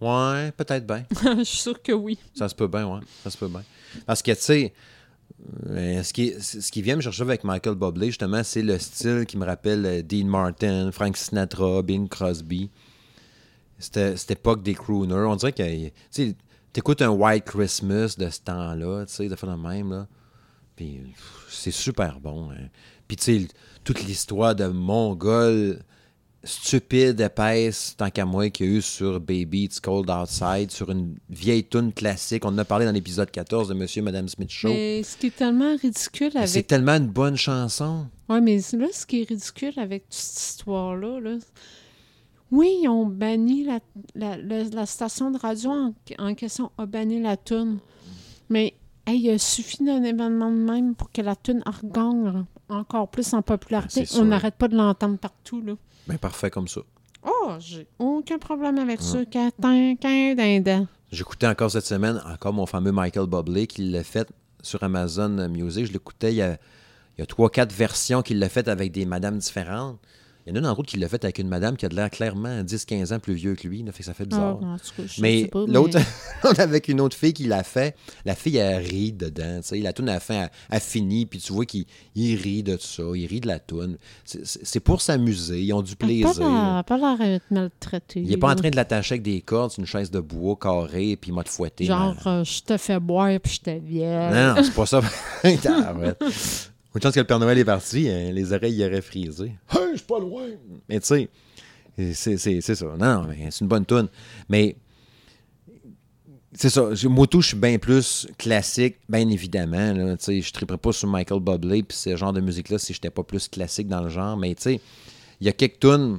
Ouais, 0.00 0.52
peut-être 0.52 0.86
bien. 0.86 1.04
je 1.38 1.44
suis 1.44 1.58
sûre 1.58 1.82
que 1.82 1.92
oui. 1.92 2.18
Ça 2.34 2.48
se 2.48 2.54
peut 2.54 2.68
bien, 2.68 2.86
ouais. 2.86 3.00
Ça 3.24 3.30
se 3.30 3.36
peut 3.36 3.48
bien. 3.48 3.64
Parce 4.06 4.22
que, 4.22 4.30
tu 4.32 4.40
sais, 4.40 4.72
euh, 5.66 6.02
ce, 6.02 6.12
qui, 6.12 6.34
ce 6.40 6.70
qui 6.70 6.82
vient 6.82 6.96
me 6.96 7.00
chercher 7.00 7.22
avec 7.22 7.42
Michael 7.44 7.74
Bublé, 7.74 8.06
justement, 8.06 8.42
c'est 8.44 8.62
le 8.62 8.78
style 8.78 9.24
qui 9.26 9.36
me 9.36 9.44
rappelle 9.44 9.84
euh, 9.86 10.02
Dean 10.02 10.26
Martin, 10.26 10.90
Frank 10.92 11.16
Sinatra, 11.16 11.82
Bing 11.82 12.08
Crosby. 12.08 12.70
C'était 13.78 14.16
cette 14.16 14.32
époque 14.32 14.62
des 14.62 14.74
crooners. 14.74 15.26
On 15.28 15.36
dirait 15.36 15.52
que, 15.52 15.62
tu 15.86 15.92
sais, 16.10 16.34
t'écoutes 16.72 17.02
un 17.02 17.10
White 17.10 17.44
Christmas 17.44 18.14
de 18.18 18.28
ce 18.30 18.40
temps-là, 18.40 19.04
tu 19.06 19.14
sais, 19.14 19.28
de 19.28 19.36
faire 19.36 19.56
de 19.56 19.60
même, 19.60 19.90
là. 19.90 20.06
Puis 20.76 21.00
c'est 21.48 21.72
super 21.72 22.20
bon. 22.20 22.50
hein. 22.52 22.68
Puis 23.08 23.16
tu 23.16 23.40
sais, 23.40 23.48
toute 23.82 24.02
l'histoire 24.04 24.54
de 24.54 24.66
Mongol 24.66 25.80
stupide, 26.48 27.20
épaisse, 27.20 27.94
tant 27.96 28.10
qu'à 28.10 28.24
moi, 28.24 28.50
qu'il 28.50 28.66
y 28.66 28.68
a 28.68 28.72
eu 28.78 28.82
sur 28.82 29.20
Baby 29.20 29.64
It's 29.64 29.80
Cold 29.80 30.08
Outside, 30.10 30.70
sur 30.70 30.90
une 30.90 31.16
vieille 31.30 31.64
tune 31.64 31.92
classique. 31.92 32.44
On 32.44 32.48
en 32.48 32.58
a 32.58 32.64
parlé 32.64 32.84
dans 32.86 32.92
l'épisode 32.92 33.30
14 33.30 33.68
de 33.68 33.74
Monsieur 33.74 34.00
et 34.00 34.04
Madame 34.04 34.28
Smith 34.28 34.50
Show. 34.50 34.68
Mais 34.68 35.02
ce 35.02 35.16
qui 35.16 35.26
est 35.28 35.36
tellement 35.36 35.76
ridicule 35.76 36.30
Mais 36.34 36.46
C'est 36.46 36.58
avec. 36.58 36.66
tellement 36.66 36.96
une 36.96 37.08
bonne 37.08 37.36
chanson. 37.36 38.06
Oui, 38.28 38.40
mais 38.40 38.58
là, 38.72 38.86
ce 38.92 39.06
qui 39.06 39.22
est 39.22 39.28
ridicule 39.28 39.72
avec 39.78 40.04
toute 40.04 40.14
cette 40.14 40.50
histoire-là, 40.50 41.20
là, 41.20 41.36
oui, 42.50 42.78
ils 42.82 42.88
ont 42.88 43.04
banni 43.06 43.64
la, 43.64 43.78
la, 44.14 44.36
la- 44.38 44.64
la 44.64 44.86
station 44.86 45.30
de 45.30 45.38
radio 45.38 45.70
en, 45.70 45.94
en 46.18 46.34
question, 46.34 46.70
a 46.78 46.86
banni 46.86 47.20
la 47.20 47.36
toune. 47.36 47.78
Mais 48.48 48.74
hey, 49.08 49.20
il 49.20 49.30
a 49.30 49.38
suffi 49.38 49.82
d'un 49.84 50.02
événement 50.02 50.50
de 50.50 50.56
même 50.56 50.94
pour 50.94 51.10
que 51.10 51.22
la 51.22 51.36
toune 51.36 51.62
regagne 51.66 52.44
encore 52.68 53.08
plus 53.08 53.32
en 53.34 53.42
popularité. 53.42 54.04
On 54.16 54.24
n'arrête 54.24 54.54
pas 54.54 54.68
de 54.68 54.76
l'entendre 54.76 55.18
partout. 55.18 55.62
Là. 55.62 55.74
Ben, 56.06 56.18
parfait 56.18 56.50
comme 56.50 56.68
ça. 56.68 56.80
Oh, 57.26 57.52
j'ai 57.58 57.86
aucun 57.98 58.38
problème 58.38 58.78
avec 58.78 59.00
ça. 59.00 59.18
Dindin. 59.58 60.86
J'écoutais 61.10 61.46
encore 61.46 61.70
cette 61.70 61.86
semaine, 61.86 62.20
encore 62.26 62.52
mon 62.52 62.66
fameux 62.66 62.92
Michael 62.92 63.26
Bublé 63.26 63.66
qui 63.66 63.90
l'a 63.90 64.04
fait 64.04 64.28
sur 64.62 64.82
Amazon 64.82 65.48
Music. 65.48 65.86
Je 65.86 65.92
l'écoutais, 65.92 66.32
il 66.32 66.36
y 66.36 66.42
a, 66.42 66.58
il 67.16 67.20
y 67.20 67.22
a 67.22 67.26
trois, 67.26 67.50
quatre 67.50 67.72
versions 67.72 68.22
qu'il 68.22 68.38
l'a 68.38 68.48
fait 68.48 68.68
avec 68.68 68.92
des 68.92 69.06
madames 69.06 69.38
différentes. 69.38 69.98
Il 70.48 70.56
y 70.56 70.58
en 70.60 70.64
a 70.64 70.68
en 70.68 70.72
autre 70.72 70.82
qui 70.84 70.96
l'a 70.98 71.08
fait 71.08 71.22
avec 71.24 71.38
une 71.38 71.48
madame 71.48 71.76
qui 71.76 71.84
a 71.86 71.88
de 71.88 71.94
l'air 71.94 72.10
clairement 72.10 72.62
10-15 72.62 73.12
ans 73.14 73.18
plus 73.18 73.34
vieux 73.34 73.54
que 73.54 73.68
lui. 73.68 73.82
Là, 73.82 73.92
fait 73.92 73.98
que 73.98 74.04
ça 74.06 74.14
fait 74.14 74.24
bizarre. 74.26 74.56
en 74.62 74.76
tout 74.76 74.84
cas, 74.96 75.02
je 75.06 75.14
sais 75.14 75.20
mais 75.22 75.50
l'autre, 75.66 75.98
mais- 76.44 76.60
avec 76.60 76.88
une 76.88 77.00
autre 77.00 77.16
fille 77.16 77.32
qui 77.32 77.44
l'a 77.44 77.62
fait, 77.62 77.94
la 78.24 78.34
fille, 78.34 78.56
elle 78.56 78.82
rit 78.84 79.12
dedans. 79.12 79.60
tu 79.60 79.68
sais. 79.68 79.78
La 79.80 79.92
toune, 79.92 80.08
à 80.08 80.14
la 80.14 80.20
fin, 80.20 80.48
elle 80.70 80.80
finit, 80.80 81.26
puis 81.26 81.38
tu 81.38 81.52
vois 81.52 81.66
qu'il 81.66 81.84
il 82.14 82.36
rit 82.36 82.62
de 82.62 82.76
ça, 82.80 83.02
il 83.14 83.26
rit 83.26 83.40
de 83.40 83.46
la 83.48 83.58
toune. 83.58 83.98
C'est- 84.24 84.80
pour 84.80 85.00
s'amuser, 85.02 85.62
ils 85.62 85.72
ont 85.72 85.82
du 85.82 85.92
a 85.92 85.96
plaisir. 85.96 86.32
pas 86.32 86.38
l'air- 86.40 86.48
elle 86.48 86.78
a 86.78 86.82
pas 86.82 86.96
l'air 86.96 87.18
d'être 87.18 87.50
maltraitée. 87.50 88.20
Il 88.20 88.28
n'est 88.30 88.36
pas 88.36 88.50
en 88.52 88.54
train 88.56 88.70
de 88.70 88.76
l'attacher 88.76 89.14
avec 89.14 89.22
des 89.22 89.40
cordes 89.42 89.72
une 89.78 89.86
chaise 89.86 90.10
de 90.10 90.20
bois 90.20 90.56
carrée, 90.60 91.16
puis 91.16 91.30
il 91.30 91.34
m'a 91.34 91.44
te 91.44 91.50
fouetté. 91.50 91.84
Genre, 91.84 92.14
euh, 92.26 92.44
je 92.44 92.62
te 92.62 92.76
fais 92.76 92.98
boire 92.98 93.38
puis 93.42 93.54
je 93.54 93.60
te 93.60 93.78
viens. 93.78 94.30
Non, 94.30 94.54
non, 94.56 94.62
c'est 94.64 94.74
pas 94.74 94.86
ça. 94.86 95.00
Une 96.94 97.02
chance 97.02 97.14
que 97.14 97.20
le 97.20 97.26
Père 97.26 97.38
Noël 97.38 97.58
est 97.58 97.64
parti, 97.64 98.08
hein, 98.08 98.32
les 98.32 98.52
oreilles 98.52 98.74
y 98.76 98.84
auraient 98.84 99.02
frisé. 99.02 99.52
Hey, 99.70 99.80
je 99.92 99.96
suis 99.98 100.06
pas 100.06 100.18
loin. 100.18 100.46
Mais 100.88 100.98
tu 101.00 101.06
sais, 101.06 101.28
c'est- 102.38 102.60
ça. 102.60 102.84
Non, 102.98 103.22
non, 103.22 103.26
mais 103.28 103.48
c'est 103.50 103.60
une 103.60 103.68
bonne 103.68 103.84
toune. 103.84 104.08
Mais 104.48 104.74
c'est 106.54 106.70
ça. 106.70 106.88
Tout, 107.30 107.40
je 107.42 107.48
suis 107.48 107.56
bien 107.56 107.78
plus 107.78 108.26
classique, 108.38 108.96
bien 109.08 109.28
évidemment. 109.28 109.92
Là, 109.92 110.16
tu 110.16 110.24
sais, 110.24 110.40
je 110.40 110.48
ne 110.48 110.52
triperais 110.52 110.78
pas 110.78 110.92
sur 110.92 111.08
Michael 111.08 111.40
Bublé 111.40 111.82
puis 111.82 111.96
ce 111.96 112.16
genre 112.16 112.32
de 112.32 112.40
musique-là 112.40 112.78
si 112.78 112.92
je 112.94 112.98
n'étais 112.98 113.10
pas 113.10 113.22
plus 113.22 113.48
classique 113.48 113.86
dans 113.88 114.02
le 114.02 114.08
genre. 114.08 114.36
Mais 114.36 114.54
tu 114.54 114.62
sais, 114.62 114.80
il 115.40 115.46
y 115.46 115.50
a 115.50 115.52
quelques 115.52 115.80
tunes. 115.80 116.18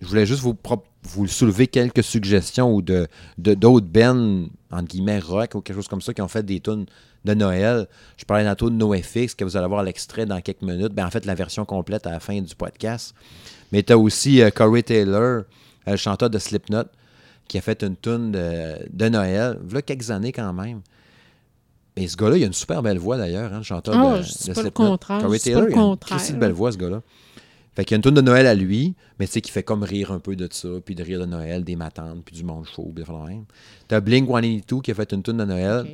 Je 0.00 0.06
voulais 0.06 0.26
juste 0.26 0.40
vous, 0.42 0.56
vous 1.04 1.26
soulever 1.26 1.66
quelques 1.66 2.04
suggestions 2.04 2.72
ou 2.74 2.82
de 2.82 3.06
de- 3.36 3.54
d'autres 3.54 3.86
bands, 3.86 4.46
entre 4.70 4.88
guillemets, 4.88 5.18
rock 5.20 5.54
ou 5.54 5.60
quelque 5.60 5.76
chose 5.76 5.88
comme 5.88 6.00
ça, 6.02 6.12
qui 6.14 6.22
ont 6.22 6.28
fait 6.28 6.44
des 6.44 6.60
tunes 6.60 6.86
de 7.28 7.34
Noël. 7.34 7.86
Je 8.16 8.24
parlais 8.24 8.44
tantôt 8.44 8.70
de 8.70 8.74
NoFX, 8.74 9.34
que 9.34 9.44
vous 9.44 9.56
allez 9.56 9.66
voir 9.68 9.82
l'extrait 9.82 10.26
dans 10.26 10.40
quelques 10.40 10.62
minutes. 10.62 10.92
Ben, 10.92 11.06
en 11.06 11.10
fait, 11.10 11.24
la 11.26 11.34
version 11.34 11.64
complète 11.64 12.06
à 12.06 12.10
la 12.10 12.20
fin 12.20 12.40
du 12.40 12.54
podcast. 12.54 13.14
Mais 13.72 13.82
tu 13.82 13.92
as 13.92 13.98
aussi 13.98 14.42
euh, 14.42 14.50
Corey 14.50 14.82
Taylor, 14.82 15.20
euh, 15.22 15.44
le 15.86 15.96
chanteur 15.96 16.30
de 16.30 16.38
Slipknot, 16.38 16.84
qui 17.46 17.58
a 17.58 17.60
fait 17.60 17.82
une 17.82 17.96
tune 17.96 18.32
de, 18.32 18.74
de 18.90 19.08
Noël, 19.08 19.58
il 19.68 19.74
y 19.74 19.76
a 19.78 19.82
quelques 19.82 20.10
années 20.10 20.32
quand 20.32 20.52
même. 20.52 20.80
Mais 21.96 22.06
ce 22.06 22.16
gars-là, 22.16 22.36
il 22.36 22.44
a 22.44 22.46
une 22.46 22.52
super 22.52 22.82
belle 22.82 22.98
voix 22.98 23.16
d'ailleurs, 23.16 23.52
hein, 23.52 23.58
le 23.58 23.62
chanteur 23.64 23.94
Ah, 23.96 24.18
de, 24.18 24.22
je 24.22 24.28
dis 24.32 24.48
de 24.48 24.54
pas 24.54 24.60
le 24.60 24.62
Slipknot. 24.62 24.86
contraire, 24.90 25.20
Corey 25.20 25.38
je 25.38 25.42
dis 25.42 25.50
pas 25.50 25.54
Taylor, 25.56 25.68
il 25.70 25.78
a 25.78 26.28
une 26.28 26.34
de 26.34 26.40
belle 26.40 26.52
voix, 26.52 26.72
ce 26.72 26.76
gars-là. 26.78 27.02
Fait 27.74 27.84
qu'il 27.84 27.92
y 27.92 27.94
a 27.94 27.98
une 27.98 28.02
tune 28.02 28.14
de 28.14 28.20
Noël 28.20 28.46
à 28.46 28.54
lui, 28.54 28.94
mais 29.18 29.26
tu 29.26 29.32
sais, 29.34 29.40
qui 29.40 29.50
fait 29.52 29.62
comme 29.62 29.82
rire 29.84 30.10
un 30.12 30.18
peu 30.18 30.34
de 30.34 30.48
ça, 30.50 30.68
puis 30.84 30.94
de 30.96 31.02
rire 31.04 31.20
de 31.20 31.26
Noël, 31.26 31.62
des 31.64 31.76
matantes, 31.76 32.24
puis 32.24 32.34
du 32.34 32.42
monde 32.44 32.66
chaud, 32.66 32.90
puis 32.94 33.04
de 33.04 33.10
même. 33.28 33.44
T'as 33.86 34.00
Blink-182 34.00 34.82
qui 34.82 34.90
a 34.90 34.94
fait 34.94 35.12
une 35.12 35.22
tune 35.22 35.36
de 35.36 35.44
Noël. 35.44 35.86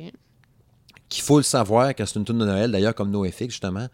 Qu'il 1.09 1.23
faut 1.23 1.37
le 1.37 1.43
savoir 1.43 1.93
que 1.95 2.05
c'est 2.05 2.17
une 2.19 2.25
tune 2.25 2.39
de 2.39 2.45
Noël, 2.45 2.71
d'ailleurs, 2.71 2.95
comme 2.95 3.11
NoFX, 3.11 3.49
justement. 3.49 3.87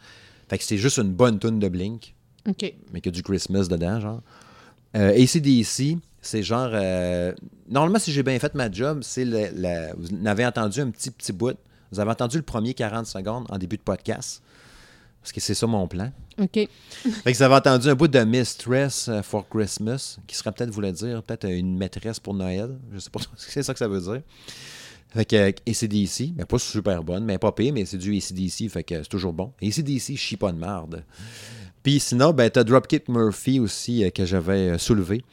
Fait 0.50 0.58
que 0.58 0.64
c'est 0.64 0.78
juste 0.78 0.98
une 0.98 1.12
bonne 1.14 1.40
tune 1.40 1.60
de 1.60 1.70
Blink 1.70 2.14
OK. 2.48 2.74
mais 2.92 3.02
qu'il 3.02 3.12
y 3.12 3.16
a 3.16 3.18
du 3.18 3.24
Christmas 3.24 3.68
dedans, 3.68 4.00
genre. 4.00 4.22
Euh, 4.96 5.12
ACDC, 5.22 5.98
c'est 6.22 6.44
genre. 6.44 6.70
euh, 6.74 7.34
normalement, 7.70 8.00
si 8.00 8.12
j'ai 8.12 8.24
bien 8.24 8.38
fait 8.40 8.54
ma 8.56 8.70
job, 8.72 9.00
c'est 9.04 9.24
le, 9.26 9.48
la- 9.56 9.94
vous 9.96 10.10
en 10.14 10.26
avez 10.26 10.46
entendu 10.46 10.82
un 10.82 10.90
petit, 10.90 11.12
petit 11.12 11.32
bout. 11.32 11.56
Vous 11.92 12.00
avez 12.00 12.12
entendu 12.12 12.38
le 12.38 12.44
premier 12.44 12.74
40 12.74 13.06
secondes 13.06 13.46
en 13.50 13.58
début 13.58 13.78
de 13.78 13.82
podcast. 13.82 14.42
Parce 15.22 15.32
que 15.34 15.40
c'est 15.40 15.54
ça 15.54 15.68
mon 15.68 15.88
plan. 15.88 16.12
OK. 16.40 16.54
Fait 16.56 16.68
que 17.32 17.38
vous 17.38 17.44
avez 17.44 17.56
entendu 17.56 17.88
un 17.90 17.96
bout 17.96 18.08
de 18.08 18.20
Mistress 18.24 19.08
euh, 19.08 19.22
for 19.22 19.48
Christmas, 19.48 20.18
qui 20.26 20.36
serait 20.36 20.52
peut-être, 20.52 20.72
voulait 20.72 20.92
dire, 20.94 21.22
peut-être 21.22 21.48
une 21.48 21.78
maîtresse 21.78 22.20
pour 22.20 22.34
Noël. 22.34 22.78
Je 22.92 23.00
sais 23.00 23.10
pas 23.12 23.20
si 23.38 23.52
c'est 23.52 23.64
ça 23.64 23.74
que 23.74 23.80
ça 23.80 23.88
veut 23.88 24.02
dire. 24.02 24.22
Fait 25.14 25.26
que 25.26 25.50
ACDC, 25.70 26.34
mais 26.38 26.46
pas 26.46 26.58
super 26.58 27.04
bonne, 27.04 27.26
mais 27.26 27.38
pas 27.38 27.52
pire, 27.52 27.74
mais 27.74 27.86
c'est 27.86 27.98
du 27.98 28.16
ACDC, 28.16 28.70
fait 28.70 28.84
que 28.84 29.04
c'est 29.04 29.10
toujours 29.10 29.34
bon. 29.34 29.52
ACDC, 29.62 30.16
chie 30.16 30.38
pas 30.38 30.52
de 30.52 30.58
marde. 30.58 31.04
Puis 31.84 32.00
sinon, 32.00 32.32
ben, 32.32 32.50
t'as 32.50 32.64
Dropkick 32.64 33.10
Murphy 33.10 33.60
aussi, 33.60 34.04
euh, 34.06 34.10
que 34.10 34.26
j'avais 34.26 34.70
euh, 34.70 34.78
soulevé. 34.78 35.24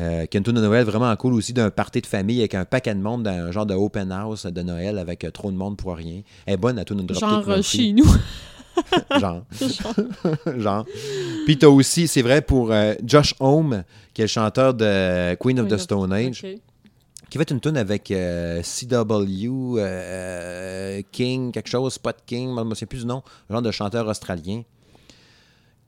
Euh, 0.00 0.26
qui 0.26 0.36
a 0.36 0.40
une 0.40 0.44
de 0.44 0.60
Noël 0.60 0.84
vraiment 0.84 1.14
cool 1.14 1.34
aussi 1.34 1.52
d'un 1.52 1.70
party 1.70 2.00
de 2.00 2.06
famille 2.06 2.40
avec 2.40 2.56
un 2.56 2.64
paquet 2.64 2.94
de 2.96 3.00
monde 3.00 3.22
dans 3.22 3.30
un 3.30 3.52
genre 3.52 3.64
de 3.64 3.74
open 3.74 4.10
house 4.10 4.44
de 4.44 4.62
Noël 4.62 4.98
avec 4.98 5.22
euh, 5.22 5.30
trop 5.30 5.52
de 5.52 5.56
monde 5.56 5.76
pour 5.76 5.94
rien. 5.94 6.22
Elle 6.46 6.54
est 6.54 6.56
bonne 6.56 6.84
tune 6.84 6.96
de 7.06 7.14
Dropkick 7.14 7.20
Genre 7.20 7.46
Murphy. 7.46 7.76
chez 7.78 7.92
nous. 7.92 8.06
Genre. 9.20 9.44
Genre. 10.58 10.84
Puis 11.46 11.58
t'as 11.58 11.68
aussi, 11.68 12.08
c'est 12.08 12.22
vrai, 12.22 12.42
pour 12.42 12.72
euh, 12.72 12.94
Josh 13.04 13.36
Homme, 13.38 13.84
qui 14.12 14.22
est 14.22 14.24
le 14.24 14.28
chanteur 14.28 14.74
de 14.74 15.34
Queen 15.36 15.60
of 15.60 15.68
the 15.68 15.76
Stone 15.76 16.12
Age. 16.12 16.44
Qui 17.30 17.38
fait 17.38 17.50
une 17.50 17.60
tune 17.60 17.76
avec 17.76 18.10
euh, 18.10 18.62
CW, 18.62 19.78
euh, 19.78 21.02
King, 21.10 21.52
quelque 21.52 21.68
chose, 21.68 21.94
Spot 21.94 22.16
King, 22.26 22.54
je 22.56 22.62
ne 22.62 22.74
souviens 22.74 22.86
plus 22.86 23.00
du 23.00 23.06
nom, 23.06 23.22
genre 23.50 23.62
de 23.62 23.70
chanteur 23.70 24.06
australien, 24.06 24.62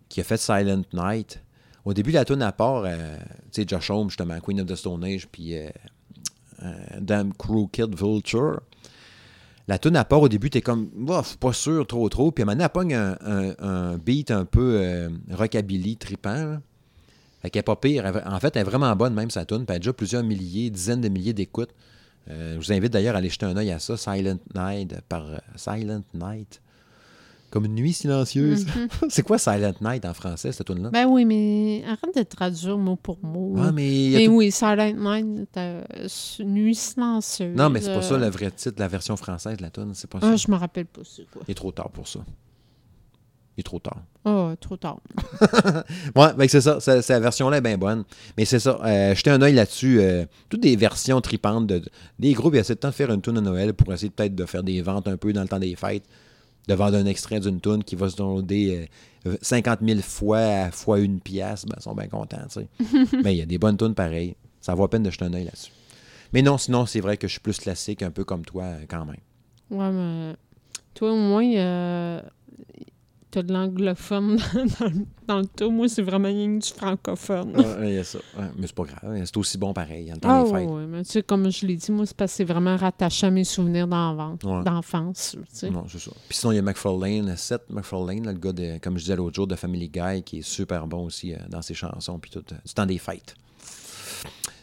qui 0.08 0.20
a 0.20 0.24
fait 0.24 0.38
Silent 0.38 0.82
Night. 0.92 1.42
Au 1.84 1.94
début, 1.94 2.10
la 2.10 2.24
tune 2.24 2.42
à 2.42 2.52
part, 2.52 2.84
euh, 2.84 3.16
tu 3.52 3.62
sais, 3.62 3.64
Josh 3.66 3.90
Homme, 3.90 4.10
justement, 4.10 4.38
Queen 4.40 4.60
of 4.60 4.66
the 4.66 4.74
Stone 4.74 5.04
Age, 5.04 5.28
puis 5.28 5.54
Damn 6.98 7.32
Crooked 7.34 7.94
Vulture. 7.94 8.60
La 9.68 9.78
tune 9.78 9.96
à 9.96 10.04
part, 10.04 10.22
au 10.22 10.28
début, 10.28 10.50
t'es 10.50 10.62
comme, 10.62 10.88
Bof, 10.94 11.36
pas 11.36 11.52
sûr, 11.52 11.86
trop, 11.86 12.08
trop. 12.08 12.32
Puis 12.32 12.42
à 12.42 12.44
un 12.44 12.54
moment 12.54 12.54
donné, 12.56 12.64
elle 12.64 12.70
pogne 12.70 12.94
un, 12.94 13.98
beat 13.98 14.30
un 14.30 14.44
peu 14.44 15.08
rockabilly, 15.30 15.96
trippant. 15.96 16.44
là. 16.44 16.60
Fait 17.46 17.50
qu'elle 17.50 17.60
est 17.60 17.62
pas 17.62 17.76
pire. 17.76 18.04
Elle- 18.04 18.24
En 18.26 18.40
fait, 18.40 18.56
elle 18.56 18.62
est 18.62 18.64
vraiment 18.64 18.96
bonne, 18.96 19.14
même 19.14 19.30
sa 19.30 19.44
tune. 19.44 19.58
Puis 19.58 19.66
elle 19.68 19.76
a 19.76 19.78
déjà 19.78 19.92
plusieurs 19.92 20.24
milliers, 20.24 20.68
dizaines 20.68 21.00
de 21.00 21.08
milliers 21.08 21.32
d'écoutes. 21.32 21.70
Euh, 22.28 22.54
je 22.54 22.66
vous 22.66 22.72
invite 22.72 22.92
d'ailleurs 22.92 23.14
à 23.14 23.18
aller 23.18 23.28
jeter 23.30 23.46
un 23.46 23.56
œil 23.56 23.70
à 23.70 23.78
ça. 23.78 23.96
Silent 23.96 24.38
Night 24.52 24.96
par 25.08 25.26
euh, 25.26 25.36
Silent 25.54 26.02
Night. 26.12 26.60
Comme 27.50 27.66
une 27.66 27.76
nuit 27.76 27.92
silencieuse. 27.92 28.66
C'est 29.08 29.22
quoi 29.22 29.38
Silent 29.38 29.74
Night 29.80 30.04
en 30.04 30.12
français, 30.12 30.50
cette 30.50 30.66
tune 30.66 30.82
là 30.82 30.90
Ben 30.90 31.06
oui, 31.06 31.24
mais 31.24 31.84
arrête 31.86 32.16
de 32.16 32.22
traduire 32.24 32.76
mot 32.76 32.96
pour 32.96 33.24
mot. 33.24 33.54
Ah, 33.58 33.70
mais 33.70 34.10
Mais 34.14 34.26
tout- 34.26 34.32
oui, 34.32 34.50
Silent 34.50 34.94
Night, 34.96 35.56
euh, 35.56 35.84
nuit 36.40 36.74
silencieuse. 36.74 37.54
Non, 37.56 37.70
mais 37.70 37.80
c'est 37.80 37.94
pas 37.94 38.02
ça 38.02 38.14
euh, 38.14 38.18
le 38.18 38.28
vrai 38.28 38.50
titre, 38.50 38.74
la 38.80 38.88
version 38.88 39.16
française 39.16 39.56
de 39.58 39.62
la 39.62 39.70
tune. 39.70 39.92
C'est 39.94 40.10
pas 40.10 40.18
Ah, 40.20 40.30
ça. 40.30 40.36
je 40.36 40.50
me 40.50 40.56
rappelle 40.56 40.86
pas 40.86 41.02
c'est 41.04 41.30
quoi. 41.30 41.42
Il 41.46 41.52
est 41.52 41.54
trop 41.54 41.70
tard 41.70 41.90
pour 41.90 42.08
ça. 42.08 42.18
Il 43.56 43.60
est 43.60 43.62
trop 43.62 43.78
tard. 43.78 44.02
Ah, 44.24 44.54
trop 44.60 44.76
tard. 44.76 45.00
Ouais, 46.14 46.34
ben 46.36 46.46
c'est 46.48 46.60
ça. 46.60 46.78
Cette 46.80 47.22
version-là 47.22 47.56
est 47.58 47.60
bien 47.62 47.78
bonne. 47.78 48.04
Mais 48.36 48.44
c'est 48.44 48.58
ça. 48.58 48.78
Euh, 48.84 49.14
jetez 49.14 49.30
un 49.30 49.40
œil 49.40 49.54
là-dessus. 49.54 49.98
euh, 50.00 50.26
toutes 50.48 50.60
des 50.60 50.76
versions 50.76 51.20
tripantes. 51.20 51.66
De, 51.66 51.82
des 52.18 52.32
groupes, 52.34 52.54
ils 52.54 52.58
essaient 52.58 52.74
de 52.74 52.80
temps 52.80 52.88
de 52.88 52.94
faire 52.94 53.10
une 53.10 53.22
tune 53.22 53.34
de 53.34 53.40
Noël 53.40 53.72
pour 53.72 53.92
essayer 53.94 54.10
peut-être 54.10 54.34
de 54.34 54.44
faire 54.44 54.62
des 54.62 54.82
ventes 54.82 55.08
un 55.08 55.16
peu 55.16 55.32
dans 55.32 55.42
le 55.42 55.48
temps 55.48 55.58
des 55.58 55.74
fêtes. 55.74 56.04
De 56.68 56.74
vendre 56.74 56.96
un 56.98 57.06
extrait 57.06 57.40
d'une 57.40 57.60
tune 57.60 57.82
qui 57.84 57.94
va 57.96 58.08
se 58.10 58.16
downloader 58.16 58.88
euh, 59.26 59.36
50 59.40 59.78
000 59.82 60.00
fois 60.00 60.38
à 60.38 60.70
fois 60.70 60.98
une 60.98 61.20
pièce. 61.20 61.64
Ben, 61.64 61.76
ils 61.78 61.82
sont 61.82 61.94
bien 61.94 62.08
contents, 62.08 62.38
tu 62.50 62.60
sais. 62.60 63.16
Mais 63.24 63.34
il 63.34 63.38
y 63.38 63.42
a 63.42 63.46
des 63.46 63.58
bonnes 63.58 63.76
tunes 63.76 63.94
pareilles. 63.94 64.34
Ça 64.60 64.74
vaut 64.74 64.82
la 64.82 64.88
peine 64.88 65.04
de 65.04 65.10
jeter 65.10 65.24
un 65.24 65.32
œil 65.32 65.44
là-dessus. 65.44 65.70
Mais 66.32 66.42
non, 66.42 66.58
sinon, 66.58 66.84
c'est 66.86 67.00
vrai 67.00 67.16
que 67.16 67.26
je 67.28 67.32
suis 67.32 67.40
plus 67.40 67.58
classique, 67.58 68.02
un 68.02 68.10
peu 68.10 68.24
comme 68.24 68.44
toi, 68.44 68.64
euh, 68.64 68.84
quand 68.88 69.04
même. 69.06 69.16
Ouais, 69.70 69.90
mais 69.92 70.34
toi, 70.92 71.12
au 71.12 71.16
moins, 71.16 71.48
euh, 71.54 72.20
t'as 73.30 73.42
de 73.42 73.52
l'anglophone 73.52 74.36
dans, 74.78 74.86
le- 74.86 75.06
dans 75.26 75.38
le 75.40 75.46
tout. 75.46 75.70
Moi, 75.70 75.88
c'est 75.88 76.02
vraiment 76.02 76.28
rien 76.28 76.58
que 76.58 76.64
du 76.64 76.70
francophone. 76.72 77.56
Ouais, 77.56 77.90
il 77.90 77.94
y 77.94 77.98
a 77.98 78.04
ça. 78.04 78.18
Mais 78.56 78.66
c'est 78.66 78.74
pas 78.74 78.84
grave. 78.84 79.00
hein, 79.04 79.22
C'est 79.24 79.36
aussi 79.36 79.58
bon 79.58 79.72
pareil, 79.72 80.12
en 80.12 80.16
temps 80.16 80.28
Ah 80.30 80.44
des 80.44 80.50
ouais, 80.66 80.86
mais 80.86 81.02
tu 81.04 81.10
sais, 81.12 81.22
comme 81.22 81.50
je 81.50 81.66
l'ai 81.66 81.76
dit, 81.76 81.90
moi, 81.92 82.06
c'est 82.06 82.16
parce 82.16 82.32
que 82.32 82.36
c'est 82.38 82.44
vraiment 82.44 82.76
rattaché 82.76 83.26
à 83.26 83.30
mes 83.30 83.44
souvenirs 83.44 83.86
d'enfance. 83.88 84.38
Ouais. 84.44 84.64
d'enfance, 84.64 85.36
tu 85.38 85.44
sais. 85.52 85.70
Non, 85.70 85.84
c'est 85.88 85.98
ça. 85.98 86.10
Puis 86.28 86.38
sinon, 86.38 86.52
il 86.52 86.56
y 86.56 86.58
a 86.58 86.62
McFarlane, 86.62 87.36
Seth 87.36 87.62
McFarlane, 87.70 88.24
là, 88.24 88.32
le 88.32 88.38
gars, 88.38 88.52
de, 88.52 88.78
comme 88.78 88.96
je 88.96 89.02
disais 89.04 89.16
l'autre 89.16 89.34
jour, 89.34 89.46
de 89.46 89.56
Family 89.56 89.88
Guy, 89.88 90.22
qui 90.24 90.38
est 90.38 90.42
super 90.42 90.86
bon 90.86 91.04
aussi 91.06 91.34
euh, 91.34 91.38
dans 91.48 91.62
ses 91.62 91.74
chansons, 91.74 92.18
puis 92.18 92.30
tout, 92.30 92.44
euh, 92.52 92.56
du 92.64 92.72
temps 92.74 92.86
des 92.86 92.98
fêtes. 92.98 93.34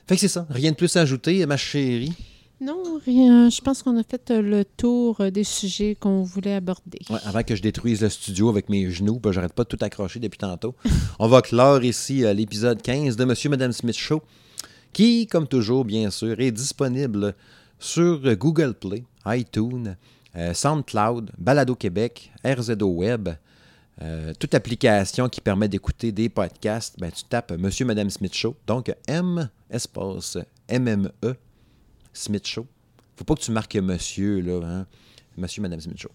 Fait 0.07 0.15
que 0.15 0.21
c'est 0.21 0.27
ça. 0.27 0.45
Rien 0.49 0.71
de 0.71 0.75
plus 0.75 0.95
à 0.97 1.01
ajouter, 1.01 1.45
ma 1.45 1.55
chérie? 1.57 2.13
Non, 2.61 2.99
rien. 3.05 3.49
Je 3.49 3.61
pense 3.61 3.83
qu'on 3.83 3.97
a 3.97 4.03
fait 4.03 4.31
euh, 4.31 4.41
le 4.41 4.63
tour 4.65 5.19
euh, 5.19 5.31
des 5.31 5.43
sujets 5.43 5.95
qu'on 5.99 6.23
voulait 6.23 6.53
aborder. 6.53 6.99
Ouais, 7.09 7.19
avant 7.25 7.43
que 7.43 7.55
je 7.55 7.61
détruise 7.61 8.01
le 8.01 8.09
studio 8.09 8.49
avec 8.49 8.69
mes 8.69 8.89
genoux, 8.89 9.19
ben, 9.19 9.31
j'arrête 9.31 9.53
pas 9.53 9.63
de 9.63 9.69
tout 9.69 9.77
accrocher 9.81 10.19
depuis 10.19 10.37
tantôt. 10.37 10.75
On 11.19 11.27
va 11.27 11.41
clore 11.41 11.83
ici 11.83 12.23
euh, 12.23 12.33
l'épisode 12.33 12.81
15 12.81 13.17
de 13.17 13.25
Monsieur 13.25 13.49
Madame 13.49 13.73
Smith 13.73 13.97
Show, 13.97 14.21
qui, 14.93 15.27
comme 15.27 15.47
toujours, 15.47 15.83
bien 15.83 16.09
sûr, 16.09 16.39
est 16.39 16.51
disponible 16.51 17.35
sur 17.79 18.21
Google 18.37 18.75
Play, 18.75 19.03
iTunes, 19.25 19.97
euh, 20.35 20.53
SoundCloud, 20.53 21.31
Balado 21.37 21.75
Québec, 21.75 22.31
RZO 22.43 22.87
Web, 22.87 23.29
euh, 24.01 24.33
toute 24.39 24.55
application 24.55 25.29
qui 25.29 25.41
permet 25.41 25.67
d'écouter 25.67 26.11
des 26.11 26.27
podcasts, 26.29 26.99
ben, 26.99 27.11
tu 27.11 27.23
tapes 27.25 27.51
Monsieur 27.51 27.85
Madame 27.85 28.09
Smith 28.09 28.33
Show, 28.33 28.55
donc 28.65 28.91
M 29.07 29.49
espace 29.69 30.37
MME 30.71 31.35
Smith 32.13 32.47
Show. 32.47 32.65
Faut 33.15 33.23
pas 33.23 33.35
que 33.35 33.41
tu 33.41 33.51
marques 33.51 33.75
Monsieur 33.75 34.41
là, 34.41 34.61
hein? 34.63 34.85
Monsieur 35.37 35.61
Madame 35.61 35.79
Smith 35.79 35.99
Show. 35.99 36.11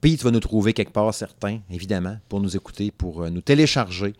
Puis 0.00 0.16
tu 0.16 0.24
vas 0.24 0.30
nous 0.30 0.40
trouver 0.40 0.72
quelque 0.72 0.92
part, 0.92 1.12
certains, 1.12 1.60
évidemment, 1.70 2.18
pour 2.28 2.40
nous 2.40 2.56
écouter, 2.56 2.90
pour 2.90 3.22
euh, 3.22 3.30
nous 3.30 3.40
télécharger. 3.40 4.14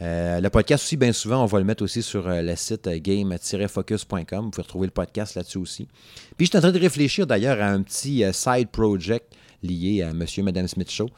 Euh, 0.00 0.40
le 0.40 0.50
podcast 0.50 0.84
aussi, 0.84 0.96
bien 0.96 1.12
souvent, 1.12 1.42
on 1.42 1.46
va 1.46 1.58
le 1.58 1.64
mettre 1.64 1.84
aussi 1.84 2.02
sur 2.02 2.26
euh, 2.26 2.42
le 2.42 2.56
site 2.56 2.88
game-focus.com. 2.88 4.44
Vous 4.44 4.50
pouvez 4.50 4.62
retrouver 4.62 4.86
le 4.86 4.92
podcast 4.92 5.36
là-dessus 5.36 5.58
aussi. 5.58 5.88
Puis 6.36 6.46
je 6.46 6.50
suis 6.50 6.58
en 6.58 6.60
train 6.60 6.72
de 6.72 6.78
réfléchir 6.78 7.26
d'ailleurs 7.26 7.60
à 7.60 7.66
un 7.66 7.82
petit 7.82 8.24
side 8.32 8.68
project 8.68 9.32
lié 9.62 10.02
à 10.02 10.12
Monsieur 10.12 10.42
Madame 10.42 10.66
Smith 10.66 10.90
Show. 10.90 11.08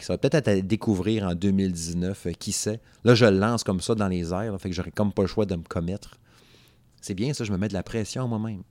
Ça 0.00 0.12
va 0.12 0.18
peut-être 0.18 0.34
être 0.34 0.48
à 0.48 0.60
découvrir 0.60 1.24
en 1.24 1.34
2019, 1.34 2.26
euh, 2.26 2.32
qui 2.32 2.52
sait. 2.52 2.80
Là, 3.04 3.14
je 3.14 3.26
le 3.26 3.38
lance 3.38 3.64
comme 3.64 3.80
ça 3.80 3.94
dans 3.94 4.08
les 4.08 4.32
airs, 4.32 4.52
là, 4.52 4.58
fait 4.58 4.68
que 4.68 4.74
j'aurais 4.74 4.90
comme 4.90 5.12
pas 5.12 5.22
le 5.22 5.28
choix 5.28 5.46
de 5.46 5.56
me 5.56 5.62
commettre. 5.62 6.18
C'est 7.00 7.14
bien 7.14 7.32
ça, 7.32 7.44
je 7.44 7.52
me 7.52 7.58
mets 7.58 7.68
de 7.68 7.74
la 7.74 7.82
pression 7.82 8.26
moi-même. 8.28 8.62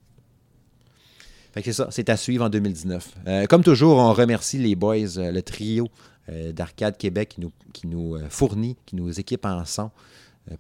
C'est 1.64 1.74
ça, 1.74 1.88
c'est 1.90 2.10
à 2.10 2.18
suivre 2.18 2.46
en 2.46 2.50
2019. 2.50 3.16
Euh, 3.28 3.46
comme 3.46 3.64
toujours, 3.64 3.98
on 3.98 4.14
remercie 4.14 4.58
les 4.58 4.76
boys, 4.76 5.18
euh, 5.18 5.32
le 5.32 5.42
trio 5.42 5.88
euh, 6.30 6.52
d'Arcade 6.52 6.98
Québec 6.98 7.38
qui 7.74 7.88
nous, 7.88 8.18
fournit, 8.30 8.76
qui 8.86 8.96
nous 8.96 9.20
équipe 9.20 9.46
en 9.46 9.64
son 9.66 9.92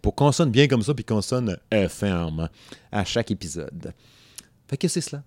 pour 0.02 0.15
qu'on 0.15 0.34
sonne 0.34 0.52
bien 0.52 0.68
comme 0.68 0.82
ça 0.82 0.94
puis 0.94 1.06
qu'on 1.06 1.22
sonne 1.22 1.57
ferme 1.90 2.49
à 2.91 3.06
chaque 3.06 3.32
épisode. 3.32 3.94
Fait 4.68 4.76
que 4.76 4.88
c'est 4.90 5.02
cela. 5.02 5.24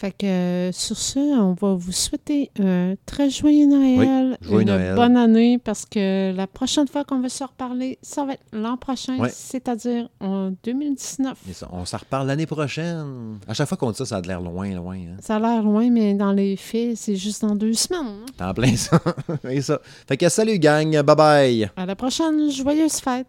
Fait 0.00 0.12
que 0.12 0.26
euh, 0.26 0.70
sur 0.70 0.96
ce, 0.96 1.18
on 1.18 1.54
va 1.54 1.74
vous 1.74 1.90
souhaiter 1.90 2.52
un 2.62 2.94
très 3.04 3.30
joyeux 3.30 3.66
Noël, 3.66 4.38
joyeux 4.40 4.62
une 4.62 4.68
Noël. 4.68 4.94
bonne 4.94 5.16
année, 5.16 5.58
parce 5.58 5.84
que 5.84 6.32
la 6.36 6.46
prochaine 6.46 6.86
fois 6.86 7.02
qu'on 7.02 7.20
va 7.20 7.28
se 7.28 7.42
reparler, 7.42 7.98
ça 8.00 8.24
va 8.24 8.34
être 8.34 8.44
l'an 8.52 8.76
prochain, 8.76 9.16
c'est-à-dire 9.28 10.08
en 10.20 10.52
2019. 10.62 11.36
Et 11.50 11.52
ça, 11.52 11.68
on 11.72 11.84
s'en 11.84 11.96
reparle 11.96 12.28
l'année 12.28 12.46
prochaine. 12.46 13.38
À 13.48 13.54
chaque 13.54 13.66
fois 13.68 13.76
qu'on 13.76 13.90
dit 13.90 13.96
ça, 13.96 14.04
ça 14.06 14.16
a 14.18 14.20
l'air 14.20 14.40
loin, 14.40 14.72
loin. 14.72 14.94
Hein? 14.94 15.16
Ça 15.20 15.34
a 15.34 15.40
l'air 15.40 15.64
loin, 15.64 15.90
mais 15.90 16.14
dans 16.14 16.30
les 16.32 16.54
faits, 16.56 16.96
c'est 16.96 17.16
juste 17.16 17.42
dans 17.44 17.56
deux 17.56 17.72
semaines. 17.72 18.06
hein. 18.06 18.26
T'es 18.36 18.44
en 18.44 18.54
plein 18.54 18.76
ça. 18.76 19.00
Et 19.50 19.60
ça. 19.60 19.80
Fait 20.06 20.16
que 20.16 20.28
salut 20.28 20.60
gang, 20.60 21.02
bye 21.02 21.16
bye. 21.16 21.70
À 21.76 21.84
la 21.86 21.96
prochaine, 21.96 22.48
joyeuse 22.52 23.00
fête! 23.00 23.26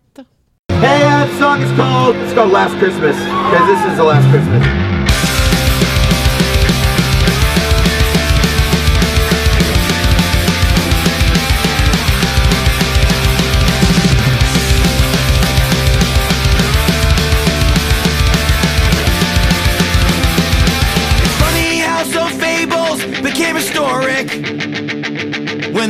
Hey, 0.70 1.02
uh, 1.02 1.26
the 1.26 1.40
song 1.40 1.62
is 1.64 1.72
called 1.76 2.16
it's 2.24 2.34
called 2.36 2.52
Last 2.52 2.78
Christmas 2.78 3.16
because 3.18 3.66
this 3.68 3.92
is 3.92 3.98
the 3.98 4.04
last 4.04 4.30
Christmas. 4.30 4.99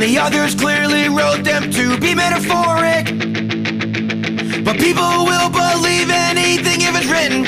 And 0.00 0.08
the 0.08 0.18
others 0.18 0.54
clearly 0.54 1.10
wrote 1.10 1.44
them 1.44 1.70
to 1.72 1.98
be 2.00 2.14
metaphoric. 2.14 3.04
But 4.64 4.78
people 4.80 5.28
will 5.28 5.50
believe 5.52 6.08
anything 6.08 6.80
if 6.80 6.96
it's 6.96 7.04
written. 7.04 7.44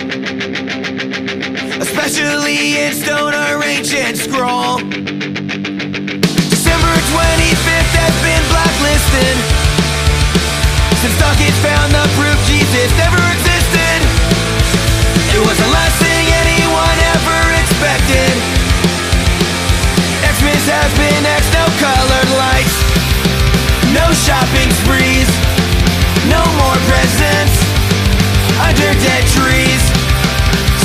Especially 1.81 2.77
in 2.77 2.93
stone 2.93 3.33
or 3.33 3.65
ancient 3.65 4.19
scroll. 4.19 4.85
December 6.53 6.93
25th 7.17 7.93
has 7.97 8.15
been 8.21 8.45
blacklisted. 8.53 9.37
Since 11.01 11.17
Dawkins 11.17 11.57
found 11.65 11.89
the 11.97 12.05
proof 12.21 12.37
Jesus 12.45 12.93
never 13.01 13.23
existed. 13.33 13.99
It 15.33 15.41
was 15.41 15.57
the 15.57 15.71
last 15.73 16.02
always 20.63 20.83
has 20.83 20.93
been 20.99 21.27
X, 21.27 21.43
no 21.53 21.65
colored 21.81 22.31
lights. 22.39 22.77
No 23.95 24.07
shopping 24.15 24.71
sprees. 24.83 25.29
No 26.31 26.43
more 26.59 26.79
presents. 26.87 27.57
Under 28.63 28.91
dead 29.03 29.25
trees. 29.35 29.83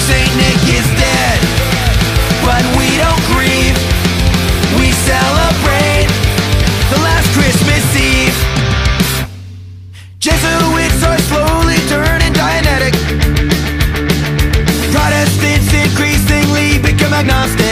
Saint 0.08 0.32
Nick 0.40 0.56
is 0.72 0.88
dead 0.96 1.40
But 2.48 2.64
we 2.80 2.88
don't 2.96 3.24
grieve. 3.36 3.76
We 4.80 4.92
celebrate 5.04 6.08
The 6.90 7.00
last 7.04 7.28
Christmas 7.36 7.84
Eve. 7.94 8.38
Jesuits 10.20 11.04
are 11.04 11.20
slowly 11.28 11.78
turning 11.90 12.34
Dianetic 12.34 12.96
Protestants 14.94 15.74
increasingly 15.74 16.80
become 16.80 17.14
agnostic. 17.14 17.67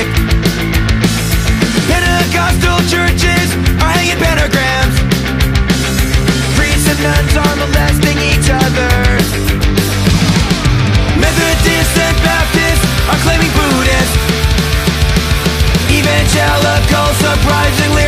Americans 7.05 7.37
are 7.37 7.55
molesting 7.57 8.17
each 8.17 8.49
other. 8.49 8.89
Methodists 11.21 11.97
and 12.01 12.17
Baptists 12.25 12.85
are 13.09 13.19
claiming 13.21 13.51
Buddhists 13.53 14.17
Evangelicals 15.93 17.15
surprisingly 17.21 18.04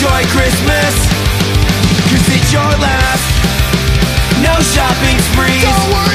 enjoy 0.00 0.22
Christmas 0.30 0.94
Cause 2.08 2.28
it's 2.34 2.52
your 2.52 2.62
last. 2.62 3.28
No 4.42 4.54
shopping 4.62 5.18
sprees. 5.18 6.09